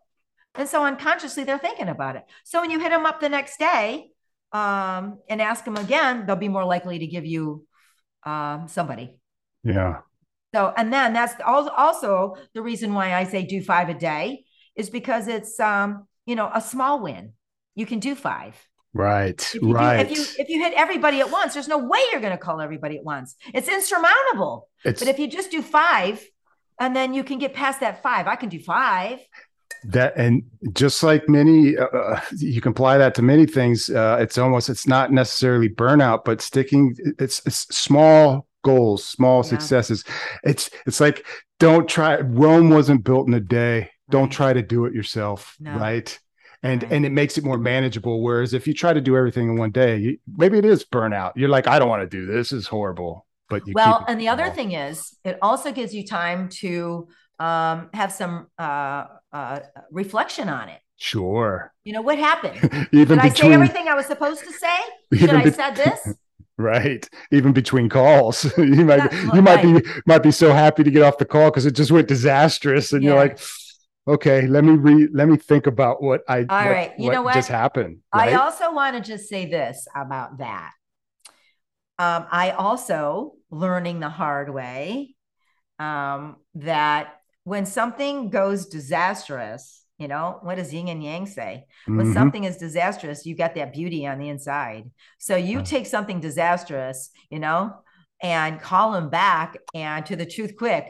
And 0.54 0.68
so 0.68 0.84
unconsciously 0.84 1.44
they're 1.44 1.58
thinking 1.58 1.88
about 1.88 2.16
it. 2.16 2.24
So 2.44 2.60
when 2.60 2.70
you 2.70 2.78
hit 2.78 2.90
them 2.90 3.06
up 3.06 3.20
the 3.20 3.28
next 3.28 3.58
day, 3.58 4.10
um, 4.52 5.18
and 5.28 5.40
ask 5.40 5.64
them 5.64 5.76
again, 5.76 6.26
they'll 6.26 6.36
be 6.36 6.48
more 6.48 6.64
likely 6.64 6.98
to 6.98 7.06
give 7.06 7.24
you 7.24 7.66
um, 8.24 8.68
somebody. 8.68 9.18
Yeah. 9.64 10.00
So, 10.54 10.72
and 10.76 10.92
then 10.92 11.14
that's 11.14 11.34
also 11.46 12.36
the 12.52 12.60
reason 12.60 12.92
why 12.92 13.14
I 13.14 13.24
say 13.24 13.44
do 13.44 13.62
five 13.62 13.88
a 13.88 13.94
day 13.94 14.44
is 14.76 14.90
because 14.90 15.26
it's, 15.26 15.58
um, 15.58 16.06
you 16.26 16.36
know, 16.36 16.50
a 16.52 16.60
small 16.60 17.02
win. 17.02 17.32
You 17.74 17.86
can 17.86 17.98
do 17.98 18.14
five. 18.14 18.54
Right. 18.92 19.40
If 19.54 19.62
right. 19.62 20.06
Do, 20.06 20.12
if 20.12 20.18
you 20.18 20.24
if 20.38 20.48
you 20.50 20.62
hit 20.62 20.74
everybody 20.74 21.20
at 21.20 21.30
once, 21.30 21.54
there's 21.54 21.68
no 21.68 21.78
way 21.78 22.00
you're 22.10 22.20
going 22.20 22.32
to 22.32 22.38
call 22.38 22.60
everybody 22.60 22.98
at 22.98 23.04
once. 23.04 23.34
It's 23.54 23.68
insurmountable. 23.68 24.68
It's, 24.84 25.00
but 25.00 25.08
if 25.08 25.18
you 25.18 25.28
just 25.28 25.50
do 25.50 25.62
five, 25.62 26.22
and 26.78 26.94
then 26.94 27.14
you 27.14 27.24
can 27.24 27.38
get 27.38 27.54
past 27.54 27.80
that 27.80 28.02
five, 28.02 28.26
I 28.26 28.36
can 28.36 28.50
do 28.50 28.60
five. 28.60 29.20
That 29.84 30.16
and 30.16 30.42
just 30.72 31.02
like 31.02 31.28
many, 31.28 31.76
uh, 31.76 31.86
uh, 31.86 32.20
you 32.36 32.60
can 32.60 32.70
apply 32.70 32.98
that 32.98 33.14
to 33.16 33.22
many 33.22 33.46
things. 33.46 33.90
Uh, 33.90 34.18
it's 34.20 34.38
almost 34.38 34.68
it's 34.68 34.86
not 34.86 35.12
necessarily 35.12 35.68
burnout, 35.68 36.24
but 36.24 36.40
sticking. 36.40 36.94
It's, 37.18 37.42
it's 37.46 37.74
small 37.74 38.46
goals, 38.62 39.04
small 39.04 39.38
yeah. 39.38 39.50
successes. 39.50 40.04
It's 40.44 40.70
it's 40.86 41.00
like 41.00 41.26
don't 41.58 41.88
try. 41.88 42.20
Rome 42.20 42.70
wasn't 42.70 43.04
built 43.04 43.26
in 43.26 43.34
a 43.34 43.40
day. 43.40 43.90
Don't 44.10 44.30
try 44.30 44.52
to 44.52 44.62
do 44.62 44.84
it 44.84 44.94
yourself. 44.94 45.56
No. 45.58 45.76
Right 45.76 46.18
and 46.62 46.82
right. 46.82 46.92
and 46.92 47.04
it 47.04 47.12
makes 47.12 47.38
it 47.38 47.44
more 47.44 47.58
manageable. 47.58 48.22
Whereas 48.22 48.54
if 48.54 48.66
you 48.66 48.74
try 48.74 48.92
to 48.92 49.00
do 49.00 49.16
everything 49.16 49.48
in 49.48 49.56
one 49.56 49.70
day, 49.70 49.96
you, 49.98 50.18
maybe 50.36 50.58
it 50.58 50.64
is 50.64 50.84
burnout. 50.84 51.32
You're 51.36 51.48
like, 51.48 51.66
I 51.66 51.78
don't 51.78 51.88
want 51.88 52.02
to 52.02 52.08
do 52.08 52.26
this. 52.26 52.50
This 52.50 52.52
is 52.52 52.66
horrible. 52.66 53.26
But 53.48 53.66
you 53.66 53.74
well, 53.74 54.04
and 54.08 54.20
the 54.20 54.28
other 54.28 54.50
thing 54.50 54.72
is, 54.72 55.16
it 55.24 55.38
also 55.42 55.72
gives 55.72 55.94
you 55.94 56.06
time 56.06 56.48
to 56.60 57.08
um, 57.38 57.90
have 57.92 58.12
some 58.12 58.46
uh, 58.58 59.06
uh, 59.32 59.60
reflection 59.90 60.48
on 60.48 60.68
it. 60.68 60.80
Sure. 60.96 61.72
You 61.84 61.92
know 61.92 62.02
what 62.02 62.18
happened? 62.18 62.56
even 62.92 63.18
Did 63.18 63.22
between, 63.22 63.22
I 63.22 63.28
say 63.30 63.52
everything 63.52 63.88
I 63.88 63.94
was 63.94 64.06
supposed 64.06 64.44
to 64.44 64.52
say? 64.52 64.78
Did 65.10 65.30
I 65.30 65.44
be- 65.44 65.50
said 65.50 65.74
this? 65.74 66.14
right 66.58 67.08
even 67.32 67.52
between 67.54 67.88
calls 67.88 68.44
you 68.58 68.84
might 68.84 69.10
you 69.34 69.40
might 69.40 69.64
right. 69.64 69.82
be 69.82 69.90
might 70.04 70.22
be 70.22 70.30
so 70.30 70.52
happy 70.52 70.84
to 70.84 70.90
get 70.90 71.02
off 71.02 71.16
the 71.16 71.24
call 71.24 71.50
because 71.50 71.64
it 71.64 71.74
just 71.74 71.90
went 71.90 72.06
disastrous 72.06 72.92
and 72.92 73.02
yeah. 73.02 73.08
you're 73.10 73.18
like 73.18 73.40
okay 74.06 74.46
let 74.46 74.62
me 74.62 74.72
read 74.72 75.08
let 75.14 75.28
me 75.28 75.36
think 75.36 75.66
about 75.66 76.02
what 76.02 76.20
i 76.28 76.40
all 76.40 76.44
what, 76.44 76.70
right 76.70 76.92
you 76.98 77.06
what 77.06 77.14
know 77.14 77.22
what 77.22 77.34
just 77.34 77.48
happened 77.48 78.00
right? 78.14 78.34
i 78.34 78.34
also 78.34 78.70
want 78.70 78.94
to 78.94 79.00
just 79.00 79.30
say 79.30 79.46
this 79.46 79.88
about 79.96 80.38
that 80.38 80.72
um, 81.98 82.26
i 82.30 82.50
also 82.50 83.32
learning 83.50 83.98
the 83.98 84.10
hard 84.10 84.52
way 84.52 85.14
um, 85.78 86.36
that 86.54 87.14
when 87.44 87.66
something 87.66 88.30
goes 88.30 88.66
disastrous 88.66 89.84
you 89.98 90.08
know 90.08 90.38
what 90.42 90.56
does 90.56 90.72
yin 90.72 90.88
and 90.88 91.02
yang 91.02 91.26
say 91.26 91.64
when 91.86 91.98
mm-hmm. 91.98 92.12
something 92.12 92.44
is 92.44 92.56
disastrous 92.56 93.26
you 93.26 93.36
got 93.36 93.54
that 93.54 93.72
beauty 93.72 94.06
on 94.06 94.18
the 94.18 94.28
inside 94.28 94.90
so 95.18 95.36
you 95.36 95.62
take 95.62 95.86
something 95.86 96.20
disastrous 96.20 97.10
you 97.30 97.38
know 97.38 97.72
and 98.22 98.60
call 98.60 98.92
them 98.92 99.10
back 99.10 99.56
and 99.74 100.06
to 100.06 100.16
the 100.16 100.26
truth 100.26 100.56
quick 100.56 100.86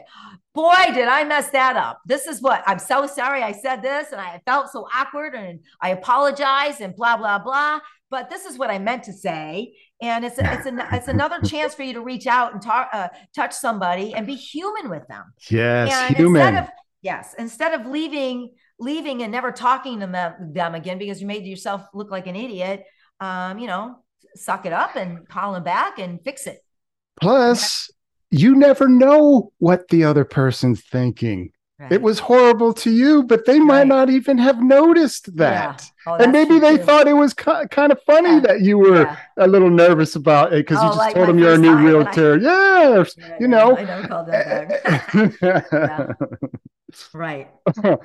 boy, 0.53 0.75
did 0.93 1.07
I 1.07 1.23
mess 1.23 1.49
that 1.49 1.75
up. 1.75 2.01
This 2.05 2.27
is 2.27 2.41
what 2.41 2.63
I'm 2.67 2.79
so 2.79 3.07
sorry 3.07 3.41
I 3.41 3.51
said 3.51 3.81
this 3.81 4.11
and 4.11 4.21
I 4.21 4.41
felt 4.45 4.71
so 4.71 4.87
awkward 4.93 5.33
and 5.33 5.59
I 5.81 5.89
apologize 5.89 6.79
and 6.79 6.95
blah, 6.95 7.17
blah, 7.17 7.39
blah. 7.39 7.79
But 8.09 8.29
this 8.29 8.45
is 8.45 8.57
what 8.57 8.69
I 8.69 8.77
meant 8.77 9.03
to 9.03 9.13
say. 9.13 9.73
And 10.03 10.25
it's 10.25 10.35
it's 10.37 10.65
an, 10.65 10.83
it's 10.91 11.07
another 11.07 11.39
chance 11.45 11.73
for 11.73 11.83
you 11.83 11.93
to 11.93 12.01
reach 12.01 12.27
out 12.27 12.51
and 12.51 12.61
talk, 12.61 12.89
uh, 12.91 13.07
touch 13.33 13.53
somebody 13.53 14.13
and 14.13 14.27
be 14.27 14.35
human 14.35 14.89
with 14.89 15.07
them. 15.07 15.23
Yes, 15.49 16.09
and 16.09 16.17
human. 16.17 16.41
Instead 16.41 16.63
of, 16.63 16.69
yes, 17.01 17.35
instead 17.39 17.79
of 17.79 17.87
leaving 17.87 18.51
leaving 18.79 19.23
and 19.23 19.31
never 19.31 19.51
talking 19.51 20.01
to 20.01 20.07
them, 20.07 20.51
them 20.53 20.75
again 20.75 20.97
because 20.97 21.21
you 21.21 21.27
made 21.27 21.45
yourself 21.45 21.87
look 21.93 22.11
like 22.11 22.27
an 22.27 22.35
idiot. 22.35 22.83
Um, 23.21 23.59
you 23.59 23.67
know, 23.67 24.03
suck 24.35 24.65
it 24.65 24.73
up 24.73 24.97
and 24.97 25.25
call 25.29 25.53
them 25.53 25.63
back 25.63 25.99
and 25.99 26.21
fix 26.21 26.47
it. 26.47 26.59
Plus, 27.21 27.89
you 28.29 28.55
never 28.55 28.89
know 28.89 29.53
what 29.59 29.87
the 29.87 30.03
other 30.03 30.25
person's 30.25 30.81
thinking. 30.81 31.51
Right. 31.83 31.91
It 31.91 32.01
was 32.01 32.19
horrible 32.19 32.73
to 32.75 32.91
you, 32.91 33.23
but 33.23 33.45
they 33.45 33.59
might 33.59 33.79
right. 33.79 33.87
not 33.87 34.09
even 34.09 34.37
have 34.37 34.63
noticed 34.63 35.35
that. 35.35 35.91
Yeah. 36.07 36.13
Oh, 36.13 36.15
and 36.15 36.31
maybe 36.31 36.57
they 36.57 36.77
too. 36.77 36.83
thought 36.83 37.09
it 37.09 37.13
was 37.13 37.33
kind 37.33 37.91
of 37.91 38.01
funny 38.05 38.35
yeah. 38.35 38.39
that 38.39 38.61
you 38.61 38.77
were 38.77 39.01
yeah. 39.01 39.17
a 39.37 39.47
little 39.47 39.69
nervous 39.69 40.15
about 40.15 40.53
it 40.53 40.65
because 40.65 40.77
oh, 40.79 40.83
you 40.83 40.89
just 40.89 40.97
like 40.97 41.15
told 41.15 41.27
them 41.27 41.39
you're 41.39 41.55
a 41.55 41.57
new 41.57 41.75
realtor. 41.75 42.35
I, 42.41 43.05
yeah, 43.17 43.37
you 43.37 43.49
know. 43.49 43.75
I 43.75 43.83
never 43.83 44.07
called 44.07 44.27
that 44.27 45.39
back. 46.89 47.09
right. 47.13 47.49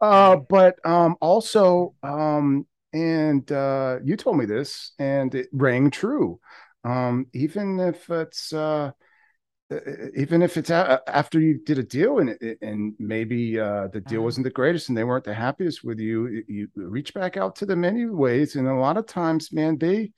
Uh, 0.00 0.36
but 0.50 0.76
um, 0.84 1.16
also, 1.22 1.94
um, 2.02 2.66
and 2.92 3.50
uh, 3.50 3.98
you 4.04 4.16
told 4.16 4.36
me 4.36 4.44
this, 4.44 4.92
and 4.98 5.34
it 5.34 5.48
rang 5.50 5.90
true. 5.90 6.38
Um, 6.84 7.28
even 7.32 7.80
if 7.80 8.10
it's 8.10 8.52
uh, 8.52 8.90
even 10.16 10.42
if 10.42 10.56
it's 10.56 10.70
a- 10.70 11.02
after 11.06 11.40
you 11.40 11.58
did 11.64 11.78
a 11.78 11.82
deal 11.82 12.18
and 12.18 12.38
and 12.62 12.94
maybe 12.98 13.58
uh, 13.58 13.88
the 13.88 14.00
deal 14.00 14.20
uh-huh. 14.20 14.24
wasn't 14.24 14.44
the 14.44 14.50
greatest 14.50 14.88
and 14.88 14.98
they 14.98 15.04
weren't 15.04 15.24
the 15.24 15.34
happiest 15.34 15.84
with 15.84 15.98
you, 15.98 16.42
you 16.48 16.68
reach 16.76 17.14
back 17.14 17.36
out 17.36 17.56
to 17.56 17.66
them 17.66 17.84
anyways. 17.84 18.56
And 18.56 18.68
a 18.68 18.74
lot 18.74 18.96
of 18.96 19.06
times, 19.06 19.52
man, 19.52 19.78
they 19.78 20.12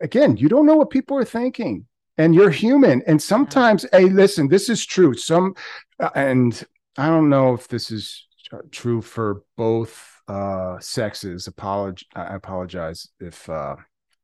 again, 0.00 0.36
you 0.36 0.48
don't 0.48 0.66
know 0.66 0.76
what 0.76 0.90
people 0.90 1.16
are 1.16 1.24
thinking, 1.24 1.86
and 2.18 2.34
you're 2.34 2.50
human. 2.50 3.02
And 3.06 3.20
sometimes, 3.20 3.86
hey, 3.92 4.04
listen, 4.04 4.48
this 4.48 4.68
is 4.68 4.84
true. 4.84 5.14
Some, 5.14 5.54
uh, 5.98 6.10
and 6.14 6.64
I 6.96 7.06
don't 7.06 7.28
know 7.28 7.54
if 7.54 7.68
this 7.68 7.90
is 7.90 8.26
true 8.70 9.00
for 9.00 9.42
both 9.56 10.20
uh 10.28 10.78
sexes. 10.80 11.48
Apolog- 11.48 12.04
I 12.14 12.34
apologize 12.34 13.08
if 13.20 13.48
uh 13.48 13.76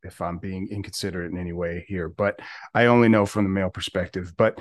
if 0.06 0.22
I'm 0.22 0.38
being 0.38 0.68
inconsiderate 0.70 1.32
in 1.32 1.38
any 1.38 1.52
way 1.52 1.84
here, 1.88 2.08
but 2.08 2.40
I 2.74 2.86
only 2.86 3.08
know 3.08 3.26
from 3.26 3.44
the 3.44 3.50
male 3.50 3.70
perspective. 3.70 4.34
But 4.36 4.58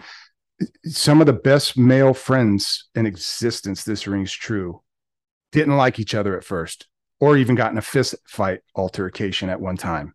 some 0.86 1.22
of 1.22 1.28
the 1.28 1.34
best 1.34 1.78
male 1.78 2.14
friends 2.14 2.90
in 2.96 3.06
existence, 3.06 3.84
this 3.84 4.08
rings 4.08 4.32
true, 4.32 4.82
didn't 5.52 5.78
like 5.78 6.00
each 6.00 6.16
other 6.16 6.36
at 6.38 6.44
first, 6.44 6.88
or 7.20 7.38
even 7.38 7.56
got 7.56 7.72
in 7.72 7.78
a 7.78 7.82
fist 7.82 8.16
fight 8.28 8.62
altercation 8.76 9.50
at 9.50 9.62
one 9.62 9.78
time 9.78 10.15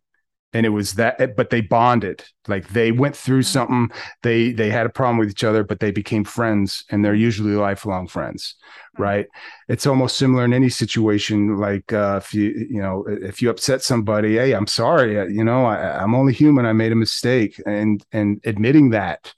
and 0.52 0.66
it 0.66 0.70
was 0.70 0.94
that 0.94 1.36
but 1.36 1.50
they 1.50 1.60
bonded. 1.60 2.24
Like 2.48 2.68
they 2.68 2.92
went 2.92 3.16
through 3.16 3.40
mm-hmm. 3.40 3.52
something. 3.52 3.90
They 4.22 4.52
they 4.52 4.70
had 4.70 4.86
a 4.86 4.90
problem 4.90 5.18
with 5.18 5.30
each 5.30 5.44
other 5.44 5.64
but 5.64 5.80
they 5.80 5.90
became 5.90 6.24
friends 6.24 6.84
and 6.90 7.04
they're 7.04 7.14
usually 7.14 7.52
lifelong 7.52 8.08
friends 8.08 8.56
mm-hmm. 8.94 9.02
right? 9.02 9.26
It's 9.68 9.86
almost 9.86 10.16
similar 10.16 10.44
in 10.44 10.52
any 10.52 10.68
situation. 10.68 11.56
Like 11.56 11.92
uh, 11.92 12.20
if 12.22 12.34
you 12.34 12.66
you 12.70 12.82
know 12.82 13.04
if 13.06 13.40
you 13.42 13.50
upset 13.50 13.82
somebody 13.82 14.36
hey 14.36 14.52
i'm 14.52 14.66
sorry. 14.66 15.18
Uh, 15.18 15.24
you 15.24 15.44
know 15.44 15.66
I, 15.66 16.02
i'm 16.02 16.14
only 16.14 16.32
human. 16.32 16.66
I 16.66 16.72
made 16.72 16.92
a 16.92 16.96
mistake. 16.96 17.60
And 17.66 18.04
and 18.12 18.40
admitting 18.44 18.90
that 18.90 19.32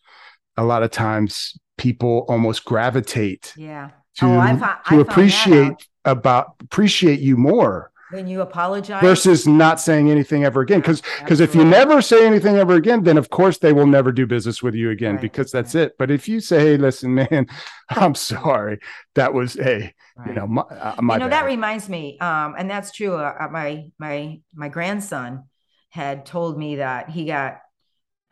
a 0.56 0.64
lot 0.64 0.82
of 0.82 0.90
times 0.90 1.59
people 1.78 2.24
almost 2.28 2.64
gravitate 2.64 3.52
yeah. 3.56 3.90
to, 4.18 4.26
oh, 4.26 4.39
I've, 4.39 4.60
to 4.60 4.68
I've 4.86 4.98
appreciate 4.98 5.89
about 6.05 6.55
appreciate 6.60 7.20
you 7.20 7.36
more 7.36 7.91
then 8.12 8.26
you 8.26 8.43
apologize 8.43 9.02
versus 9.02 9.47
not 9.47 9.80
saying 9.80 10.10
anything 10.10 10.44
ever 10.44 10.60
again. 10.60 10.80
Because 10.80 11.02
because 11.18 11.40
if 11.40 11.55
you 11.55 11.64
never 11.64 12.02
say 12.02 12.26
anything 12.26 12.56
ever 12.56 12.74
again, 12.74 13.02
then 13.02 13.16
of 13.16 13.30
course 13.30 13.59
they 13.59 13.72
will 13.72 13.86
never 13.86 14.12
do 14.12 14.26
business 14.26 14.62
with 14.62 14.74
you 14.74 14.90
again 14.90 15.14
right. 15.14 15.22
because 15.22 15.51
that's 15.51 15.74
right. 15.74 15.84
it. 15.84 15.98
But 15.98 16.10
if 16.10 16.28
you 16.28 16.40
say, 16.40 16.60
"Hey, 16.60 16.76
listen, 16.76 17.14
man, 17.14 17.47
I'm 17.89 18.14
sorry, 18.14 18.80
that 19.14 19.32
was 19.32 19.55
hey, 19.55 19.94
right. 20.16 20.28
you 20.28 20.34
know, 20.34 20.47
my, 20.47 20.62
uh, 20.62 20.97
my 21.01 21.14
you 21.14 21.20
know 21.20 21.28
bad. 21.28 21.44
that 21.44 21.47
reminds 21.47 21.89
me, 21.89 22.18
um, 22.20 22.55
and 22.59 22.70
that's 22.70 22.93
true. 22.93 23.14
Uh, 23.14 23.34
uh, 23.40 23.48
my 23.48 23.86
my 23.98 24.40
my 24.55 24.68
grandson 24.68 25.44
had 25.89 26.26
told 26.26 26.59
me 26.59 26.76
that 26.76 27.10
he 27.10 27.24
got 27.24 27.59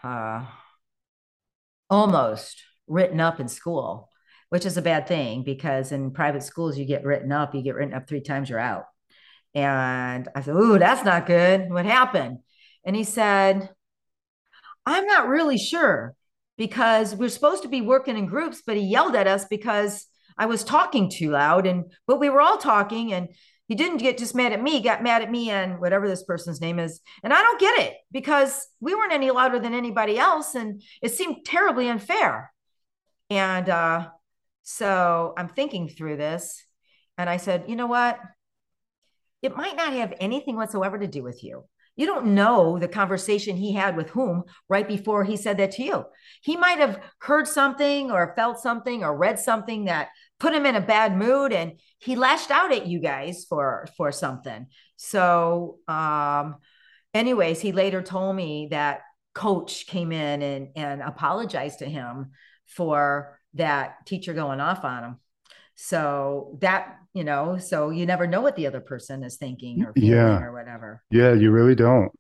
uh, 0.03 0.45
almost 1.89 2.63
written 2.87 3.21
up 3.21 3.41
in 3.41 3.49
school, 3.49 4.11
which 4.51 4.67
is 4.67 4.77
a 4.77 4.83
bad 4.83 5.07
thing 5.07 5.43
because 5.43 5.93
in 5.93 6.11
private 6.11 6.43
schools 6.43 6.77
you 6.77 6.85
get 6.85 7.05
written 7.05 7.33
up, 7.33 7.55
you 7.55 7.63
get 7.63 7.75
written 7.75 7.95
up 7.95 8.09
three 8.09 8.21
times, 8.21 8.51
you're 8.51 8.59
out. 8.59 8.85
And 9.55 10.29
I 10.35 10.43
said, 10.43 10.55
Ooh, 10.55 10.79
that's 10.79 11.05
not 11.05 11.27
good. 11.27 11.71
What 11.71 11.87
happened? 11.87 12.39
And 12.85 12.95
he 12.95 13.05
said, 13.05 13.71
I'm 14.87 15.07
not 15.07 15.29
really 15.29 15.59
sure 15.59 16.15
because 16.57 17.15
we're 17.15 17.29
supposed 17.29 17.63
to 17.63 17.69
be 17.69 17.81
working 17.81 18.17
in 18.17 18.27
groups, 18.27 18.63
but 18.67 18.77
he 18.77 18.83
yelled 18.83 19.17
at 19.17 19.27
us 19.27 19.45
because 19.47 20.07
I 20.39 20.47
was 20.47 20.65
talking 20.65 21.11
too 21.11 21.31
loud. 21.31 21.67
And 21.67 21.93
but 22.07 22.21
we 22.21 22.31
were 22.31 22.41
all 22.41 22.59
talking 22.59 23.13
and 23.13 23.29
he 23.67 23.77
didn't 23.77 23.99
get 23.99 24.19
just 24.19 24.35
mad 24.35 24.53
at 24.53 24.63
me, 24.63 24.73
he 24.73 24.81
got 24.81 25.03
mad 25.03 25.23
at 25.23 25.31
me 25.31 25.51
and 25.51 25.81
whatever 25.81 26.09
this 26.09 26.25
person's 26.25 26.61
name 26.61 26.79
is. 26.79 27.01
And 27.23 27.33
I 27.33 27.41
don't 27.41 27.61
get 27.61 27.79
it 27.81 27.95
because 28.11 28.67
we 28.81 28.95
weren't 28.95 29.13
any 29.13 29.31
louder 29.31 29.61
than 29.61 29.75
anybody 29.75 30.19
else. 30.19 30.55
And 30.55 30.83
it 31.03 31.13
seemed 31.13 31.45
terribly 31.45 31.89
unfair. 31.89 32.53
And 33.31 33.69
uh, 33.69 34.09
so 34.63 35.35
I'm 35.37 35.49
thinking 35.49 35.89
through 35.89 36.17
this. 36.17 36.65
And 37.17 37.31
I 37.31 37.37
said, 37.37 37.65
you 37.69 37.77
know 37.77 37.87
what? 37.87 38.19
It 39.43 39.57
might 39.57 39.77
not 39.77 39.93
have 39.93 40.15
anything 40.21 40.57
whatsoever 40.57 40.99
to 40.99 41.07
do 41.07 41.23
with 41.23 41.43
you. 41.43 41.65
You 41.97 42.07
don't 42.07 42.35
know 42.35 42.79
the 42.79 42.89
conversation 42.89 43.57
he 43.57 43.75
had 43.75 43.97
with 43.97 44.11
whom 44.11 44.45
right 44.69 44.87
before 44.87 45.25
he 45.25 45.37
said 45.37 45.59
that 45.59 45.73
to 45.73 45.83
you. 45.83 46.05
He 46.41 46.57
might 46.57 46.79
have 46.79 47.03
heard 47.21 47.47
something 47.47 48.11
or 48.11 48.33
felt 48.37 48.59
something 48.59 49.05
or 49.05 49.17
read 49.17 49.39
something 49.39 49.85
that 49.85 50.09
put 50.39 50.55
him 50.55 50.65
in 50.65 50.77
a 50.77 50.81
bad 50.81 51.17
mood 51.17 51.53
and 51.53 51.79
he 51.99 52.17
lashed 52.17 52.51
out 52.51 52.73
at 52.73 52.87
you 52.87 53.01
guys 53.01 53.45
for 53.49 53.87
for 53.97 54.13
something. 54.13 54.69
So 54.97 55.79
um 55.89 56.57
anyways, 57.13 57.61
he 57.61 57.73
later 57.73 58.03
told 58.03 58.35
me 58.35 58.69
that 58.71 59.03
coach 59.35 59.87
came 59.87 60.13
in 60.13 60.43
and 60.43 60.69
and 60.77 61.03
apologized 61.03 61.81
to 61.81 61.87
him 61.87 62.31
for 62.67 63.39
that 63.55 64.07
teacher 64.07 64.33
going 64.33 64.61
off 64.61 64.85
on 64.85 65.05
him. 65.05 65.21
So 65.83 66.59
that, 66.61 66.99
you 67.15 67.25
know, 67.25 67.57
so 67.57 67.89
you 67.89 68.05
never 68.05 68.27
know 68.27 68.43
what 68.43 68.55
the 68.55 68.67
other 68.67 68.83
person 68.83 69.25
is 69.25 69.37
thinking 69.39 69.83
or 69.83 69.95
feeling 69.95 70.11
yeah. 70.11 70.43
or 70.43 70.53
whatever. 70.53 71.03
Yeah, 71.11 71.33
you 71.33 71.51
really 71.51 71.75
don't. 71.75 72.13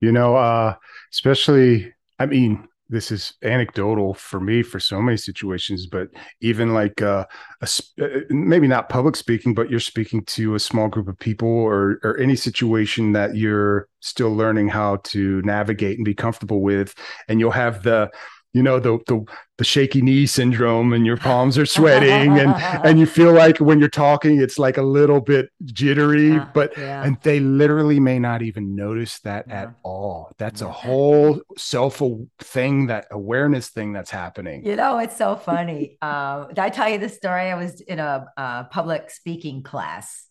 You 0.00 0.12
know, 0.12 0.36
uh, 0.36 0.76
especially, 1.12 1.92
I 2.20 2.26
mean, 2.26 2.68
this 2.88 3.10
is 3.10 3.34
anecdotal 3.42 4.14
for 4.14 4.38
me 4.38 4.62
for 4.62 4.78
so 4.78 5.02
many 5.02 5.16
situations, 5.16 5.86
but 5.86 6.08
even 6.40 6.72
like 6.72 7.02
uh, 7.02 7.26
a, 7.60 7.68
uh, 8.00 8.20
maybe 8.30 8.68
not 8.68 8.88
public 8.88 9.16
speaking, 9.16 9.54
but 9.54 9.70
you're 9.70 9.80
speaking 9.80 10.24
to 10.26 10.54
a 10.54 10.60
small 10.60 10.86
group 10.86 11.08
of 11.08 11.18
people 11.18 11.48
or 11.48 11.98
or 12.04 12.16
any 12.18 12.36
situation 12.36 13.12
that 13.12 13.34
you're 13.36 13.88
still 13.98 14.34
learning 14.34 14.68
how 14.68 14.96
to 15.04 15.42
navigate 15.42 15.98
and 15.98 16.04
be 16.04 16.14
comfortable 16.14 16.62
with, 16.62 16.94
and 17.28 17.40
you'll 17.40 17.50
have 17.50 17.82
the 17.82 18.08
you 18.52 18.62
know 18.62 18.80
the 18.80 18.98
the 19.06 19.24
the 19.58 19.64
shaky 19.64 20.02
knee 20.02 20.26
syndrome 20.26 20.92
and 20.92 21.06
your 21.06 21.16
palms 21.16 21.56
are 21.56 21.66
sweating 21.66 22.38
and 22.38 22.54
and 22.84 22.98
you 22.98 23.06
feel 23.06 23.32
like 23.32 23.58
when 23.58 23.78
you're 23.78 23.88
talking 23.88 24.40
it's 24.40 24.58
like 24.58 24.76
a 24.76 24.82
little 24.82 25.20
bit 25.20 25.50
jittery 25.64 26.30
yeah, 26.30 26.48
but 26.52 26.76
yeah. 26.76 27.04
and 27.04 27.16
they 27.22 27.40
literally 27.40 28.00
may 28.00 28.18
not 28.18 28.42
even 28.42 28.74
notice 28.74 29.20
that 29.20 29.44
yeah. 29.48 29.62
at 29.62 29.74
all 29.82 30.32
that's 30.38 30.62
a 30.62 30.70
whole 30.70 31.40
self 31.56 32.02
thing 32.38 32.86
that 32.86 33.06
awareness 33.10 33.68
thing 33.68 33.92
that's 33.92 34.10
happening 34.10 34.64
you 34.64 34.76
know 34.76 34.98
it's 34.98 35.16
so 35.16 35.36
funny 35.36 35.96
uh, 36.02 36.44
did 36.48 36.58
i 36.58 36.70
tell 36.70 36.88
you 36.88 36.98
the 36.98 37.08
story 37.08 37.50
i 37.50 37.54
was 37.54 37.80
in 37.82 37.98
a, 37.98 38.26
a 38.36 38.66
public 38.70 39.10
speaking 39.10 39.62
class 39.62 40.26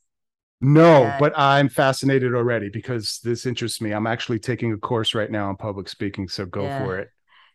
no, 0.61 1.05
and, 1.05 1.19
but 1.21 1.31
I'm 1.37 1.69
fascinated 1.69 2.35
already 2.35 2.67
because 2.67 3.21
this 3.23 3.45
interests 3.45 3.79
me. 3.79 3.93
I'm 3.93 4.05
actually 4.05 4.39
taking 4.39 4.73
a 4.73 4.77
course 4.77 5.15
right 5.15 5.31
now 5.31 5.47
on 5.47 5.55
public 5.55 5.87
speaking, 5.87 6.27
so 6.27 6.45
go 6.45 6.67
for 6.79 6.99
it. 6.99 7.09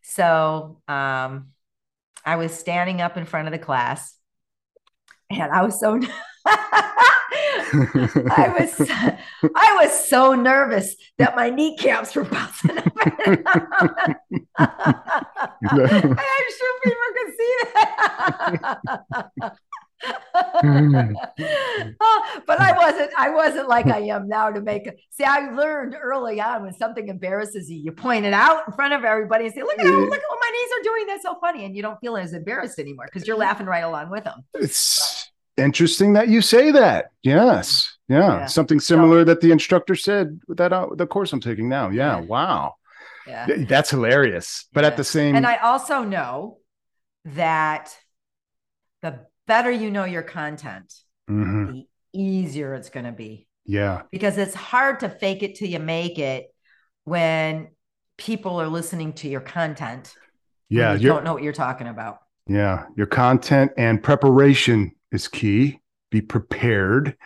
So 0.06 0.82
um, 0.86 1.48
I 2.24 2.36
was 2.36 2.52
standing 2.52 3.00
up 3.00 3.16
in 3.16 3.24
front 3.24 3.48
of 3.48 3.52
the 3.52 3.58
class 3.58 4.14
and 5.30 5.50
I 5.50 5.62
was 5.62 5.80
so 5.80 5.98
I 6.46 8.52
was 8.58 8.90
I 9.56 9.78
was 9.82 10.08
so 10.08 10.34
nervous 10.34 10.94
that 11.18 11.34
my 11.34 11.48
kneecaps 11.48 12.14
were 12.14 12.24
bouncing 12.24 12.76
up. 12.76 12.84
I'm 14.58 14.94
sure 16.58 16.80
people 16.84 17.08
could 17.16 17.32
see 17.38 17.56
that. 17.74 18.78
Oh, 20.34 21.14
but 22.46 22.60
I 22.60 22.72
wasn't 22.76 23.10
I 23.16 23.30
wasn't 23.30 23.68
like 23.68 23.86
I 23.86 24.00
am 24.00 24.28
now 24.28 24.50
to 24.50 24.60
make 24.60 24.86
a 24.86 24.92
see 25.10 25.24
I 25.24 25.50
learned 25.50 25.96
early 26.00 26.40
on 26.40 26.62
when 26.64 26.74
something 26.74 27.08
embarrasses 27.08 27.70
you 27.70 27.78
you 27.78 27.92
point 27.92 28.24
it 28.24 28.34
out 28.34 28.62
in 28.66 28.72
front 28.74 28.94
of 28.94 29.04
everybody 29.04 29.46
and 29.46 29.54
say 29.54 29.62
look 29.62 29.78
at 29.78 29.86
how, 29.86 29.92
look 29.92 30.12
at 30.12 30.28
what 30.28 30.38
my 30.40 30.50
knees 30.50 30.70
are 30.78 30.82
doing 30.82 31.06
that's 31.06 31.22
so 31.22 31.36
funny 31.40 31.64
and 31.64 31.76
you 31.76 31.82
don't 31.82 32.00
feel 32.00 32.16
as 32.16 32.32
embarrassed 32.32 32.78
anymore 32.78 33.06
because 33.06 33.26
you're 33.26 33.36
laughing 33.36 33.66
right 33.66 33.84
along 33.84 34.10
with 34.10 34.24
them 34.24 34.44
it's 34.54 35.30
interesting 35.56 36.14
that 36.14 36.28
you 36.28 36.40
say 36.40 36.70
that. 36.72 37.10
Yes. 37.22 37.90
Yeah, 38.08 38.40
yeah. 38.40 38.46
something 38.46 38.80
similar 38.80 39.20
so, 39.20 39.24
that 39.24 39.40
the 39.40 39.50
instructor 39.50 39.94
said 39.94 40.38
that 40.48 40.72
uh, 40.72 40.88
the 40.94 41.06
course 41.06 41.32
I'm 41.32 41.40
taking 41.40 41.68
now. 41.68 41.88
Yeah, 41.88 42.18
yeah. 42.18 42.24
wow. 42.24 42.74
Yeah. 43.26 43.46
That's 43.66 43.90
hilarious. 43.90 44.66
But 44.74 44.82
yeah. 44.82 44.88
at 44.88 44.96
the 44.98 45.04
same 45.04 45.34
and 45.34 45.46
I 45.46 45.56
also 45.56 46.02
know 46.02 46.58
that 47.24 47.96
the 49.00 49.20
better 49.46 49.70
you 49.70 49.90
know 49.90 50.04
your 50.04 50.22
content, 50.22 50.92
mm-hmm. 51.28 51.72
the 51.72 51.86
easier 52.12 52.74
it's 52.74 52.90
going 52.90 53.06
to 53.06 53.12
be. 53.12 53.46
Yeah. 53.66 54.02
Because 54.10 54.38
it's 54.38 54.54
hard 54.54 55.00
to 55.00 55.08
fake 55.08 55.42
it 55.42 55.54
till 55.54 55.68
you 55.68 55.78
make 55.78 56.18
it 56.18 56.54
when 57.04 57.68
people 58.16 58.60
are 58.60 58.68
listening 58.68 59.14
to 59.14 59.28
your 59.28 59.40
content. 59.40 60.14
Yeah. 60.68 60.94
You 60.94 61.08
don't 61.08 61.24
know 61.24 61.32
what 61.32 61.42
you're 61.42 61.52
talking 61.52 61.86
about. 61.86 62.18
Yeah. 62.46 62.86
Your 62.96 63.06
content 63.06 63.72
and 63.76 64.02
preparation 64.02 64.92
is 65.12 65.28
key. 65.28 65.80
Be 66.10 66.20
prepared. 66.20 67.16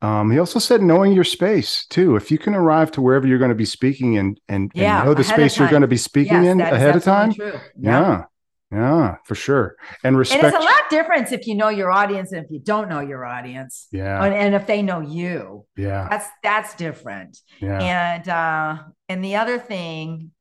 Um, 0.00 0.30
he 0.30 0.38
also 0.38 0.60
said 0.60 0.80
knowing 0.80 1.12
your 1.12 1.24
space 1.24 1.84
too. 1.86 2.14
If 2.14 2.30
you 2.30 2.38
can 2.38 2.54
arrive 2.54 2.92
to 2.92 3.02
wherever 3.02 3.26
you're 3.26 3.38
going 3.38 3.48
to 3.50 3.56
be 3.56 3.64
speaking 3.64 4.16
and 4.16 4.40
and, 4.48 4.70
yeah, 4.72 5.00
and 5.00 5.08
know 5.08 5.14
the 5.14 5.24
space 5.24 5.58
you're 5.58 5.68
going 5.68 5.82
to 5.82 5.88
be 5.88 5.96
speaking 5.96 6.44
yes, 6.44 6.52
in 6.52 6.60
ahead 6.60 6.94
of 6.94 7.02
time. 7.02 7.34
Yeah. 7.76 8.24
Yeah, 8.70 9.16
for 9.24 9.34
sure. 9.34 9.76
And 10.04 10.16
respect. 10.16 10.44
And 10.44 10.54
it's 10.54 10.62
a 10.62 10.66
lot 10.66 10.90
different 10.90 11.32
if 11.32 11.46
you 11.46 11.54
know 11.54 11.70
your 11.70 11.90
audience 11.90 12.32
and 12.32 12.44
if 12.44 12.50
you 12.50 12.60
don't 12.60 12.88
know 12.88 13.00
your 13.00 13.24
audience. 13.24 13.88
Yeah. 13.92 14.22
And, 14.22 14.34
and 14.34 14.54
if 14.54 14.66
they 14.66 14.82
know 14.82 15.00
you. 15.00 15.64
Yeah. 15.76 16.06
That's 16.10 16.26
that's 16.42 16.74
different. 16.74 17.38
Yeah. 17.60 17.80
And 17.80 18.28
uh 18.28 18.82
and 19.08 19.24
the 19.24 19.36
other 19.36 19.58
thing, 19.58 20.32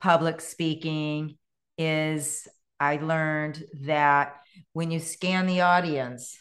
public 0.00 0.42
speaking, 0.42 1.38
is 1.78 2.46
I 2.78 2.96
learned 2.96 3.64
that 3.82 4.36
when 4.74 4.90
you 4.90 4.98
scan 4.98 5.46
the 5.46 5.62
audience 5.62 6.36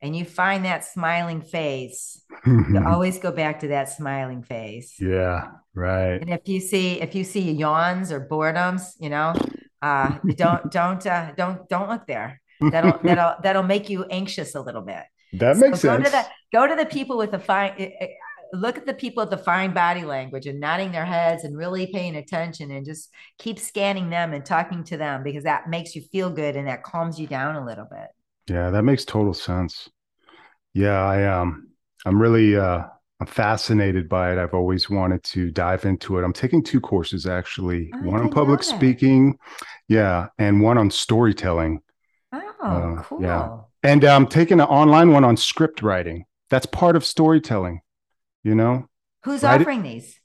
and 0.00 0.16
you 0.16 0.24
find 0.24 0.64
that 0.64 0.84
smiling 0.84 1.42
face, 1.42 2.22
you 2.46 2.82
always 2.86 3.18
go 3.18 3.30
back 3.30 3.60
to 3.60 3.68
that 3.68 3.90
smiling 3.90 4.42
face. 4.42 4.96
Yeah, 4.98 5.48
right. 5.74 6.14
And 6.14 6.30
if 6.30 6.48
you 6.48 6.60
see 6.60 7.00
if 7.00 7.14
you 7.14 7.24
see 7.24 7.52
yawns 7.52 8.10
or 8.10 8.26
boredoms, 8.26 8.94
you 8.98 9.10
know, 9.10 9.34
uh, 9.82 10.18
don't 10.36 10.70
don't 10.70 11.06
uh, 11.06 11.32
don't 11.36 11.68
don't 11.68 11.88
look 11.88 12.06
there. 12.06 12.40
That'll 12.60 12.98
that'll 13.02 13.34
that'll 13.42 13.62
make 13.62 13.90
you 13.90 14.04
anxious 14.04 14.54
a 14.54 14.60
little 14.60 14.82
bit. 14.82 15.02
That 15.34 15.56
makes 15.56 15.80
so 15.80 15.88
sense. 15.88 15.98
Go 15.98 16.04
to 16.04 16.10
the 16.10 16.26
go 16.52 16.66
to 16.66 16.74
the 16.76 16.86
people 16.86 17.18
with 17.18 17.32
the 17.32 17.38
fine. 17.38 17.74
Eh, 17.78 17.90
eh, 18.00 18.06
look 18.52 18.76
at 18.76 18.86
the 18.86 18.94
people 18.94 19.22
with 19.22 19.30
the 19.30 19.38
fine 19.38 19.72
body 19.72 20.04
language 20.04 20.46
and 20.46 20.60
nodding 20.60 20.92
their 20.92 21.06
heads 21.06 21.42
and 21.44 21.56
really 21.56 21.86
paying 21.86 22.16
attention 22.16 22.70
and 22.70 22.84
just 22.84 23.10
keep 23.38 23.58
scanning 23.58 24.10
them 24.10 24.34
and 24.34 24.44
talking 24.44 24.84
to 24.84 24.98
them 24.98 25.22
because 25.22 25.44
that 25.44 25.70
makes 25.70 25.96
you 25.96 26.02
feel 26.02 26.28
good 26.28 26.54
and 26.54 26.68
that 26.68 26.82
calms 26.82 27.18
you 27.18 27.26
down 27.26 27.56
a 27.56 27.64
little 27.64 27.86
bit. 27.90 28.08
Yeah, 28.48 28.70
that 28.70 28.82
makes 28.82 29.04
total 29.04 29.32
sense. 29.32 29.88
Yeah, 30.74 31.02
I 31.02 31.24
um 31.24 31.68
I'm 32.04 32.20
really 32.20 32.56
uh 32.56 32.84
I'm 33.22 33.26
fascinated 33.26 34.08
by 34.08 34.32
it. 34.32 34.38
I've 34.38 34.52
always 34.52 34.90
wanted 34.90 35.22
to 35.22 35.52
dive 35.52 35.84
into 35.84 36.18
it. 36.18 36.24
I'm 36.24 36.32
taking 36.32 36.60
two 36.60 36.80
courses 36.80 37.24
actually, 37.24 37.88
oh, 37.94 37.98
one 37.98 38.20
on 38.20 38.30
public 38.30 38.64
speaking, 38.64 39.38
yeah, 39.86 40.26
and 40.38 40.60
one 40.60 40.76
on 40.76 40.90
storytelling. 40.90 41.82
Oh, 42.32 42.42
uh, 42.60 43.02
cool. 43.04 43.22
Yeah. 43.22 43.58
And 43.84 44.04
I'm 44.04 44.26
taking 44.26 44.58
an 44.58 44.66
online 44.66 45.12
one 45.12 45.22
on 45.22 45.36
script 45.36 45.82
writing. 45.82 46.24
That's 46.50 46.66
part 46.66 46.96
of 46.96 47.04
storytelling, 47.04 47.82
you 48.42 48.56
know? 48.56 48.88
Who's 49.22 49.44
Write 49.44 49.60
offering 49.60 49.86
it? 49.86 49.92
these? 49.92 50.20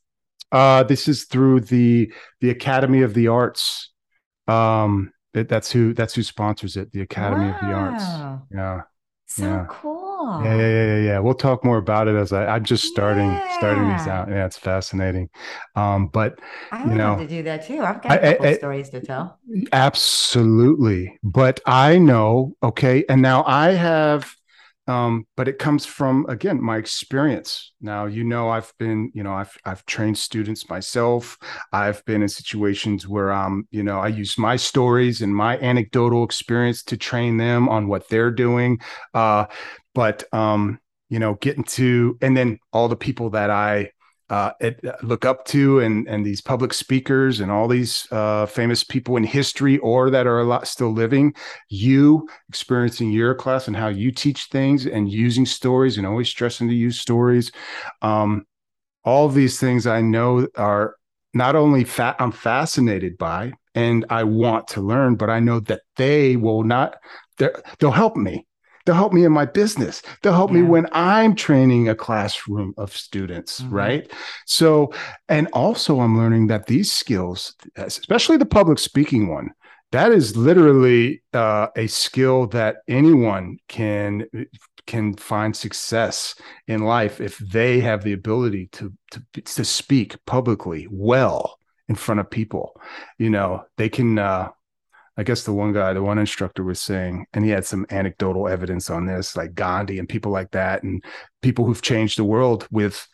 Uh, 0.51 0.81
this 0.81 1.07
is 1.07 1.25
through 1.25 1.59
the 1.59 2.11
the 2.41 2.49
Academy 2.49 3.03
of 3.03 3.13
the 3.13 3.27
Arts. 3.27 3.91
Um, 4.47 5.11
that's 5.33 5.71
who 5.71 5.93
that's 5.93 6.15
who 6.15 6.23
sponsors 6.23 6.75
it. 6.75 6.91
The 6.93 7.01
Academy 7.01 7.51
wow. 7.51 7.53
of 7.53 7.61
the 7.61 7.73
Arts. 7.73 8.03
Yeah. 8.51 8.81
So 9.27 9.43
yeah. 9.43 9.65
cool. 9.69 10.06
Yeah, 10.43 10.55
yeah, 10.55 10.55
yeah, 10.55 10.85
yeah, 10.85 10.97
yeah. 10.97 11.19
We'll 11.19 11.33
talk 11.33 11.63
more 11.63 11.77
about 11.77 12.07
it 12.07 12.15
as 12.15 12.33
I, 12.33 12.45
I'm 12.47 12.63
just 12.63 12.85
starting 12.85 13.27
yeah. 13.27 13.57
starting 13.57 13.89
these 13.89 14.07
out. 14.07 14.29
Yeah, 14.29 14.45
it's 14.45 14.57
fascinating. 14.57 15.29
Um, 15.75 16.07
but 16.07 16.39
I 16.71 16.85
you 16.85 16.95
know, 16.95 17.17
to 17.17 17.27
do 17.27 17.43
that 17.43 17.65
too. 17.65 17.81
I've 17.81 18.01
got 18.01 18.11
I, 18.23 18.37
I, 18.41 18.53
stories 18.55 18.89
to 18.89 19.01
tell. 19.01 19.39
Absolutely. 19.71 21.19
But 21.23 21.59
I 21.65 21.97
know, 21.97 22.55
okay, 22.63 23.05
and 23.09 23.21
now 23.21 23.43
I 23.45 23.71
have 23.71 24.35
um, 24.87 25.25
but 25.35 25.47
it 25.47 25.59
comes 25.59 25.85
from 25.85 26.25
again 26.29 26.61
my 26.61 26.77
experience. 26.77 27.73
Now 27.81 28.05
you 28.05 28.23
know 28.23 28.49
i've 28.49 28.71
been 28.79 29.11
you 29.13 29.23
know 29.23 29.33
i've 29.33 29.55
i've 29.65 29.85
trained 29.85 30.17
students 30.17 30.69
myself. 30.69 31.37
I've 31.71 32.03
been 32.05 32.21
in 32.21 32.29
situations 32.29 33.07
where 33.07 33.31
um 33.31 33.67
you 33.71 33.83
know 33.83 33.99
i 33.99 34.07
use 34.07 34.37
my 34.37 34.55
stories 34.55 35.21
and 35.21 35.35
my 35.35 35.57
anecdotal 35.59 36.23
experience 36.23 36.83
to 36.83 36.97
train 36.97 37.37
them 37.37 37.69
on 37.69 37.87
what 37.87 38.09
they're 38.09 38.31
doing. 38.31 38.79
Uh 39.13 39.45
but 39.93 40.23
um 40.33 40.79
you 41.09 41.19
know 41.19 41.35
getting 41.35 41.63
to 41.63 42.17
and 42.21 42.35
then 42.35 42.59
all 42.73 42.87
the 42.87 42.95
people 42.95 43.29
that 43.31 43.49
i 43.49 43.89
uh, 44.29 44.51
it, 44.59 44.83
uh, 44.85 44.93
look 45.03 45.25
up 45.25 45.45
to 45.45 45.79
and 45.79 46.07
and 46.07 46.25
these 46.25 46.41
public 46.41 46.73
speakers 46.73 47.39
and 47.39 47.51
all 47.51 47.67
these 47.67 48.07
uh, 48.11 48.45
famous 48.45 48.83
people 48.83 49.15
in 49.17 49.23
history 49.23 49.77
or 49.79 50.09
that 50.09 50.27
are 50.27 50.39
a 50.39 50.43
lot 50.43 50.67
still 50.67 50.91
living 50.91 51.33
you 51.69 52.27
experiencing 52.49 53.11
your 53.11 53.33
class 53.33 53.67
and 53.67 53.77
how 53.77 53.87
you 53.87 54.11
teach 54.11 54.45
things 54.45 54.85
and 54.85 55.11
using 55.11 55.45
stories 55.45 55.97
and 55.97 56.05
always 56.07 56.27
stressing 56.27 56.67
to 56.67 56.73
use 56.73 56.99
stories. 56.99 57.51
Um, 58.01 58.45
all 59.07 59.29
these 59.29 59.59
things 59.59 59.87
i 59.87 60.01
know 60.01 60.47
are 60.55 60.95
not 61.33 61.55
only 61.55 61.83
fa- 61.83 62.15
i'm 62.19 62.31
fascinated 62.31 63.17
by 63.17 63.51
and 63.75 64.05
i 64.09 64.23
want 64.23 64.67
to 64.67 64.81
learn 64.81 65.15
but 65.15 65.29
i 65.29 65.39
know 65.39 65.59
that 65.59 65.81
they 65.95 66.35
will 66.35 66.63
not 66.63 66.97
they'll 67.37 67.91
help 67.91 68.15
me 68.15 68.46
They'll 68.87 68.95
help 68.95 69.11
me 69.11 69.25
in 69.25 69.33
my 69.33 69.43
business. 69.43 70.01
They'll 70.23 70.31
help 70.31 70.51
yeah. 70.51 70.61
me 70.61 70.63
when 70.63 70.87
I'm 70.93 71.35
training 71.35 71.89
a 71.89 71.95
classroom 71.95 72.73
of 72.77 72.95
students, 72.95 73.59
mm-hmm. 73.59 73.75
right? 73.75 74.11
So, 74.45 74.93
and 75.27 75.49
also 75.51 75.99
I'm 75.99 76.17
learning 76.17 76.47
that 76.47 76.67
these 76.67 76.89
skills, 76.89 77.53
especially 77.75 78.37
the 78.37 78.45
public 78.45 78.79
speaking 78.79 79.27
one, 79.27 79.51
that 79.91 80.13
is 80.13 80.37
literally 80.37 81.21
uh, 81.33 81.67
a 81.75 81.87
skill 81.87 82.47
that 82.47 82.77
anyone 82.87 83.57
can 83.67 84.25
can 84.85 85.15
find 85.15 85.53
success 85.53 86.35
in 86.69 86.85
life 86.85 87.19
if 87.19 87.37
they 87.39 87.81
have 87.81 88.05
the 88.05 88.13
ability 88.13 88.67
to 88.71 88.93
to, 89.11 89.41
to 89.41 89.65
speak 89.65 90.15
publicly 90.25 90.87
well 90.89 91.59
in 91.89 91.95
front 91.95 92.21
of 92.21 92.29
people. 92.29 92.79
You 93.17 93.31
know, 93.31 93.65
they 93.75 93.89
can. 93.89 94.17
Uh, 94.17 94.47
I 95.17 95.23
guess 95.23 95.43
the 95.43 95.53
one 95.53 95.73
guy, 95.73 95.93
the 95.93 96.03
one 96.03 96.19
instructor 96.19 96.63
was 96.63 96.79
saying, 96.79 97.25
and 97.33 97.43
he 97.43 97.49
had 97.49 97.65
some 97.65 97.87
anecdotal 97.89 98.47
evidence 98.47 98.89
on 98.89 99.07
this, 99.07 99.35
like 99.35 99.55
Gandhi 99.55 99.97
and 99.97 100.07
people 100.07 100.31
like 100.31 100.51
that, 100.51 100.83
and 100.83 101.03
people 101.41 101.65
who've 101.65 101.81
changed 101.81 102.19
the 102.19 102.23
world 102.23 102.67
with 102.71 103.07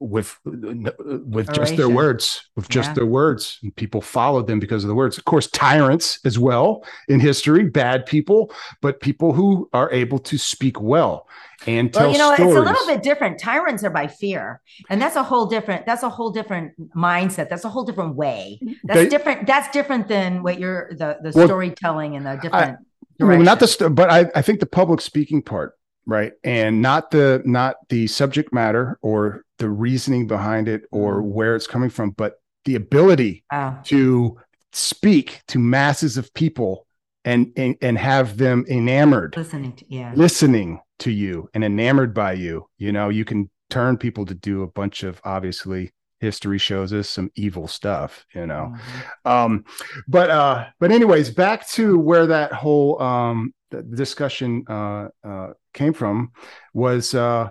with 0.00 0.38
with 0.44 1.52
just 1.52 1.76
their 1.76 1.88
words 1.88 2.48
with 2.54 2.68
just 2.68 2.90
yeah. 2.90 2.94
their 2.94 3.06
words. 3.06 3.58
And 3.62 3.74
people 3.74 4.00
followed 4.00 4.46
them 4.46 4.58
because 4.58 4.84
of 4.84 4.88
the 4.88 4.94
words. 4.94 5.18
Of 5.18 5.24
course 5.24 5.48
tyrants 5.48 6.18
as 6.24 6.38
well 6.38 6.84
in 7.08 7.20
history 7.20 7.64
bad 7.64 8.06
people 8.06 8.52
but 8.80 9.00
people 9.00 9.32
who 9.32 9.68
are 9.72 9.90
able 9.92 10.18
to 10.20 10.38
speak 10.38 10.80
well 10.80 11.28
and 11.66 11.92
well, 11.94 12.12
you 12.12 12.18
know 12.18 12.34
stories. 12.34 12.52
it's 12.52 12.58
a 12.58 12.72
little 12.72 12.86
bit 12.86 13.02
different. 13.02 13.38
Tyrants 13.38 13.82
are 13.82 13.90
by 13.90 14.06
fear. 14.06 14.60
And 14.90 15.00
that's 15.00 15.16
a 15.16 15.22
whole 15.22 15.46
different 15.46 15.86
that's 15.86 16.02
a 16.02 16.10
whole 16.10 16.30
different 16.30 16.72
mindset. 16.94 17.48
That's 17.48 17.64
a 17.64 17.68
whole 17.68 17.84
different 17.84 18.14
way. 18.14 18.60
That's 18.84 19.00
they, 19.00 19.08
different 19.08 19.46
that's 19.46 19.70
different 19.70 20.08
than 20.08 20.42
what 20.42 20.58
you're 20.58 20.90
the 20.90 21.18
the 21.22 21.32
well, 21.34 21.46
storytelling 21.46 22.16
and 22.16 22.26
the 22.26 22.36
different 22.36 22.78
I, 23.20 23.24
well, 23.24 23.40
not 23.40 23.60
the 23.60 23.90
but 23.90 24.10
I, 24.10 24.30
I 24.34 24.42
think 24.42 24.60
the 24.60 24.66
public 24.66 25.00
speaking 25.00 25.42
part 25.42 25.74
right? 26.06 26.32
And 26.44 26.80
not 26.80 27.10
the 27.10 27.42
not 27.44 27.76
the 27.88 28.06
subject 28.06 28.52
matter 28.52 28.98
or 29.02 29.44
the 29.58 29.68
reasoning 29.68 30.26
behind 30.26 30.68
it 30.68 30.82
or 30.90 31.20
mm-hmm. 31.20 31.32
where 31.32 31.56
it's 31.56 31.66
coming 31.66 31.90
from 31.90 32.10
but 32.10 32.40
the 32.64 32.74
ability 32.74 33.44
ah. 33.52 33.80
to 33.84 34.36
speak 34.72 35.42
to 35.48 35.58
masses 35.58 36.16
of 36.16 36.32
people 36.34 36.86
and, 37.24 37.52
and 37.56 37.76
and 37.80 37.98
have 37.98 38.36
them 38.36 38.64
enamored 38.68 39.36
listening 39.36 39.72
to, 39.72 39.84
yeah 39.88 40.12
listening 40.14 40.80
to 40.98 41.10
you 41.10 41.48
and 41.54 41.64
enamored 41.64 42.14
by 42.14 42.32
you 42.32 42.66
you 42.78 42.92
know 42.92 43.08
you 43.08 43.24
can 43.24 43.50
turn 43.68 43.96
people 43.96 44.24
to 44.24 44.34
do 44.34 44.62
a 44.62 44.68
bunch 44.68 45.02
of 45.02 45.20
obviously 45.24 45.92
history 46.20 46.58
shows 46.58 46.92
us 46.92 47.10
some 47.10 47.30
evil 47.34 47.66
stuff 47.66 48.24
you 48.34 48.46
know 48.46 48.72
mm-hmm. 48.72 49.28
um 49.28 49.64
but 50.06 50.30
uh 50.30 50.66
but 50.78 50.92
anyways 50.92 51.30
back 51.30 51.68
to 51.68 51.98
where 51.98 52.26
that 52.26 52.52
whole 52.52 53.00
um 53.02 53.52
discussion 53.92 54.64
uh 54.68 55.08
uh 55.24 55.52
came 55.76 55.92
from 55.92 56.32
was 56.74 57.14
uh, 57.14 57.50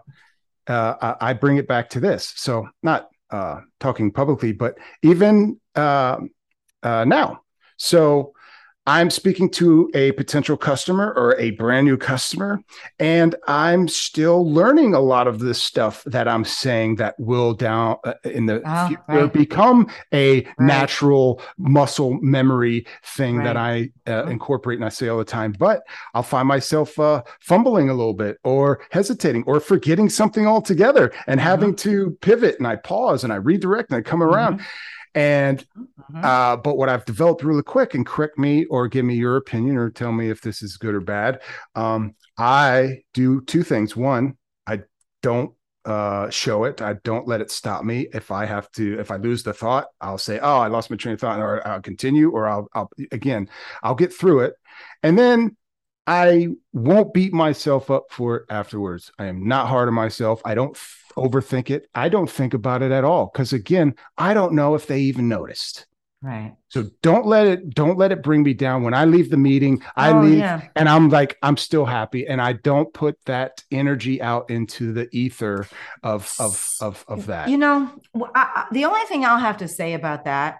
uh, 0.68 1.16
I 1.20 1.34
bring 1.34 1.58
it 1.58 1.68
back 1.68 1.90
to 1.92 2.00
this. 2.00 2.34
So 2.36 2.68
not 2.84 3.10
uh, 3.30 3.62
talking 3.80 4.12
publicly, 4.12 4.52
but 4.52 4.78
even 5.02 5.60
uh, 5.76 6.18
uh, 6.84 7.06
now. 7.06 7.42
So 7.78 8.35
I'm 8.88 9.10
speaking 9.10 9.50
to 9.52 9.90
a 9.96 10.12
potential 10.12 10.58
customer 10.58 11.12
or 11.16 11.36
a 11.40 11.52
brand 11.52 11.88
new 11.88 11.98
customer, 11.98 12.62
and 13.00 13.36
I'm 13.48 13.88
still 13.88 14.48
learning 14.48 14.94
a 14.94 15.00
lot 15.00 15.28
of 15.28 15.40
this 15.40 15.60
stuff 15.60 16.04
that 16.06 16.28
I'm 16.28 16.46
saying 16.46 16.98
that 16.98 17.20
will 17.20 17.54
down 17.56 17.98
uh, 18.04 18.14
in 18.24 18.46
the 18.46 18.62
oh, 18.64 18.88
future 18.88 19.04
right. 19.08 19.34
become 19.34 19.90
a 20.14 20.44
right. 20.44 20.54
natural 20.60 21.42
muscle 21.58 22.20
memory 22.22 22.86
thing 23.04 23.38
right. 23.38 23.44
that 23.46 23.58
I 23.58 23.90
uh, 24.08 24.26
incorporate 24.26 24.78
and 24.78 24.86
I 24.86 24.90
say 24.90 25.08
all 25.08 25.18
the 25.18 25.26
time. 25.26 25.54
But 25.58 25.82
I'll 26.14 26.22
find 26.22 26.48
myself 26.48 27.00
uh, 27.00 27.24
fumbling 27.42 27.90
a 27.90 27.94
little 27.94 28.14
bit 28.14 28.38
or 28.44 28.82
hesitating 28.92 29.46
or 29.48 29.60
forgetting 29.60 30.10
something 30.10 30.46
altogether 30.46 31.12
and 31.26 31.40
mm-hmm. 31.40 31.50
having 31.50 31.76
to 31.78 32.12
pivot 32.22 32.60
and 32.60 32.68
I 32.68 32.76
pause 32.76 33.24
and 33.24 33.34
I 33.34 33.38
redirect 33.38 33.90
and 33.90 33.98
I 33.98 34.02
come 34.02 34.22
around. 34.22 34.60
Mm-hmm. 34.60 34.66
And 35.16 35.60
mm-hmm. 35.60 36.24
uh, 36.24 36.58
but 36.58 36.78
what 36.78 36.90
I've 36.90 37.06
developed 37.06 37.44
really 37.44 37.64
quick, 37.64 37.96
and 37.96 38.06
correct 38.06 38.38
me 38.38 38.66
or 38.66 38.88
give 38.88 39.06
me 39.06 39.16
your 39.16 39.38
opinion 39.38 39.78
or 39.78 39.90
tell 39.90 40.12
me 40.12 40.30
if 40.30 40.42
this 40.42 40.62
is 40.62 40.78
good 40.78 40.94
or 40.94 41.00
bad. 41.00 41.42
Um, 41.74 42.16
I 42.38 43.04
do 43.14 43.42
two 43.42 43.64
things. 43.64 43.96
One, 43.96 44.38
I 44.68 44.82
don't 45.24 45.54
uh, 45.86 46.30
show 46.30 46.66
it. 46.66 46.82
I 46.82 46.96
don't 47.04 47.28
let 47.28 47.42
it 47.42 47.50
stop 47.50 47.86
me. 47.86 48.08
If 48.14 48.30
I 48.30 48.46
have 48.46 48.70
to, 48.74 49.00
if 49.00 49.10
I 49.10 49.16
lose 49.16 49.44
the 49.44 49.54
thought, 49.54 49.88
I'll 50.02 50.18
say, 50.18 50.38
"Oh, 50.40 50.58
I 50.58 50.68
lost 50.68 50.90
my 50.90 50.98
train 50.98 51.14
of 51.14 51.22
thought," 51.22 51.40
or 51.40 51.66
I'll 51.66 51.82
continue, 51.82 52.32
or 52.32 52.48
I'll, 52.48 52.68
I'll 52.74 52.90
again, 53.12 53.50
I'll 53.82 53.96
get 53.96 54.14
through 54.14 54.42
it, 54.42 54.56
and 55.02 55.18
then 55.18 55.56
I 56.08 56.50
won't 56.72 57.14
beat 57.14 57.34
myself 57.34 57.90
up 57.90 58.06
for 58.12 58.38
it 58.38 58.46
afterwards. 58.50 59.12
I 59.18 59.26
am 59.26 59.48
not 59.48 59.68
hard 59.68 59.88
on 59.88 59.94
myself. 59.94 60.42
I 60.46 60.54
don't 60.54 60.78
overthink 61.16 61.70
it. 61.70 61.88
I 61.96 62.10
don't 62.10 62.30
think 62.30 62.54
about 62.54 62.84
it 62.84 62.92
at 62.92 63.04
all 63.04 63.30
because 63.32 63.54
again, 63.54 63.96
I 64.18 64.34
don't 64.34 64.54
know 64.54 64.76
if 64.76 64.88
they 64.88 65.00
even 65.02 65.28
noticed. 65.28 65.88
Right. 66.22 66.56
So 66.70 66.90
don't 67.04 67.28
let 67.28 67.46
it 67.46 67.76
don't 67.76 67.98
let 67.98 68.12
it 68.12 68.24
bring 68.24 68.44
me 68.44 68.54
down. 68.54 68.84
When 68.84 68.94
I 68.94 69.06
leave 69.06 69.30
the 69.30 69.38
meeting, 69.38 69.84
I 69.96 70.12
oh, 70.12 70.22
leave 70.22 70.40
yeah. 70.40 70.68
and 70.76 70.90
I'm 70.90 71.10
like 71.10 71.38
I'm 71.44 71.58
still 71.58 71.86
happy 71.86 72.28
and 72.28 72.42
I 72.42 72.54
don't 72.54 72.92
put 72.94 73.18
that 73.26 73.64
energy 73.70 74.22
out 74.22 74.50
into 74.50 74.92
the 74.92 75.08
ether 75.12 75.68
of 76.02 76.34
of 76.40 76.68
of 76.82 77.06
of 77.08 77.28
that. 77.28 77.50
You 77.50 77.58
know, 77.58 77.92
I, 78.34 78.66
the 78.72 78.86
only 78.86 79.06
thing 79.06 79.24
I'll 79.24 79.38
have 79.38 79.58
to 79.58 79.68
say 79.68 79.94
about 79.94 80.26
that 80.26 80.60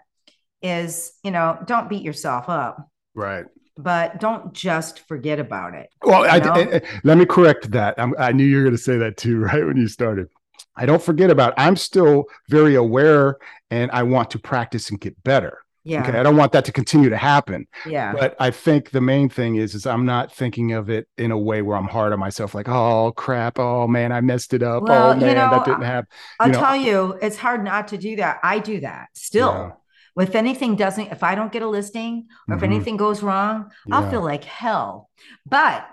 is, 0.62 1.14
you 1.24 1.32
know, 1.32 1.58
don't 1.66 1.90
beat 1.90 2.04
yourself 2.04 2.48
up. 2.48 2.90
Right 3.16 3.46
but 3.78 4.20
don't 4.20 4.54
just 4.54 5.00
forget 5.08 5.40
about 5.40 5.74
it. 5.74 5.90
Well, 6.02 6.24
I, 6.24 6.38
I, 6.38 6.76
I, 6.78 6.82
let 7.04 7.18
me 7.18 7.26
correct 7.26 7.72
that. 7.72 7.96
I'm, 7.98 8.14
i 8.18 8.32
knew 8.32 8.46
you 8.46 8.58
were 8.58 8.64
going 8.64 8.76
to 8.76 8.82
say 8.82 8.98
that 8.98 9.18
too, 9.18 9.40
right 9.40 9.66
when 9.66 9.78
you 9.78 9.88
started. 9.88 10.28
I 10.76 10.86
don't 10.86 11.02
forget 11.02 11.30
about. 11.30 11.54
It. 11.54 11.56
I'm 11.58 11.76
still 11.76 12.26
very 12.50 12.76
aware, 12.76 13.38
and 13.72 13.92
I 13.92 14.04
want 14.04 14.32
to 14.32 14.40
practice 14.40 14.90
and 14.90 15.00
get 15.00 15.22
better. 15.24 15.60
Yeah. 15.86 16.02
Okay. 16.02 16.18
I 16.18 16.24
don't 16.24 16.36
want 16.36 16.52
that 16.54 16.66
to 16.66 16.72
continue 16.72 17.10
to 17.10 17.18
happen. 17.18 17.68
Yeah. 17.86 18.12
But 18.12 18.36
I 18.40 18.50
think 18.50 18.90
the 18.90 19.02
main 19.02 19.30
thing 19.30 19.58
is, 19.58 19.76
is 19.76 19.86
I'm 19.86 20.04
not 20.04 20.34
thinking 20.34 20.72
of 20.72 20.90
it 20.90 21.08
in 21.18 21.30
a 21.30 21.38
way 21.38 21.62
where 21.62 21.78
I'm 21.78 21.88
hard 21.88 22.12
on 22.12 22.20
myself, 22.20 22.56
like, 22.56 22.68
oh 22.68 23.14
crap, 23.16 23.60
oh 23.60 23.88
man, 23.88 24.12
I 24.12 24.20
messed 24.22 24.56
it 24.56 24.64
up. 24.64 24.84
Well, 24.84 25.12
oh 25.12 25.16
man, 25.16 25.30
you 25.30 25.36
know, 25.36 25.52
that 25.52 25.64
didn't 25.66 25.84
happen. 25.84 26.08
I'll 26.40 26.50
know. 26.50 26.60
tell 26.60 26.76
you, 26.76 27.20
it's 27.22 27.38
hard 27.38 27.64
not 27.64 27.90
to 27.90 28.00
do 28.00 28.16
that. 28.16 28.40
I 28.42 28.58
do 28.58 28.80
that 28.80 29.10
still. 29.14 29.52
Yeah. 29.52 29.72
If 30.18 30.36
anything 30.36 30.76
doesn't, 30.76 31.12
if 31.12 31.24
I 31.24 31.36
don't 31.36 31.52
get 31.52 31.62
a 31.62 31.68
listing 31.68 32.28
or 32.48 32.56
mm-hmm. 32.56 32.58
if 32.58 32.64
anything 32.64 32.98
goes 32.98 33.22
wrong, 33.22 33.72
yeah. 33.86 33.96
I'll 33.96 34.10
feel 34.10 34.24
like 34.24 34.44
hell. 34.46 35.10
But 35.46 35.86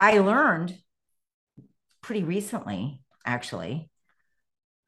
I 0.00 0.18
learned 0.18 0.76
pretty 2.02 2.24
recently 2.24 3.00
actually, 3.28 3.88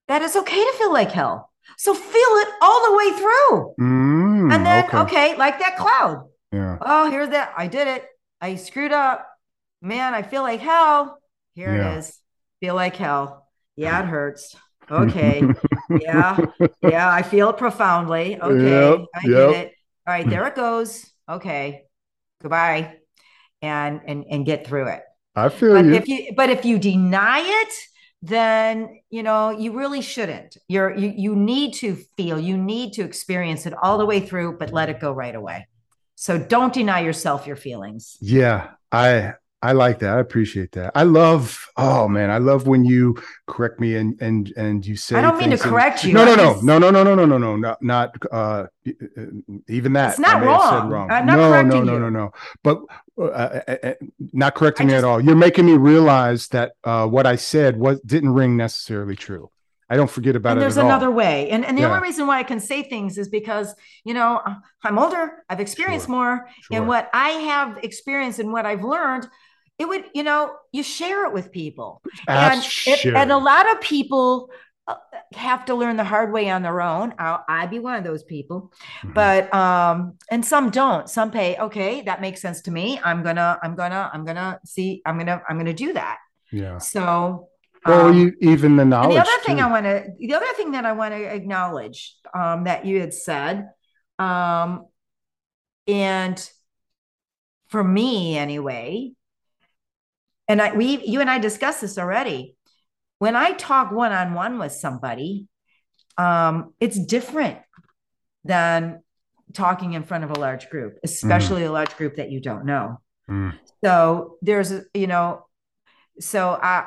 that 0.08 0.22
it's 0.22 0.34
okay 0.34 0.64
to 0.64 0.72
feel 0.78 0.92
like 0.92 1.12
hell. 1.12 1.52
So 1.76 1.94
feel 1.94 2.04
it 2.12 2.48
all 2.62 2.90
the 2.90 2.96
way 2.96 3.10
through. 3.18 3.74
Mm, 3.78 4.52
and 4.52 4.66
then, 4.66 4.84
okay. 4.86 4.98
okay, 4.98 5.36
like 5.36 5.58
that 5.60 5.76
cloud. 5.76 6.26
Yeah. 6.50 6.78
Oh, 6.80 7.10
here's 7.10 7.28
that. 7.28 7.52
I 7.56 7.68
did 7.68 7.86
it. 7.86 8.06
I 8.40 8.56
screwed 8.56 8.92
up. 8.92 9.26
Man, 9.80 10.14
I 10.14 10.22
feel 10.22 10.42
like 10.42 10.60
hell. 10.60 11.18
Here 11.54 11.76
yeah. 11.76 11.94
it 11.94 11.98
is. 11.98 12.18
Feel 12.60 12.74
like 12.74 12.96
hell. 12.96 13.46
Yeah, 13.76 14.02
it 14.02 14.06
hurts. 14.06 14.56
Okay. 14.90 15.42
yeah. 16.00 16.38
Yeah. 16.82 17.12
I 17.12 17.22
feel 17.22 17.50
it 17.50 17.56
profoundly. 17.56 18.36
Okay. 18.42 18.90
Yep, 18.90 19.06
I 19.14 19.20
yep. 19.28 19.50
get 19.50 19.66
it. 19.66 19.72
All 20.06 20.14
right. 20.14 20.28
There 20.28 20.46
it 20.46 20.54
goes. 20.54 21.06
Okay. 21.28 21.84
Goodbye. 22.42 22.96
And 23.62 24.00
and 24.06 24.24
and 24.30 24.46
get 24.46 24.66
through 24.66 24.88
it. 24.88 25.02
I 25.36 25.48
feel 25.48 25.74
but 25.74 25.84
you. 25.84 25.94
if 25.94 26.08
you 26.08 26.32
but 26.34 26.50
if 26.50 26.64
you 26.64 26.78
deny 26.78 27.40
it, 27.44 27.72
then 28.22 29.00
you 29.08 29.22
know 29.22 29.50
you 29.50 29.72
really 29.72 30.02
shouldn't 30.02 30.56
you're 30.68 30.94
you, 30.96 31.12
you 31.16 31.34
need 31.34 31.72
to 31.72 31.96
feel 32.16 32.38
you 32.38 32.56
need 32.56 32.92
to 32.92 33.02
experience 33.02 33.64
it 33.64 33.74
all 33.82 33.96
the 33.96 34.04
way 34.04 34.20
through 34.20 34.58
but 34.58 34.72
let 34.72 34.90
it 34.90 35.00
go 35.00 35.10
right 35.10 35.34
away 35.34 35.66
so 36.16 36.38
don't 36.38 36.74
deny 36.74 37.00
yourself 37.00 37.46
your 37.46 37.56
feelings 37.56 38.18
yeah 38.20 38.68
i 38.92 39.32
I 39.62 39.72
like 39.72 39.98
that. 39.98 40.16
I 40.16 40.20
appreciate 40.20 40.72
that. 40.72 40.92
I 40.94 41.02
love. 41.02 41.66
Oh 41.76 42.08
man, 42.08 42.30
I 42.30 42.38
love 42.38 42.66
when 42.66 42.84
you 42.84 43.22
correct 43.46 43.78
me 43.78 43.96
and 43.96 44.20
and 44.22 44.50
and 44.56 44.86
you 44.86 44.96
say. 44.96 45.16
I 45.16 45.20
don't 45.20 45.38
mean 45.38 45.50
to 45.50 45.58
correct 45.58 46.02
you. 46.02 46.14
No, 46.14 46.24
no, 46.24 46.34
no, 46.34 46.60
no, 46.62 46.78
no, 46.78 46.90
no, 46.90 47.02
no, 47.02 47.14
no, 47.14 47.26
no, 47.26 47.38
no, 47.38 47.56
not 47.56 47.82
not 47.82 48.14
uh, 48.32 48.66
even 49.68 49.92
that. 49.92 50.10
It's 50.10 50.18
not 50.18 50.42
wrong. 50.42 50.88
wrong. 50.88 51.10
I'm 51.10 51.26
not 51.26 51.36
no, 51.36 51.50
correcting 51.50 51.84
no, 51.84 51.98
no, 51.98 52.08
no, 52.08 52.08
no. 52.08 52.32
But 52.62 52.80
uh, 53.18 53.22
uh, 53.24 53.60
uh, 53.68 53.76
uh 53.82 53.94
not 54.32 54.54
correcting 54.54 54.88
just, 54.88 54.94
me 54.94 54.98
at 54.98 55.04
all. 55.04 55.20
You're 55.20 55.36
making 55.36 55.66
me 55.66 55.76
realize 55.76 56.48
that 56.48 56.72
uh, 56.84 57.06
what 57.06 57.26
I 57.26 57.36
said 57.36 57.76
was 57.76 58.00
didn't 58.00 58.30
ring 58.30 58.56
necessarily 58.56 59.14
true. 59.14 59.50
I 59.90 59.96
don't 59.96 60.10
forget 60.10 60.36
about 60.36 60.52
and 60.52 60.58
it. 60.58 60.60
There's 60.60 60.76
another 60.76 61.08
all. 61.08 61.12
way. 61.12 61.50
And, 61.50 61.64
and 61.64 61.76
the 61.76 61.82
yeah. 61.82 61.88
only 61.88 62.00
reason 62.00 62.28
why 62.28 62.38
I 62.38 62.44
can 62.44 62.60
say 62.60 62.84
things 62.84 63.18
is 63.18 63.28
because, 63.28 63.74
you 64.04 64.14
know, 64.14 64.40
I'm 64.84 64.98
older, 65.00 65.42
I've 65.48 65.58
experienced 65.58 66.06
sure. 66.06 66.14
more. 66.14 66.48
Sure. 66.62 66.76
And 66.76 66.86
what 66.86 67.10
I 67.12 67.30
have 67.30 67.78
experienced 67.82 68.38
and 68.38 68.52
what 68.52 68.66
I've 68.66 68.84
learned, 68.84 69.26
it 69.80 69.88
would, 69.88 70.04
you 70.14 70.22
know, 70.22 70.56
you 70.72 70.82
share 70.82 71.24
it 71.24 71.32
with 71.32 71.50
people. 71.50 72.02
And, 72.28 72.62
it, 72.86 73.06
and 73.06 73.32
a 73.32 73.38
lot 73.38 73.68
of 73.72 73.80
people 73.80 74.50
uh, 74.86 74.96
have 75.32 75.64
to 75.64 75.74
learn 75.74 75.96
the 75.96 76.04
hard 76.04 76.32
way 76.32 76.50
on 76.50 76.60
their 76.60 76.82
own. 76.82 77.14
I'll, 77.18 77.42
I'd 77.48 77.70
be 77.70 77.78
one 77.78 77.94
of 77.94 78.04
those 78.04 78.22
people, 78.22 78.72
mm-hmm. 78.98 79.14
but 79.14 79.52
um, 79.54 80.18
and 80.30 80.44
some 80.44 80.68
don't. 80.68 81.08
Some 81.08 81.30
pay. 81.30 81.56
Okay, 81.56 82.02
that 82.02 82.20
makes 82.20 82.42
sense 82.42 82.60
to 82.62 82.70
me. 82.70 83.00
I'm 83.02 83.22
gonna, 83.22 83.58
I'm 83.62 83.74
gonna, 83.74 84.10
I'm 84.12 84.26
gonna 84.26 84.60
see. 84.66 85.00
I'm 85.06 85.16
gonna, 85.16 85.40
I'm 85.48 85.56
gonna 85.56 85.72
do 85.72 85.94
that. 85.94 86.18
Yeah. 86.52 86.76
So. 86.76 87.48
Well, 87.86 88.08
um, 88.08 88.18
you, 88.18 88.34
even 88.42 88.76
the 88.76 88.84
knowledge. 88.84 89.14
the 89.14 89.22
other 89.22 89.42
thing 89.46 89.62
I 89.62 89.70
want 89.70 89.86
to, 89.86 90.04
the 90.18 90.34
other 90.34 90.52
thing 90.58 90.72
that 90.72 90.84
I 90.84 90.92
want 90.92 91.14
to 91.14 91.22
acknowledge 91.22 92.14
um, 92.34 92.64
that 92.64 92.84
you 92.84 93.00
had 93.00 93.14
said, 93.14 93.70
um, 94.18 94.84
and 95.86 96.50
for 97.68 97.82
me 97.82 98.36
anyway, 98.36 99.12
and 100.50 100.60
I, 100.60 100.74
we, 100.74 101.06
you 101.06 101.20
and 101.20 101.30
I 101.30 101.38
discussed 101.38 101.80
this 101.80 101.96
already 101.96 102.56
when 103.20 103.36
I 103.36 103.52
talk 103.52 103.92
one 103.92 104.12
on 104.12 104.34
one 104.34 104.58
with 104.58 104.72
somebody, 104.72 105.46
um, 106.18 106.74
it's 106.80 106.98
different 106.98 107.58
than 108.44 109.02
talking 109.52 109.92
in 109.92 110.02
front 110.02 110.24
of 110.24 110.30
a 110.30 110.40
large 110.40 110.70
group, 110.70 110.98
especially 111.04 111.62
mm. 111.62 111.68
a 111.68 111.70
large 111.70 111.94
group 111.96 112.16
that 112.16 112.30
you 112.30 112.40
don't 112.40 112.64
know. 112.64 112.98
Mm. 113.30 113.56
So 113.84 114.38
there's, 114.42 114.72
you 114.94 115.06
know, 115.06 115.46
so 116.18 116.58
I, 116.60 116.86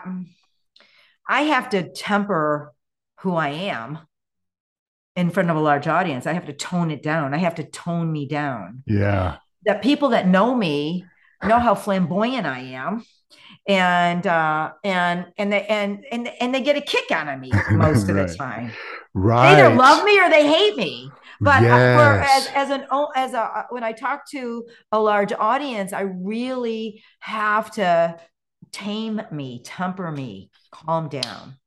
I 1.30 1.44
have 1.44 1.70
to 1.70 1.90
temper 1.94 2.74
who 3.20 3.36
I 3.36 3.50
am 3.50 4.00
in 5.16 5.30
front 5.30 5.52
of 5.52 5.56
a 5.56 5.62
large 5.62 5.88
audience. 5.88 6.26
I 6.26 6.34
have 6.34 6.48
to 6.48 6.54
tone 6.54 6.90
it 6.90 7.04
down. 7.04 7.36
I 7.36 7.38
have 7.38 7.56
to 7.56 7.64
tone 7.64 8.12
me 8.12 8.28
down. 8.28 8.84
Yeah. 8.88 9.38
That 9.66 9.84
people 9.84 10.10
that 10.10 10.28
know 10.28 10.56
me 10.56 11.06
know 11.44 11.60
how 11.60 11.76
flamboyant 11.76 12.48
I 12.48 12.60
am 12.60 13.06
and 13.68 14.28
uh, 14.28 14.72
and 14.84 15.28
and 15.38 15.52
they 15.52 15.66
and 15.68 16.06
and 16.12 16.28
and 16.40 16.54
they 16.54 16.62
get 16.62 16.76
a 16.76 16.82
kick 16.82 17.12
out 17.12 17.28
of 17.28 17.40
me 17.40 17.52
most 17.72 18.10
of 18.10 18.16
right. 18.16 18.28
the 18.28 18.36
time. 18.36 18.72
Right. 19.14 19.56
They 19.56 19.62
either 19.62 19.76
love 19.76 20.04
me 20.04 20.20
or 20.20 20.30
they 20.30 20.48
hate 20.48 20.76
me. 20.76 21.10
But 21.40 21.64
yes. 21.64 22.48
as 22.48 22.70
as 22.70 22.70
an 22.70 22.86
as 23.16 23.34
a 23.34 23.42
uh, 23.42 23.64
when 23.70 23.84
I 23.84 23.92
talk 23.92 24.30
to 24.32 24.66
a 24.92 25.00
large 25.00 25.34
audience, 25.34 25.94
I 25.94 26.02
really 26.02 27.04
have 27.20 27.72
to 27.72 28.20
tame 28.72 29.22
me, 29.32 29.62
temper 29.64 30.12
me, 30.12 30.50
calm 30.72 31.10
down 31.10 31.58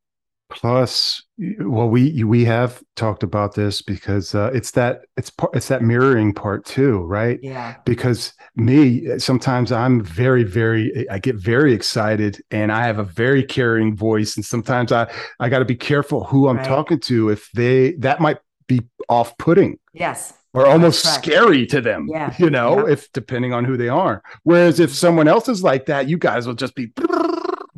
plus 0.48 1.24
well 1.60 1.88
we 1.88 2.22
we 2.24 2.44
have 2.44 2.82
talked 2.94 3.22
about 3.22 3.54
this 3.54 3.82
because 3.82 4.34
uh, 4.34 4.50
it's 4.54 4.70
that 4.70 5.02
it's 5.16 5.30
part 5.30 5.54
it's 5.56 5.68
that 5.68 5.82
mirroring 5.82 6.32
part 6.32 6.64
too 6.64 6.98
right? 6.98 7.40
Yeah. 7.42 7.76
Because 7.84 8.32
me 8.54 9.18
sometimes 9.18 9.70
i'm 9.72 10.02
very 10.02 10.42
very 10.42 11.08
i 11.10 11.18
get 11.18 11.36
very 11.36 11.74
excited 11.74 12.40
and 12.50 12.72
i 12.72 12.86
have 12.86 12.98
a 12.98 13.04
very 13.04 13.42
caring 13.42 13.94
voice 13.94 14.36
and 14.36 14.44
sometimes 14.44 14.92
i 14.92 15.06
i 15.40 15.48
got 15.48 15.58
to 15.58 15.64
be 15.66 15.76
careful 15.76 16.24
who 16.24 16.48
i'm 16.48 16.56
right. 16.56 16.66
talking 16.66 16.98
to 16.98 17.28
if 17.28 17.50
they 17.52 17.92
that 17.96 18.18
might 18.18 18.38
be 18.66 18.80
off-putting. 19.08 19.78
Yes. 19.92 20.32
Or 20.52 20.66
almost 20.66 21.04
scary 21.14 21.66
to 21.66 21.82
them 21.82 22.08
yeah. 22.08 22.34
you 22.38 22.48
know 22.48 22.86
yeah. 22.86 22.94
if 22.94 23.12
depending 23.12 23.52
on 23.52 23.64
who 23.64 23.76
they 23.76 23.88
are. 23.88 24.22
Whereas 24.42 24.80
if 24.80 24.94
someone 24.94 25.28
else 25.28 25.48
is 25.48 25.62
like 25.62 25.86
that 25.86 26.08
you 26.08 26.16
guys 26.16 26.46
will 26.46 26.54
just 26.54 26.74
be 26.74 26.86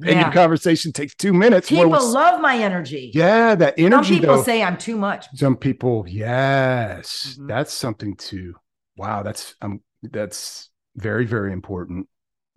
yeah. 0.01 0.11
and 0.13 0.21
your 0.21 0.33
conversation 0.33 0.93
takes 0.93 1.15
two 1.15 1.33
minutes. 1.33 1.69
People 1.69 1.91
love 1.91 2.41
my 2.41 2.57
energy. 2.57 3.11
Yeah, 3.15 3.55
that 3.55 3.75
energy. 3.79 4.15
Some 4.15 4.21
people 4.21 4.37
though, 4.37 4.43
say 4.43 4.63
I'm 4.63 4.77
too 4.77 4.97
much. 4.97 5.27
Some 5.35 5.57
people, 5.57 6.05
yes, 6.09 7.35
mm-hmm. 7.35 7.47
that's 7.47 7.73
something 7.73 8.17
to. 8.17 8.55
Wow, 8.97 9.23
that's 9.23 9.55
um, 9.61 9.81
that's 10.03 10.71
very 10.97 11.25
very 11.25 11.53
important. 11.53 12.09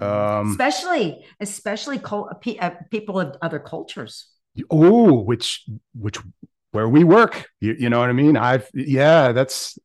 Mm-hmm. 0.02 0.40
Um, 0.40 0.52
especially 0.52 1.26
especially 1.40 2.00
col- 2.00 2.30
uh, 2.60 2.70
people 2.90 3.20
of 3.20 3.38
other 3.42 3.60
cultures. 3.60 4.28
Oh, 4.70 5.22
which 5.22 5.66
which 5.94 6.18
where 6.72 6.90
we 6.90 7.04
work. 7.04 7.48
You, 7.60 7.76
you 7.78 7.90
know 7.90 8.00
what 8.00 8.10
I 8.10 8.14
mean? 8.14 8.38
I've 8.38 8.68
yeah, 8.74 9.32
that's 9.32 9.78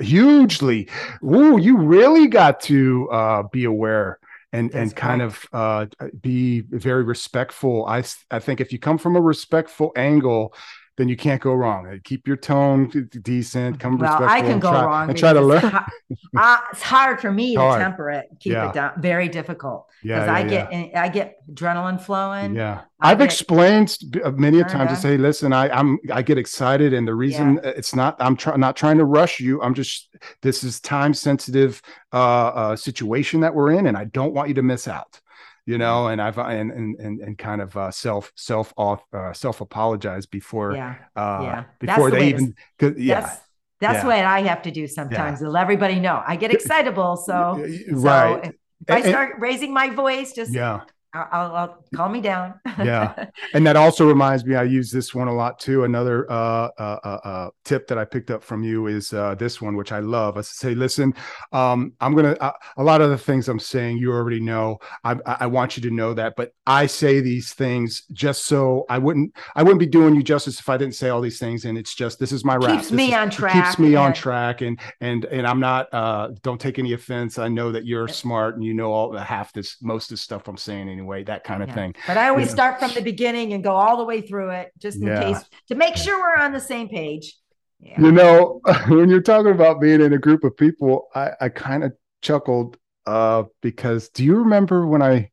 hugely. 0.00 0.88
Oh, 1.22 1.56
you 1.56 1.78
really 1.78 2.28
got 2.28 2.60
to 2.62 3.08
uh, 3.10 3.42
be 3.50 3.64
aware 3.64 4.18
and 4.54 4.70
That's 4.70 4.92
and 4.92 4.96
kind 4.96 5.22
of 5.22 5.44
uh, 5.52 5.86
be 6.20 6.60
very 6.60 7.02
respectful. 7.02 7.86
I 7.86 8.04
I 8.30 8.38
think 8.38 8.60
if 8.60 8.72
you 8.72 8.78
come 8.78 8.98
from 8.98 9.16
a 9.16 9.20
respectful 9.20 9.92
angle, 9.96 10.54
then 10.96 11.08
you 11.08 11.16
can't 11.16 11.40
go 11.40 11.54
wrong. 11.54 11.86
Uh, 11.86 11.96
keep 12.04 12.28
your 12.28 12.36
tone 12.36 12.88
decent. 13.22 13.80
Come 13.80 13.98
well, 13.98 14.22
I 14.22 14.40
can 14.40 14.60
go 14.60 14.70
try, 14.70 14.84
wrong 14.84 15.08
and 15.08 15.18
try 15.18 15.32
to 15.32 15.40
learn. 15.40 15.64
It's, 16.08 16.20
uh, 16.38 16.58
it's 16.72 16.82
hard 16.82 17.20
for 17.20 17.32
me 17.32 17.54
hard. 17.54 17.80
to 17.80 17.84
temper 17.84 18.10
it, 18.10 18.26
keep 18.38 18.52
yeah. 18.52 18.68
it 18.68 18.74
down. 18.74 18.92
Very 18.98 19.28
difficult 19.28 19.88
because 20.02 20.26
yeah, 20.26 20.26
yeah, 20.26 20.34
I 20.34 20.42
get 20.44 20.96
I 20.96 21.08
get 21.08 21.36
adrenaline 21.50 22.00
flowing. 22.00 22.54
Yeah, 22.54 22.82
I 23.00 23.08
have 23.08 23.20
explained 23.20 23.98
uh, 24.22 24.30
many 24.32 24.60
a 24.60 24.64
times 24.64 24.90
to 24.90 24.96
say, 24.96 25.16
listen, 25.16 25.52
I 25.52 25.68
I'm 25.70 25.98
I 26.12 26.22
get 26.22 26.38
excited, 26.38 26.92
and 26.92 27.08
the 27.08 27.14
reason 27.14 27.60
it's 27.64 27.94
not 27.94 28.16
I'm 28.20 28.36
trying 28.36 28.60
not 28.60 28.76
trying 28.76 28.98
to 28.98 29.04
rush 29.04 29.40
you. 29.40 29.60
I'm 29.62 29.74
just 29.74 30.14
this 30.42 30.62
is 30.62 30.80
time 30.80 31.12
sensitive 31.12 31.82
uh, 32.12 32.16
uh, 32.16 32.76
situation 32.76 33.40
that 33.40 33.54
we're 33.54 33.72
in, 33.72 33.86
and 33.86 33.96
I 33.96 34.04
don't 34.04 34.32
want 34.32 34.48
you 34.48 34.54
to 34.54 34.62
miss 34.62 34.86
out 34.86 35.20
you 35.66 35.78
know, 35.78 36.08
and 36.08 36.20
I've 36.20 36.38
and 36.38 36.70
and 36.70 36.98
and, 37.00 37.20
and 37.20 37.38
kind 37.38 37.60
of 37.60 37.76
uh, 37.76 37.90
self 37.90 38.32
self 38.36 38.72
off 38.76 39.02
uh, 39.12 39.32
self 39.32 39.60
apologize 39.60 40.26
before 40.26 40.74
yeah. 40.74 40.96
Uh, 41.16 41.40
yeah. 41.42 41.64
before 41.78 42.10
they 42.10 42.28
even 42.28 42.54
yeah. 42.80 43.20
That's, 43.20 43.40
that's 43.80 44.04
yeah. 44.04 44.06
what 44.06 44.18
I 44.18 44.42
have 44.42 44.62
to 44.62 44.70
do 44.70 44.86
sometimes 44.86 45.40
yeah. 45.40 45.48
let 45.48 45.62
everybody 45.62 46.00
know. 46.00 46.22
I 46.26 46.36
get 46.36 46.52
excitable, 46.52 47.16
so 47.16 47.64
right. 47.90 48.44
So 48.44 48.48
if, 48.48 48.54
if 48.88 48.94
I 48.94 49.08
start 49.08 49.36
raising 49.38 49.72
my 49.72 49.90
voice, 49.90 50.32
just 50.32 50.52
yeah, 50.52 50.82
I'll, 51.14 51.54
I'll 51.54 51.84
calm 51.94 52.12
me 52.12 52.20
down. 52.20 52.54
yeah, 52.78 53.26
and 53.54 53.66
that 53.66 53.76
also 53.76 54.06
reminds 54.06 54.44
me. 54.44 54.56
I 54.56 54.64
use 54.64 54.90
this 54.90 55.14
one 55.14 55.28
a 55.28 55.34
lot 55.34 55.60
too. 55.60 55.84
Another 55.84 56.30
uh, 56.30 56.70
uh, 56.78 56.98
uh, 57.04 57.20
uh, 57.24 57.50
tip 57.64 57.86
that 57.88 57.98
I 57.98 58.04
picked 58.04 58.30
up 58.30 58.42
from 58.42 58.64
you 58.64 58.88
is 58.88 59.12
uh, 59.12 59.34
this 59.36 59.62
one, 59.62 59.76
which 59.76 59.92
I 59.92 60.00
love. 60.00 60.36
I 60.36 60.40
say, 60.40 60.74
listen, 60.74 61.14
um, 61.52 61.92
I'm 62.00 62.14
gonna. 62.14 62.36
Uh, 62.40 62.52
a 62.76 62.82
lot 62.82 63.00
of 63.00 63.10
the 63.10 63.18
things 63.18 63.48
I'm 63.48 63.60
saying, 63.60 63.98
you 63.98 64.12
already 64.12 64.40
know. 64.40 64.78
I, 65.04 65.16
I 65.24 65.46
want 65.46 65.76
you 65.76 65.82
to 65.84 65.90
know 65.94 66.14
that, 66.14 66.34
but 66.36 66.52
I 66.66 66.86
say 66.86 67.20
these 67.20 67.54
things 67.54 68.02
just 68.12 68.46
so 68.46 68.84
I 68.88 68.98
wouldn't. 68.98 69.36
I 69.54 69.62
wouldn't 69.62 69.80
be 69.80 69.86
doing 69.86 70.16
you 70.16 70.22
justice 70.22 70.58
if 70.58 70.68
I 70.68 70.76
didn't 70.76 70.96
say 70.96 71.10
all 71.10 71.20
these 71.20 71.38
things. 71.38 71.64
And 71.64 71.78
it's 71.78 71.94
just 71.94 72.18
this 72.18 72.32
is 72.32 72.44
my 72.44 72.56
rap. 72.56 72.80
Keeps 72.80 72.90
me 72.90 73.08
is, 73.08 73.14
on 73.14 73.30
track. 73.30 73.52
Keeps 73.52 73.78
me 73.78 73.94
on 73.94 74.12
track, 74.12 74.62
and 74.62 74.80
and 75.00 75.24
and 75.26 75.46
I'm 75.46 75.60
not. 75.60 75.92
uh 75.94 76.30
Don't 76.42 76.60
take 76.60 76.80
any 76.80 76.92
offense. 76.92 77.38
I 77.38 77.48
know 77.48 77.70
that 77.70 77.86
you're 77.86 78.08
smart 78.08 78.56
and 78.56 78.64
you 78.64 78.74
know 78.74 78.92
all 78.92 79.16
half 79.16 79.52
this, 79.52 79.76
most 79.80 80.10
of 80.10 80.16
the 80.16 80.16
stuff 80.16 80.48
I'm 80.48 80.56
saying 80.56 80.88
anyway. 80.88 81.03
Way 81.06 81.22
that 81.24 81.44
kind 81.44 81.62
of 81.62 81.68
yeah. 81.68 81.74
thing 81.74 81.84
thing. 81.92 82.02
But 82.06 82.18
I 82.18 82.28
always 82.28 82.50
start 82.50 82.78
from 82.78 82.92
the 82.92 83.02
beginning 83.02 83.52
and 83.52 83.62
go 83.62 83.74
all 83.74 83.96
the 83.96 84.04
way 84.04 84.20
through 84.20 84.50
it 84.50 84.72
just 84.78 84.98
in 84.98 85.06
yeah. 85.06 85.20
case 85.20 85.44
to 85.68 85.74
make 85.74 85.96
sure 85.96 86.18
we're 86.18 86.42
on 86.42 86.52
the 86.52 86.60
same 86.60 86.88
page. 86.88 87.36
Yeah. 87.80 88.00
You 88.00 88.12
know, 88.12 88.60
when 88.88 89.08
you're 89.08 89.22
talking 89.22 89.52
about 89.52 89.80
being 89.80 90.00
in 90.00 90.12
a 90.12 90.18
group 90.18 90.44
of 90.44 90.56
people, 90.56 91.08
I, 91.14 91.32
I 91.40 91.48
kind 91.48 91.84
of 91.84 91.92
chuckled 92.22 92.76
uh, 93.06 93.44
because 93.60 94.08
do 94.10 94.24
you 94.24 94.36
remember 94.36 94.86
when 94.86 95.02
I, 95.02 95.30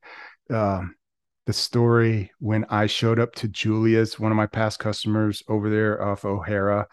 uh, 0.49 0.83
the 1.47 1.53
story 1.53 2.31
when 2.39 2.65
I 2.69 2.85
showed 2.85 3.19
up 3.19 3.33
to 3.35 3.47
Julia's, 3.47 4.19
one 4.19 4.31
of 4.31 4.37
my 4.37 4.45
past 4.45 4.79
customers 4.79 5.41
over 5.47 5.69
there 5.69 6.03
off 6.03 6.25
O'Hara, 6.25 6.87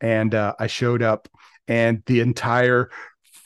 and 0.00 0.34
uh, 0.34 0.54
I 0.58 0.66
showed 0.66 1.02
up 1.02 1.28
and 1.68 2.02
the 2.06 2.20
entire 2.20 2.90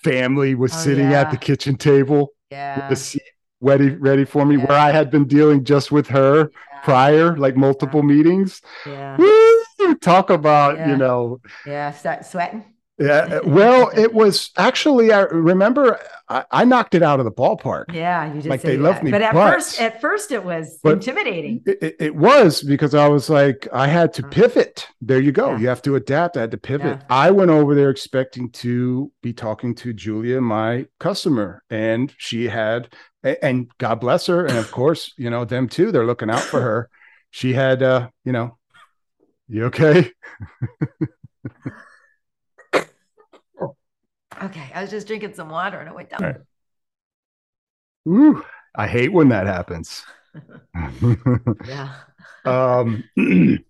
family 0.02 0.55
was 0.55 0.73
oh, 0.74 0.78
sitting 0.78 1.10
yeah. 1.10 1.20
at 1.20 1.31
the 1.31 1.36
kitchen 1.36 1.77
table 1.77 2.31
yeah. 2.51 2.81
with 2.81 2.89
the 2.90 2.97
seat 2.97 3.23
ready 3.60 3.90
ready 3.90 4.24
for 4.24 4.44
me 4.44 4.56
yeah. 4.56 4.64
where 4.64 4.78
I 4.78 4.90
had 4.90 5.10
been 5.10 5.26
dealing 5.26 5.64
just 5.64 5.90
with 5.93 6.09
her 6.09 6.51
yeah. 6.51 6.80
prior, 6.82 7.36
like 7.36 7.56
multiple 7.56 8.01
yeah. 8.01 8.16
meetings. 8.16 8.62
Yeah. 8.86 9.16
Woo! 9.16 9.94
Talk 10.01 10.30
about, 10.30 10.86
you 10.86 10.97
know. 10.97 11.40
Yeah, 11.66 11.93
start 11.93 12.26
sweating. 12.26 12.64
Yeah. 12.98 13.06
Uh, 13.06 13.40
well, 13.44 13.90
it 13.97 14.12
was 14.12 14.51
actually 14.56 15.12
I 15.12 15.22
remember 15.22 16.01
I, 16.28 16.44
I, 16.51 16.64
knocked 16.64 16.94
it 16.94 17.02
out 17.02 17.20
of 17.20 17.24
the 17.24 17.32
ballpark. 17.32 17.94
Yeah, 17.94 18.26
you 18.26 18.35
just 18.35 18.48
like 18.48 18.62
they 18.62 18.76
that. 18.76 18.82
loved 18.82 19.02
me. 19.05 19.12
But 19.12 19.22
at 19.22 19.35
but, 19.35 19.52
first, 19.52 19.80
at 19.80 20.01
first 20.01 20.32
it 20.32 20.44
was 20.44 20.80
intimidating. 20.85 21.62
It, 21.64 21.97
it, 22.01 22.14
was 22.16 22.62
because 22.62 22.94
I 22.94 23.09
was 23.09 23.30
like, 23.30 23.68
I 23.72 23.86
had 23.86 24.12
to 24.14 24.22
mm. 24.22 24.30
pivot. 24.30 24.89
There 25.01 25.20
you 25.20 25.30
go. 25.30 25.52
Yeah. 25.52 25.59
You 25.59 25.68
have 25.68 25.82
to 25.82 25.94
adapt. 25.94 26.36
I 26.36 26.40
had 26.40 26.51
to 26.51 26.59
pivot. 26.59 26.98
Yeah. 26.98 27.06
I 27.09 27.30
went 27.30 27.51
over 27.51 27.74
there 27.74 27.90
expecting 27.90 28.51
to 28.51 29.12
be 29.22 29.32
talking 29.32 29.74
to 29.76 29.93
Julia, 29.93 30.40
my 30.40 30.86
customer, 30.98 31.62
and 31.70 32.12
she 32.18 32.48
had 32.48 32.93
and 33.23 33.69
God 33.78 33.97
bless 33.97 34.27
her. 34.27 34.47
And 34.47 34.59
of 34.59 34.70
course, 34.70 35.12
you 35.16 35.31
know, 35.31 35.45
them 35.45 35.69
too, 35.69 35.93
they're 35.93 36.07
looking 36.07 36.31
out 36.31 36.40
for 36.40 36.61
her. 36.61 36.90
She 37.31 37.53
had, 37.53 37.82
uh, 37.82 38.09
you 38.24 38.32
know, 38.32 38.57
you 39.49 39.66
okay? 39.66 40.11
okay. 42.74 44.70
I 44.74 44.82
was 44.82 44.90
just 44.90 45.07
drinking 45.07 45.35
some 45.35 45.49
water 45.49 45.78
and 45.78 45.89
it 45.89 45.95
went 45.95 46.11
down. 46.11 46.23
Right. 46.23 46.36
Ooh, 48.09 48.45
I 48.74 48.86
hate 48.86 49.12
when 49.12 49.28
that 49.31 49.47
happens. 49.47 50.05
yeah. 51.66 51.95
um, 52.45 53.05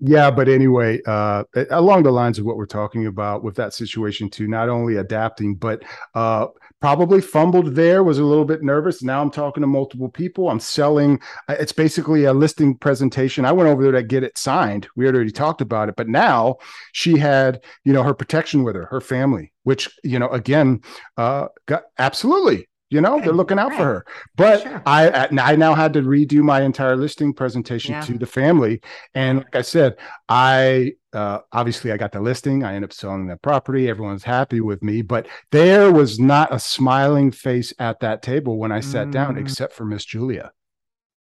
yeah, 0.00 0.30
but 0.30 0.48
anyway, 0.48 1.00
uh, 1.06 1.44
along 1.70 2.02
the 2.02 2.10
lines 2.10 2.38
of 2.38 2.44
what 2.44 2.56
we're 2.56 2.66
talking 2.66 3.06
about 3.06 3.42
with 3.42 3.56
that 3.56 3.72
situation 3.72 4.28
too, 4.28 4.48
not 4.48 4.68
only 4.68 4.96
adapting, 4.96 5.54
but 5.54 5.82
uh, 6.14 6.46
probably 6.80 7.20
fumbled 7.20 7.74
there, 7.74 8.02
was 8.02 8.18
a 8.18 8.24
little 8.24 8.44
bit 8.44 8.62
nervous. 8.62 9.02
Now 9.02 9.20
I'm 9.20 9.30
talking 9.30 9.60
to 9.60 9.66
multiple 9.66 10.08
people. 10.08 10.48
I'm 10.48 10.60
selling. 10.60 11.20
uh, 11.48 11.56
It's 11.60 11.72
basically 11.72 12.24
a 12.24 12.32
listing 12.32 12.76
presentation. 12.76 13.44
I 13.44 13.52
went 13.52 13.68
over 13.68 13.82
there 13.82 13.92
to 13.92 14.02
get 14.02 14.22
it 14.24 14.38
signed. 14.38 14.88
We 14.96 15.04
had 15.06 15.14
already 15.14 15.30
talked 15.30 15.60
about 15.60 15.88
it, 15.88 15.96
but 15.96 16.08
now 16.08 16.56
she 16.92 17.18
had, 17.18 17.62
you 17.84 17.92
know, 17.92 18.02
her 18.02 18.14
protection 18.14 18.64
with 18.64 18.76
her, 18.76 18.86
her 18.86 19.00
family, 19.00 19.52
which, 19.64 19.90
you 20.04 20.18
know, 20.18 20.28
again, 20.30 20.80
uh, 21.16 21.48
got 21.66 21.82
absolutely. 21.98 22.66
You 22.92 23.00
know, 23.00 23.20
they're 23.20 23.32
looking 23.32 23.58
out 23.60 23.72
for 23.72 23.84
her. 23.84 24.06
But 24.36 24.62
Sure. 24.62 24.82
I 24.84 25.28
I 25.38 25.54
now 25.54 25.74
had 25.74 25.92
to 25.92 26.02
redo 26.02 26.42
my 26.42 26.62
entire 26.62 26.96
listing 26.96 27.32
presentation 27.32 27.92
Yeah. 27.92 28.00
to 28.00 28.18
the 28.18 28.26
family. 28.26 28.80
And 29.14 29.38
like 29.38 29.54
I 29.54 29.62
said, 29.62 29.94
I 30.28 30.94
uh, 31.12 31.40
obviously 31.52 31.90
I 31.92 31.96
got 31.96 32.12
the 32.12 32.20
listing. 32.20 32.62
I 32.62 32.74
ended 32.74 32.90
up 32.90 32.92
selling 32.92 33.26
the 33.26 33.36
property. 33.36 33.88
Everyone's 33.88 34.24
happy 34.24 34.60
with 34.60 34.82
me, 34.82 35.02
but 35.02 35.26
there 35.50 35.92
was 35.92 36.18
not 36.20 36.52
a 36.54 36.58
smiling 36.58 37.30
face 37.32 37.72
at 37.78 38.00
that 38.00 38.22
table 38.22 38.58
when 38.58 38.72
I 38.72 38.80
sat 38.80 39.10
down, 39.10 39.34
Mm. 39.34 39.40
except 39.40 39.72
for 39.72 39.84
Miss 39.84 40.04
Julia. 40.04 40.52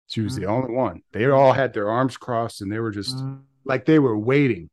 She 0.08 0.22
was 0.22 0.36
the 0.36 0.44
Mm. 0.44 0.50
only 0.50 0.74
one. 0.74 1.02
They 1.12 1.26
all 1.28 1.54
had 1.54 1.74
their 1.74 1.90
arms 1.90 2.18
crossed 2.18 2.62
and 2.62 2.72
they 2.72 2.80
were 2.80 2.92
just 2.92 3.24
like 3.66 3.86
they 3.86 4.00
were 4.00 4.18
waiting, 4.18 4.70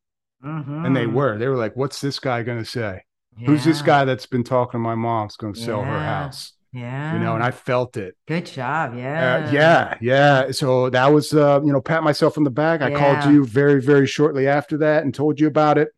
and 0.85 0.97
they 0.97 1.07
Mhm. 1.07 1.13
were. 1.13 1.39
They 1.39 1.49
were 1.49 1.57
like, 1.57 1.77
"What's 1.77 2.01
this 2.01 2.19
guy 2.19 2.43
going 2.43 2.59
to 2.59 2.65
say? 2.65 3.03
Who's 3.47 3.65
this 3.65 3.83
guy 3.83 4.05
that's 4.05 4.27
been 4.27 4.45
talking 4.45 4.79
to 4.79 4.83
my 4.83 4.95
mom's 4.95 5.37
going 5.37 5.53
to 5.55 5.61
sell 5.61 5.83
her 5.85 6.01
house?" 6.05 6.53
Yeah. 6.77 7.15
You 7.15 7.21
know, 7.21 7.35
and 7.35 7.43
I 7.43 7.53
felt 7.53 7.97
it. 7.97 8.17
Good 8.29 8.45
job. 8.45 8.95
Yeah. 8.95 9.47
Uh, 9.49 9.51
yeah, 9.51 9.99
yeah. 10.03 10.51
So 10.51 10.91
that 10.91 11.07
was, 11.07 11.33
uh, 11.33 11.61
you 11.65 11.73
know, 11.73 11.81
pat 11.81 12.03
myself 12.03 12.37
on 12.37 12.45
the 12.45 12.51
back. 12.51 12.83
I 12.83 12.91
called 12.93 13.33
you 13.33 13.47
very, 13.47 13.81
very 13.81 14.07
shortly 14.07 14.47
after 14.47 14.77
that 14.79 15.03
and 15.03 15.15
told 15.15 15.41
you 15.41 15.47
about 15.47 15.79
it. 15.79 15.89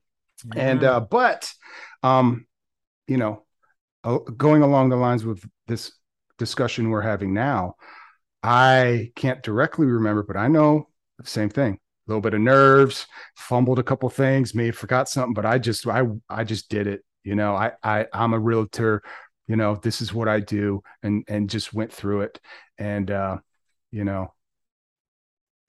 And 0.55 0.85
uh, 0.85 1.01
but, 1.01 1.53
um, 2.05 2.47
you 3.09 3.17
know, 3.17 3.43
uh, 4.05 4.19
going 4.19 4.63
along 4.63 4.91
the 4.91 4.97
lines 4.97 5.25
with 5.25 5.43
this 5.67 5.91
discussion 6.39 6.91
we're 6.91 7.01
having 7.01 7.35
now, 7.35 7.75
I 8.45 9.11
can't 9.17 9.43
directly 9.43 9.87
remember, 9.87 10.23
but 10.23 10.37
I 10.37 10.47
know 10.47 10.91
the 11.19 11.27
same 11.27 11.49
thing. 11.49 11.75
A 11.75 12.11
little 12.11 12.23
bit 12.23 12.35
of 12.35 12.41
nerves, 12.41 13.09
fumbled 13.35 13.81
a 13.81 13.83
couple 13.83 14.09
things, 14.11 14.55
may 14.55 14.67
have 14.67 14.77
forgot 14.77 15.09
something, 15.09 15.35
but 15.35 15.45
I 15.45 15.59
just, 15.59 15.89
I, 15.89 16.05
I 16.31 16.45
just 16.45 16.69
did 16.69 16.87
it. 16.87 17.05
You 17.25 17.35
know, 17.35 17.57
I, 17.57 17.73
I, 17.83 18.07
I'm 18.13 18.33
a 18.33 18.39
realtor. 18.39 19.03
You 19.49 19.57
know, 19.57 19.77
this 19.77 20.01
is 20.01 20.15
what 20.15 20.29
I 20.29 20.41
do, 20.41 20.83
and 21.03 21.25
and 21.29 21.51
just 21.51 21.75
went 21.75 21.93
through 21.93 22.23
it. 22.23 22.41
And 22.79 23.11
uh, 23.11 23.39
you 23.91 24.05
know, 24.05 24.33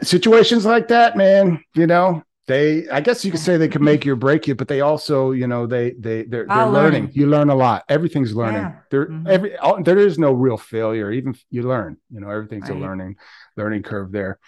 situations 0.01 0.65
like 0.65 0.89
that, 0.89 1.17
man. 1.17 1.63
You 1.73 1.87
know, 1.87 2.23
they 2.49 2.89
i 2.89 2.99
guess 2.99 3.23
you 3.23 3.29
could 3.31 3.39
say 3.39 3.57
they 3.57 3.67
can 3.67 3.83
make 3.83 4.03
you 4.03 4.13
or 4.13 4.15
break 4.15 4.47
you 4.47 4.55
but 4.55 4.67
they 4.67 4.81
also 4.81 5.31
you 5.31 5.45
know 5.45 5.67
they 5.67 5.91
they 5.91 6.23
they're, 6.23 6.47
they're 6.47 6.65
learning 6.65 7.03
learn. 7.03 7.11
you 7.13 7.27
learn 7.27 7.49
a 7.49 7.55
lot 7.55 7.83
everything's 7.87 8.33
learning 8.33 8.63
Yeah. 8.63 8.81
there 8.89 9.05
Mhm. 9.05 9.29
every 9.29 9.57
all, 9.57 9.83
there 9.83 9.99
is 9.99 10.17
no 10.17 10.31
real 10.33 10.57
failure 10.57 11.11
even 11.11 11.35
you 11.51 11.61
learn 11.61 11.97
you 12.09 12.19
know 12.19 12.29
everything's 12.29 12.69
a 12.69 12.73
learning 12.73 13.17
learning 13.55 13.83
curve 13.83 14.11
there 14.11 14.39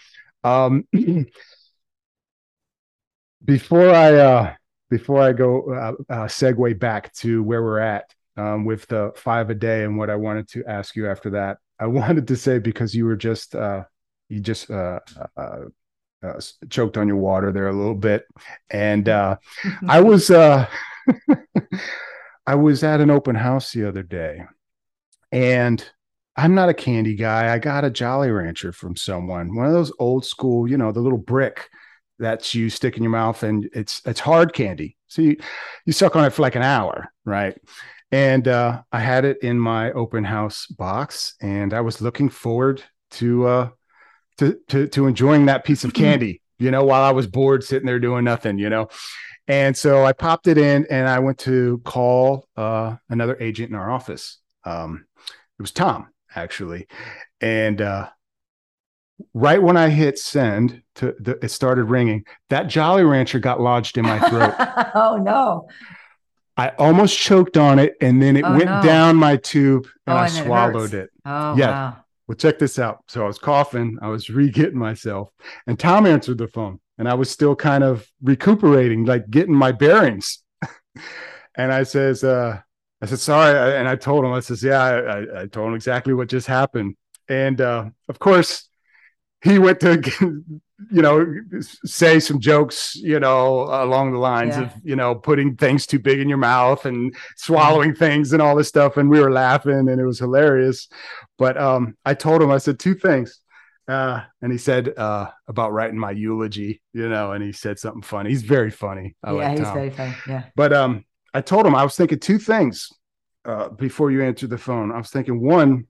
um 0.43 0.87
before 3.45 3.89
i 3.91 4.15
uh 4.15 4.53
before 4.89 5.21
i 5.21 5.31
go 5.31 5.71
uh, 5.71 5.93
uh 6.11 6.25
segue 6.27 6.79
back 6.79 7.13
to 7.13 7.43
where 7.43 7.61
we're 7.63 7.79
at 7.79 8.05
um 8.41 8.65
with 8.65 8.87
the 8.87 9.11
five 9.15 9.49
a 9.49 9.55
day 9.55 9.83
and 9.83 9.97
what 9.97 10.09
i 10.09 10.15
wanted 10.15 10.47
to 10.47 10.63
ask 10.65 10.95
you 10.95 11.07
after 11.07 11.31
that. 11.31 11.57
I 11.79 11.85
wanted 11.99 12.27
to 12.27 12.35
say 12.35 12.59
because 12.59 12.95
you 12.95 13.05
were 13.05 13.15
just 13.15 13.55
uh 13.55 13.83
you 14.29 14.39
just 14.39 14.71
uh, 14.71 14.99
uh 15.37 15.65
uh, 16.23 16.39
choked 16.69 16.97
on 16.97 17.07
your 17.07 17.17
water 17.17 17.51
there 17.51 17.67
a 17.67 17.73
little 17.73 17.95
bit. 17.95 18.25
And 18.69 19.09
uh 19.09 19.37
i 19.87 20.01
was 20.01 20.29
uh 20.29 20.67
i 22.47 22.55
was 22.55 22.83
at 22.83 23.01
an 23.01 23.09
open 23.09 23.35
house 23.35 23.71
the 23.71 23.87
other 23.87 24.03
day. 24.03 24.43
And 25.31 25.83
i'm 26.35 26.55
not 26.55 26.69
a 26.69 26.73
candy 26.73 27.15
guy. 27.15 27.53
I 27.53 27.59
got 27.59 27.85
a 27.85 27.89
jolly 27.89 28.31
rancher 28.31 28.71
from 28.71 28.95
someone 28.95 29.55
one 29.55 29.65
of 29.65 29.73
those 29.73 29.93
old 29.99 30.25
school 30.25 30.69
you 30.69 30.77
know 30.77 30.91
the 30.91 31.01
little 31.01 31.17
brick 31.17 31.69
that 32.19 32.53
you 32.53 32.69
stick 32.69 32.97
in 32.97 33.03
your 33.03 33.11
mouth 33.11 33.41
and 33.41 33.67
it's 33.73 34.01
it's 34.05 34.19
hard 34.19 34.53
candy. 34.53 34.95
So 35.07 35.21
you 35.23 35.37
you 35.85 35.93
suck 35.93 36.15
on 36.15 36.25
it 36.25 36.33
for 36.33 36.43
like 36.43 36.55
an 36.55 36.63
hour 36.63 37.11
right 37.25 37.57
and 38.11 38.47
uh 38.47 38.81
i 38.91 38.99
had 38.99 39.25
it 39.25 39.37
in 39.41 39.59
my 39.59 39.91
open 39.93 40.23
house 40.23 40.67
box 40.67 41.35
and 41.41 41.73
i 41.73 41.81
was 41.81 42.01
looking 42.01 42.29
forward 42.29 42.83
to 43.09 43.45
uh 43.45 43.69
to 44.41 44.59
to 44.69 44.87
to 44.87 45.07
enjoying 45.07 45.45
that 45.45 45.63
piece 45.63 45.83
of 45.83 45.93
candy, 46.03 46.41
you 46.59 46.71
know, 46.71 46.83
while 46.83 47.03
I 47.03 47.11
was 47.11 47.27
bored 47.27 47.63
sitting 47.63 47.85
there 47.85 47.99
doing 47.99 48.23
nothing, 48.23 48.57
you 48.57 48.69
know. 48.69 48.89
And 49.47 49.75
so 49.75 50.05
I 50.05 50.13
popped 50.13 50.47
it 50.47 50.57
in 50.57 50.85
and 50.89 51.07
I 51.07 51.19
went 51.19 51.37
to 51.39 51.81
call 51.85 52.47
uh 52.57 52.95
another 53.09 53.37
agent 53.39 53.69
in 53.69 53.75
our 53.75 53.89
office. 53.89 54.39
Um 54.65 55.05
it 55.59 55.61
was 55.61 55.71
Tom 55.71 56.07
actually. 56.35 56.87
And 57.39 57.81
uh 57.81 58.09
right 59.33 59.61
when 59.61 59.77
I 59.77 59.89
hit 59.89 60.17
send 60.17 60.81
to 60.95 61.15
the, 61.19 61.37
it 61.43 61.49
started 61.49 61.85
ringing, 61.85 62.25
that 62.49 62.67
Jolly 62.67 63.03
Rancher 63.03 63.39
got 63.39 63.61
lodged 63.61 63.97
in 63.97 64.03
my 64.03 64.19
throat. 64.29 64.55
oh 64.95 65.17
no. 65.17 65.67
I 66.65 66.69
almost 66.77 67.17
choked 67.17 67.57
on 67.57 67.79
it 67.79 67.95
and 68.01 68.21
then 68.21 68.37
it 68.37 68.45
Oh, 68.45 68.51
went 68.51 68.65
no. 68.65 68.81
down 68.83 69.15
my 69.15 69.37
tube 69.37 69.87
and 70.07 70.15
Oh, 70.15 70.19
I 70.19 70.25
and 70.25 70.33
swallowed 70.33 70.91
hurts. 70.91 70.93
it. 70.93 71.09
Oh 71.25 71.55
Yeah. 71.57 71.71
wow. 71.71 71.97
Well, 72.27 72.35
check 72.35 72.59
this 72.59 72.79
out. 72.79 72.99
So 73.07 73.23
I 73.23 73.27
was 73.27 73.37
coughing, 73.39 73.97
I 74.01 74.07
was 74.07 74.29
re-getting 74.39 74.77
myself, 74.77 75.29
and 75.67 75.77
Tom 75.77 76.05
answered 76.05 76.37
the 76.37 76.47
phone, 76.47 76.79
and 76.97 77.09
I 77.09 77.13
was 77.15 77.29
still 77.29 77.55
kind 77.55 77.83
of 77.83 78.07
recuperating, 78.21 79.05
like 79.05 79.29
getting 79.29 79.55
my 79.55 79.71
bearings. 79.71 80.43
and 81.55 81.73
I 81.73 81.83
says, 81.83 82.23
uh, 82.23 82.59
I 83.01 83.05
said, 83.05 83.19
sorry. 83.19 83.75
And 83.77 83.87
I 83.87 83.95
told 83.95 84.23
him, 84.25 84.31
I 84.31 84.39
says, 84.39 84.63
yeah, 84.63 84.81
I, 84.81 84.93
I, 84.99 85.41
I 85.41 85.45
told 85.47 85.69
him 85.69 85.75
exactly 85.75 86.13
what 86.13 86.29
just 86.29 86.47
happened. 86.47 86.95
And 87.27 87.59
uh, 87.59 87.89
of 88.07 88.19
course, 88.19 88.69
he 89.43 89.59
went 89.59 89.79
to, 89.81 90.01
you 90.89 91.01
know, 91.01 91.25
say 91.61 92.19
some 92.19 92.39
jokes, 92.39 92.95
you 92.95 93.19
know, 93.19 93.63
along 93.63 94.13
the 94.13 94.17
lines 94.17 94.55
Yeah. 94.55 94.63
of, 94.63 94.71
you 94.83 94.95
know, 94.95 95.13
putting 95.15 95.55
things 95.55 95.85
too 95.85 95.99
big 95.99 96.19
in 96.19 96.29
your 96.29 96.37
mouth 96.37 96.85
and 96.85 97.15
swallowing 97.35 97.93
things 97.93 98.33
and 98.33 98.41
all 98.41 98.55
this 98.55 98.69
stuff. 98.69 98.97
And 98.97 99.09
we 99.09 99.19
were 99.19 99.31
laughing 99.31 99.89
and 99.89 99.99
it 99.99 100.05
was 100.05 100.19
hilarious. 100.19 100.87
But 101.37 101.57
um, 101.57 101.97
I 102.05 102.13
told 102.13 102.41
him, 102.41 102.51
I 102.51 102.57
said 102.57 102.79
two 102.79 102.95
things. 102.95 103.39
Uh, 103.87 104.21
and 104.41 104.51
he 104.51 104.57
said 104.57 104.93
uh, 104.97 105.29
about 105.47 105.73
writing 105.73 105.99
my 105.99 106.11
eulogy, 106.11 106.81
you 106.93 107.09
know, 107.09 107.33
and 107.33 107.43
he 107.43 107.51
said 107.51 107.77
something 107.77 108.01
funny. 108.03 108.29
He's 108.29 108.43
very 108.43 108.71
funny. 108.71 109.15
I 109.23 109.31
yeah, 109.31 109.37
like 109.37 109.57
he's 109.57 109.67
Tom. 109.67 109.73
very 109.73 109.89
funny. 109.89 110.15
Yeah. 110.27 110.43
But 110.55 110.71
um, 110.71 111.03
I 111.33 111.41
told 111.41 111.65
him 111.65 111.75
I 111.75 111.83
was 111.83 111.95
thinking 111.95 112.19
two 112.19 112.37
things 112.37 112.89
uh, 113.43 113.69
before 113.69 114.09
you 114.11 114.23
answered 114.23 114.49
the 114.51 114.57
phone. 114.57 114.91
I 114.91 114.97
was 114.97 115.09
thinking 115.09 115.41
one, 115.41 115.87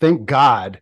thank 0.00 0.24
God 0.24 0.80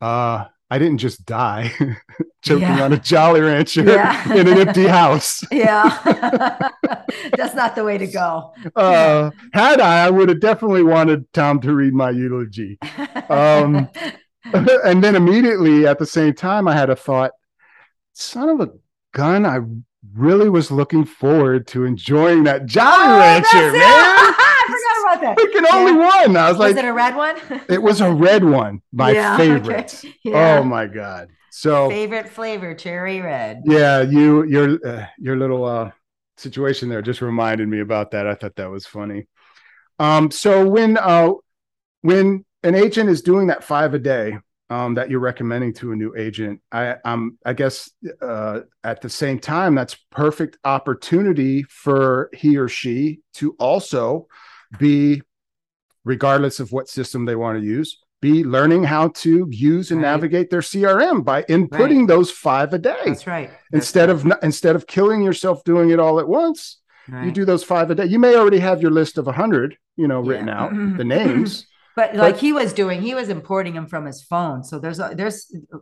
uh, 0.00 0.44
I 0.74 0.78
didn't 0.78 0.98
just 0.98 1.24
die 1.24 1.72
choking 2.42 2.62
Yeah. 2.62 2.82
on 2.84 2.92
a 2.92 2.98
Jolly 2.98 3.40
Rancher 3.42 3.84
Yeah. 3.84 4.32
in 4.38 4.48
an 4.48 4.58
empty 4.58 4.88
house. 4.88 5.44
Yeah. 5.52 5.88
That's 7.36 7.54
not 7.54 7.76
the 7.76 7.84
way 7.84 7.96
to 7.96 8.08
go. 8.08 8.52
Uh, 8.74 9.30
had 9.52 9.80
I, 9.80 10.06
I 10.06 10.10
would 10.10 10.28
have 10.30 10.40
definitely 10.40 10.82
wanted 10.82 11.32
Tom 11.32 11.60
to 11.60 11.72
read 11.72 11.94
my 11.94 12.10
eulogy. 12.10 12.76
Um, 13.28 13.88
and 14.52 15.04
then 15.04 15.14
immediately 15.14 15.86
at 15.86 16.00
the 16.00 16.06
same 16.06 16.34
time, 16.34 16.66
I 16.66 16.74
had 16.74 16.90
a 16.90 16.96
thought, 16.96 17.30
son 18.14 18.48
of 18.48 18.60
a 18.60 18.70
gun, 19.12 19.46
I 19.46 19.60
really 20.12 20.48
was 20.48 20.72
looking 20.72 21.04
forward 21.04 21.68
to 21.68 21.84
enjoying 21.84 22.42
that 22.44 22.66
Jolly 22.66 22.90
Oh, 23.14 23.18
Rancher, 23.18 23.72
man. 23.72 24.34
I 25.24 25.36
forgot 25.36 25.40
about 25.40 25.48
that. 25.50 25.60
Freaking 25.62 25.64
only 25.72 25.92
one. 25.92 26.36
I 26.36 26.50
was 26.50 26.58
Was 26.58 26.76
like, 26.76 26.76
it 26.76 26.84
a 26.84 26.92
red 26.92 27.16
one? 27.16 27.36
it 27.68 27.82
was 27.82 28.00
a 28.00 28.12
red 28.12 28.44
one, 28.44 28.82
my 28.92 29.14
Yeah, 29.14 29.36
favorite. 29.36 29.92
okay. 29.96 30.14
Yeah. 30.22 30.60
Oh 30.60 30.64
my 30.64 30.86
god! 30.86 31.30
So 31.50 31.88
Favorite 31.88 32.28
flavor, 32.28 32.74
cherry 32.74 33.20
red. 33.20 33.64
yeah, 33.64 34.02
you 34.02 34.44
your 34.44 34.78
uh, 34.86 35.06
your 35.18 35.36
little 35.36 35.64
uh, 35.64 35.90
situation 36.36 36.88
there 36.88 37.02
just 37.02 37.20
reminded 37.22 37.68
me 37.68 37.80
about 37.80 38.10
that. 38.12 38.26
I 38.26 38.34
thought 38.34 38.56
that 38.56 38.70
was 38.70 38.86
funny. 38.86 39.26
Um, 39.98 40.30
so 40.30 40.68
when 40.68 40.98
uh, 40.98 41.30
when 42.02 42.44
an 42.62 42.74
agent 42.74 43.10
is 43.10 43.22
doing 43.22 43.48
that 43.48 43.64
five 43.64 43.94
a 43.94 43.98
day 44.00 44.38
um, 44.70 44.94
that 44.94 45.10
you're 45.10 45.20
recommending 45.20 45.74
to 45.74 45.92
a 45.92 45.96
new 45.96 46.14
agent, 46.16 46.60
I 46.72 46.96
um 47.04 47.38
I 47.44 47.54
guess 47.54 47.90
uh, 48.22 48.60
at 48.84 49.00
the 49.02 49.10
same 49.10 49.38
time 49.40 49.74
that's 49.74 49.96
perfect 50.10 50.58
opportunity 50.64 51.64
for 51.64 52.30
he 52.34 52.58
or 52.58 52.68
she 52.68 53.20
to 53.34 53.56
also 53.58 54.28
be, 54.78 55.22
regardless 56.04 56.60
of 56.60 56.72
what 56.72 56.88
system 56.88 57.24
they 57.24 57.36
want 57.36 57.58
to 57.58 57.64
use, 57.64 57.98
be 58.20 58.42
learning 58.44 58.84
how 58.84 59.08
to 59.08 59.46
use 59.50 59.90
and 59.90 60.00
Right. 60.02 60.10
navigate 60.10 60.50
their 60.50 60.62
CRM 60.62 61.22
by 61.24 61.42
inputting 61.42 62.08
those 62.08 62.30
five 62.30 62.72
a 62.72 62.78
day 62.78 62.96
That's 63.04 63.26
right. 63.26 63.50
That's 63.70 63.84
instead 63.84 64.08
right. 64.08 64.32
of 64.34 64.42
instead 64.42 64.76
of 64.76 64.86
killing 64.86 65.22
yourself 65.22 65.62
doing 65.64 65.90
it 65.90 65.98
all 66.00 66.18
at 66.20 66.28
once 66.28 66.80
you 67.22 67.30
do 67.30 67.44
those 67.44 67.62
five 67.62 67.90
a 67.90 67.94
day 67.94 68.06
you 68.06 68.18
may 68.18 68.34
already 68.34 68.58
have 68.60 68.80
your 68.80 68.90
list 68.90 69.18
of 69.18 69.26
a 69.26 69.30
100 69.30 69.76
you 69.96 70.08
know 70.08 70.20
written 70.20 70.46
Yeah. 70.48 70.58
out 70.62 70.70
the 70.96 71.04
names 71.04 71.66
But 71.96 72.16
like 72.16 72.38
he 72.38 72.52
was 72.52 72.72
doing, 72.72 73.02
he 73.02 73.14
was 73.14 73.28
importing 73.28 73.74
them 73.74 73.86
from 73.86 74.04
his 74.06 74.20
phone. 74.22 74.64
So 74.64 74.78
there's 74.80 74.98
there's 75.20 75.38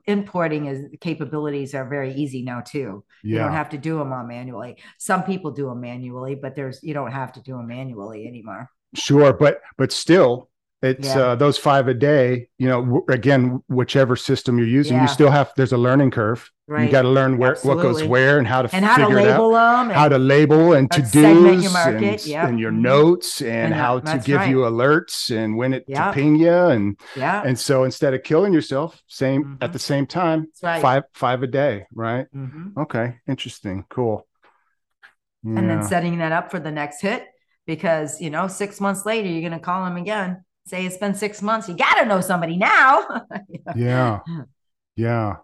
importing 0.07 0.67
is 0.67 0.79
capabilities 1.01 1.75
are 1.75 1.89
very 1.89 2.13
easy 2.23 2.43
now 2.43 2.61
too. 2.61 3.05
You 3.23 3.39
don't 3.39 3.53
have 3.53 3.71
to 3.71 3.79
do 3.79 3.97
them 3.99 4.13
all 4.13 4.27
manually. 4.27 4.77
Some 4.99 5.23
people 5.23 5.53
do 5.53 5.67
them 5.71 5.81
manually, 5.81 6.35
but 6.35 6.55
there's 6.57 6.81
you 6.83 6.93
don't 6.93 7.13
have 7.13 7.33
to 7.35 7.41
do 7.41 7.53
them 7.57 7.67
manually 7.69 8.27
anymore. 8.27 8.69
Sure 8.95 9.33
but 9.33 9.61
but 9.79 9.93
still 9.93 10.49
it's 10.83 11.07
Yeah. 11.15 11.19
uh, 11.21 11.35
those 11.37 11.59
five 11.59 11.87
a 11.87 11.95
day. 11.95 12.49
You 12.59 12.67
know, 12.69 12.81
w- 12.85 13.05
again, 13.09 13.63
whichever 13.69 14.17
system 14.17 14.59
you're 14.59 14.67
using, 14.67 14.97
Yeah. 14.97 15.03
you 15.03 15.09
still 15.09 15.31
have. 15.31 15.53
There's 15.57 15.71
a 15.73 15.79
learning 15.79 16.11
curve. 16.11 16.51
Right. 16.67 16.87
You 16.87 16.91
got 16.91 17.03
to 17.03 17.09
learn 17.09 17.39
where 17.39 17.55
what 17.63 17.77
goes 17.77 18.03
where 18.03 18.39
and 18.39 18.49
how 18.49 18.63
to 18.63 18.75
and 18.75 18.85
how 18.85 18.97
to 18.97 19.05
figure 19.07 19.21
it 19.21 19.29
out. 19.29 19.41
label 19.41 19.51
them. 19.53 19.91
how 19.91 20.09
to 20.09 20.19
label 20.19 20.73
and 20.73 20.91
to 20.91 21.01
do's 21.03 21.73
and, 21.77 22.27
yep. 22.27 22.49
and 22.49 22.59
your 22.59 22.73
Mhm. 22.73 22.81
notes 22.81 23.41
and, 23.43 23.51
And, 23.67 23.75
how 23.75 24.01
to 24.01 24.19
give 24.19 24.39
right. 24.39 24.51
you 24.51 24.57
alerts 24.59 25.31
and 25.37 25.57
when 25.57 25.73
it 25.73 25.85
Yep. 25.87 26.05
to 26.05 26.13
ping 26.15 26.35
you 26.37 26.51
and 26.53 26.99
yeah, 27.15 27.43
and 27.45 27.57
so 27.59 27.85
instead 27.85 28.13
of 28.15 28.23
killing 28.25 28.53
yourself 28.53 29.01
same 29.07 29.59
at 29.61 29.71
Mhm. 29.71 29.73
the 29.75 29.79
same 29.79 30.07
time 30.07 30.47
right. 30.65 30.83
five 30.83 31.05
five 31.15 31.43
a 31.45 31.47
day 31.47 31.87
right 31.95 32.27
Mhm. 32.35 32.77
okay 32.77 33.19
interesting 33.29 33.85
cool 33.89 34.27
And 35.45 35.69
then 35.69 35.83
setting 35.83 36.19
that 36.19 36.33
up 36.33 36.51
for 36.53 36.61
the 36.61 36.71
next 36.71 37.01
hit 37.03 37.25
because 37.75 38.21
you 38.21 38.31
know 38.31 38.49
six 38.49 38.81
months 38.81 39.07
later 39.07 39.29
you're 39.29 39.49
going 39.49 39.59
to 39.59 39.65
call 39.65 39.85
them 39.85 39.97
again. 39.97 40.45
Say 40.67 40.87
it's 40.87 40.97
been 40.97 41.15
six 41.15 41.43
months. 41.43 41.69
You 41.69 41.77
got 41.77 41.95
to 42.01 42.07
know 42.07 42.21
somebody 42.21 42.57
now. 42.57 43.27
yeah 43.77 44.21
yeah 44.95 45.37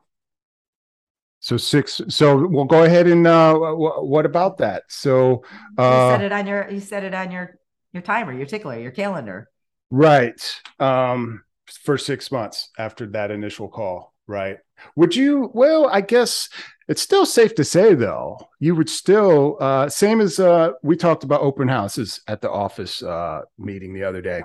so 1.41 1.57
six 1.57 2.03
so 2.09 2.47
we'll 2.47 2.67
go 2.67 2.83
ahead 2.83 3.07
and 3.07 3.27
uh 3.27 3.55
wh- 3.55 4.05
what 4.05 4.27
about 4.27 4.59
that 4.59 4.83
so 4.89 5.43
uh 5.79 6.11
you 6.11 6.17
set 6.17 6.23
it 6.23 6.33
on 6.33 6.47
your 6.47 6.69
you 6.71 6.81
set 6.81 7.03
it 7.03 7.15
on 7.15 7.31
your 7.31 7.59
your 7.93 8.03
timer, 8.03 8.33
your 8.33 8.47
tickler, 8.47 8.79
your 8.79 8.91
calendar. 8.91 9.49
Right. 9.91 10.41
Um, 10.79 11.43
for 11.83 11.99
six 11.99 12.31
months 12.31 12.71
after 12.79 13.07
that 13.07 13.31
initial 13.31 13.69
call. 13.69 14.15
Right. 14.27 14.59
Would 14.97 15.17
you, 15.17 15.51
well, 15.55 15.89
I 15.89 16.03
guess 16.03 16.49
it's 16.89 17.03
still 17.03 17.27
safe 17.27 17.55
to 17.57 17.65
say 17.65 17.95
though, 17.95 18.49
you 18.61 18.75
would 18.75 18.89
still, 18.91 19.57
uh, 19.61 19.89
same 19.89 20.21
as, 20.21 20.39
uh, 20.41 20.71
we 20.83 20.97
talked 20.97 21.23
about 21.25 21.43
open 21.43 21.69
houses 21.69 22.21
at 22.27 22.41
the 22.41 22.51
office, 22.51 23.03
uh, 23.03 23.43
meeting 23.59 23.93
the 23.95 24.05
other 24.05 24.21
day. 24.23 24.43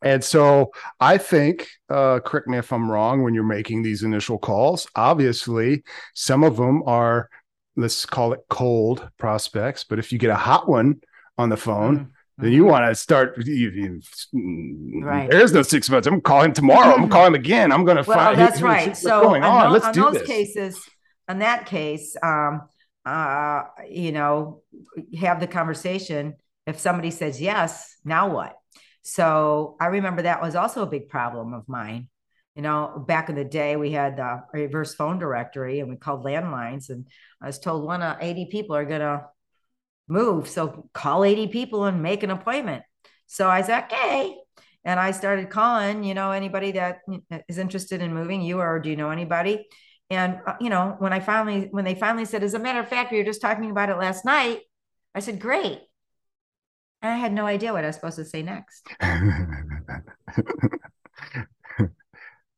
And 0.00 0.22
so 0.22 0.70
I 1.00 1.18
think, 1.18 1.68
uh, 1.90 2.20
correct 2.20 2.46
me 2.48 2.58
if 2.58 2.72
I'm 2.72 2.90
wrong, 2.90 3.22
when 3.22 3.34
you're 3.34 3.42
making 3.44 3.82
these 3.82 4.02
initial 4.04 4.38
calls, 4.38 4.86
obviously 4.94 5.82
some 6.14 6.44
of 6.44 6.56
them 6.56 6.82
are, 6.86 7.28
let's 7.76 8.06
call 8.06 8.32
it 8.32 8.40
cold 8.48 9.08
prospects. 9.18 9.84
But 9.84 9.98
if 9.98 10.12
you 10.12 10.18
get 10.18 10.30
a 10.30 10.36
hot 10.36 10.68
one 10.68 11.00
on 11.36 11.48
the 11.48 11.56
phone, 11.56 11.98
Mhm. 11.98 12.06
then 12.38 12.52
you 12.52 12.64
want 12.64 12.84
to 12.86 12.94
start. 12.94 13.36
You, 13.44 13.70
you, 13.70 15.02
Right. 15.02 15.28
There's 15.30 15.52
no 15.52 15.62
six 15.62 15.90
months. 15.90 16.06
I'm 16.06 16.14
gonna 16.14 16.22
call 16.22 16.42
him 16.42 16.52
tomorrow. 16.52 16.92
I'm 16.92 17.00
gonna 17.00 17.08
call 17.10 17.26
him 17.26 17.34
again. 17.34 17.72
I'm 17.72 17.84
gonna 17.84 18.04
Well, 18.06 18.16
find. 18.16 18.38
that's 18.38 18.52
what's 18.60 18.62
right. 18.62 18.96
So 18.96 19.22
going 19.22 19.42
on? 19.42 19.72
Let's 19.72 19.86
on 19.86 19.92
do 19.92 20.02
those 20.02 20.12
this. 20.14 20.26
cases, 20.26 20.80
on 21.28 21.40
that 21.40 21.66
case, 21.66 22.16
um, 22.22 22.62
uh, 23.04 23.62
you 23.88 24.12
know, 24.12 24.62
have 25.18 25.40
the 25.40 25.46
conversation. 25.46 26.34
If 26.66 26.78
somebody 26.78 27.10
says 27.10 27.40
yes, 27.40 27.96
now 28.04 28.34
what? 28.34 28.54
So 29.02 29.76
I 29.80 29.86
remember 29.86 30.22
that 30.22 30.42
was 30.42 30.54
also 30.54 30.82
a 30.82 30.86
big 30.86 31.08
problem 31.08 31.54
of 31.54 31.68
mine. 31.68 32.08
You 32.54 32.62
know, 32.62 33.04
back 33.06 33.28
in 33.28 33.36
the 33.36 33.44
day, 33.44 33.76
we 33.76 33.92
had 33.92 34.16
the 34.16 34.42
reverse 34.52 34.94
phone 34.94 35.18
directory 35.18 35.80
and 35.80 35.88
we 35.88 35.96
called 35.96 36.24
landlines, 36.24 36.90
and 36.90 37.06
I 37.40 37.46
was 37.46 37.58
told 37.58 37.84
one 37.84 38.02
of 38.02 38.16
80 38.20 38.48
people 38.50 38.74
are 38.74 38.84
gonna 38.84 39.26
move. 40.08 40.48
So 40.48 40.88
call 40.92 41.24
80 41.24 41.48
people 41.48 41.84
and 41.84 42.02
make 42.02 42.22
an 42.22 42.30
appointment. 42.30 42.82
So 43.26 43.48
I 43.48 43.62
said, 43.62 43.84
okay. 43.84 44.34
And 44.84 44.98
I 44.98 45.10
started 45.10 45.50
calling, 45.50 46.02
you 46.02 46.14
know, 46.14 46.32
anybody 46.32 46.72
that 46.72 47.00
is 47.48 47.58
interested 47.58 48.00
in 48.00 48.14
moving, 48.14 48.40
you 48.42 48.58
or 48.58 48.80
do 48.80 48.90
you 48.90 48.96
know 48.96 49.10
anybody? 49.10 49.66
And 50.10 50.40
uh, 50.46 50.54
you 50.60 50.70
know, 50.70 50.96
when 50.98 51.12
I 51.12 51.20
finally, 51.20 51.68
when 51.70 51.84
they 51.84 51.94
finally 51.94 52.24
said, 52.24 52.42
as 52.42 52.54
a 52.54 52.58
matter 52.58 52.80
of 52.80 52.88
fact, 52.88 53.12
we 53.12 53.18
were 53.18 53.24
just 53.24 53.40
talking 53.40 53.70
about 53.70 53.90
it 53.90 53.98
last 53.98 54.24
night, 54.24 54.62
I 55.14 55.20
said, 55.20 55.40
great. 55.40 55.80
And 57.02 57.12
I 57.12 57.16
had 57.16 57.32
no 57.32 57.46
idea 57.46 57.72
what 57.72 57.84
I 57.84 57.88
was 57.88 57.96
supposed 57.96 58.16
to 58.16 58.24
say 58.24 58.42
next. 58.42 58.86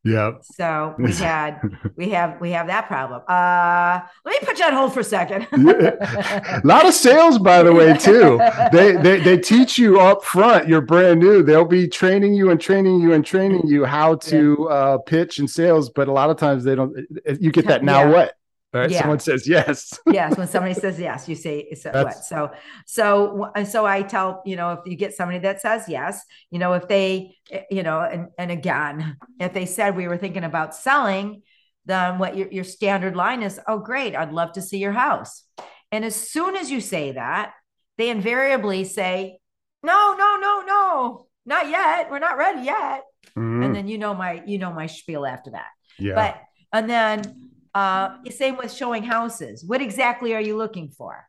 yeah. 0.04 0.32
So 0.42 0.94
we 0.98 1.12
had, 1.14 1.60
we 1.96 2.08
have, 2.10 2.40
we 2.40 2.50
have 2.52 2.66
that 2.68 2.86
problem. 2.86 3.22
Uh, 3.28 4.00
let 4.24 4.40
me 4.40 4.46
put 4.46 4.58
you 4.58 4.64
on 4.64 4.72
hold 4.72 4.94
for 4.94 5.00
a 5.00 5.04
second. 5.04 5.46
a 5.52 6.60
lot 6.64 6.86
of 6.86 6.94
sales, 6.94 7.38
by 7.38 7.62
the 7.62 7.72
way, 7.72 7.96
too. 7.96 8.38
They, 8.72 8.92
they 8.96 9.20
they 9.20 9.36
teach 9.38 9.76
you 9.78 10.00
up 10.00 10.24
front. 10.24 10.68
You're 10.68 10.80
brand 10.80 11.20
new. 11.20 11.42
They'll 11.42 11.64
be 11.64 11.86
training 11.88 12.34
you 12.34 12.50
and 12.50 12.60
training 12.60 13.00
you 13.00 13.12
and 13.12 13.24
training 13.24 13.66
you 13.66 13.84
how 13.84 14.14
to 14.16 14.68
uh, 14.68 14.98
pitch 14.98 15.38
and 15.38 15.48
sales. 15.50 15.90
But 15.90 16.08
a 16.08 16.12
lot 16.12 16.30
of 16.30 16.36
times 16.38 16.64
they 16.64 16.74
don't. 16.74 16.96
You 17.38 17.52
get 17.52 17.66
that 17.66 17.84
now 17.84 18.00
Yeah. 18.04 18.10
what? 18.10 18.34
Right? 18.72 18.90
Yeah. 18.90 19.00
Someone 19.00 19.18
says 19.18 19.48
yes. 19.48 19.98
yes 20.12 20.38
when 20.38 20.46
somebody 20.46 20.74
says 20.74 20.98
yes 20.98 21.28
you 21.28 21.34
say 21.34 21.74
what 21.92 22.24
so 22.24 22.50
so 22.86 23.50
so 23.64 23.84
i 23.84 24.02
tell 24.02 24.42
you 24.46 24.54
know 24.54 24.72
if 24.72 24.80
you 24.86 24.96
get 24.96 25.12
somebody 25.14 25.40
that 25.40 25.60
says 25.60 25.84
yes 25.88 26.22
you 26.50 26.58
know 26.60 26.74
if 26.74 26.86
they 26.86 27.36
eh, 27.50 27.62
you 27.70 27.82
know 27.82 28.00
and, 28.00 28.28
and 28.38 28.50
again 28.52 29.16
if 29.40 29.52
they 29.52 29.66
said 29.66 29.96
we 29.96 30.06
were 30.06 30.16
thinking 30.16 30.44
about 30.44 30.74
selling 30.74 31.42
then 31.86 32.18
what 32.18 32.36
your, 32.36 32.48
your 32.52 32.64
standard 32.64 33.16
line 33.16 33.42
is 33.42 33.58
oh 33.66 33.78
great 33.78 34.14
i'd 34.14 34.32
love 34.32 34.52
to 34.52 34.62
see 34.62 34.78
your 34.78 34.92
house 34.92 35.42
and 35.90 36.04
as 36.04 36.14
soon 36.14 36.54
as 36.54 36.70
you 36.70 36.80
say 36.80 37.12
that 37.12 37.52
they 37.98 38.08
invariably 38.08 38.84
say 38.84 39.38
no 39.82 40.14
no 40.16 40.36
no 40.40 40.62
no 40.64 41.26
not 41.44 41.68
yet 41.68 42.08
we're 42.10 42.20
not 42.20 42.36
ready 42.38 42.62
yet 42.62 43.02
Mhm. 43.36 43.64
and 43.64 43.76
then 43.76 43.86
you 43.86 43.98
know 43.98 44.14
my 44.14 44.42
you 44.46 44.58
know 44.58 44.72
my 44.72 44.86
spiel 44.86 45.26
after 45.26 45.50
that 45.50 45.68
yeah. 45.98 46.14
but 46.14 46.40
and 46.72 46.88
then 46.88 47.49
uh, 47.74 48.16
same 48.30 48.56
with 48.56 48.72
showing 48.72 49.02
houses. 49.02 49.64
What 49.64 49.80
exactly 49.80 50.34
are 50.34 50.40
you 50.40 50.56
looking 50.56 50.90
for? 50.90 51.26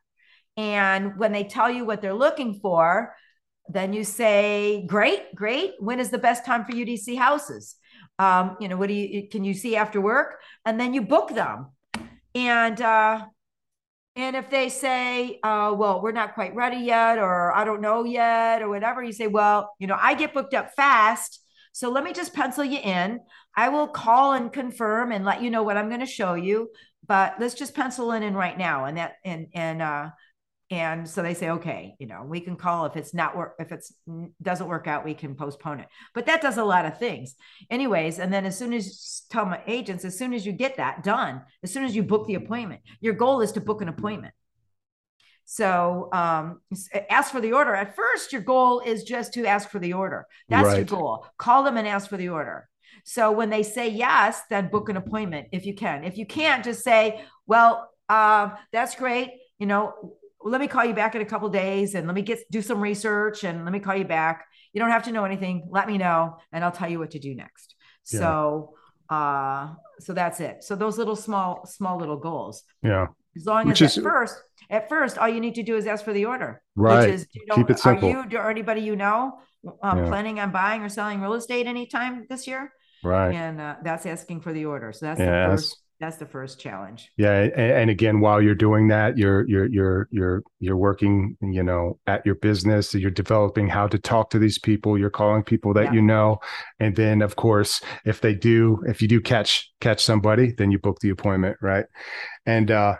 And 0.56 1.18
when 1.18 1.32
they 1.32 1.44
tell 1.44 1.70
you 1.70 1.84
what 1.84 2.02
they're 2.02 2.14
looking 2.14 2.60
for, 2.60 3.14
then 3.68 3.92
you 3.92 4.04
say, 4.04 4.84
"Great, 4.86 5.34
great. 5.34 5.74
When 5.78 6.00
is 6.00 6.10
the 6.10 6.18
best 6.18 6.44
time 6.44 6.64
for 6.64 6.74
you 6.74 6.84
to 6.84 6.96
see 6.96 7.14
houses? 7.16 7.76
Um, 8.18 8.56
you 8.60 8.68
know, 8.68 8.76
what 8.76 8.88
do 8.88 8.94
you 8.94 9.28
can 9.28 9.44
you 9.44 9.54
see 9.54 9.76
after 9.76 10.00
work?" 10.00 10.40
And 10.64 10.78
then 10.78 10.92
you 10.94 11.02
book 11.02 11.30
them. 11.34 11.68
And 12.34 12.80
uh, 12.80 13.26
and 14.14 14.36
if 14.36 14.50
they 14.50 14.68
say, 14.68 15.38
uh, 15.42 15.74
"Well, 15.76 16.02
we're 16.02 16.12
not 16.12 16.34
quite 16.34 16.54
ready 16.54 16.78
yet," 16.78 17.18
or 17.18 17.52
"I 17.54 17.64
don't 17.64 17.80
know 17.80 18.04
yet," 18.04 18.60
or 18.62 18.68
whatever, 18.68 19.02
you 19.02 19.12
say, 19.12 19.26
"Well, 19.28 19.72
you 19.78 19.86
know, 19.86 19.96
I 19.98 20.14
get 20.14 20.34
booked 20.34 20.54
up 20.54 20.72
fast." 20.74 21.40
So 21.72 21.88
let 21.90 22.04
me 22.04 22.12
just 22.12 22.34
pencil 22.34 22.64
you 22.64 22.78
in. 22.78 23.20
I 23.56 23.68
will 23.68 23.88
call 23.88 24.32
and 24.32 24.52
confirm 24.52 25.12
and 25.12 25.24
let 25.24 25.42
you 25.42 25.50
know 25.50 25.62
what 25.62 25.76
I'm 25.76 25.88
going 25.88 26.00
to 26.00 26.06
show 26.06 26.34
you. 26.34 26.70
But 27.06 27.34
let's 27.40 27.54
just 27.54 27.74
pencil 27.74 28.12
in 28.12 28.22
in 28.22 28.34
right 28.34 28.56
now. 28.56 28.84
And 28.84 28.96
that 28.96 29.14
and 29.24 29.48
and 29.54 29.82
uh 29.82 30.10
and 30.70 31.06
so 31.06 31.20
they 31.20 31.34
say, 31.34 31.50
okay, 31.50 31.96
you 31.98 32.06
know, 32.06 32.22
we 32.24 32.40
can 32.40 32.56
call 32.56 32.86
if 32.86 32.96
it's 32.96 33.12
not 33.12 33.36
work 33.36 33.56
if 33.58 33.72
it's 33.72 33.92
doesn't 34.40 34.68
work 34.68 34.86
out, 34.86 35.04
we 35.04 35.12
can 35.12 35.34
postpone 35.34 35.80
it. 35.80 35.88
But 36.14 36.26
that 36.26 36.40
does 36.40 36.56
a 36.56 36.64
lot 36.64 36.86
of 36.86 36.98
things, 36.98 37.34
anyways. 37.70 38.18
And 38.18 38.32
then 38.32 38.46
as 38.46 38.56
soon 38.56 38.72
as 38.72 39.24
tell 39.30 39.44
my 39.44 39.60
agents, 39.66 40.04
as 40.04 40.16
soon 40.16 40.32
as 40.32 40.46
you 40.46 40.52
get 40.52 40.78
that 40.78 41.02
done, 41.02 41.42
as 41.62 41.72
soon 41.72 41.84
as 41.84 41.94
you 41.94 42.02
book 42.02 42.26
the 42.26 42.36
appointment, 42.36 42.80
your 43.00 43.12
goal 43.14 43.42
is 43.42 43.52
to 43.52 43.60
book 43.60 43.82
an 43.82 43.88
appointment. 43.88 44.32
So 45.44 46.08
um, 46.12 46.60
ask 47.10 47.32
for 47.32 47.42
the 47.42 47.52
order. 47.52 47.74
At 47.74 47.94
first, 47.94 48.32
your 48.32 48.40
goal 48.40 48.80
is 48.80 49.02
just 49.02 49.34
to 49.34 49.44
ask 49.44 49.68
for 49.68 49.78
the 49.78 49.92
order. 49.92 50.26
That's 50.48 50.74
your 50.74 50.84
goal. 50.84 51.26
Call 51.36 51.64
them 51.64 51.76
and 51.76 51.86
ask 51.86 52.08
for 52.08 52.16
the 52.16 52.30
order. 52.30 52.68
So 53.04 53.32
when 53.32 53.50
they 53.50 53.62
say 53.62 53.88
yes, 53.88 54.42
then 54.50 54.68
book 54.68 54.88
an 54.88 54.96
appointment 54.96 55.48
if 55.52 55.66
you 55.66 55.74
can. 55.74 56.04
If 56.04 56.16
you 56.16 56.26
can't, 56.26 56.64
just 56.64 56.82
say, 56.84 57.22
"Well, 57.46 57.90
uh, 58.08 58.50
that's 58.72 58.94
great. 58.94 59.30
You 59.58 59.66
know, 59.66 60.14
let 60.44 60.60
me 60.60 60.66
call 60.68 60.84
you 60.84 60.94
back 60.94 61.14
in 61.14 61.22
a 61.22 61.24
couple 61.24 61.48
days, 61.48 61.94
and 61.94 62.06
let 62.06 62.14
me 62.14 62.22
get 62.22 62.38
do 62.50 62.62
some 62.62 62.80
research, 62.80 63.44
and 63.44 63.64
let 63.64 63.72
me 63.72 63.80
call 63.80 63.96
you 63.96 64.04
back. 64.04 64.46
You 64.72 64.80
don't 64.80 64.90
have 64.90 65.04
to 65.04 65.12
know 65.12 65.24
anything. 65.24 65.66
Let 65.70 65.86
me 65.88 65.98
know, 65.98 66.36
and 66.52 66.64
I'll 66.64 66.72
tell 66.72 66.88
you 66.90 66.98
what 66.98 67.10
to 67.12 67.18
do 67.18 67.34
next." 67.34 67.74
Yeah. 68.12 68.20
So, 68.20 68.74
uh, 69.10 69.74
so 70.00 70.12
that's 70.12 70.40
it. 70.40 70.64
So 70.64 70.74
those 70.76 70.98
little 70.98 71.16
small, 71.16 71.66
small 71.66 71.98
little 71.98 72.16
goals. 72.18 72.64
yeah. 72.82 73.06
As 73.34 73.46
long 73.46 73.66
Which 73.66 73.80
as 73.80 73.92
is- 73.92 73.98
at 73.98 74.04
first, 74.04 74.42
at 74.68 74.88
first, 74.90 75.16
all 75.16 75.26
you 75.28 75.40
need 75.40 75.54
to 75.54 75.62
do 75.62 75.74
is 75.76 75.86
ask 75.86 76.04
for 76.04 76.12
the 76.12 76.26
order. 76.26 76.60
Right. 76.76 77.06
Which 77.06 77.14
is, 77.14 77.26
you 77.32 77.46
know, 77.46 77.54
Keep 77.54 77.70
it 77.70 77.78
simple. 77.78 78.08
Are 78.10 78.26
you 78.30 78.38
or 78.38 78.50
anybody 78.50 78.82
you 78.82 78.94
know 78.94 79.40
um, 79.82 79.98
Yeah. 80.00 80.06
planning 80.08 80.38
on 80.38 80.50
buying 80.52 80.82
or 80.82 80.90
selling 80.90 81.20
real 81.22 81.32
estate 81.32 81.66
anytime 81.66 82.26
this 82.28 82.46
year? 82.46 82.70
Right. 83.04 83.34
And 83.34 83.60
uh, 83.60 83.76
that's 83.82 84.06
asking 84.06 84.40
for 84.40 84.52
the 84.52 84.64
order. 84.66 84.92
So 84.92 85.06
that's 85.06 85.20
Yes. 85.20 85.28
the 85.50 85.56
first. 85.56 85.78
That's 86.00 86.16
the 86.16 86.26
first 86.26 86.58
challenge. 86.58 87.12
Yeah, 87.16 87.42
and, 87.54 87.88
again, 87.88 88.18
while 88.18 88.42
you're 88.42 88.56
doing 88.56 88.88
that, 88.88 89.16
you're 89.16 89.48
you're 89.48 89.66
you're 89.66 90.08
you're 90.10 90.42
you're 90.58 90.76
working, 90.76 91.36
you 91.40 91.62
know, 91.62 92.00
at 92.08 92.26
your 92.26 92.34
business. 92.34 92.92
You're 92.92 93.12
developing 93.12 93.68
how 93.68 93.86
to 93.86 94.00
talk 94.00 94.30
to 94.30 94.40
these 94.40 94.58
people. 94.58 94.98
You're 94.98 95.10
calling 95.10 95.44
people 95.44 95.72
that 95.74 95.84
Yeah. 95.84 95.92
you 95.92 96.02
know, 96.02 96.40
and 96.80 96.96
then 96.96 97.22
of 97.22 97.36
course, 97.36 97.80
if 98.04 98.20
they 98.20 98.34
do, 98.34 98.82
if 98.88 99.00
you 99.00 99.06
do 99.06 99.20
catch 99.20 99.70
catch 99.80 100.02
somebody, 100.04 100.50
then 100.58 100.72
you 100.72 100.80
book 100.80 100.98
the 101.00 101.10
appointment, 101.10 101.56
right? 101.62 101.84
And 102.46 102.72
uh, 102.72 102.96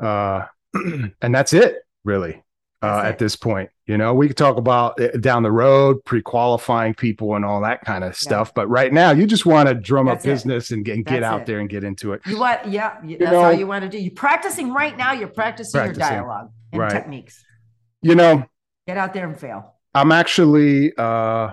uh, 0.00 0.46
and 0.74 1.32
that's 1.32 1.52
it, 1.52 1.76
really. 2.04 2.42
Uh, 2.82 3.02
at 3.04 3.18
this 3.18 3.36
point, 3.36 3.68
you 3.84 3.98
know, 3.98 4.14
we 4.14 4.26
could 4.26 4.38
talk 4.38 4.56
about 4.56 4.98
it 4.98 5.20
down 5.20 5.42
the 5.42 5.52
road, 5.52 6.02
pre-qualifying 6.06 6.94
people 6.94 7.34
and 7.36 7.44
all 7.44 7.60
that 7.60 7.82
kind 7.84 8.02
of 8.04 8.16
stuff. 8.16 8.54
But 8.54 8.68
right 8.68 8.90
now, 8.90 9.10
you 9.10 9.26
just 9.26 9.44
want 9.44 9.68
to 9.68 9.74
drum 9.74 10.06
That's 10.06 10.20
up 10.24 10.26
it. 10.26 10.32
business 10.32 10.70
and 10.70 10.82
get, 10.82 10.96
and 10.96 11.04
get 11.04 11.20
That's 11.20 11.24
out 11.30 11.40
it. 11.42 11.46
there 11.46 11.58
and 11.60 11.68
get 11.68 11.84
into 11.84 12.14
it. 12.14 12.22
You 12.26 12.38
want, 12.38 12.66
Yeah, 12.68 12.96
you- 13.04 13.18
that's 13.18 13.34
all 13.34 13.52
you 13.52 13.66
want 13.66 13.82
to 13.82 13.88
do. 13.90 13.98
You're 13.98 14.14
practicing 14.14 14.72
right 14.72 14.96
now. 14.96 15.12
You're 15.12 15.28
practicing, 15.28 15.78
Practicing. 15.78 16.00
your 16.00 16.22
dialogue 16.22 16.52
and 16.72 16.80
Right. 16.80 16.90
techniques. 16.90 17.44
You 18.00 18.14
know, 18.14 18.46
Get 18.86 18.96
out 18.96 19.12
there 19.12 19.26
and 19.26 19.38
fail. 19.38 19.74
I'm 19.94 20.10
actually 20.10 20.92
uh 20.96 21.50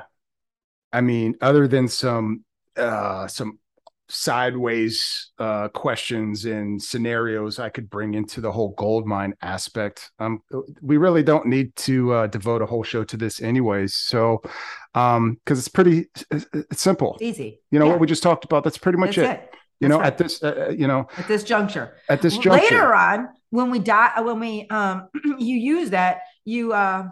I 0.93 1.01
mean, 1.01 1.35
other 1.41 1.67
than 1.67 1.89
some 1.89 2.45
uh, 2.77 3.27
some 3.27 3.59
sideways 4.09 5.31
uh, 5.39 5.67
questions 5.69 6.45
and 6.45 6.81
scenarios 6.81 7.59
I 7.59 7.69
could 7.69 7.89
bring 7.89 8.13
into 8.13 8.41
the 8.41 8.51
whole 8.51 8.69
gold 8.77 9.05
mine 9.05 9.34
aspect. 9.41 10.11
Um, 10.19 10.39
we 10.81 10.97
really 10.97 11.23
don't 11.23 11.45
need 11.47 11.75
to 11.77 12.13
uh, 12.13 12.27
devote 12.27 12.61
a 12.61 12.65
whole 12.65 12.84
show 12.84 13.03
to 13.03 13.17
this, 13.17 13.41
anyways. 13.41 13.95
So, 13.95 14.41
um, 14.95 15.35
because 15.43 15.59
it's 15.59 15.67
pretty 15.67 16.07
it's 16.31 16.81
simple, 16.81 17.17
easy. 17.21 17.61
you 17.71 17.79
know 17.79 17.85
Yeah, 17.85 17.91
what 17.91 17.99
we 17.99 18.07
just 18.07 18.23
talked 18.23 18.45
about. 18.45 18.63
That's 18.63 18.77
pretty 18.77 18.97
much 18.97 19.17
that's 19.17 19.17
it. 19.17 19.25
it. 19.25 19.53
You 19.79 19.88
That's 19.88 19.89
know, 19.89 19.99
right. 19.99 20.07
at 20.07 20.17
this, 20.17 20.43
uh, 20.43 20.73
you 20.75 20.88
know, 20.88 21.07
at 21.17 21.27
this 21.27 21.43
juncture. 21.43 21.97
at 22.09 22.21
this 22.21 22.38
juncture. 22.38 22.63
Later 22.63 22.95
on, 22.95 23.29
when 23.51 23.69
we 23.69 23.79
die, 23.79 24.19
when 24.21 24.39
we 24.39 24.67
um 24.69 25.09
you 25.39 25.55
use 25.57 25.91
that, 25.91 26.21
you 26.45 26.73
uh 26.73 27.07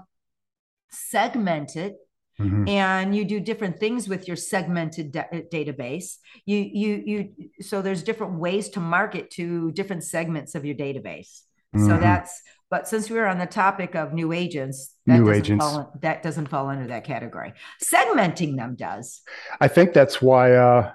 segment 0.89 1.75
it 1.75 1.95
Mhm. 2.39 2.67
and 2.67 3.15
you 3.15 3.23
do 3.23 3.39
different 3.39 3.79
things 3.79 4.09
with 4.09 4.27
your 4.27 4.35
segmented 4.35 5.11
da- 5.13 5.29
uh, 5.31 5.41
database 5.51 6.17
you 6.45 6.57
you 6.57 7.03
you 7.05 7.29
so 7.61 7.81
there's 7.81 8.03
different 8.03 8.33
ways 8.39 8.67
to 8.69 8.79
market 8.81 9.29
to 9.31 9.71
different 9.71 10.03
segments 10.03 10.53
of 10.53 10.65
your 10.65 10.75
database 10.75 11.41
so 11.75 11.79
Mhm. 11.95 11.99
that's 12.01 12.41
but 12.69 12.87
since 12.89 13.09
we 13.09 13.17
were 13.17 13.27
on 13.27 13.37
the 13.37 13.45
topic 13.45 13.95
of 13.95 14.11
new 14.13 14.33
agents 14.33 14.95
that 15.05 15.19
New 15.19 15.25
doesn't 15.27 15.43
agents. 15.45 15.65
fall 15.65 15.97
that 16.01 16.23
doesn't 16.23 16.47
fall 16.49 16.67
under 16.67 16.87
that 16.87 17.05
category 17.05 17.53
segmenting 17.81 18.57
them 18.57 18.75
does 18.75 19.21
I 19.61 19.67
think 19.69 19.93
that's 19.93 20.21
why 20.21 20.53
uh, 20.55 20.91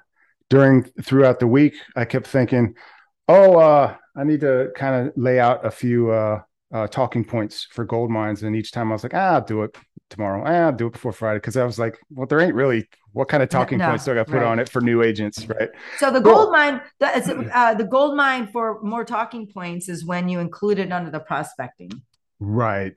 during 0.50 0.82
throughout 1.02 1.38
the 1.40 1.46
week 1.46 1.74
I 1.96 2.04
kept 2.04 2.26
thinking, 2.26 2.74
oh, 3.28 3.56
uh, 3.56 3.94
I 4.16 4.24
need 4.24 4.40
to 4.40 4.72
kind 4.74 4.94
of 5.08 5.12
lay 5.16 5.38
out 5.38 5.64
a 5.64 5.70
few 5.70 6.10
uh, 6.10 6.40
uh, 6.72 6.86
talking 6.88 7.24
points 7.24 7.66
for 7.70 7.84
gold 7.84 8.10
mines, 8.10 8.42
and 8.42 8.54
each 8.56 8.70
time 8.72 8.90
I 8.90 8.94
was 8.94 9.02
like, 9.04 9.14
ah, 9.14 9.34
I'll 9.34 9.40
do 9.44 9.62
it 9.62 9.76
tomorrow. 10.10 10.42
Ah, 10.46 10.66
I'll 10.66 10.72
do 10.72 10.88
it 10.88 10.92
before 10.92 11.12
Friday 11.12 11.38
because 11.38 11.56
I 11.56 11.64
was 11.64 11.78
like, 11.78 11.98
well, 12.10 12.26
there 12.26 12.40
ain't 12.40 12.54
really 12.54 12.88
what 13.12 13.28
kind 13.28 13.42
of 13.42 13.48
talking 13.48 13.78
no, 13.78 13.88
points 13.88 14.04
do 14.04 14.12
I 14.12 14.14
got 14.16 14.26
to 14.26 14.32
put 14.32 14.38
right. 14.38 14.46
on 14.46 14.58
it 14.58 14.68
for 14.68 14.80
new 14.80 15.02
agents, 15.02 15.46
right? 15.48 15.68
so 15.98 16.10
the 16.12 16.20
Cool. 16.20 16.34
gold 16.34 16.52
mine 16.52 16.80
the, 17.00 17.50
uh, 17.54 17.74
the 17.74 17.84
gold 17.84 18.16
mine 18.16 18.48
for 18.52 18.80
more 18.82 19.04
talking 19.04 19.46
points 19.46 19.88
is 19.88 20.04
when 20.04 20.28
you 20.28 20.38
include 20.40 20.78
it 20.78 20.92
under 20.92 21.10
the 21.10 21.20
prospecting 21.20 21.90
Right. 22.38 22.96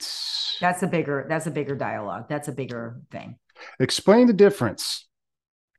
that's 0.61 0.83
a 0.83 0.87
bigger 0.87 1.25
that's 1.27 1.47
a 1.47 1.51
bigger 1.51 1.75
dialogue 1.75 2.25
that's 2.29 2.47
a 2.47 2.51
bigger 2.51 2.99
thing 3.11 3.37
Explain 3.79 4.27
the 4.27 4.33
difference. 4.33 5.07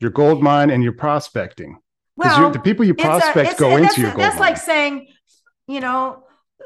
Your 0.01 0.11
gold 0.11 0.43
mine 0.43 0.71
and 0.71 0.83
your 0.83 0.93
prospecting. 0.93 1.79
Well 2.17 2.51
the 2.51 2.59
people 2.61 2.85
you 2.85 2.93
it's 2.95 3.03
a- 3.03 3.07
prospect 3.07 3.37
it's- 3.39 3.59
go 3.61 3.77
into 3.77 4.01
your 4.01 4.11
gold 4.11 4.21
that's 4.23 4.39
mine. 4.39 4.49
like 4.51 4.57
saying 4.59 5.07
you 5.67 5.81
know 5.81 6.25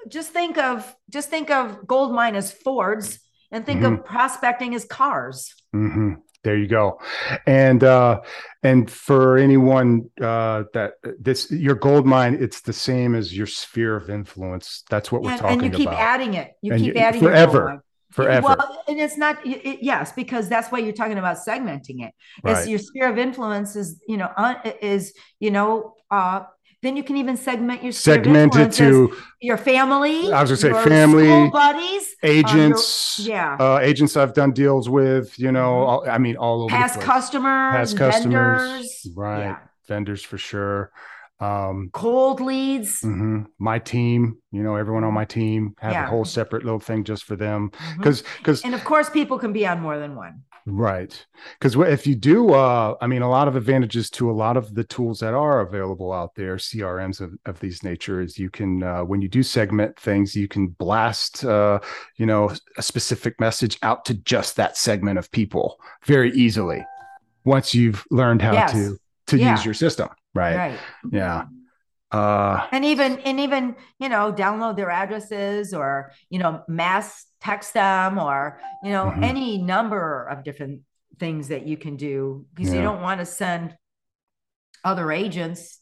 just 0.09 0.31
think 0.33 0.59
of 0.59 0.95
just 1.11 1.29
think 1.31 1.51
of 1.51 1.87
gold 1.87 2.13
mine 2.13 2.35
as 2.37 2.53
fords 2.53 3.19
and 3.53 3.65
think 3.67 3.81
Mm-hmm. 3.83 3.95
of 3.95 4.05
prospecting 4.05 4.75
as 4.75 4.85
cars 4.85 5.55
hmm 5.73 6.15
There 6.45 6.57
you 6.57 6.69
go. 6.69 7.01
And 7.47 7.81
uh 7.83 8.21
and 8.63 8.89
for 9.07 9.23
anyone 9.47 9.91
uh 10.31 10.59
that 10.75 10.91
this 11.29 11.41
your 11.51 11.75
gold 11.87 12.05
mine, 12.07 12.35
it's 12.45 12.61
the 12.71 12.73
same 12.73 13.11
as 13.21 13.27
your 13.39 13.47
sphere 13.63 13.95
of 14.01 14.09
influence. 14.09 14.67
That's 14.93 15.11
what 15.13 15.21
we're 15.23 15.33
and, 15.33 15.41
talking 15.41 15.59
about. 15.59 15.65
and 15.65 15.73
you 15.73 15.79
keep 15.83 15.89
about. 15.89 16.01
adding 16.15 16.33
it 16.41 16.49
you 16.65 16.73
And 16.73 16.81
keep 16.83 16.95
you- 16.95 17.01
adding 17.07 17.21
forever. 17.27 17.63
forever. 18.19 18.47
well 18.49 18.83
and 18.89 18.99
it's 19.05 19.19
not 19.25 19.35
it, 19.45 19.81
yes 19.93 20.07
because 20.23 20.45
that's 20.49 20.69
why 20.73 20.79
you're 20.85 20.99
talking 21.03 21.19
about 21.25 21.37
segmenting 21.49 21.99
it 22.07 22.13
right. 22.43 22.57
is 22.63 22.69
your 22.73 22.79
sphere 22.89 23.09
of 23.13 23.19
influence 23.29 23.71
is 23.83 23.89
you 24.13 24.17
know 24.21 24.31
un, 24.45 24.55
is 24.95 25.03
you 25.45 25.51
know 25.57 25.71
uh 26.11 26.41
then 26.83 26.97
you 26.97 27.03
can 27.03 27.17
even 27.17 27.37
segment 27.37 27.83
your 27.83 27.93
segment 27.93 28.55
of 28.55 28.71
Segmented 28.71 28.81
influence 28.81 29.13
as 29.15 29.19
to 29.19 29.23
your 29.41 29.57
family 29.57 30.33
I 30.33 30.41
was 30.43 30.51
gonna 30.51 30.57
say 30.57 30.69
your 30.69 30.83
family, 30.83 31.51
buddies 31.51 32.15
agents, 32.23 33.19
yeah 33.23 33.57
uh 33.59 33.79
agents 33.81 34.17
I've 34.17 34.35
done 34.35 34.53
deals 34.53 34.89
with, 34.89 35.39
you 35.39 35.53
know, 35.53 35.71
Mhm. 35.73 35.89
all, 35.89 36.09
I 36.11 36.19
mean 36.19 36.37
all 36.37 36.63
over 36.63 36.71
past 36.71 36.95
the 36.95 37.01
place. 37.01 37.07
customers, 37.15 37.77
Past 37.77 37.97
customers, 37.99 38.63
vendors, 38.63 39.07
right. 39.17 39.41
yeah. 39.41 39.57
Vendors 39.89 40.23
for 40.23 40.39
sure. 40.39 40.91
Um 41.41 41.91
cold 41.93 42.41
leads. 42.41 43.01
mhm. 43.03 43.47
my 43.59 43.79
team, 43.79 44.39
you 44.51 44.63
know, 44.65 44.75
everyone 44.77 45.05
on 45.05 45.15
my 45.15 45.25
team 45.25 45.75
have 45.79 45.93
Yeah. 45.93 46.07
a 46.07 46.11
whole 46.11 46.25
separate 46.25 46.65
little 46.65 46.81
thing 46.81 47.05
just 47.05 47.25
for 47.25 47.37
them. 47.37 47.71
Because 47.97 48.23
because 48.39 48.65
and 48.65 48.75
of 48.75 48.83
course, 48.85 49.09
people 49.09 49.39
can 49.39 49.53
be 49.53 49.65
on 49.67 49.81
more 49.81 49.99
than 49.99 50.17
one. 50.17 50.43
Right. 50.67 51.27
Because 51.59 51.75
if 51.77 52.07
you 52.07 52.15
do, 52.15 52.53
uh, 52.53 52.95
I 53.01 53.07
mean, 53.07 53.23
a 53.23 53.29
lot 53.31 53.49
of 53.49 53.57
advantages 53.57 54.11
to 54.11 54.31
a 54.31 54.33
lot 54.33 54.57
of 54.57 54.75
the 54.75 54.85
tools 54.85 55.21
that 55.21 55.35
are 55.35 55.61
available 55.61 56.13
out 56.13 56.35
there, 56.35 56.57
CRMs 56.57 57.21
of, 57.21 57.33
of 57.47 57.59
these 57.61 57.83
nature, 57.83 58.21
is 58.21 58.39
you 58.39 58.51
can, 58.51 58.83
uh, 58.83 59.03
when 59.05 59.23
you 59.23 59.29
do 59.29 59.43
segment 59.43 59.99
things, 59.99 60.35
you 60.37 60.49
can 60.49 60.69
blast, 60.69 61.45
uh, 61.45 61.79
you 62.17 62.27
know, 62.27 62.51
a 62.77 62.83
specific 62.83 63.41
message 63.41 63.79
out 63.83 64.05
to 64.07 64.15
just 64.15 64.57
that 64.57 64.77
segment 64.77 65.19
of 65.19 65.31
people 65.31 65.81
very 66.05 66.33
easily 66.33 66.85
once 67.45 67.75
you've 67.75 68.05
learned 68.11 68.43
how 68.43 68.53
Yes. 68.53 68.73
to 68.73 68.99
to 69.29 69.39
Yeah. 69.39 69.53
use 69.53 69.65
your 69.65 69.75
system. 69.75 70.09
Right. 70.35 70.57
Right. 70.57 70.79
Yeah. 71.11 71.45
Uh, 72.11 72.67
And 72.73 72.85
even 72.87 73.19
and 73.21 73.39
even 73.41 73.77
you 73.99 74.09
know 74.09 74.33
download 74.33 74.77
their 74.77 74.91
addresses 74.91 75.75
or 75.75 76.13
you 76.31 76.39
know 76.39 76.63
mass 76.67 77.27
text 77.41 77.75
them 77.75 78.19
or 78.19 78.61
you 78.83 78.91
know 78.91 79.13
Mhm. 79.15 79.25
any 79.25 79.59
number 79.59 80.25
of 80.25 80.45
different 80.45 80.83
things 81.19 81.49
that 81.49 81.67
you 81.67 81.77
can 81.77 81.97
do 81.97 82.47
because 82.55 82.73
you 82.73 82.83
don't 82.83 83.03
want 83.03 83.21
to 83.21 83.27
send 83.27 83.77
other 84.85 85.11
agents. 85.13 85.81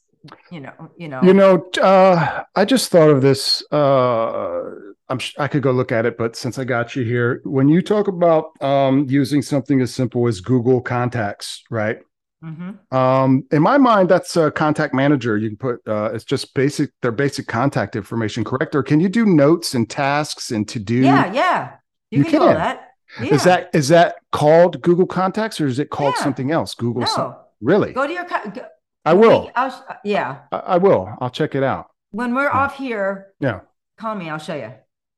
You 0.50 0.60
know. 0.60 0.72
You 0.96 1.08
know. 1.08 1.20
You 1.22 1.34
know, 1.34 1.70
uh, 1.80 2.42
I 2.56 2.64
just 2.64 2.90
thought 2.90 3.10
of 3.10 3.22
this. 3.22 3.62
Uh, 3.70 4.72
I'm 5.08 5.20
sh- 5.20 5.34
I 5.38 5.46
could 5.46 5.62
go 5.62 5.70
look 5.70 5.92
at 5.92 6.04
it, 6.04 6.18
but 6.18 6.34
since 6.34 6.58
I 6.58 6.64
got 6.64 6.96
you 6.96 7.04
here, 7.04 7.40
when 7.44 7.68
you 7.68 7.80
talk 7.80 8.08
about 8.08 8.60
um, 8.60 9.06
using 9.08 9.40
something 9.40 9.80
as 9.80 9.94
simple 9.94 10.26
as 10.26 10.40
Google 10.40 10.80
Contacts, 10.80 11.62
right? 11.70 11.98
Mhm. 12.44 12.92
Um, 12.92 13.44
in 13.50 13.62
my 13.62 13.78
mind, 13.78 14.08
that's 14.08 14.36
a 14.36 14.50
contact 14.50 14.92
manager. 14.94 15.36
You 15.38 15.48
can 15.48 15.56
put 15.56 15.80
uh, 15.88 16.10
it's 16.12 16.24
just 16.24 16.54
basic 16.54 16.90
their 17.02 17.12
basic 17.12 17.46
contact 17.46 17.96
information, 17.96 18.44
correct? 18.44 18.74
Or 18.74 18.82
can 18.82 19.00
you 19.00 19.08
do 19.08 19.24
notes 19.24 19.74
and 19.74 19.88
tasks 19.88 20.50
and 20.50 20.68
to 20.68 20.78
do? 20.78 20.96
Yeah. 20.96 21.32
Yeah. 21.32 21.72
You, 22.10 22.18
You 22.18 22.24
can, 22.24 22.32
do 22.34 22.40
all 22.42 22.48
can. 22.48 22.56
that. 22.56 22.90
Yeah. 23.22 23.34
Is 23.34 23.44
that 23.44 23.70
is 23.74 23.88
that 23.88 24.16
called 24.32 24.82
Google 24.82 25.06
Contacts 25.06 25.60
or 25.60 25.66
is 25.66 25.78
it 25.78 25.90
called 25.90 26.14
Yeah. 26.18 26.24
something 26.24 26.50
else? 26.50 26.74
Google. 26.74 27.00
no? 27.02 27.06
some- 27.06 27.36
really? 27.60 27.92
Go 27.94 28.06
to 28.06 28.12
your. 28.12 28.24
co- 28.24 28.50
Go, 28.50 28.62
I 29.04 29.14
will. 29.14 29.50
I'll, 29.54 29.86
yeah. 30.04 30.38
I, 30.52 30.56
I 30.58 30.76
will. 30.78 31.08
I'll 31.20 31.30
check 31.30 31.54
it 31.54 31.62
out. 31.62 31.86
When 32.10 32.34
we're 32.34 32.44
Yeah. 32.44 32.50
off 32.58 32.76
here, 32.76 33.28
Yeah. 33.40 33.60
call 33.98 34.14
me. 34.14 34.28
I'll 34.28 34.38
show 34.38 34.54
you. 34.56 34.72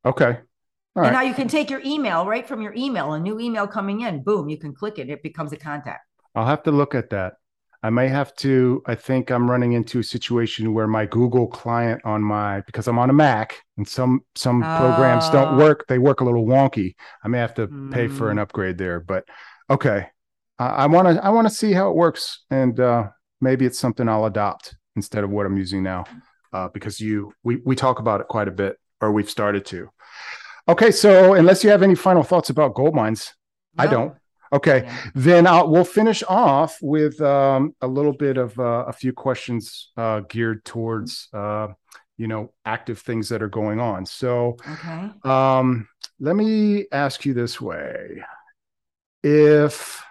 Okay. 0.05 0.25
All 0.95 1.05
And 1.05 1.05
right. 1.05 1.13
now 1.13 1.21
you 1.23 1.35
can 1.35 1.49
take 1.49 1.69
your 1.71 1.81
email 1.85 2.27
right 2.27 2.47
from 2.47 2.63
your 2.63 2.75
email, 2.75 3.13
a 3.13 3.21
new 3.21 3.41
email 3.41 3.67
coming 3.67 4.03
in. 4.03 4.23
Boom, 4.23 4.49
you 4.49 4.57
can 4.59 4.75
click 4.75 4.99
it. 4.99 5.09
It 5.11 5.23
becomes 5.23 5.53
a 5.53 5.57
contact. 5.57 6.01
I'll 6.39 6.47
have 6.47 6.63
to 6.65 6.71
look 6.71 6.95
at 6.95 7.11
that. 7.11 7.35
I 7.83 7.91
may 7.91 8.07
have 8.07 8.33
to. 8.37 8.81
I 8.87 8.95
think 8.95 9.31
I'm 9.31 9.51
running 9.51 9.73
into 9.73 9.99
a 9.99 10.05
situation 10.05 10.73
where 10.73 10.87
my 10.87 11.05
Google 11.05 11.49
client 11.49 12.01
on 12.05 12.23
my 12.23 12.61
because 12.63 12.87
I'm 12.87 12.99
on 12.99 13.11
a 13.11 13.13
Mac 13.13 13.57
and 13.77 13.87
some 13.89 14.21
some 14.37 14.63
programs 14.77 15.29
don't 15.31 15.53
Oh. 15.53 15.57
work. 15.57 15.85
They 15.89 15.99
work 15.99 16.21
a 16.21 16.25
little 16.25 16.47
wonky. 16.47 16.95
I 17.25 17.29
may 17.29 17.39
have 17.39 17.55
to 17.55 17.67
pay 17.91 18.07
for 18.07 18.29
Mm. 18.29 18.33
an 18.33 18.39
upgrade 18.39 18.79
there. 18.79 19.01
But 19.01 19.25
okay, 19.69 20.07
I 20.61 20.87
want 20.87 21.09
to 21.09 21.25
I 21.25 21.31
want 21.31 21.49
to 21.49 21.55
see 21.55 21.73
how 21.73 21.91
it 21.91 21.97
works, 21.97 22.45
and 22.51 22.79
uh, 22.79 23.09
maybe 23.41 23.65
it's 23.67 23.79
something 23.79 24.09
I'll 24.09 24.27
adopt 24.27 24.77
instead 24.95 25.25
of 25.25 25.31
what 25.31 25.45
I'm 25.47 25.57
using 25.57 25.83
now, 25.83 26.05
uh, 26.53 26.69
because 26.69 27.01
you 27.01 27.33
we 27.43 27.57
we 27.65 27.75
talk 27.75 27.99
about 27.99 28.21
it 28.21 28.29
quite 28.29 28.49
a 28.49 28.53
bit, 28.53 28.77
or 29.01 29.11
we've 29.13 29.31
started 29.31 29.65
to. 29.67 29.89
Okay, 30.69 30.91
so 30.93 31.35
unless 31.35 31.65
you 31.65 31.71
have 31.71 31.83
any 31.83 31.95
final 31.97 32.23
thoughts 32.23 32.51
about 32.51 32.75
gold 32.75 32.95
mines, 32.95 33.35
I 33.77 33.87
don't. 33.89 34.15
Okay, 34.53 34.83
Yeah. 34.85 34.97
then 35.15 35.47
I'll, 35.47 35.69
we'll 35.69 35.85
finish 35.85 36.23
off 36.29 36.79
with 36.81 37.21
um, 37.21 37.75
a 37.81 37.87
little 37.87 38.13
bit 38.13 38.37
of 38.39 38.59
uh, 38.59 38.85
a 38.87 38.93
few 38.93 39.13
questions 39.13 39.91
uh, 39.97 40.21
geared 40.29 40.65
towards 40.65 41.29
uh, 41.33 41.69
you 42.17 42.29
know 42.29 42.53
active 42.65 43.01
things 43.01 43.29
that 43.29 43.43
are 43.43 43.49
going 43.49 43.81
on. 43.81 44.07
So 44.07 44.57
Okay. 44.67 45.11
um, 45.25 45.89
let 46.21 46.37
me 46.37 46.87
ask 46.93 47.25
you 47.25 47.35
this 47.35 47.61
way: 47.61 48.23
If 49.23 50.03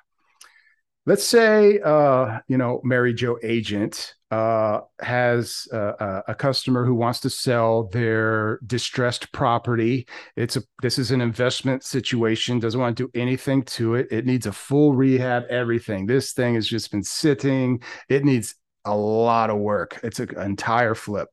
let's 1.07 1.23
say 1.23 1.79
uh, 1.79 2.39
you 2.47 2.57
know 2.57 2.81
Mary 2.83 3.13
Jo 3.13 3.39
agent 3.41 4.13
uh, 4.29 4.81
has 4.99 5.67
a, 5.71 6.23
a 6.27 6.35
customer 6.35 6.85
who 6.85 6.93
wants 6.93 7.21
to 7.21 7.29
sell 7.29 7.87
their 7.87 8.59
distressed 8.67 9.31
property. 9.31 10.05
It's 10.35 10.57
a 10.57 10.63
this 10.83 10.99
is 10.99 11.09
an 11.11 11.21
investment 11.21 11.83
situation. 11.83 12.59
Doesn't 12.59 12.79
want 12.79 12.95
to 12.97 13.07
do 13.07 13.19
anything 13.19 13.63
to 13.63 13.95
it. 13.95 14.09
It 14.11 14.25
needs 14.25 14.45
a 14.45 14.51
full 14.51 14.93
rehab. 14.93 15.45
Everything. 15.49 16.05
This 16.05 16.33
thing 16.33 16.55
has 16.55 16.67
just 16.67 16.91
been 16.91 17.03
sitting. 17.03 17.81
It 18.09 18.23
needs 18.23 18.53
a 18.85 18.95
lot 18.95 19.49
of 19.49 19.57
work. 19.57 19.99
It's 20.03 20.19
an 20.19 20.37
entire 20.39 20.93
flip. 20.93 21.29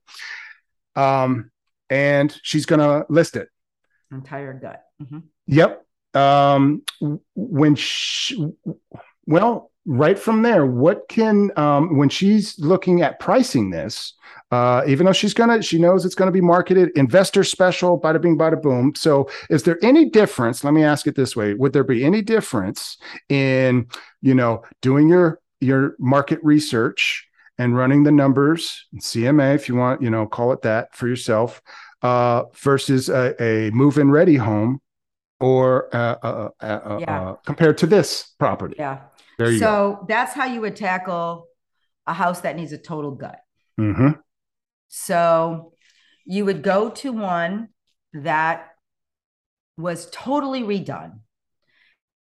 Um, 0.96 1.50
and 1.90 2.34
she's 2.42 2.64
gonna 2.64 3.04
list 3.08 3.34
it. 3.36 3.48
Entire 4.12 4.54
gut. 4.54 4.84
Mhm. 5.02 5.24
Yep. 5.48 5.84
Um, 6.14 6.82
when 7.34 7.74
she, 7.74 8.52
well, 9.26 9.70
right 9.86 10.18
from 10.18 10.42
there, 10.42 10.66
what 10.66 11.08
can 11.08 11.50
um, 11.56 11.96
when 11.96 12.08
she's 12.08 12.58
looking 12.58 13.02
at 13.02 13.20
pricing 13.20 13.70
this, 13.70 14.14
uh, 14.50 14.82
even 14.86 15.06
though 15.06 15.12
she's 15.12 15.34
gonna, 15.34 15.62
she 15.62 15.78
knows 15.78 16.04
it's 16.04 16.14
gonna 16.14 16.30
be 16.30 16.40
marketed 16.40 16.90
investor 16.96 17.44
special, 17.44 18.00
bada 18.00 18.20
bing, 18.20 18.38
bada 18.38 18.60
boom. 18.60 18.94
So, 18.94 19.28
is 19.50 19.62
there 19.62 19.78
any 19.82 20.08
difference? 20.08 20.64
Let 20.64 20.74
me 20.74 20.84
ask 20.84 21.06
it 21.06 21.16
this 21.16 21.36
way: 21.36 21.54
Would 21.54 21.72
there 21.72 21.84
be 21.84 22.04
any 22.04 22.22
difference 22.22 22.96
in 23.28 23.86
you 24.22 24.34
know 24.34 24.62
doing 24.80 25.08
your 25.08 25.40
your 25.60 25.96
market 25.98 26.38
research 26.42 27.26
and 27.58 27.76
running 27.76 28.02
the 28.02 28.10
numbers, 28.10 28.86
CMA, 28.96 29.54
if 29.54 29.68
you 29.68 29.76
want, 29.76 30.02
you 30.02 30.10
know, 30.10 30.26
call 30.26 30.52
it 30.52 30.62
that 30.62 30.94
for 30.94 31.06
yourself, 31.06 31.62
uh, 32.02 32.44
versus 32.54 33.08
a, 33.08 33.40
a 33.42 33.70
move-in 33.70 34.10
ready 34.10 34.36
home, 34.36 34.80
or 35.40 35.94
uh, 35.94 36.16
uh, 36.22 36.48
uh, 36.60 36.64
uh 36.64 36.98
Yeah. 37.00 37.20
uh, 37.20 37.34
compared 37.46 37.78
to 37.78 37.86
this 37.86 38.34
property? 38.38 38.74
Yeah. 38.78 38.98
There 39.38 39.50
you 39.50 39.58
so 39.58 40.04
that's 40.08 40.32
how 40.32 40.46
you 40.46 40.60
would 40.60 40.76
tackle 40.76 41.46
a 42.06 42.12
house 42.12 42.42
that 42.42 42.56
needs 42.56 42.72
a 42.72 42.78
total 42.78 43.12
gut. 43.12 43.38
go. 43.78 43.92
hmm 43.92 44.08
So 44.88 45.72
you 46.24 46.44
would 46.44 46.62
go 46.62 46.90
to 46.90 47.12
one 47.12 47.68
that 48.12 48.68
was 49.76 50.08
totally 50.10 50.62
redone 50.62 51.20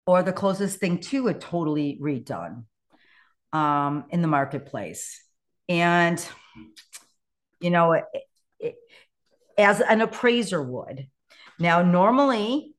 or 0.06 0.22
the 0.22 0.32
closest 0.32 0.78
thing 0.78 0.98
to 0.98 1.28
a 1.28 1.34
totally 1.34 1.98
redone 2.00 2.64
um, 3.52 4.04
in 4.10 4.22
the 4.22 4.28
marketplace. 4.28 5.22
And, 5.68 6.24
you 7.60 7.70
know, 7.70 7.92
it, 7.92 8.04
it, 8.60 8.74
as 9.58 9.80
an 9.80 10.00
appraiser 10.00 10.62
would. 10.62 11.08
Now, 11.58 11.82
normally, 11.82 12.74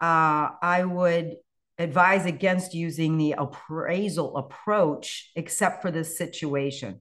uh, 0.00 0.50
I 0.62 0.84
would 0.84 1.36
advise 1.80 2.26
against 2.26 2.74
using 2.74 3.16
the 3.18 3.32
appraisal 3.32 4.36
approach, 4.36 5.32
except 5.34 5.82
for 5.82 5.90
this 5.90 6.16
situation 6.16 7.00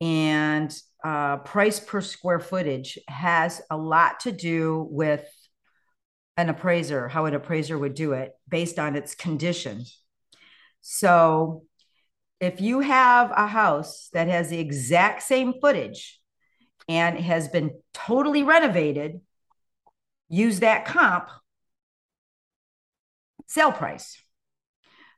and 0.00 0.76
uh, 1.02 1.38
price 1.38 1.80
per 1.80 2.00
square 2.00 2.40
footage 2.40 2.98
has 3.08 3.62
a 3.70 3.76
lot 3.76 4.20
to 4.20 4.32
do 4.32 4.86
with 4.90 5.26
an 6.36 6.50
appraiser, 6.50 7.08
how 7.08 7.24
an 7.24 7.34
appraiser 7.34 7.78
would 7.78 7.94
do 7.94 8.12
it 8.12 8.32
based 8.48 8.78
on 8.78 8.96
its 8.96 9.14
condition. 9.14 9.84
So, 10.82 11.64
if 12.38 12.60
you 12.60 12.80
have 12.80 13.30
a 13.30 13.46
house 13.46 14.10
that 14.12 14.28
has 14.28 14.50
the 14.50 14.58
exact 14.58 15.22
same 15.22 15.54
footage 15.58 16.20
and 16.86 17.18
has 17.18 17.48
been 17.48 17.70
totally 17.94 18.42
renovated, 18.42 19.20
use 20.28 20.60
that 20.60 20.84
comp 20.84 21.30
sale 23.46 23.72
price. 23.72 24.20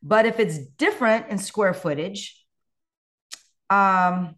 But 0.03 0.27
if 0.27 0.39
it's 0.39 0.59
different 0.59 1.29
in 1.29 1.39
square 1.39 1.75
footage, 1.75 2.41
um, 3.71 4.37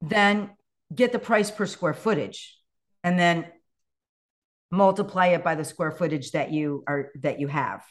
then 0.00 0.50
get 0.94 1.12
the 1.12 1.18
price 1.18 1.50
per 1.50 1.66
square 1.66 1.94
footage 1.94 2.58
and 3.02 3.18
then 3.18 3.46
multiply 4.70 5.28
it 5.28 5.42
by 5.42 5.54
the 5.54 5.64
square 5.64 5.90
footage 5.90 6.32
that 6.32 6.50
you 6.52 6.84
are 6.86 7.10
that 7.22 7.40
you 7.40 7.48
have 7.48 7.82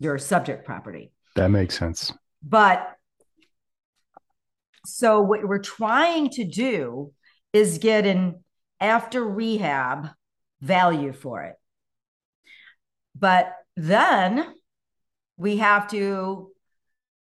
your 0.00 0.18
subject 0.18 0.64
property 0.64 1.12
That 1.36 1.50
makes 1.50 1.78
sense. 1.78 2.12
but 2.42 2.94
so 4.84 5.20
what 5.20 5.46
we're 5.46 5.58
trying 5.58 6.30
to 6.30 6.44
do 6.44 7.12
is 7.52 7.78
get 7.78 8.04
an 8.06 8.42
after 8.80 9.24
rehab 9.24 10.08
value 10.60 11.12
for 11.12 11.42
it 11.44 11.54
but 13.14 13.54
then 13.76 14.54
we 15.36 15.58
have 15.58 15.88
to 15.88 16.50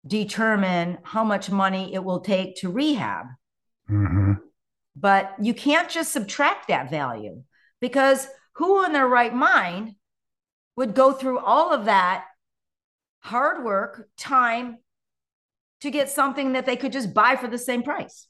determine 0.06 0.98
how 1.02 1.24
much 1.24 1.50
money 1.50 1.94
it 1.94 2.02
will 2.02 2.20
take 2.20 2.56
to 2.56 2.70
rehab 2.70 3.26
hmm 3.86 4.32
but 4.96 5.34
you 5.40 5.54
can't 5.54 5.88
just 5.88 6.12
subtract 6.12 6.68
that 6.68 6.90
value 6.90 7.42
because 7.80 8.26
who 8.54 8.84
in 8.84 8.92
their 8.92 9.06
right 9.06 9.34
mind 9.34 9.94
would 10.76 10.94
go 10.94 11.12
through 11.12 11.38
all 11.38 11.72
of 11.72 11.86
that 11.86 12.24
hard 13.20 13.64
work, 13.64 14.08
time 14.16 14.78
to 15.80 15.90
get 15.90 16.10
something 16.10 16.52
that 16.52 16.66
they 16.66 16.76
could 16.76 16.92
just 16.92 17.14
buy 17.14 17.36
for 17.36 17.48
the 17.48 17.58
same 17.58 17.82
price? 17.82 18.26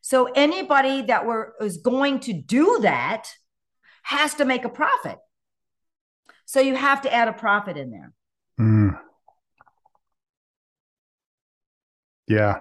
So 0.00 0.24
anybody 0.34 1.02
that 1.02 1.24
were 1.24 1.54
is 1.60 1.78
going 1.78 2.20
to 2.20 2.32
do 2.32 2.80
that 2.82 3.28
has 4.02 4.34
to 4.34 4.44
make 4.44 4.64
a 4.64 4.68
profit. 4.68 5.18
So 6.54 6.60
you 6.60 6.76
have 6.76 7.02
to 7.02 7.12
add 7.12 7.26
a 7.26 7.32
profit 7.32 7.76
in 7.76 7.90
there. 7.90 8.12
Mm. 8.60 8.96
Yeah, 12.28 12.60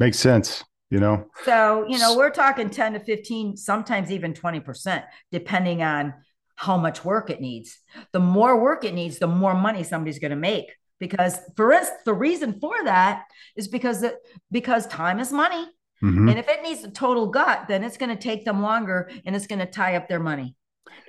makes 0.00 0.18
sense. 0.18 0.64
You 0.90 0.98
know, 0.98 1.26
So, 1.44 1.86
you 1.88 2.00
know, 2.00 2.16
we're 2.16 2.30
talking 2.30 2.68
10 2.68 2.94
to 2.94 3.00
15, 3.00 3.56
sometimes 3.56 4.10
even 4.10 4.34
20%, 4.34 5.04
depending 5.30 5.84
on 5.84 6.14
how 6.56 6.76
much 6.76 7.04
work 7.04 7.30
it 7.30 7.40
needs. 7.40 7.78
The 8.10 8.18
more 8.18 8.60
work 8.60 8.84
it 8.84 8.92
needs, 8.92 9.20
the 9.20 9.28
more 9.28 9.54
money 9.54 9.84
somebody's 9.84 10.18
going 10.18 10.30
to 10.32 10.36
make. 10.36 10.72
Because 10.98 11.38
for 11.54 11.72
us, 11.72 11.88
the 12.04 12.14
reason 12.14 12.58
for 12.58 12.74
that 12.84 13.22
is 13.54 13.68
because 13.68 14.02
it, 14.02 14.16
because 14.50 14.88
time 14.88 15.20
is 15.20 15.32
money. 15.32 15.64
Mhm. 16.02 16.28
And 16.28 16.38
if 16.40 16.48
it 16.48 16.62
needs 16.62 16.82
a 16.82 16.90
total 16.90 17.28
gut, 17.28 17.66
then 17.68 17.84
it's 17.84 17.98
going 17.98 18.10
to 18.16 18.20
take 18.20 18.44
them 18.44 18.62
longer 18.62 19.08
and 19.24 19.36
it's 19.36 19.46
going 19.46 19.60
to 19.60 19.66
tie 19.66 19.94
up 19.94 20.08
their 20.08 20.18
money. 20.20 20.56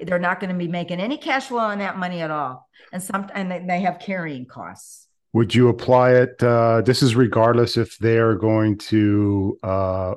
They're 0.01 0.19
not 0.19 0.39
going 0.39 0.51
to 0.51 0.57
be 0.57 0.67
making 0.67 0.99
any 0.99 1.17
cash 1.17 1.47
flow 1.47 1.59
on 1.59 1.79
that 1.79 1.97
money 1.97 2.21
at 2.21 2.31
all. 2.31 2.67
And 2.93 3.01
some 3.01 3.29
and 3.33 3.69
they, 3.69 3.81
have 3.81 3.99
carrying 3.99 4.45
costs. 4.45 5.07
would 5.33 5.53
you 5.53 5.69
apply 5.69 6.11
it? 6.11 6.41
Uh, 6.41 6.81
this 6.81 7.03
is 7.03 7.15
regardless 7.15 7.77
if 7.77 7.97
they 7.97 8.17
are 8.17 8.35
going 8.35 8.77
to 8.77 9.57
uh, 9.63 10.15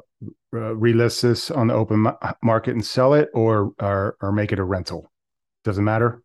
relist 0.52 1.22
this 1.22 1.50
on 1.50 1.68
the 1.68 1.74
open 1.74 2.06
market 2.42 2.74
and 2.74 2.84
sell 2.84 3.14
it, 3.14 3.28
or 3.34 3.72
or 3.80 4.16
or 4.20 4.32
make 4.32 4.52
it 4.52 4.58
a 4.58 4.64
rental. 4.64 5.10
Doesn't 5.64 5.84
matter. 5.84 6.22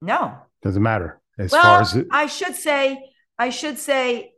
No, 0.00 0.36
Doesn't 0.62 0.82
matter 0.82 1.20
as 1.38 1.52
well, 1.52 1.62
far 1.62 1.80
as 1.80 1.96
it, 1.96 2.06
I 2.10 2.26
should 2.26 2.54
say, 2.54 3.10
I 3.38 3.50
should 3.50 3.78
say, 3.78 4.32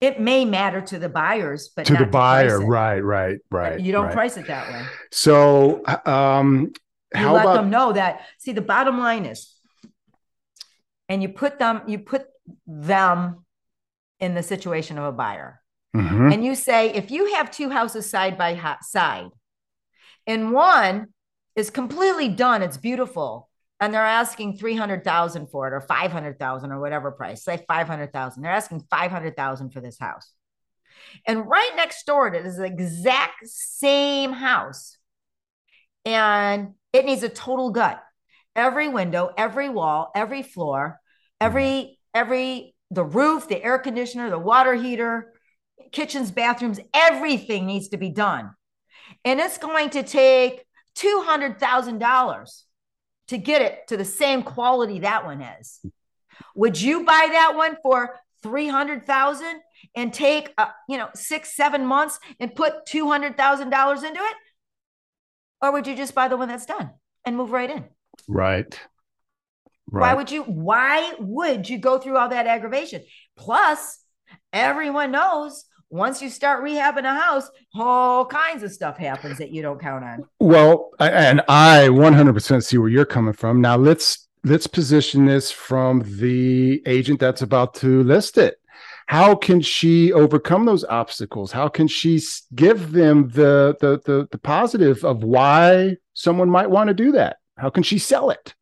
it 0.00 0.20
may 0.20 0.44
matter 0.44 0.80
to 0.80 0.98
the 0.98 1.08
buyers, 1.08 1.70
but 1.74 1.86
to 1.86 1.94
the 1.94 2.06
buyer. 2.06 2.60
it. 2.60 2.66
Right, 2.66 3.00
right, 3.00 3.38
right. 3.50 3.80
You 3.80 3.92
don't 3.92 4.06
right. 4.06 4.14
price 4.14 4.36
it 4.36 4.46
that 4.48 4.70
way. 4.70 4.84
So, 5.12 5.82
um, 6.04 6.72
You 7.14 7.20
how 7.20 7.34
let 7.34 7.42
about 7.42 7.54
them 7.54 7.70
know 7.70 7.92
that. 7.92 8.22
See, 8.38 8.52
the 8.52 8.62
bottom 8.62 8.98
line 8.98 9.26
is, 9.26 9.54
and 11.08 11.22
you 11.22 11.28
put 11.28 11.58
them, 11.58 11.82
you 11.86 11.98
put 11.98 12.26
them 12.66 13.44
in 14.18 14.34
the 14.34 14.42
situation 14.42 14.98
of 14.98 15.04
a 15.04 15.12
buyer, 15.12 15.60
Mhm. 15.94 16.32
and 16.32 16.44
you 16.44 16.54
say, 16.54 16.90
if 16.90 17.10
you 17.10 17.34
have 17.34 17.50
two 17.50 17.70
houses 17.70 18.08
side 18.08 18.38
by 18.38 18.54
ha- 18.54 18.78
side, 18.82 19.30
and 20.26 20.52
one 20.52 21.08
is 21.54 21.70
completely 21.70 22.28
done, 22.28 22.62
it's 22.62 22.76
beautiful, 22.78 23.50
and 23.80 23.92
they're 23.92 24.02
asking 24.02 24.56
three 24.56 24.76
hundred 24.76 25.04
thousand 25.04 25.48
for 25.48 25.66
it, 25.68 25.74
or 25.74 25.80
five 25.80 26.12
hundred 26.12 26.38
thousand, 26.38 26.72
or 26.72 26.80
whatever 26.80 27.10
price, 27.10 27.44
say 27.44 27.64
five 27.68 27.88
hundred 27.88 28.12
thousand. 28.12 28.42
They're 28.42 28.52
asking 28.52 28.86
five 28.88 29.10
hundred 29.10 29.36
thousand 29.36 29.70
for 29.70 29.80
this 29.80 29.98
house, 29.98 30.32
and 31.26 31.46
right 31.46 31.72
next 31.76 32.06
door 32.06 32.30
to 32.30 32.38
it 32.38 32.46
is 32.46 32.56
the 32.56 32.64
exact 32.64 33.46
same 33.46 34.32
house, 34.32 34.96
and 36.04 36.74
it 36.92 37.04
needs 37.04 37.22
a 37.22 37.28
total 37.28 37.70
gut. 37.70 38.02
Every 38.54 38.88
window, 38.88 39.32
every 39.36 39.68
wall, 39.68 40.10
every 40.14 40.42
floor, 40.42 41.00
every 41.40 41.98
every 42.14 42.74
the 42.90 43.04
roof, 43.04 43.48
the 43.48 43.62
air 43.62 43.78
conditioner, 43.78 44.28
the 44.28 44.38
water 44.38 44.74
heater, 44.74 45.32
kitchens, 45.92 46.30
bathrooms, 46.30 46.78
everything 46.92 47.66
needs 47.66 47.88
to 47.88 47.96
be 47.96 48.10
done. 48.10 48.50
And 49.24 49.40
it's 49.40 49.58
going 49.58 49.90
to 49.90 50.02
take 50.02 50.64
$200,000 50.96 52.62
to 53.28 53.38
get 53.38 53.62
it 53.62 53.86
to 53.88 53.96
the 53.96 54.04
same 54.04 54.42
quality 54.42 55.00
that 55.00 55.24
one 55.24 55.40
is. 55.40 55.80
Would 56.54 56.80
you 56.80 57.04
buy 57.04 57.28
that 57.32 57.54
one 57.56 57.76
for 57.82 58.16
300,000 58.42 59.46
and 59.94 60.12
take 60.12 60.52
uh, 60.58 60.68
you 60.88 60.98
know 60.98 61.08
6 61.14 61.56
7 61.56 61.86
months 61.86 62.18
and 62.40 62.54
put 62.54 62.86
$200,000 62.86 64.04
into 64.04 64.20
it? 64.20 64.36
Or 65.62 65.72
would 65.72 65.86
you 65.86 65.94
just 65.94 66.14
buy 66.14 66.28
the 66.28 66.36
one 66.36 66.48
that's 66.48 66.66
done 66.66 66.90
and 67.24 67.36
move 67.36 67.52
right 67.52 67.70
in? 67.70 67.84
right, 68.28 68.78
Why 69.86 70.14
would 70.14 70.30
you 70.30 70.42
why 70.42 71.14
would 71.18 71.68
you 71.68 71.78
go 71.78 71.98
through 71.98 72.16
all 72.16 72.28
that 72.28 72.46
aggravation? 72.46 73.02
Plus, 73.36 73.98
everyone 74.52 75.12
knows 75.12 75.64
once 75.92 76.22
you 76.22 76.30
start 76.30 76.64
rehabbing 76.64 77.04
a 77.04 77.14
house, 77.14 77.50
all 77.74 78.24
kinds 78.24 78.62
of 78.62 78.72
stuff 78.72 78.96
happens 78.96 79.38
that 79.38 79.50
you 79.50 79.60
don't 79.60 79.78
count 79.78 80.02
on. 80.02 80.24
Well, 80.40 80.90
and 80.98 81.42
I 81.48 81.88
100% 81.90 82.64
see 82.64 82.78
where 82.78 82.88
you're 82.88 83.04
coming 83.04 83.34
from. 83.34 83.60
Now 83.60 83.76
let's 83.76 84.26
let's 84.42 84.66
position 84.66 85.26
this 85.26 85.50
from 85.50 86.02
the 86.18 86.82
agent 86.86 87.20
that's 87.20 87.42
about 87.42 87.74
to 87.74 88.02
list 88.04 88.38
it. 88.38 88.56
How 89.12 89.34
can 89.34 89.60
she 89.60 90.10
overcome 90.10 90.64
those 90.64 90.84
obstacles? 90.84 91.52
How 91.52 91.68
can 91.68 91.86
she 91.86 92.18
give 92.54 92.92
them 92.92 93.28
the 93.28 93.76
the 93.78 94.00
the, 94.06 94.26
the 94.30 94.38
positive 94.38 95.04
of 95.04 95.22
why 95.22 95.96
someone 96.14 96.48
might 96.48 96.70
want 96.70 96.88
to 96.88 96.94
do 96.94 97.12
that? 97.12 97.36
How 97.58 97.68
can 97.68 97.82
she 97.82 97.98
sell 97.98 98.30
it 98.30 98.54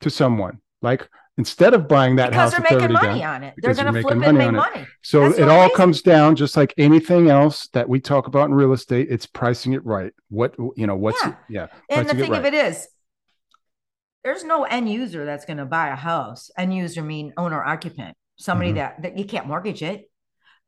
to 0.00 0.08
someone? 0.08 0.60
Like 0.80 1.06
instead 1.36 1.74
of 1.74 1.86
buying 1.86 2.16
that 2.16 2.30
because 2.30 2.54
house 2.54 2.62
they're 2.68 2.78
making 2.80 2.94
money 2.94 3.20
down. 3.20 3.34
on 3.36 3.44
it. 3.44 3.54
They're 3.58 3.74
going 3.74 3.92
to 3.92 4.00
flip 4.00 4.16
it 4.16 4.24
and 4.24 4.38
make 4.38 4.48
it. 4.48 4.52
money. 4.52 4.86
So 5.02 5.24
That's 5.28 5.38
it 5.38 5.48
all 5.50 5.64
reason. 5.64 5.76
comes 5.76 6.00
down 6.00 6.34
just 6.34 6.56
like 6.56 6.72
anything 6.78 7.28
else 7.28 7.68
that 7.74 7.88
we 7.88 8.00
talk 8.00 8.26
about 8.26 8.48
in 8.48 8.54
real 8.54 8.72
estate. 8.72 9.08
It's 9.10 9.26
pricing 9.26 9.74
it 9.74 9.84
right. 9.84 10.14
What 10.30 10.54
you 10.76 10.86
know, 10.86 10.96
what's 10.96 11.22
Yeah. 11.22 11.28
it, 11.28 11.36
yeah. 11.50 11.66
And 11.90 12.08
the 12.08 12.14
thing 12.14 12.30
right. 12.30 12.40
of 12.40 12.46
it 12.46 12.54
is, 12.54 12.88
there's 14.24 14.44
no 14.44 14.64
end 14.64 14.90
user 14.90 15.26
that's 15.26 15.44
going 15.44 15.58
to 15.58 15.66
buy 15.66 15.88
a 15.88 15.96
house. 15.96 16.50
End 16.56 16.74
user 16.74 17.02
mean 17.02 17.34
owner 17.36 17.62
occupant, 17.62 18.16
somebody 18.38 18.72
Mhm. 18.72 18.76
that, 18.76 19.02
that 19.02 19.18
you 19.18 19.24
can't 19.24 19.46
mortgage 19.46 19.82
it. 19.82 20.10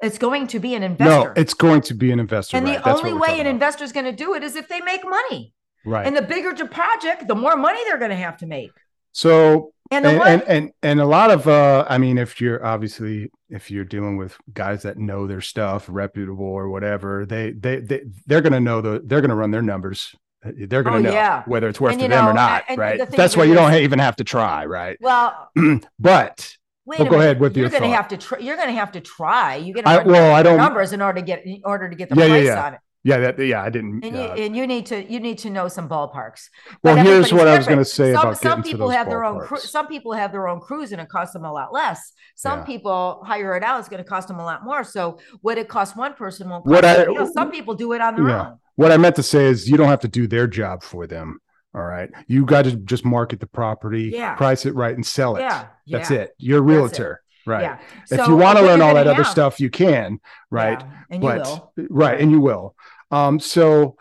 It's 0.03 0.19
going 0.19 0.47
to 0.49 0.59
be 0.61 0.75
an 0.75 0.83
investor. 0.83 1.29
No, 1.29 1.33
it's 1.37 1.55
going 1.55 1.83
to 1.83 1.95
be 1.95 2.11
an 2.11 2.21
investor. 2.21 2.57
and 2.57 2.67
right? 2.67 2.79
the 2.79 2.85
That's 2.85 3.01
only 3.01 3.13
way 3.15 3.39
an 3.41 3.47
investor 3.47 3.85
is 3.85 3.93
going 3.93 4.07
to 4.07 4.13
do 4.13 4.35
it 4.35 4.43
is 4.43 4.57
if 4.57 4.67
they 4.69 4.81
make 4.81 5.05
money. 5.05 5.53
right. 5.85 6.07
And 6.07 6.17
the 6.17 6.23
bigger 6.23 6.53
the 6.55 6.67
project, 6.67 7.27
the 7.29 7.35
more 7.35 7.57
money 7.57 7.81
they're 7.87 7.99
going 7.99 8.11
to 8.11 8.17
have 8.17 8.37
to 8.39 8.47
make. 8.47 8.73
so 9.13 9.73
And 9.91 10.07
and, 10.07 10.23
and 10.23 10.43
and 10.47 10.71
and 10.83 11.01
a 11.01 11.05
lot 11.05 11.31
of 11.33 11.49
uh 11.49 11.85
i 11.89 11.99
mean 11.99 12.17
if 12.17 12.41
you're 12.41 12.65
obviously 12.65 13.29
if 13.49 13.71
you're 13.73 13.85
dealing 13.97 14.17
with 14.17 14.37
guys 14.55 14.83
that 14.85 14.97
know 14.99 15.27
their 15.27 15.41
stuff 15.41 15.87
reputable 15.89 16.47
or 16.61 16.69
whatever 16.69 17.27
they 17.27 17.51
they, 17.51 17.81
they 17.81 18.01
they're 18.29 18.41
going 18.41 18.53
to 18.53 18.61
know 18.61 18.81
the 18.81 19.03
they're 19.05 19.21
going 19.21 19.31
to 19.37 19.41
run 19.43 19.51
their 19.51 19.63
numbers 19.73 20.15
they're 20.45 20.85
going 20.85 20.95
Oh, 20.97 21.03
to 21.03 21.09
know 21.09 21.13
yeah. 21.13 21.43
whether 21.47 21.69
it's 21.69 21.81
worth 21.81 21.95
And 21.95 22.03
to 22.03 22.09
them 22.09 22.29
or 22.29 22.33
not 22.33 22.63
right 22.77 23.01
that's 23.11 23.37
why 23.37 23.45
you 23.45 23.55
don't 23.55 23.75
even 23.75 23.99
have 23.99 24.15
to 24.17 24.25
try 24.25 24.65
right 24.65 24.97
well, 25.01 25.51
but 25.99 26.57
wait 26.87 26.99
Well, 27.01 27.07
go 27.09 27.11
minute. 27.13 27.25
ahead 27.25 27.41
with 27.41 27.57
you're 27.57 27.65
your 27.69 27.71
going 27.79 27.91
to 27.91 27.97
have 27.97 28.09
to 28.09 28.17
try. 28.17 28.39
You're 28.39 28.57
going 28.57 28.69
to 28.69 28.75
have 28.75 28.93
to 28.93 29.01
try. 29.01 29.57
You 29.57 29.75
get 29.75 29.87
I- 29.87 30.03
to 30.03 30.09
well, 30.09 30.35
I 30.35 30.43
don't- 30.43 30.57
numbers 30.57 30.93
in 30.93 31.03
order 31.03 31.21
to 31.21 31.25
get 31.27 31.45
in 31.47 31.61
order 31.65 31.89
to 31.89 31.97
get 31.97 32.09
the 32.09 32.17
Yeah, 32.17 32.25
yeah, 32.25 32.31
price 32.35 32.47
yeah. 32.47 32.67
on 32.67 32.75
it. 32.75 32.81
yeah 33.03 33.17
that 33.19 33.39
yeah 33.39 33.63
i 33.63 33.71
didn't 33.71 34.05
And 34.05 34.15
you 34.15 34.23
uh, 34.23 34.35
and 34.45 34.55
you 34.59 34.67
need 34.67 34.85
to 34.93 34.97
you 35.13 35.21
need 35.21 35.39
to 35.39 35.49
know 35.51 35.69
some 35.69 35.89
ballparks. 35.89 36.43
well 36.85 36.97
But 36.97 37.07
here's 37.07 37.33
what 37.33 37.49
everybody's 37.49 37.55
i 37.55 37.57
was 37.59 37.67
going 37.67 37.79
to 37.79 37.85
say 37.85 38.13
some, 38.13 38.23
about 38.29 38.39
some 38.39 38.63
people 38.63 38.91
have 38.91 39.09
their 39.09 39.25
own 39.25 39.41
cru- 39.41 39.59
some 39.77 39.87
people 39.87 40.13
have 40.13 40.33
their 40.33 40.47
own 40.49 40.61
crews, 40.61 40.93
and 40.93 41.01
it 41.01 41.09
costs 41.09 41.33
them 41.33 41.45
a 41.47 41.53
lot 41.53 41.73
less 41.73 42.13
some 42.35 42.59
Yeah. 42.61 42.65
people 42.73 43.23
hire 43.27 43.57
it 43.57 43.63
out 43.63 43.81
it's 43.81 43.89
going 43.89 44.03
to 44.05 44.09
cost 44.09 44.29
them 44.29 44.39
a 44.39 44.45
lot 44.45 44.65
more 44.65 44.85
so 44.85 45.19
what 45.41 45.57
it 45.57 45.69
costs 45.69 45.97
one 45.97 46.13
person 46.15 46.49
won't 46.51 46.67
What 46.67 46.83
cost 46.85 46.99
I- 46.99 47.05
somebody 47.05 47.19
else. 47.21 47.33
some 47.33 47.51
people 47.51 47.75
do 47.75 47.93
it 47.95 48.01
on 48.03 48.17
their 48.17 48.29
Yeah. 48.29 48.41
own 48.49 48.59
what 48.77 48.93
i 48.93 48.97
meant 48.99 49.17
to 49.17 49.23
say 49.23 49.47
is 49.47 49.67
you 49.71 49.77
don't 49.79 49.89
have 49.89 50.01
to 50.01 50.09
do 50.09 50.27
their 50.27 50.47
job 50.47 50.83
for 50.83 51.07
them 51.07 51.39
all 51.75 51.83
right. 51.83 52.11
You 52.27 52.45
got 52.45 52.63
to 52.65 52.73
just 52.77 53.05
market 53.05 53.39
the 53.41 53.47
property 53.47 54.11
Yeah. 54.13 54.35
price 54.35 54.67
it 54.67 54.75
right 54.75 54.95
and 54.95 55.07
sell 55.07 55.37
it. 55.37 55.41
Yeah. 55.43 55.67
That's 55.87 56.11
yeah, 56.11 56.19
it. 56.19 56.35
You're 56.39 56.59
a 56.59 56.63
realtor. 56.63 57.23
Right. 57.47 57.63
Yeah. 57.63 57.79
If 58.11 58.19
So 58.19 58.27
you 58.29 58.37
want 58.37 58.59
to 58.59 58.65
learn 58.65 58.81
all 58.83 58.95
that 58.95 59.07
other 59.07 59.23
have- 59.23 59.27
stuff 59.33 59.61
you 59.61 59.71
can 59.71 60.19
right? 60.51 60.81
Yeah, 60.81 60.93
and 61.11 61.23
you 61.23 61.29
but 61.29 61.43
will. 61.43 61.73
right 61.89 62.21
and 62.21 62.31
you 62.31 62.41
will. 62.41 62.75
Um 63.11 63.41
so 63.41 63.97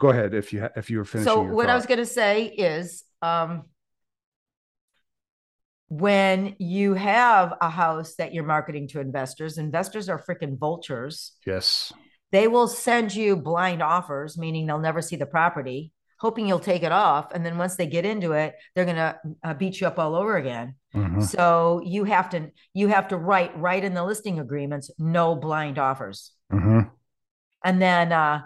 go 0.00 0.10
ahead 0.10 0.34
if 0.34 0.52
you 0.52 0.60
ha- 0.62 0.70
if 0.76 0.90
you 0.90 0.98
were 0.98 1.04
finishing 1.04 1.32
so 1.32 1.42
what 1.42 1.70
i 1.70 1.76
was 1.76 1.86
going 1.86 1.98
to 1.98 2.06
say 2.06 2.46
is 2.46 3.04
um 3.22 3.62
when 5.88 6.56
you 6.58 6.94
have 6.94 7.54
a 7.60 7.68
house 7.68 8.14
that 8.16 8.32
you're 8.32 8.44
marketing 8.44 8.88
to 8.88 9.00
investors 9.00 9.58
investors 9.58 10.08
are 10.08 10.18
freaking 10.18 10.58
vultures. 10.58 11.32
Yes. 11.46 11.92
They 12.30 12.48
will 12.48 12.66
send 12.68 13.14
you 13.14 13.36
blind 13.36 13.82
offers, 13.82 14.38
meaning 14.38 14.66
they'll 14.66 14.78
never 14.78 15.02
see 15.02 15.16
the 15.16 15.26
property, 15.26 15.92
hoping 16.22 16.46
you'll 16.46 16.60
take 16.60 16.84
it 16.84 16.92
off. 16.92 17.32
And 17.32 17.44
then 17.44 17.58
once 17.58 17.74
they 17.74 17.88
get 17.88 18.04
into 18.04 18.30
it, 18.30 18.54
they're 18.74 18.84
going 18.84 18.96
to 18.96 19.18
uh, 19.42 19.54
beat 19.54 19.80
you 19.80 19.88
up 19.88 19.98
all 19.98 20.14
over 20.14 20.36
again. 20.36 20.76
Mhm. 20.94 21.20
So 21.20 21.82
you 21.84 22.04
have 22.04 22.30
to 22.30 22.50
you 22.72 22.86
have 22.88 23.08
to 23.08 23.16
write 23.16 23.58
right 23.58 23.82
in 23.82 23.92
the 23.92 24.04
listing 24.04 24.38
agreements, 24.38 24.88
no 24.98 25.34
blind 25.34 25.80
offers. 25.80 26.30
Mhm. 26.52 26.90
And 27.64 27.82
then 27.82 28.12
uh, 28.12 28.42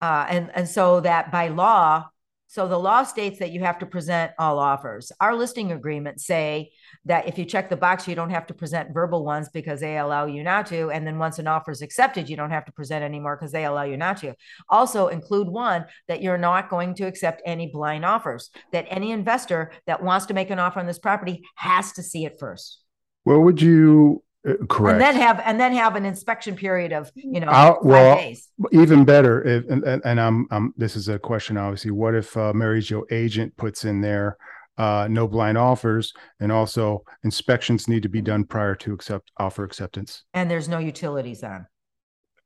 uh, 0.00 0.26
and 0.28 0.52
and 0.54 0.68
so 0.68 1.00
that 1.00 1.32
by 1.32 1.48
law, 1.48 2.08
so 2.56 2.66
the 2.66 2.78
law 2.78 3.02
states 3.02 3.38
that 3.40 3.50
you 3.50 3.60
have 3.60 3.78
to 3.80 3.84
present 3.84 4.32
all 4.38 4.58
offers. 4.58 5.12
Our 5.20 5.34
listing 5.34 5.72
agreements 5.72 6.24
say 6.24 6.70
that 7.04 7.28
if 7.28 7.36
you 7.36 7.44
check 7.44 7.68
the 7.68 7.76
box, 7.76 8.08
you 8.08 8.14
don't 8.14 8.30
have 8.30 8.46
to 8.46 8.54
present 8.54 8.94
verbal 8.94 9.26
ones 9.26 9.50
because 9.50 9.80
they 9.80 9.98
allow 9.98 10.24
you 10.24 10.42
not 10.42 10.64
to. 10.68 10.90
And 10.90 11.06
then 11.06 11.18
once 11.18 11.38
an 11.38 11.48
offer 11.48 11.70
is 11.70 11.82
accepted, 11.82 12.30
you 12.30 12.36
don't 12.38 12.52
have 12.52 12.64
to 12.64 12.72
present 12.72 13.04
anymore 13.04 13.36
because 13.36 13.52
they 13.52 13.66
allow 13.66 13.82
you 13.82 13.98
not 13.98 14.16
to. 14.22 14.34
Also, 14.70 15.08
include 15.08 15.48
one 15.48 15.84
that 16.08 16.22
you're 16.22 16.38
not 16.38 16.70
going 16.70 16.94
to 16.94 17.04
accept 17.04 17.42
any 17.44 17.66
blind 17.66 18.06
offers. 18.06 18.48
That 18.72 18.86
any 18.88 19.10
investor 19.10 19.70
that 19.86 20.02
wants 20.02 20.24
to 20.24 20.32
make 20.32 20.48
an 20.48 20.58
offer 20.58 20.80
on 20.80 20.86
this 20.86 20.98
property 20.98 21.44
has 21.56 21.92
to 21.92 22.02
see 22.02 22.24
it 22.24 22.38
first, 22.40 22.80
what 23.24 23.42
would 23.42 23.60
you 23.60 24.22
correct 24.68 24.94
and 24.94 25.00
then 25.00 25.16
have 25.16 25.40
and 25.44 25.58
then 25.60 25.72
have 25.72 25.96
an 25.96 26.04
inspection 26.04 26.54
period 26.56 26.92
of 26.92 27.10
you 27.14 27.40
know 27.40 27.48
I'll- 27.48 27.78
well, 27.82 28.16
days. 28.16 28.48
even 28.72 29.04
better 29.04 29.42
if 29.44 29.68
and, 29.68 29.82
and, 29.84 30.02
and 30.04 30.20
i'm 30.20 30.46
i'm 30.50 30.72
this 30.76 30.96
is 30.96 31.08
a 31.08 31.18
question 31.18 31.56
obviously 31.56 31.90
what 31.90 32.14
if 32.14 32.36
uh 32.36 32.52
mary 32.52 32.80
jo 32.80 33.04
agent 33.10 33.56
puts 33.56 33.84
in 33.84 34.00
there 34.00 34.36
uh 34.78 35.08
no 35.10 35.26
blind 35.26 35.58
offers 35.58 36.12
and 36.40 36.52
also 36.52 37.02
inspections 37.24 37.88
need 37.88 38.02
to 38.02 38.08
be 38.08 38.20
done 38.22 38.44
prior 38.44 38.74
to 38.74 38.92
accept 38.92 39.30
offer 39.38 39.64
acceptance 39.64 40.22
And 40.34 40.50
there's 40.50 40.68
no 40.68 40.78
utilities 40.78 41.42
on. 41.42 41.66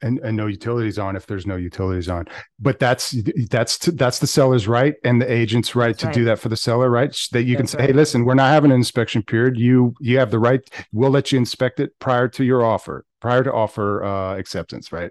And, 0.02 0.18
and 0.20 0.36
no 0.36 0.46
utilities 0.46 0.98
on 0.98 1.16
if 1.16 1.26
there's 1.26 1.46
no 1.46 1.56
utilities 1.56 2.08
on. 2.08 2.26
But 2.58 2.78
that's 2.78 3.10
that's 3.50 3.78
that's 3.78 4.18
the 4.18 4.26
seller's 4.26 4.66
right 4.68 4.94
and 5.04 5.20
the 5.20 5.30
agent's 5.30 5.74
right 5.74 5.96
That's 5.96 6.14
to 6.14 6.20
do 6.20 6.24
that 6.26 6.38
for 6.38 6.48
the 6.48 6.56
seller 6.56 6.90
right? 6.90 7.16
That 7.32 7.44
you 7.44 7.56
That's 7.56 7.72
can 7.72 7.78
say 7.80 7.86
hey 7.88 7.92
listen 7.92 8.24
we're 8.24 8.34
not 8.34 8.50
having 8.50 8.70
an 8.70 8.76
inspection 8.76 9.22
period. 9.22 9.58
You 9.58 9.94
you 10.00 10.18
have 10.18 10.30
the 10.30 10.38
right 10.38 10.60
we'll 10.92 11.10
let 11.10 11.32
you 11.32 11.38
inspect 11.38 11.80
it 11.80 11.98
prior 11.98 12.28
to 12.28 12.44
your 12.44 12.64
offer 12.64 13.04
prior 13.20 13.44
to 13.44 13.52
offer 13.52 14.04
uh 14.04 14.36
acceptance 14.36 14.92
right? 14.92 15.10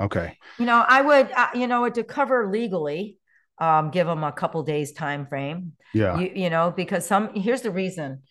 Okay. 0.00 0.36
You 0.58 0.66
know, 0.66 0.84
I 0.86 1.00
would, 1.00 1.30
uh, 1.32 1.48
you 1.54 1.66
know, 1.66 1.88
to 1.88 2.04
cover 2.04 2.50
legally, 2.50 3.16
um, 3.58 3.90
give 3.90 4.06
them 4.06 4.24
a 4.24 4.32
couple 4.32 4.62
days 4.62 4.92
time 4.92 5.26
frame. 5.26 5.72
yeah. 5.94 6.18
You, 6.18 6.30
you 6.34 6.50
know, 6.50 6.72
because 6.74 7.06
some 7.06 7.32
here's 7.34 7.62
the 7.62 7.70
reason. 7.70 8.22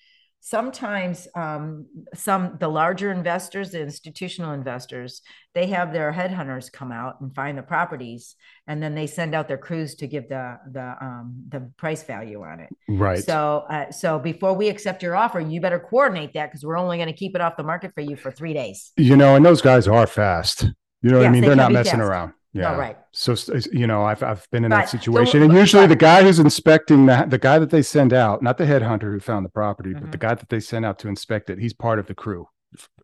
Sometimes 0.48 1.28
um, 1.36 1.88
some 2.14 2.58
the 2.60 2.68
larger 2.68 3.12
investors, 3.12 3.72
the 3.72 3.82
institutional 3.82 4.52
investors, 4.54 5.24
they 5.56 5.66
have 5.66 5.92
their 5.92 6.14
headhunters 6.14 6.72
come 6.72 6.92
out 6.92 7.20
and 7.20 7.34
find 7.34 7.58
the 7.58 7.64
properties, 7.64 8.36
and 8.68 8.82
then 8.82 8.94
they 8.94 9.08
send 9.08 9.34
out 9.34 9.48
their 9.48 9.58
crews 9.58 9.96
to 9.96 10.06
give 10.06 10.30
the 10.30 10.60
the 10.72 10.96
um, 11.02 11.46
the 11.50 11.72
price 11.78 12.04
value 12.04 12.44
on 12.44 12.60
it. 12.60 12.70
right 12.88 13.24
So, 13.24 13.66
uh, 13.72 13.90
so 13.90 14.20
before 14.20 14.54
we 14.54 14.70
accept 14.70 15.02
your 15.02 15.16
offer, 15.16 15.40
you 15.40 15.60
better 15.60 15.80
coordinate 15.80 16.34
that 16.34 16.52
because 16.52 16.64
we're 16.64 16.78
only 16.78 16.98
going 16.98 17.08
to 17.08 17.14
keep 17.14 17.34
it 17.34 17.42
off 17.42 17.58
the 17.58 17.64
market 17.64 17.94
for 17.96 18.02
you 18.02 18.16
for 18.16 18.30
three 18.32 18.54
days. 18.54 18.92
you 18.98 19.18
know 19.18 19.36
and 19.36 19.44
those 19.44 19.64
guys 19.64 19.88
are 19.88 20.06
fast 20.06 20.66
you 21.02 21.10
know 21.10 21.18
what 21.18 21.26
i 21.26 21.30
mean 21.32 21.42
they 21.42 21.48
they're 21.48 21.56
not 21.56 21.72
messing 21.72 21.94
fast. 22.00 22.08
around 22.08 22.34
Yeah 22.56 22.76
right. 22.77 22.98
so 23.11 23.36
you 23.72 23.86
know 23.86 24.03
i've 24.03 24.23
i've 24.23 24.49
been 24.52 24.64
in 24.64 24.72
that 24.72 24.84
the- 24.86 24.98
situation 24.98 25.44
and 25.44 25.53
usually 25.53 25.88
the 25.88 25.95
guy 25.95 26.23
who's 26.23 26.40
inspecting 26.40 27.06
that 27.07 27.30
the 27.30 27.38
guy 27.38 27.60
that 27.60 27.69
they 27.69 27.82
send 27.82 28.14
out 28.14 28.41
not 28.41 28.57
the 28.57 28.64
headhunter 28.65 29.11
who 29.11 29.19
found 29.19 29.45
the 29.45 29.49
property 29.49 29.94
but 29.94 30.11
the 30.11 30.18
Mhm. 30.18 30.22
guy 30.22 30.34
that 30.36 30.49
they 30.49 30.60
send 30.61 30.86
out 30.86 30.98
to 30.99 31.07
inspect 31.10 31.49
it 31.49 31.60
he's 31.60 31.73
part 31.73 31.99
of 31.99 32.07
the 32.07 32.15
crew 32.15 32.48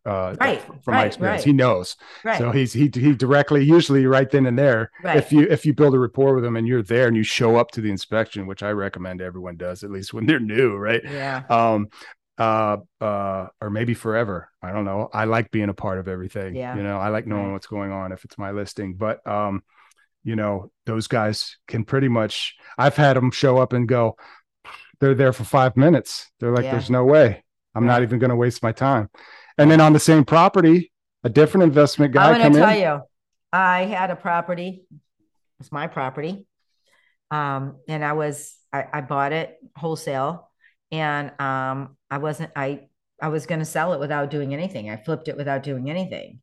uh 0.06 0.36
Right, 0.40 0.62
from 0.84 0.96
my 0.96 1.06
experience 1.06 1.44
he 1.44 1.54
knows 1.54 1.96
Right. 2.24 2.38
so 2.40 2.52
he's 2.52 2.74
he 2.74 2.90
he 2.94 3.14
directly 3.14 3.64
usually 3.64 4.06
right 4.08 4.30
then 4.32 4.46
and 4.48 4.58
there 4.58 4.90
right. 5.04 5.18
if 5.18 5.32
you 5.32 5.42
if 5.44 5.66
you 5.66 5.74
build 5.74 5.94
a 5.94 6.00
rapport 6.00 6.34
with 6.34 6.44
them 6.44 6.56
and 6.56 6.68
you're 6.68 6.82
there 6.82 7.08
and 7.08 7.16
you 7.16 7.24
show 7.24 7.58
up 7.58 7.70
to 7.72 7.82
the 7.82 7.92
inspection 7.92 8.48
which 8.48 8.64
i 8.64 8.72
recommend 8.72 9.22
everyone 9.22 9.58
does 9.58 9.84
at 9.84 9.92
least 9.92 10.14
when 10.14 10.26
they're 10.26 10.40
new 10.40 10.76
right 10.78 11.02
yeah. 11.04 11.44
um 11.50 11.88
uh 12.38 12.78
uh 13.02 13.48
or 13.62 13.70
maybe 13.70 13.94
forever 13.94 14.50
i 14.62 14.72
don't 14.72 14.86
know 14.86 15.10
i 15.14 15.26
like 15.26 15.52
being 15.52 15.70
a 15.70 15.74
part 15.74 16.00
of 16.00 16.08
everything 16.08 16.56
Yeah. 16.56 16.76
you 16.76 16.84
know 16.84 16.98
i 16.98 17.10
like 17.10 17.28
knowing 17.28 17.48
Right. 17.48 17.54
what's 17.54 17.68
going 17.68 17.92
on 17.92 18.12
if 18.12 18.24
it's 18.26 18.38
my 18.38 18.52
listing 18.52 18.96
but 18.96 19.26
um 19.28 19.64
you 20.24 20.36
know 20.36 20.72
those 20.86 21.08
guys 21.08 21.58
can 21.68 21.84
pretty 21.84 22.08
much 22.08 22.56
i've 22.78 22.96
had 22.96 23.18
them 23.18 23.32
show 23.32 23.58
up 23.58 23.74
and 23.74 23.88
go 23.88 24.16
they're 25.00 25.16
there 25.16 25.34
for 25.34 25.44
five 25.44 25.76
minutes 25.76 26.32
they're 26.40 26.52
like 26.52 26.66
Yeah. 26.66 26.72
there's 26.72 26.90
no 26.90 27.04
way 27.04 27.44
i'm 27.76 27.86
not 27.86 28.02
even 28.02 28.18
going 28.20 28.30
to 28.30 28.36
waste 28.36 28.64
my 28.64 28.72
time 28.72 29.10
and 29.58 29.70
then 29.70 29.82
on 29.82 29.94
the 29.94 30.00
same 30.00 30.24
property 30.24 30.92
a 31.24 31.30
different 31.30 31.64
investment 31.66 32.14
guy 32.14 32.32
I'm 32.32 32.40
going 32.40 32.54
to 32.54 32.60
tell 32.60 32.70
in 32.72 32.82
you, 32.82 33.02
I 33.54 33.84
had 33.84 34.10
a 34.10 34.16
property. 34.16 34.86
It's 35.60 35.72
my 35.72 35.86
property. 35.86 36.48
Um, 37.30 37.76
and 37.88 38.04
I 38.04 38.14
was, 38.14 38.56
I, 38.74 38.86
I 38.92 39.02
bought 39.02 39.32
it 39.32 39.56
wholesale 39.78 40.50
and, 40.92 41.32
um, 41.40 41.96
I 42.12 42.20
wasn't, 42.20 42.52
I, 42.56 42.82
I 43.20 43.30
was 43.30 43.48
going 43.48 43.60
to 43.60 43.66
sell 43.66 43.94
it 43.94 44.00
without 44.00 44.30
doing 44.30 44.54
anything. 44.54 44.90
I 44.92 44.98
flipped 44.98 45.28
it 45.30 45.38
without 45.38 45.64
doing 45.64 45.90
anything. 45.90 46.42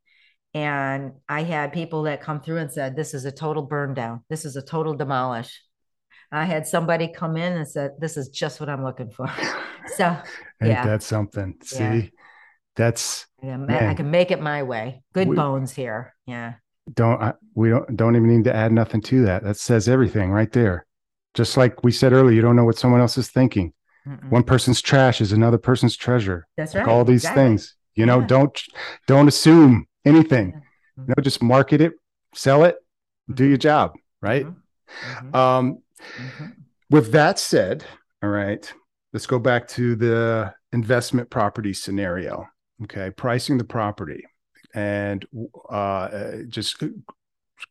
And 0.55 1.13
I 1.29 1.43
had 1.43 1.73
people 1.73 2.05
that 2.05 2.23
come 2.23 2.41
through 2.41 2.57
and 2.59 2.73
said, 2.73 2.97
this 2.97 3.15
is 3.15 3.25
a 3.25 3.31
total 3.31 3.63
burn 3.63 3.95
down. 3.95 4.25
This 4.29 4.45
is 4.45 4.57
a 4.57 4.63
total 4.63 4.95
demolish. 4.95 5.63
I 6.33 6.45
had 6.45 6.67
somebody 6.67 7.09
come 7.09 7.37
in 7.37 7.53
and 7.53 7.69
said, 7.69 7.93
this 8.01 8.17
is 8.17 8.29
just 8.31 8.59
what 8.61 8.69
I'm 8.69 8.83
looking 8.83 9.11
for. 9.11 9.31
So 9.97 10.15
yeah. 10.61 10.85
that 10.85 11.03
something 11.03 11.55
see 11.65 11.79
Yeah. 11.79 12.03
that's 12.77 13.25
I 13.43 13.47
can, 13.47 13.71
I 13.71 13.95
can 13.95 14.11
make 14.11 14.31
it 14.31 14.39
my 14.39 14.63
way. 14.63 15.03
Good 15.15 15.29
We- 15.29 15.37
bones 15.37 15.73
here. 15.73 16.15
Yeah. 16.27 16.55
don't 16.93 17.23
I, 17.23 17.33
we 17.55 17.71
don't 17.71 17.97
don't 17.97 18.15
even 18.15 18.29
need 18.29 18.45
to 18.45 18.55
add 18.55 18.71
nothing 18.71 19.01
to 19.03 19.25
that 19.25 19.45
that 19.45 19.57
says 19.57 19.89
everything 19.89 20.31
right 20.31 20.53
there 20.53 20.85
just 21.33 21.57
like 21.57 21.83
we 21.83 21.91
said 21.91 22.13
earlier 22.13 22.35
you 22.37 22.43
don't 22.43 22.55
know 22.55 22.67
what 22.67 22.77
someone 22.77 23.01
else 23.01 23.17
is 23.17 23.31
thinking 23.31 23.73
Mm-mm. 24.07 24.31
one 24.31 24.43
person's 24.43 24.81
trash 24.81 25.21
is 25.21 25.33
another 25.33 25.59
person's 25.59 25.97
treasure 25.97 26.47
That's 26.57 26.75
like 26.75 26.87
right. 26.87 26.93
all 26.93 27.05
these 27.05 27.25
exactly. 27.25 27.43
things 27.43 27.75
you 27.95 28.07
know 28.07 28.21
Yeah. 28.21 28.27
don't 28.27 28.63
don't 29.07 29.29
assume 29.29 29.87
anything 30.05 30.53
Yeah. 30.53 30.61
you 31.07 31.15
know 31.17 31.23
just 31.23 31.43
market 31.43 31.81
it 31.81 31.93
sell 32.35 32.65
it 32.65 32.77
do 33.33 33.45
your 33.45 33.59
job 33.59 33.95
right 34.23 34.47
Mhm. 34.47 34.55
Mhm. 35.33 35.35
um 35.35 35.83
Mhm. 36.17 36.53
with 36.91 37.13
that 37.13 37.39
said 37.39 37.85
all 38.23 38.31
right 38.31 38.73
let's 39.13 39.27
go 39.27 39.39
back 39.39 39.67
to 39.69 39.97
the 39.97 40.53
investment 40.73 41.31
property 41.31 41.73
scenario. 41.73 42.47
Okay, 42.85 43.11
pricing 43.11 43.57
the 43.59 43.65
property, 43.65 44.23
and 44.75 45.27
uh, 45.71 46.43
just 46.47 46.83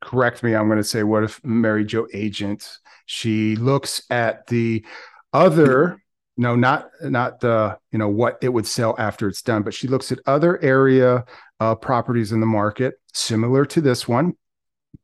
correct 0.02 0.42
me. 0.44 0.56
I'm 0.56 0.66
going 0.68 0.80
to 0.80 0.84
say, 0.84 1.04
what 1.04 1.24
if 1.24 1.40
Mary 1.46 1.86
Jo 1.86 2.08
agent? 2.14 2.80
She 3.06 3.56
looks 3.56 4.02
at 4.10 4.48
the 4.48 4.84
other 5.32 6.02
no 6.38 6.56
not 6.56 6.90
not 7.02 7.40
the 7.40 7.78
you 7.92 8.00
know 8.00 8.08
what 8.08 8.38
it 8.42 8.50
would 8.50 8.68
sell 8.68 8.96
after 8.98 9.28
it's 9.28 9.42
done 9.42 9.64
but 9.64 9.74
she 9.74 9.88
looks 9.88 10.12
at 10.12 10.20
other 10.26 10.62
area 10.64 11.26
uh, 11.60 11.76
properties 11.76 12.32
in 12.32 12.40
the 12.40 12.46
market 12.46 12.96
similar 13.14 13.66
to 13.66 13.82
this 13.82 14.08
one. 14.08 14.34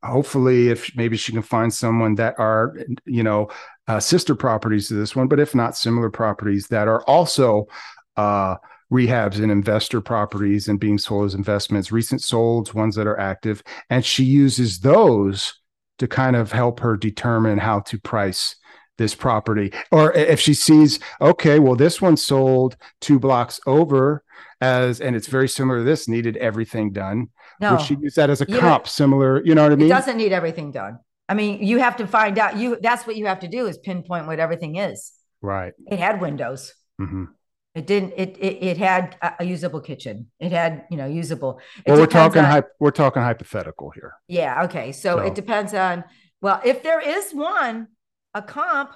Hopefully 0.03 0.69
if 0.69 0.95
maybe 0.95 1.17
she 1.17 1.31
can 1.31 1.41
find 1.41 1.73
someone 1.73 2.15
that 2.15 2.35
are 2.37 2.77
you 3.05 3.23
know 3.23 3.49
uh, 3.87 3.99
sister 3.99 4.35
properties 4.35 4.87
to 4.87 4.93
this 4.93 5.15
one 5.15 5.27
but 5.27 5.39
if 5.39 5.55
not 5.55 5.75
similar 5.75 6.09
properties 6.09 6.67
that 6.67 6.87
are 6.87 7.03
also 7.03 7.67
uh, 8.15 8.55
rehabs 8.91 9.41
and 9.41 9.51
investor 9.51 9.99
properties 9.99 10.67
and 10.67 10.79
being 10.79 10.97
sold 10.97 11.25
as 11.25 11.33
investments 11.33 11.91
recent 11.91 12.21
solds 12.21 12.73
ones 12.73 12.95
that 12.95 13.07
are 13.07 13.19
active. 13.19 13.63
And 13.89 14.05
she 14.05 14.23
uses 14.23 14.79
those 14.79 15.59
to 15.99 16.07
kind 16.07 16.35
of 16.35 16.51
help 16.51 16.79
her 16.79 16.95
determine 16.95 17.57
how 17.57 17.79
to 17.81 17.99
price 17.99 18.55
this 18.97 19.15
property 19.15 19.71
or 19.91 20.13
if 20.13 20.39
she 20.39 20.53
sees 20.53 20.99
okay 21.19 21.59
well 21.59 21.75
this 21.75 22.01
one 22.01 22.15
sold 22.15 22.77
two 23.01 23.19
blocks 23.19 23.59
over 23.65 24.23
as 24.61 25.01
and 25.01 25.15
it's 25.15 25.27
very 25.27 25.47
similar 25.47 25.79
to 25.79 25.83
this 25.83 26.07
needed 26.07 26.37
everything 26.37 26.91
done 26.91 27.27
no. 27.59 27.71
would 27.71 27.81
she 27.81 27.95
use 27.95 28.15
that 28.15 28.29
as 28.29 28.41
a 28.41 28.45
comp 28.45 28.87
similar 28.87 29.43
you 29.45 29.55
know 29.55 29.63
what 29.63 29.71
i 29.71 29.75
mean 29.75 29.87
it 29.87 29.89
doesn't 29.89 30.17
need 30.17 30.31
everything 30.31 30.71
done 30.71 30.99
i 31.27 31.33
mean 31.33 31.63
you 31.63 31.79
have 31.79 31.95
to 31.97 32.05
find 32.05 32.37
out 32.37 32.55
you 32.55 32.77
that's 32.81 33.07
what 33.07 33.15
you 33.15 33.25
have 33.25 33.39
to 33.39 33.47
do 33.47 33.65
is 33.65 33.77
pinpoint 33.79 34.27
what 34.27 34.39
everything 34.39 34.75
is 34.75 35.11
right 35.41 35.73
it 35.87 35.97
had 35.97 36.21
windows 36.21 36.73
mm-hmm. 37.01 37.25
It 37.75 37.87
didn't. 37.87 38.13
It, 38.15 38.37
it 38.39 38.63
it 38.63 38.77
had 38.77 39.17
a 39.39 39.43
usable 39.43 39.81
kitchen. 39.81 40.27
It 40.39 40.51
had 40.51 40.85
you 40.91 40.97
know 40.97 41.07
usable. 41.07 41.59
well, 41.87 41.97
we're 41.97 42.05
talking 42.05 42.43
on, 42.43 42.63
we're 42.79 42.91
talking 42.91 43.23
hypothetical 43.23 43.89
here. 43.89 44.13
Yeah. 44.27 44.65
Okay. 44.65 44.91
So, 44.91 45.17
so, 45.17 45.19
it 45.23 45.33
depends 45.33 45.73
on. 45.73 46.03
Well, 46.39 46.61
if 46.63 46.83
there 46.83 46.99
is 46.99 47.31
one, 47.31 47.87
a 48.33 48.41
comp 48.41 48.91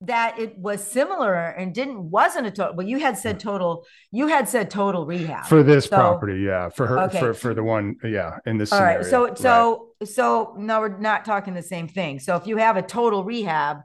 that 0.00 0.38
it 0.38 0.58
was 0.58 0.84
similar 0.84 1.34
and 1.34 1.74
didn't 1.74 2.10
wasn't 2.10 2.46
a 2.46 2.50
total 2.50 2.74
well 2.74 2.86
you 2.86 2.98
had 2.98 3.16
said 3.16 3.40
total 3.40 3.86
you 4.10 4.26
had 4.26 4.48
said 4.48 4.70
total 4.70 5.06
rehab 5.06 5.46
for 5.46 5.62
this 5.62 5.84
so, 5.84 5.96
property 5.96 6.40
yeah 6.40 6.68
for 6.68 6.86
her 6.86 7.00
okay. 7.00 7.20
for, 7.20 7.32
for 7.32 7.54
the 7.54 7.62
one 7.62 7.96
yeah 8.04 8.36
in 8.44 8.58
this 8.58 8.72
all 8.72 8.78
scenario. 8.78 8.98
right 8.98 9.06
so 9.06 9.34
so 9.34 9.92
right. 10.00 10.08
so 10.08 10.54
no 10.58 10.80
we're 10.80 10.98
not 10.98 11.24
talking 11.24 11.54
the 11.54 11.62
same 11.62 11.88
thing 11.88 12.18
so 12.18 12.36
if 12.36 12.46
you 12.46 12.56
have 12.56 12.76
a 12.76 12.82
total 12.82 13.24
rehab 13.24 13.78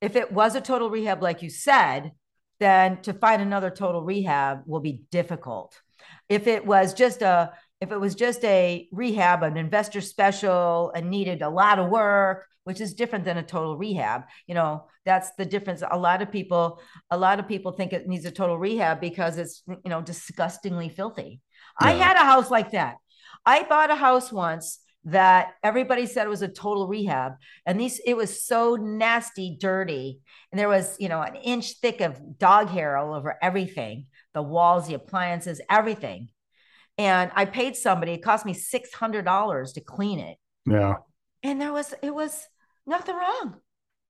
if 0.00 0.14
it 0.14 0.30
was 0.30 0.54
a 0.54 0.60
total 0.60 0.90
rehab 0.90 1.22
like 1.22 1.42
you 1.42 1.50
said 1.50 2.12
then 2.60 3.00
to 3.02 3.12
find 3.12 3.42
another 3.42 3.70
total 3.70 4.02
rehab 4.02 4.60
will 4.66 4.80
be 4.80 5.02
difficult 5.10 5.80
if 6.28 6.46
it 6.46 6.64
was 6.64 6.94
just 6.94 7.22
a 7.22 7.52
if 7.84 7.92
it 7.92 8.00
was 8.00 8.14
just 8.14 8.44
a 8.44 8.88
rehab 8.90 9.42
an 9.42 9.56
investor 9.56 10.00
special 10.00 10.90
and 10.96 11.08
needed 11.08 11.42
a 11.42 11.48
lot 11.48 11.78
of 11.78 11.90
work 11.90 12.46
which 12.64 12.80
is 12.80 12.94
different 12.94 13.24
than 13.24 13.38
a 13.38 13.42
total 13.42 13.76
rehab. 13.76 14.22
You 14.46 14.54
know, 14.54 14.86
that's 15.04 15.30
the 15.36 15.44
difference. 15.44 15.82
A 15.88 15.98
lot 15.98 16.22
of 16.22 16.32
people, 16.32 16.80
a 17.10 17.16
lot 17.16 17.38
of 17.38 17.46
people 17.46 17.72
think 17.72 17.92
it 17.92 18.08
needs 18.08 18.24
a 18.24 18.30
total 18.30 18.58
rehab 18.58 19.00
because 19.00 19.38
it's, 19.38 19.62
you 19.68 19.90
know, 19.90 20.02
disgustingly 20.02 20.88
filthy. 20.88 21.40
Yeah. 21.80 21.88
I 21.88 21.92
had 21.92 22.16
a 22.16 22.24
house 22.24 22.50
like 22.50 22.72
that. 22.72 22.96
I 23.46 23.62
bought 23.64 23.90
a 23.90 23.96
house 23.96 24.32
once 24.32 24.80
that 25.06 25.52
everybody 25.62 26.06
said 26.06 26.28
was 26.28 26.40
a 26.40 26.48
total 26.48 26.88
rehab 26.88 27.34
and 27.66 27.78
these 27.78 28.00
it 28.06 28.16
was 28.16 28.42
so 28.42 28.76
nasty 28.76 29.54
dirty 29.60 30.20
and 30.50 30.58
there 30.58 30.68
was 30.68 30.96
you 30.98 31.10
know 31.10 31.20
an 31.20 31.34
inch 31.34 31.72
thick 31.82 32.00
of 32.00 32.38
dog 32.38 32.70
hair 32.70 32.96
all 32.96 33.12
over 33.12 33.36
everything 33.42 34.06
the 34.32 34.40
walls 34.40 34.88
the 34.88 34.94
appliances 34.94 35.60
everything 35.68 36.30
and 36.98 37.30
i 37.34 37.44
paid 37.44 37.76
somebody 37.76 38.12
it 38.12 38.22
cost 38.22 38.46
me 38.46 38.54
$600 38.54 39.74
to 39.74 39.80
clean 39.80 40.18
it 40.18 40.38
yeah 40.66 40.96
and 41.42 41.60
there 41.60 41.72
was 41.72 41.94
it 42.02 42.14
was 42.14 42.46
Nothing 42.86 43.16
wrong. 43.16 43.56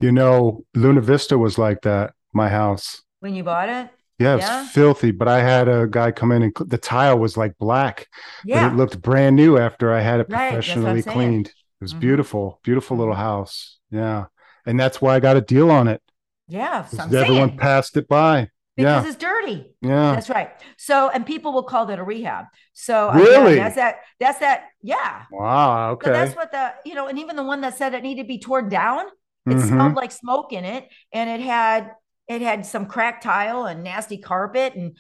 You 0.01 0.13
know, 0.13 0.65
Luna 0.75 1.01
Vista 1.01 1.39
was 1.39 1.59
like 1.59 1.83
that, 1.83 2.13
my 2.33 2.49
house. 2.49 3.03
When 3.21 3.35
you 3.35 3.45
bought 3.45 3.69
it? 3.69 3.89
Yeah, 4.19 4.33
it 4.33 4.37
was 4.37 4.45
yeah. 4.45 4.67
filthy, 4.69 5.11
but 5.11 5.29
I 5.29 5.41
had 5.43 5.69
a 5.69 5.87
guy 5.89 6.13
come 6.13 6.31
in 6.33 6.43
and 6.43 6.53
the 6.67 6.79
tile 6.79 7.19
was 7.19 7.37
like 7.37 7.57
black. 7.59 8.07
Yeah. 8.45 8.69
But 8.69 8.75
it 8.75 8.77
looked 8.77 9.03
brand 9.03 9.37
new 9.37 9.59
after 9.59 9.93
I 9.93 10.01
had 10.01 10.21
it 10.21 10.29
professionally 10.29 11.03
right, 11.03 11.07
cleaned. 11.07 11.49
It 11.49 11.55
was 11.81 11.93
mm-hmm. 11.93 12.01
beautiful, 12.01 12.61
beautiful 12.63 12.97
little 12.97 13.15
mm-hmm. 13.15 13.23
house. 13.23 13.79
Yeah. 13.91 14.27
And 14.67 14.79
that's 14.79 15.01
why 15.01 15.15
I 15.15 15.21
got 15.21 15.37
a 15.37 15.41
deal 15.41 15.71
on 15.71 15.89
it. 15.89 16.01
Yeah. 16.49 16.87
Everyone 16.99 17.49
saying. 17.49 17.59
passed 17.59 17.97
it 17.97 18.09
by 18.09 18.51
because 18.77 19.05
yeah. 19.05 19.09
it's 19.09 19.17
dirty. 19.17 19.67
Yeah, 19.81 20.15
that's 20.15 20.29
right. 20.29 20.51
So, 20.77 21.09
and 21.09 21.25
people 21.25 21.53
will 21.53 21.63
call 21.63 21.87
that 21.87 21.99
a 21.99 22.03
rehab. 22.03 22.47
So, 22.73 23.13
really, 23.13 23.55
that's 23.57 23.77
that. 23.77 23.97
That's 24.19 24.41
that. 24.41 24.65
Yeah. 24.83 25.23
Wow. 25.31 25.93
Okay. 25.93 26.07
So 26.07 26.13
that's 26.13 26.35
what 26.37 26.51
the 26.51 26.75
you 26.85 26.95
know, 26.95 27.07
and 27.07 27.19
even 27.19 27.37
the 27.37 27.45
one 27.45 27.61
that 27.61 27.77
said 27.77 27.95
it 27.95 28.03
needed 28.03 28.23
to 28.23 28.29
be 28.29 28.39
torn 28.39 28.69
down, 28.69 29.07
it 29.47 29.51
mm-hmm. 29.51 29.69
smelled 29.69 29.95
like 29.95 30.13
smoke 30.13 30.53
in 30.53 30.65
it, 30.65 30.89
and 31.13 31.31
it 31.31 31.41
had 31.41 31.93
it 32.27 32.43
had 32.43 32.67
some 32.67 32.87
cracked 32.87 33.23
tile 33.23 33.67
and 33.67 33.85
nasty 33.85 34.19
carpet 34.19 34.75
and 34.75 34.97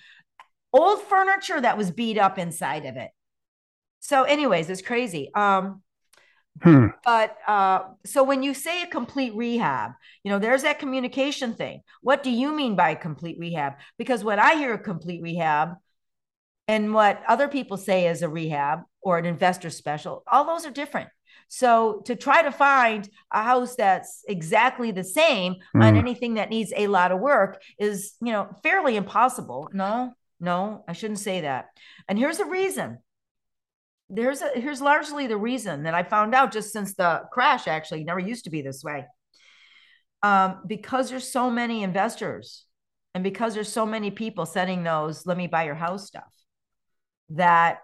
old 0.72 1.02
furniture 1.02 1.60
that 1.60 1.78
was 1.78 1.90
beat 1.90 2.18
up 2.18 2.38
inside 2.38 2.84
of 2.86 2.96
it. 2.96 3.10
So, 4.00 4.24
anyways, 4.24 4.68
it's 4.68 4.82
crazy. 4.82 5.30
Um, 5.34 5.82
Hmm. 6.62 6.86
But 7.04 7.36
uh, 7.46 7.80
so 8.06 8.22
when 8.22 8.42
you 8.42 8.54
say 8.54 8.82
a 8.82 8.86
complete 8.86 9.34
rehab, 9.34 9.92
you 10.22 10.30
know, 10.30 10.38
there's 10.38 10.62
that 10.62 10.78
communication 10.78 11.54
thing. 11.54 11.82
What 12.00 12.22
do 12.22 12.30
you 12.30 12.54
mean 12.54 12.76
by 12.76 12.94
complete 12.94 13.38
rehab? 13.38 13.74
Because 13.98 14.22
when 14.22 14.38
I 14.38 14.54
hear 14.54 14.74
a 14.74 14.78
complete 14.78 15.22
rehab 15.22 15.74
and 16.68 16.94
what 16.94 17.22
other 17.28 17.48
people 17.48 17.76
say 17.76 18.06
is 18.06 18.22
a 18.22 18.28
rehab 18.28 18.80
or 19.02 19.18
an 19.18 19.26
investor 19.26 19.68
special, 19.68 20.22
all 20.30 20.44
those 20.44 20.64
are 20.64 20.70
different. 20.70 21.08
So 21.48 22.02
to 22.06 22.16
try 22.16 22.42
to 22.42 22.52
find 22.52 23.08
a 23.32 23.42
house 23.42 23.76
that's 23.76 24.22
exactly 24.28 24.92
the 24.92 25.04
same 25.04 25.56
mm. 25.76 25.84
on 25.84 25.94
hmm. 25.94 26.00
anything 26.00 26.34
that 26.34 26.50
needs 26.50 26.72
a 26.74 26.86
lot 26.86 27.12
of 27.12 27.20
work 27.20 27.62
is, 27.78 28.14
you 28.22 28.32
know, 28.32 28.48
fairly 28.62 28.96
impossible. 28.96 29.68
No, 29.72 30.14
no, 30.40 30.84
I 30.88 30.94
shouldn't 30.94 31.18
say 31.18 31.42
that. 31.42 31.66
And 32.08 32.18
here's 32.18 32.38
the 32.38 32.44
reason 32.44 32.98
there's 34.10 34.42
a 34.42 34.50
here's 34.54 34.80
largely 34.80 35.26
the 35.26 35.36
reason 35.36 35.84
that 35.84 35.94
I 35.94 36.02
found 36.02 36.34
out 36.34 36.52
just 36.52 36.72
since 36.72 36.94
the 36.94 37.22
crash 37.32 37.66
actually 37.66 38.04
never 38.04 38.20
used 38.20 38.44
to 38.44 38.50
be 38.50 38.62
this 38.62 38.82
way. 38.84 39.06
Um, 40.22 40.62
because 40.66 41.10
there's 41.10 41.30
so 41.30 41.50
many 41.50 41.82
investors 41.82 42.64
and 43.14 43.22
because 43.22 43.54
there's 43.54 43.72
so 43.72 43.86
many 43.86 44.10
people 44.10 44.46
sending 44.46 44.82
those 44.82 45.26
let 45.26 45.36
me 45.36 45.46
buy 45.46 45.64
your 45.64 45.74
house 45.74 46.06
stuff 46.06 46.32
that 47.30 47.78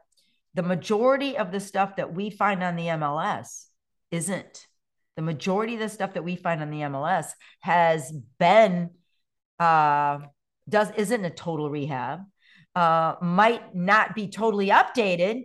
the 0.54 0.62
majority 0.62 1.36
of 1.38 1.52
the 1.52 1.60
stuff 1.60 1.96
that 1.96 2.14
we 2.14 2.30
find 2.30 2.62
on 2.62 2.76
the 2.76 2.86
MLS 2.86 3.66
isn't 4.10 4.66
the 5.16 5.22
majority 5.22 5.74
of 5.74 5.80
the 5.80 5.88
stuff 5.88 6.14
that 6.14 6.24
we 6.24 6.36
find 6.36 6.62
on 6.62 6.70
the 6.70 6.80
MLS 6.80 7.26
has 7.60 8.12
been 8.38 8.90
uh 9.58 10.18
does 10.68 10.90
isn't 10.96 11.24
a 11.24 11.30
total 11.30 11.70
rehab 11.70 12.20
uh 12.74 13.14
might 13.20 13.74
not 13.74 14.14
be 14.14 14.28
totally 14.28 14.68
updated 14.68 15.44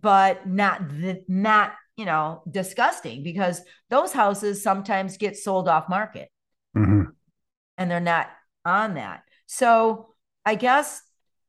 but 0.00 0.46
not 0.46 0.88
the, 0.88 1.24
not 1.28 1.72
you 1.96 2.04
know 2.04 2.42
disgusting 2.50 3.22
because 3.22 3.60
those 3.90 4.12
houses 4.12 4.62
sometimes 4.62 5.16
get 5.16 5.36
sold 5.36 5.68
off 5.68 5.88
market 5.88 6.30
mm-hmm. 6.76 7.02
and 7.78 7.90
they're 7.90 8.00
not 8.00 8.30
on 8.64 8.94
that 8.94 9.22
so 9.46 10.14
i 10.44 10.54
guess 10.54 11.02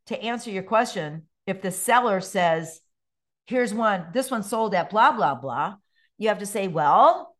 to 0.07 0.21
answer 0.21 0.51
your 0.51 0.63
question 0.63 1.23
if 1.47 1.61
the 1.61 1.71
seller 1.71 2.19
says 2.19 2.81
here's 3.45 3.73
one 3.73 4.05
this 4.13 4.31
one 4.31 4.43
sold 4.43 4.73
at 4.75 4.89
blah 4.89 5.11
blah 5.11 5.35
blah 5.35 5.75
you 6.17 6.27
have 6.27 6.39
to 6.39 6.45
say 6.45 6.67
well 6.67 7.32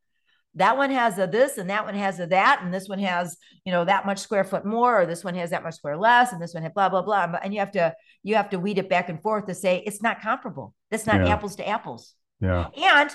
that 0.56 0.78
one 0.78 0.92
has 0.92 1.18
a 1.18 1.26
this 1.26 1.58
and 1.58 1.70
that 1.70 1.86
one 1.86 1.96
has 1.96 2.20
a 2.20 2.28
that 2.28 2.62
and 2.62 2.74
this 2.74 2.88
one 2.88 3.00
has 3.00 3.38
you 3.66 3.72
know 3.72 3.86
that 3.86 4.06
much 4.06 4.20
square 4.20 4.44
foot 4.44 4.66
more 4.66 5.02
or 5.02 5.06
this 5.06 5.24
one 5.24 5.36
has 5.36 5.50
that 5.50 5.64
much 5.64 5.76
square 5.76 5.98
less 5.98 6.32
and 6.32 6.42
this 6.42 6.54
one 6.54 6.64
has 6.64 6.72
blah 6.74 6.90
blah 6.90 7.02
blah 7.02 7.32
and 7.42 7.54
you 7.54 7.60
have 7.60 7.72
to 7.72 7.94
you 8.22 8.36
have 8.36 8.50
to 8.50 8.60
weed 8.60 8.78
it 8.78 8.90
back 8.90 9.10
and 9.10 9.22
forth 9.22 9.48
to 9.48 9.56
say 9.56 9.84
it's 9.86 10.02
not 10.02 10.22
comparable. 10.22 10.74
That's 10.92 11.08
not 11.08 11.26
yeah. 11.26 11.34
apples 11.34 11.56
to 11.58 11.68
apples. 11.68 12.14
Yeah. 12.40 12.68
And 12.76 13.10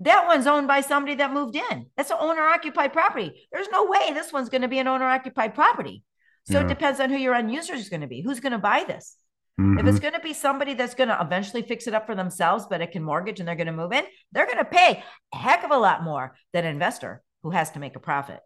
that 0.00 0.26
one's 0.26 0.46
owned 0.46 0.66
by 0.66 0.80
somebody 0.80 1.16
that 1.16 1.32
moved 1.32 1.56
in. 1.56 1.86
That's 1.96 2.10
an 2.10 2.16
owner 2.20 2.42
occupied 2.42 2.92
property. 2.92 3.46
There's 3.52 3.68
no 3.68 3.84
way 3.84 4.12
this 4.12 4.32
one's 4.32 4.48
going 4.48 4.62
to 4.62 4.68
be 4.68 4.78
an 4.78 4.88
owner 4.88 5.04
occupied 5.04 5.54
property. 5.54 6.02
So 6.44 6.54
yeah. 6.54 6.64
it 6.64 6.68
depends 6.68 7.00
on 7.00 7.10
who 7.10 7.16
your 7.16 7.34
end 7.34 7.52
user 7.52 7.74
is 7.74 7.90
going 7.90 8.00
to 8.00 8.06
be. 8.06 8.22
Who's 8.22 8.40
going 8.40 8.52
to 8.52 8.58
buy 8.58 8.84
this 8.86 9.16
Mm-hmm. 9.60 9.78
If 9.78 9.86
it's 9.86 9.98
mm-hmm. 9.98 10.02
going 10.02 10.14
to 10.14 10.20
be 10.20 10.32
somebody 10.32 10.74
that's 10.74 10.94
going 10.94 11.08
to 11.08 11.18
eventually 11.20 11.62
fix 11.62 11.86
it 11.86 11.94
up 11.94 12.06
for 12.06 12.14
themselves, 12.14 12.66
but 12.68 12.80
it 12.80 12.92
can 12.92 13.02
mortgage 13.02 13.40
and 13.40 13.48
they're 13.48 13.56
going 13.56 13.66
to 13.66 13.72
move 13.72 13.92
in, 13.92 14.04
they're 14.32 14.46
going 14.46 14.58
to 14.58 14.64
pay 14.64 15.02
a 15.32 15.36
heck 15.36 15.64
of 15.64 15.70
a 15.70 15.76
lot 15.76 16.02
more 16.02 16.34
than 16.52 16.64
an 16.64 16.72
investor 16.72 17.22
who 17.42 17.50
has 17.50 17.70
to 17.72 17.78
make 17.78 17.94
a 17.94 18.00
profit. 18.00 18.40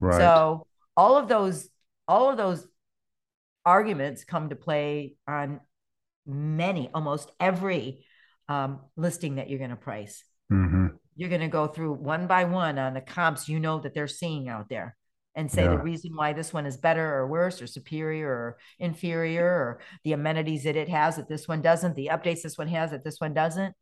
Right. 0.00 0.18
So 0.18 0.66
all 0.96 1.16
of 1.16 1.28
those, 1.28 1.68
all 2.06 2.30
of 2.30 2.36
those 2.36 2.66
arguments 3.64 4.24
come 4.24 4.50
to 4.50 4.56
play 4.56 5.14
on 5.26 5.60
many, 6.26 6.90
almost 6.92 7.30
every 7.40 8.04
um, 8.48 8.80
listing 8.96 9.36
that 9.36 9.48
you're 9.48 9.58
going 9.58 9.70
to 9.70 9.76
price. 9.76 10.22
Mm-hmm. 10.52 10.88
You're 11.16 11.28
going 11.28 11.40
to 11.40 11.48
go 11.48 11.68
through 11.68 11.94
one 11.94 12.26
by 12.26 12.44
one 12.44 12.78
on 12.78 12.94
the 12.94 13.00
comps 13.00 13.48
you 13.48 13.60
know 13.60 13.78
that 13.80 13.94
they're 13.94 14.08
seeing 14.08 14.48
out 14.48 14.68
there. 14.68 14.96
And 15.34 15.50
say 15.50 15.62
Yeah. 15.64 15.70
the 15.70 15.78
reason 15.78 16.12
why 16.14 16.32
this 16.32 16.52
one 16.52 16.66
is 16.66 16.76
better 16.76 17.14
or 17.14 17.26
worse 17.26 17.62
or 17.62 17.66
superior 17.66 18.28
or 18.28 18.58
inferior 18.78 19.46
or 19.46 19.80
the 20.04 20.12
amenities 20.12 20.64
that 20.64 20.76
it 20.76 20.88
has 20.88 21.16
that 21.16 21.28
this 21.28 21.46
one 21.46 21.62
doesn't, 21.62 21.94
the 21.96 22.10
updates 22.12 22.42
this 22.42 22.58
one 22.58 22.68
has 22.68 22.90
that 22.90 23.04
this 23.04 23.20
one 23.20 23.32
doesn't. 23.34 23.74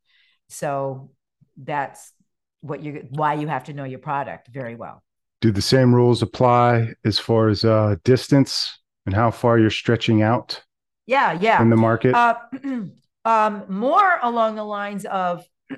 So 0.48 1.10
that's 1.56 2.12
what 2.60 2.82
you 2.82 3.06
why 3.10 3.34
you 3.34 3.46
have 3.46 3.64
to 3.64 3.72
know 3.72 3.84
your 3.84 3.98
product 3.98 4.48
very 4.48 4.74
well. 4.74 5.02
Do 5.40 5.50
the 5.52 5.62
same 5.62 5.94
rules 5.94 6.22
apply 6.22 6.94
as 7.04 7.18
far 7.18 7.48
as 7.48 7.64
uh, 7.64 7.96
distance 8.04 8.78
and 9.06 9.14
how 9.14 9.30
far 9.30 9.58
you're 9.58 9.70
stretching 9.70 10.20
out 10.22 10.62
Yeah, 11.06 11.38
yeah. 11.40 11.62
in 11.62 11.70
the 11.70 11.76
market? 11.76 12.14
Uh, 12.14 12.34
um, 13.24 13.64
more 13.68 14.18
along 14.22 14.56
the 14.56 14.64
lines 14.64 15.04
of 15.04 15.44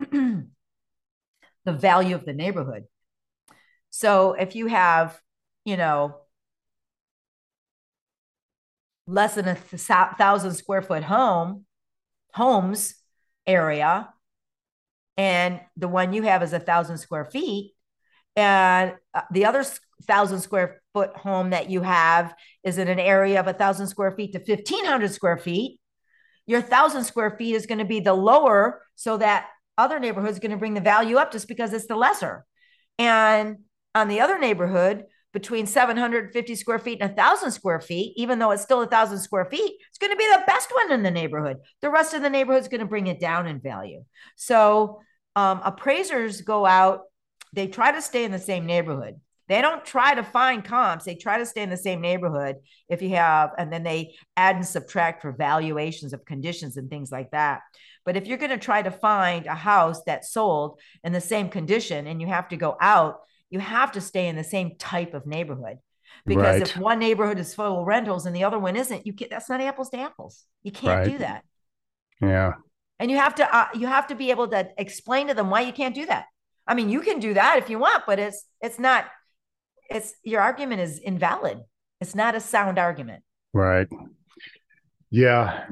the 0.00 0.42
value 1.66 2.14
of 2.14 2.24
the 2.24 2.32
neighborhood. 2.32 2.84
So 3.98 4.34
if 4.34 4.54
you 4.54 4.68
have, 4.68 5.20
you 5.64 5.76
know, 5.76 6.20
less 9.08 9.34
than 9.34 9.48
a 9.48 9.56
th- 9.56 9.82
thousand 9.82 10.54
square 10.54 10.82
foot 10.82 11.02
home, 11.02 11.64
homes 12.32 12.94
area, 13.44 14.08
and 15.16 15.60
the 15.76 15.88
one 15.88 16.12
you 16.12 16.22
have 16.22 16.44
is 16.44 16.52
a 16.52 16.60
thousand 16.60 16.98
square 16.98 17.24
feet, 17.24 17.74
and 18.36 18.94
uh, 19.14 19.22
the 19.32 19.46
other 19.46 19.64
thousand 20.04 20.42
square 20.42 20.80
foot 20.92 21.16
home 21.16 21.50
that 21.50 21.68
you 21.68 21.82
have 21.82 22.32
is 22.62 22.78
in 22.78 22.86
an 22.86 23.00
area 23.00 23.40
of 23.40 23.48
a 23.48 23.52
thousand 23.52 23.88
square 23.88 24.12
feet 24.12 24.32
to 24.32 24.38
1500 24.38 25.10
square 25.10 25.38
feet 25.38 25.80
your 26.46 26.62
thousand 26.62 27.02
square 27.02 27.32
feet 27.36 27.56
is 27.56 27.66
going 27.66 27.80
to 27.80 27.84
be 27.84 27.98
the 27.98 28.14
lower 28.14 28.80
so 28.94 29.16
that 29.16 29.48
other 29.76 29.98
neighborhood 29.98 30.30
is 30.30 30.38
going 30.38 30.52
to 30.52 30.56
bring 30.56 30.74
the 30.74 30.80
value 30.80 31.16
up 31.16 31.32
just 31.32 31.48
because 31.48 31.72
it's 31.72 31.88
the 31.88 31.96
lesser. 31.96 32.46
And 32.96 33.58
on 33.94 34.08
the 34.08 34.20
other 34.20 34.38
neighborhood 34.38 35.04
between 35.32 35.66
750 35.66 36.54
square 36.54 36.78
feet 36.78 36.98
and 37.00 37.10
1000 37.10 37.50
square 37.50 37.80
feet 37.80 38.14
even 38.16 38.38
though 38.38 38.50
it's 38.50 38.62
still 38.62 38.82
a 38.82 38.86
thousand 38.86 39.18
square 39.18 39.44
feet 39.44 39.74
it's 39.88 39.98
going 39.98 40.10
to 40.10 40.16
be 40.16 40.26
the 40.26 40.42
best 40.46 40.72
one 40.72 40.92
in 40.92 41.02
the 41.02 41.10
neighborhood 41.10 41.58
the 41.82 41.90
rest 41.90 42.14
of 42.14 42.22
the 42.22 42.30
neighborhood 42.30 42.62
is 42.62 42.68
going 42.68 42.80
to 42.80 42.86
bring 42.86 43.06
it 43.06 43.20
down 43.20 43.46
in 43.46 43.60
value 43.60 44.02
so 44.36 45.00
um, 45.36 45.60
appraisers 45.64 46.40
go 46.40 46.64
out 46.64 47.02
they 47.54 47.66
try 47.66 47.92
to 47.92 48.02
stay 48.02 48.24
in 48.24 48.32
the 48.32 48.38
same 48.38 48.66
neighborhood 48.66 49.20
they 49.48 49.62
don't 49.62 49.84
try 49.84 50.14
to 50.14 50.22
find 50.22 50.62
comps. 50.62 51.04
They 51.04 51.14
try 51.14 51.38
to 51.38 51.46
stay 51.46 51.62
in 51.62 51.70
the 51.70 51.76
same 51.76 52.00
neighborhood 52.00 52.56
if 52.88 53.00
you 53.00 53.10
have, 53.10 53.50
and 53.56 53.72
then 53.72 53.82
they 53.82 54.14
add 54.36 54.56
and 54.56 54.66
subtract 54.66 55.22
for 55.22 55.32
valuations 55.32 56.12
of 56.12 56.26
conditions 56.26 56.76
and 56.76 56.90
things 56.90 57.10
like 57.10 57.30
that. 57.30 57.62
But 58.04 58.16
if 58.16 58.26
you're 58.26 58.38
going 58.38 58.50
to 58.50 58.58
try 58.58 58.82
to 58.82 58.90
find 58.90 59.46
a 59.46 59.54
house 59.54 60.02
that's 60.04 60.32
sold 60.32 60.78
in 61.02 61.12
the 61.12 61.20
same 61.20 61.48
condition 61.48 62.06
and 62.06 62.20
you 62.20 62.26
have 62.26 62.48
to 62.48 62.56
go 62.56 62.76
out, 62.80 63.20
you 63.50 63.60
have 63.60 63.92
to 63.92 64.00
stay 64.00 64.28
in 64.28 64.36
the 64.36 64.44
same 64.44 64.76
type 64.78 65.14
of 65.14 65.26
neighborhood. 65.26 65.78
Because 66.26 66.62
if 66.62 66.76
one 66.76 66.98
neighborhood 66.98 67.38
is 67.38 67.54
full 67.54 67.80
of 67.80 67.86
rentals 67.86 68.26
and 68.26 68.34
the 68.34 68.44
other 68.44 68.58
one 68.58 68.76
isn't, 68.76 69.06
you 69.06 69.12
can 69.12 69.28
that's 69.30 69.48
not 69.48 69.60
apples 69.60 69.90
to 69.90 69.98
apples. 69.98 70.44
You 70.62 70.72
can't 70.72 71.00
Right. 71.00 71.10
do 71.12 71.18
that. 71.18 71.44
yeah. 72.20 72.52
And 72.98 73.10
you 73.10 73.16
have 73.18 73.34
to 73.36 73.56
uh, 73.56 73.68
you 73.74 73.86
have 73.86 74.08
to 74.08 74.14
be 74.14 74.30
able 74.30 74.48
to 74.48 74.68
explain 74.76 75.28
to 75.28 75.34
them 75.34 75.50
why 75.50 75.60
you 75.60 75.72
can't 75.72 75.94
do 75.94 76.04
that. 76.06 76.26
I 76.66 76.74
mean, 76.74 76.88
you 76.90 77.00
can 77.00 77.20
do 77.20 77.34
that 77.34 77.58
if 77.58 77.70
you 77.70 77.78
want, 77.78 78.04
but 78.06 78.18
it's 78.18 78.44
it's 78.60 78.78
not 78.78 79.06
it's 79.88 80.12
your 80.24 80.40
argument 80.40 80.80
is 80.80 80.98
invalid. 80.98 81.60
It's 82.00 82.14
not 82.14 82.34
a 82.34 82.40
sound 82.40 82.78
argument. 82.78 83.22
Right. 83.54 83.88
Yeah. 85.10 85.64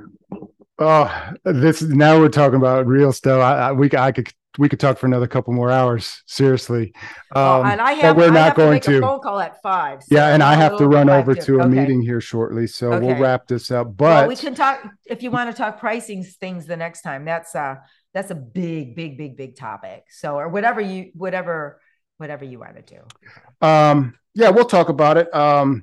Oh, 0.79 1.31
this 1.45 1.83
now 1.83 2.21
we're 2.21 2.29
talking 2.29 2.57
about 2.57 2.87
real 2.87 3.13
stuff. 3.13 3.41
I, 3.43 3.69
I 3.69 3.73
we 3.73 3.91
I 3.97 4.13
could 4.13 4.33
we 4.59 4.69
could 4.69 4.81
talk 4.81 4.99
for 4.99 5.07
another 5.07 5.27
couple 5.27 5.53
more 5.53 5.71
hours. 5.71 6.23
Seriously. 6.27 6.93
Well, 7.35 7.61
Um, 7.61 7.67
and 7.67 7.81
I 7.81 7.95
but 7.95 8.01
have 8.03 8.17
we're 8.17 8.31
I 8.31 8.31
not 8.31 8.57
going 8.57 8.81
to 8.81 8.91
to. 8.93 8.99
a 8.99 9.01
phone 9.03 9.21
call 9.21 9.41
at 9.41 9.61
five. 9.63 10.01
yeah, 10.11 10.29
and 10.35 10.43
I 10.43 10.55
have 10.55 10.77
to 10.79 10.87
run 10.89 11.09
over 11.11 11.35
to 11.35 11.57
a 11.61 11.65
Okay. 11.65 11.69
meeting 11.69 12.03
here 12.03 12.21
shortly, 12.21 12.67
so 12.67 12.91
we'll 13.01 13.17
wrap 13.17 13.47
this 13.47 13.71
up. 13.71 13.87
Well, 14.01 14.23
But 14.23 14.29
we 14.29 14.37
can 14.37 14.55
talk 14.55 14.83
if 15.07 15.23
you 15.23 15.31
want 15.31 15.51
to 15.51 15.57
talk 15.57 15.79
pricing 15.81 16.25
things 16.25 16.67
the 16.67 16.77
next 16.77 17.03
time. 17.03 17.25
That's 17.25 17.55
uh 17.55 17.77
that's 18.15 18.31
a 18.31 18.35
big, 18.35 18.97
big, 18.97 19.19
big, 19.19 19.37
big 19.37 19.57
topic. 19.57 20.05
So 20.11 20.37
or 20.37 20.49
whatever 20.49 20.81
you 20.81 21.11
whatever 21.15 21.81
whatever 22.19 22.45
you 22.45 22.59
want 22.59 22.77
to 22.77 22.83
do. 22.83 23.67
Um, 23.67 24.15
yeah, 24.35 24.51
we'll 24.51 24.65
talk 24.65 24.89
about 24.89 25.17
it. 25.19 25.35
Um, 25.35 25.83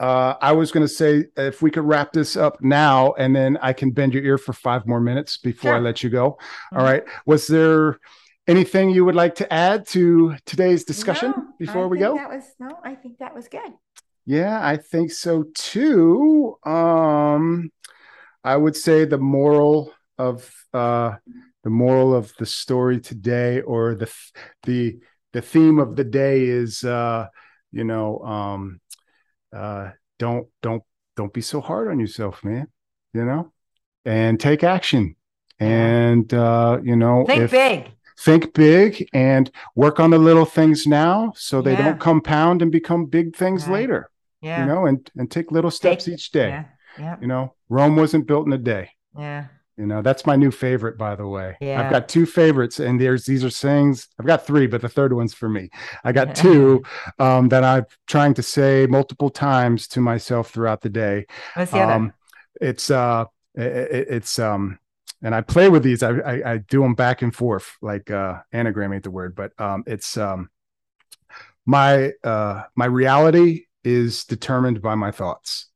uh, 0.00 0.34
I 0.40 0.52
was 0.52 0.70
going 0.70 0.86
to 0.86 0.92
say 0.92 1.26
if 1.36 1.60
we 1.60 1.70
could 1.70 1.84
wrap 1.84 2.12
this 2.12 2.36
up 2.36 2.62
now, 2.62 3.12
and 3.14 3.34
then 3.34 3.58
I 3.60 3.72
can 3.72 3.90
bend 3.90 4.14
your 4.14 4.22
ear 4.22 4.38
for 4.38 4.52
five 4.52 4.86
more 4.86 5.00
minutes 5.00 5.36
before 5.36 5.74
I 5.74 5.78
let 5.78 6.02
you 6.02 6.10
go. 6.10 6.38
Mhm. 6.72 6.78
All 6.78 6.84
right. 6.84 7.02
Was 7.26 7.46
there 7.46 7.98
anything 8.46 8.90
you 8.90 9.04
would 9.04 9.14
like 9.16 9.34
to 9.36 9.52
add 9.52 9.86
to 9.88 10.36
today's 10.46 10.84
discussion 10.84 11.32
No, 11.36 11.44
before 11.58 11.84
I 11.84 11.86
we 11.86 11.98
go? 11.98 12.14
That 12.16 12.30
was 12.30 12.44
no, 12.58 12.78
I 12.84 12.94
think 12.94 13.18
that 13.18 13.34
was 13.34 13.48
good. 13.48 13.72
Yeah, 14.24 14.58
I 14.62 14.76
think 14.76 15.10
so 15.10 15.44
too. 15.54 16.56
Um, 16.64 17.70
I 18.44 18.56
would 18.56 18.76
say 18.76 19.04
the 19.04 19.18
moral 19.18 19.92
of 20.18 20.52
uh, 20.72 21.16
the 21.64 21.70
moral 21.70 22.14
of 22.14 22.32
the 22.38 22.46
story 22.46 23.00
today, 23.00 23.62
or 23.62 23.94
the 23.94 24.12
the 24.64 24.98
the 25.32 25.42
theme 25.42 25.78
of 25.78 25.96
the 25.96 26.04
day 26.04 26.44
is, 26.44 26.84
uh, 26.84 27.26
you 27.72 27.84
know, 27.84 28.20
um, 28.20 28.80
uh, 29.52 29.90
don't 30.18 30.46
don't 30.62 30.82
don't 31.16 31.32
be 31.32 31.40
so 31.40 31.60
hard 31.60 31.88
on 31.88 31.98
yourself, 32.00 32.42
man. 32.44 32.68
You 33.14 33.24
know, 33.24 33.52
and 34.04 34.38
take 34.38 34.62
action, 34.64 35.16
and 35.58 36.32
uh, 36.32 36.78
you 36.82 36.96
know, 36.96 37.24
Think 37.26 37.42
if- 37.42 37.50
big. 37.50 37.90
think 38.18 38.52
big 38.52 39.08
and 39.12 39.50
work 39.76 40.00
on 40.00 40.10
the 40.10 40.18
little 40.18 40.44
things 40.44 40.86
now 40.88 41.32
so 41.36 41.62
they 41.62 41.72
Yeah. 41.72 41.84
don't 41.84 42.00
compound 42.00 42.62
and 42.62 42.72
become 42.72 43.06
big 43.06 43.36
things 43.36 43.62
Right. 43.66 43.74
later 43.80 44.10
Yeah. 44.40 44.60
you 44.60 44.66
know 44.66 44.86
and 44.86 45.08
and 45.16 45.30
take 45.30 45.52
little 45.52 45.70
steps 45.70 46.04
Take- 46.06 46.14
each 46.14 46.32
day 46.32 46.48
Yeah. 46.48 46.64
Yeah. 46.98 47.16
you 47.20 47.28
know 47.28 47.54
rome 47.68 47.94
wasn't 47.94 48.26
built 48.26 48.46
in 48.48 48.52
a 48.52 48.58
day 48.58 48.90
Yeah. 49.16 49.44
You 49.78 49.86
know 49.86 50.02
that's 50.02 50.26
my 50.26 50.34
new 50.36 50.50
favorite 50.50 50.98
by 50.98 51.14
the 51.14 51.26
way 51.26 51.56
Yeah. 51.60 51.80
i've 51.80 51.90
got 51.90 52.08
two 52.08 52.26
favorites 52.26 52.80
and 52.80 53.00
there's 53.00 53.24
these 53.24 53.44
are 53.44 53.50
sayings 53.50 54.08
i've 54.18 54.26
got 54.26 54.44
three 54.46 54.66
but 54.66 54.80
the 54.82 54.88
third 54.88 55.12
one's 55.12 55.32
for 55.34 55.48
me 55.48 55.70
i 56.04 56.10
got 56.12 56.34
two 56.34 56.82
um, 57.18 57.48
that 57.50 57.62
i'm 57.64 57.84
trying 58.06 58.34
to 58.34 58.42
say 58.42 58.86
multiple 58.90 59.30
times 59.30 59.86
to 59.88 60.00
myself 60.00 60.50
throughout 60.50 60.80
the 60.80 60.90
day 60.90 61.24
What's 61.54 61.70
the 61.70 61.80
other? 61.80 61.92
um, 61.92 62.12
it's 62.60 62.90
uh 62.90 63.24
i- 63.56 63.60
i- 63.62 64.08
it's 64.16 64.38
um 64.38 64.78
and 65.22 65.34
i 65.34 65.40
play 65.40 65.68
with 65.68 65.82
these 65.84 66.02
I, 66.02 66.10
I 66.18 66.52
i 66.52 66.58
do 66.58 66.82
them 66.82 66.94
back 66.94 67.22
and 67.22 67.34
forth 67.34 67.76
like 67.80 68.10
uh 68.10 68.40
anagram 68.52 68.92
ain't 68.92 69.04
the 69.04 69.10
word 69.12 69.36
but 69.36 69.52
um 69.60 69.84
it's 69.86 70.16
um 70.16 70.50
my 71.66 72.12
uh 72.24 72.62
my 72.74 72.86
reality 72.86 73.64
is 73.84 74.24
determined 74.24 74.82
by 74.82 74.94
my 74.96 75.10
thoughts 75.10 75.67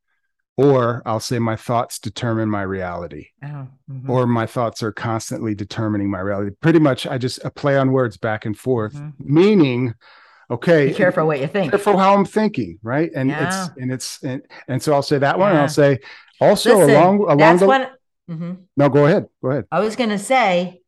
or 0.62 1.02
i'll 1.06 1.20
say 1.20 1.38
my 1.38 1.56
thoughts 1.56 1.98
determine 1.98 2.48
my 2.48 2.62
reality 2.62 3.28
Oh, 3.44 3.68
mhm. 3.90 4.08
or 4.08 4.26
my 4.26 4.46
thoughts 4.46 4.82
are 4.82 4.92
constantly 4.92 5.54
determining 5.54 6.10
my 6.10 6.20
reality 6.20 6.50
pretty 6.60 6.78
much 6.78 7.06
i 7.06 7.18
just 7.18 7.44
a 7.44 7.50
play 7.50 7.76
on 7.76 7.92
words 7.92 8.16
back 8.16 8.44
and 8.44 8.56
forth 8.58 8.94
Mhm. 8.94 9.12
meaning 9.18 9.94
okay 10.50 10.88
Be 10.88 10.94
careful 10.94 11.26
what 11.26 11.40
you 11.40 11.46
think. 11.48 11.70
careful 11.70 11.96
how 11.96 12.14
i'm 12.14 12.24
thinking 12.24 12.78
right 12.82 13.10
and 13.14 13.30
Yeah. 13.30 13.44
it's 13.44 13.70
and 13.76 13.92
it's 13.92 14.22
and, 14.22 14.42
and 14.68 14.82
so 14.82 14.92
i'll 14.92 15.02
say 15.02 15.18
that 15.18 15.38
one 15.38 15.50
and 15.50 15.58
i'll 15.58 15.68
say 15.68 15.98
also 16.40 16.76
Listen, 16.76 16.90
along 16.94 17.16
along 17.20 17.38
that's 17.38 17.60
the 17.60 17.66
what 17.66 17.92
Mhm. 18.30 18.64
no 18.76 18.88
go 18.88 19.06
ahead 19.06 19.26
go 19.42 19.50
ahead 19.50 19.64
I 19.70 19.80
was 19.80 19.96
going 19.96 20.10
to 20.10 20.18
say 20.18 20.80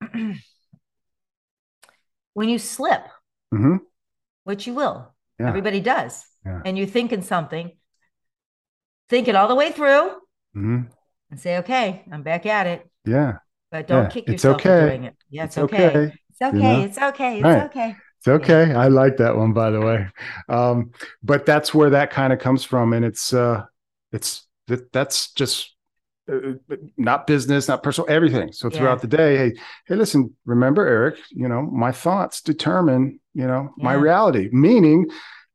when 2.34 2.48
you 2.48 2.58
slip, 2.58 3.02
hmm 3.52 3.76
which 4.44 4.66
you 4.66 4.74
will, 4.74 5.14
Yeah. 5.38 5.48
everybody 5.48 5.80
does, 5.80 6.24
Yeah. 6.44 6.60
and 6.64 6.76
you're 6.76 6.86
thinking 6.86 7.22
something, 7.22 7.72
think 9.08 9.28
it 9.28 9.34
all 9.36 9.48
the 9.48 9.54
way 9.54 9.72
through 9.72 10.20
hmm 10.54 10.94
and 11.30 11.40
say, 11.40 11.58
okay, 11.58 12.04
I'm 12.10 12.22
back 12.22 12.46
at 12.46 12.66
it. 12.66 12.88
yeah 13.04 13.38
But 13.70 13.86
don't 13.88 14.08
Yeah, 14.08 14.10
kick 14.10 14.30
it's 14.30 14.44
yourself 14.44 14.64
for 14.64 14.72
okay. 14.72 14.72
doing 14.72 15.04
it. 15.04 15.16
Yeah, 15.30 15.44
it's, 15.44 15.56
it's 15.56 15.58
okay. 15.58 16.04
okay 16.04 16.12
It's 16.30 16.42
okay. 16.42 16.82
know? 16.82 16.84
It's 16.84 16.98
okay. 16.98 17.40
It's 17.42 17.56
Right. 17.56 17.56
okay. 17.56 18.02
It's 18.18 18.28
okay. 18.28 18.72
I 18.74 18.88
like 18.88 19.18
that 19.18 19.36
one, 19.36 19.52
by 19.52 19.70
the 19.70 19.82
way. 19.82 20.08
Um, 20.48 20.92
but 21.22 21.46
that's 21.46 21.74
where 21.74 21.90
that 21.90 22.10
kind 22.10 22.32
of 22.32 22.38
comes 22.38 22.64
from, 22.64 22.92
and 22.92 23.04
it's 23.04 23.34
uh, 23.34 23.64
it's 24.12 24.46
that 24.68 24.92
that's 24.92 25.32
just 25.32 25.74
uh, 26.32 26.54
not 26.96 27.26
business, 27.26 27.68
not 27.68 27.82
personal, 27.82 28.10
everything. 28.10 28.52
So 28.52 28.70
throughout 28.70 29.00
Yeah. 29.00 29.02
the 29.02 29.08
day, 29.08 29.36
hey, 29.36 29.54
hey, 29.86 29.96
listen, 29.96 30.34
remember, 30.46 30.86
Eric, 30.86 31.18
you 31.30 31.48
know, 31.48 31.62
my 31.62 31.92
thoughts 31.92 32.42
determine, 32.42 33.20
you 33.34 33.46
know, 33.46 33.74
my 33.78 33.94
reality, 33.94 34.48
meaning 34.52 35.08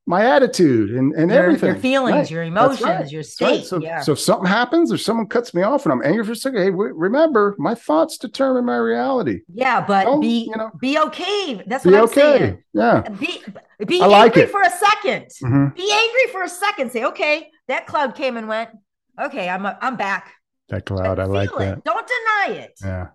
my 0.10 0.26
attitude 0.26 0.90
and 0.98 1.14
and 1.14 1.30
Your, 1.30 1.44
everything. 1.44 1.68
your 1.69 1.76
feelings, 1.77 2.15
Right. 2.15 2.31
your 2.31 2.44
emotions, 2.44 2.81
right. 2.81 3.11
your 3.11 3.22
That's 3.22 3.40
right. 3.41 3.57
state. 3.60 3.65
So, 3.68 3.80
yeah. 3.80 4.02
so 4.02 4.14
if 4.14 4.19
something 4.19 4.48
happens 4.48 4.91
or 4.91 4.98
someone 4.98 5.27
cuts 5.27 5.53
me 5.53 5.61
off 5.61 5.86
and 5.86 5.94
I'm 5.94 6.02
angry 6.03 6.26
for 6.26 6.31
a 6.31 6.36
second, 6.36 6.61
hey, 6.64 6.72
w- 6.72 6.94
remember, 6.95 7.56
my 7.60 7.76
thoughts 7.76 8.18
determine 8.18 8.65
my 8.65 8.77
reality. 8.77 9.41
yeah, 9.53 9.86
but 9.86 10.06
Don't, 10.06 10.19
be 10.19 10.45
you 10.49 10.57
know, 10.57 10.72
be 10.81 10.98
okay. 10.99 11.61
That's 11.68 11.84
Be 11.84 11.91
what 11.91 11.98
I'm 11.99 12.03
okay. 12.06 12.15
saying. 12.40 12.64
Yeah. 12.73 13.02
Be 13.07 13.44
be 13.86 14.02
I 14.02 14.07
like 14.07 14.31
angry 14.36 14.41
it. 14.44 14.52
for 14.52 14.61
a 14.64 14.72
second. 14.72 15.26
Mhm. 15.44 15.76
Be 15.76 15.90
angry 16.03 16.31
for 16.31 16.41
a 16.44 16.49
second. 16.49 16.91
Say, 16.91 17.06
okay, 17.06 17.49
that 17.68 17.86
cloud 17.86 18.15
came 18.15 18.36
and 18.36 18.48
went. 18.48 18.72
Okay, 19.22 19.48
I'm 19.48 19.64
I'm 19.65 19.95
back. 19.95 20.34
That 20.69 20.86
cloud, 20.86 21.19
I 21.19 21.26
like 21.26 21.49
feel 21.49 21.60
that. 21.60 21.77
it. 21.77 21.84
Don't 21.84 22.07
deny 22.07 22.57
it. 22.64 22.73
Yeah. 22.84 23.07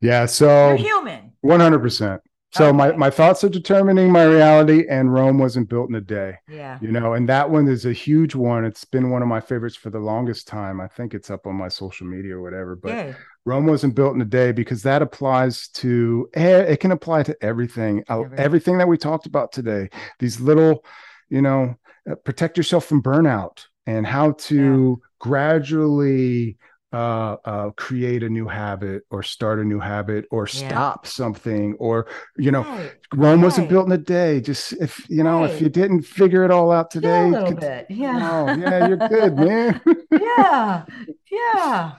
Yeah. 0.00 0.20
You're 0.20 0.26
So 0.28 0.76
human. 0.76 1.32
100%. 1.44 2.18
So 2.54 2.68
Okay. 2.68 2.76
my, 2.78 2.92
my 2.92 3.10
thoughts 3.10 3.44
are 3.44 3.48
determining 3.50 4.10
my 4.10 4.24
reality, 4.24 4.86
and 4.88 5.12
Rome 5.12 5.38
wasn't 5.38 5.68
built 5.68 5.90
in 5.90 5.94
a 5.96 6.00
day. 6.00 6.36
Yeah. 6.48 6.78
You 6.80 6.90
know, 6.92 7.12
and 7.12 7.28
that 7.28 7.50
one 7.50 7.68
is 7.68 7.84
a 7.84 7.92
huge 7.92 8.34
one. 8.34 8.64
It's 8.64 8.84
been 8.86 9.10
one 9.10 9.20
of 9.20 9.28
my 9.28 9.40
favorites 9.40 9.76
for 9.76 9.90
the 9.90 9.98
longest 9.98 10.48
time. 10.48 10.80
I 10.80 10.88
think 10.88 11.12
it's 11.12 11.30
up 11.30 11.46
on 11.46 11.56
my 11.56 11.68
social 11.68 12.06
media 12.06 12.36
or 12.36 12.42
whatever. 12.42 12.74
But. 12.76 13.14
Rome 13.44 13.64
wasn't 13.66 13.94
built 13.94 14.14
in 14.14 14.20
a 14.20 14.26
day 14.26 14.52
because 14.52 14.82
that 14.82 15.00
applies 15.00 15.68
to 15.68 16.28
eh, 16.34 16.58
it 16.60 16.80
can 16.80 16.92
apply 16.92 17.22
to 17.22 17.36
everything, 17.40 18.04
uh, 18.10 18.20
Everything. 18.20 18.38
everything 18.44 18.78
that 18.78 18.88
we 18.88 18.98
talked 18.98 19.24
about 19.24 19.52
today. 19.52 19.88
These 20.18 20.38
little, 20.38 20.84
you 21.30 21.40
know, 21.40 21.74
uh, 22.10 22.16
protect 22.16 22.58
yourself 22.58 22.84
from 22.84 23.02
burnout 23.02 23.64
and 23.86 24.06
how 24.06 24.32
to 24.32 25.00
gradually 25.18 26.58
uh, 26.92 27.36
uh, 27.44 27.70
create 27.76 28.22
a 28.22 28.28
new 28.28 28.48
habit 28.48 29.02
or 29.10 29.22
start 29.22 29.58
a 29.58 29.64
new 29.64 29.78
habit 29.78 30.24
or 30.30 30.48
Yeah. 30.52 30.68
stop 30.68 31.06
something 31.06 31.74
or 31.78 32.06
you 32.38 32.50
know 32.50 32.62
Right. 32.62 32.92
Rome 33.14 33.42
wasn't 33.42 33.68
built 33.68 33.86
in 33.86 33.92
a 33.92 33.98
day. 33.98 34.40
Just 34.40 34.72
if 34.80 35.04
you 35.10 35.22
know 35.22 35.44
if 35.44 35.60
you 35.60 35.68
didn't 35.68 36.02
figure 36.02 36.44
it 36.44 36.50
all 36.50 36.72
out 36.72 36.90
today, 36.90 37.24
a 37.24 37.28
little 37.28 37.48
could- 37.48 37.60
bit. 37.60 37.86
Yeah. 37.90 38.30
Oh, 38.32 38.54
yeah, 38.56 38.86
you're 38.88 38.96
good, 38.96 39.36
man. 39.46 39.80
yeah. 40.12 40.84
Yeah. 41.30 41.92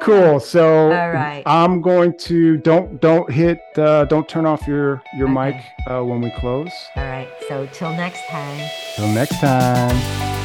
Cool. 0.00 0.40
So 0.40 0.92
All 0.92 1.10
right. 1.10 1.42
I'm 1.46 1.80
going 1.80 2.18
to 2.18 2.58
don't 2.58 3.00
don't 3.00 3.30
hit 3.32 3.58
uh, 3.78 4.04
don't 4.04 4.28
turn 4.28 4.44
off 4.44 4.66
your 4.68 5.02
your 5.16 5.26
Okay. 5.30 5.52
mic 5.52 5.90
uh, 5.90 6.02
when 6.04 6.20
we 6.20 6.30
close. 6.38 6.70
All 6.96 7.04
right. 7.04 7.28
So 7.48 7.66
till 7.72 7.90
next 7.92 8.20
time. 8.28 8.68
Till 8.96 9.08
next 9.08 9.40
time. 9.40 10.35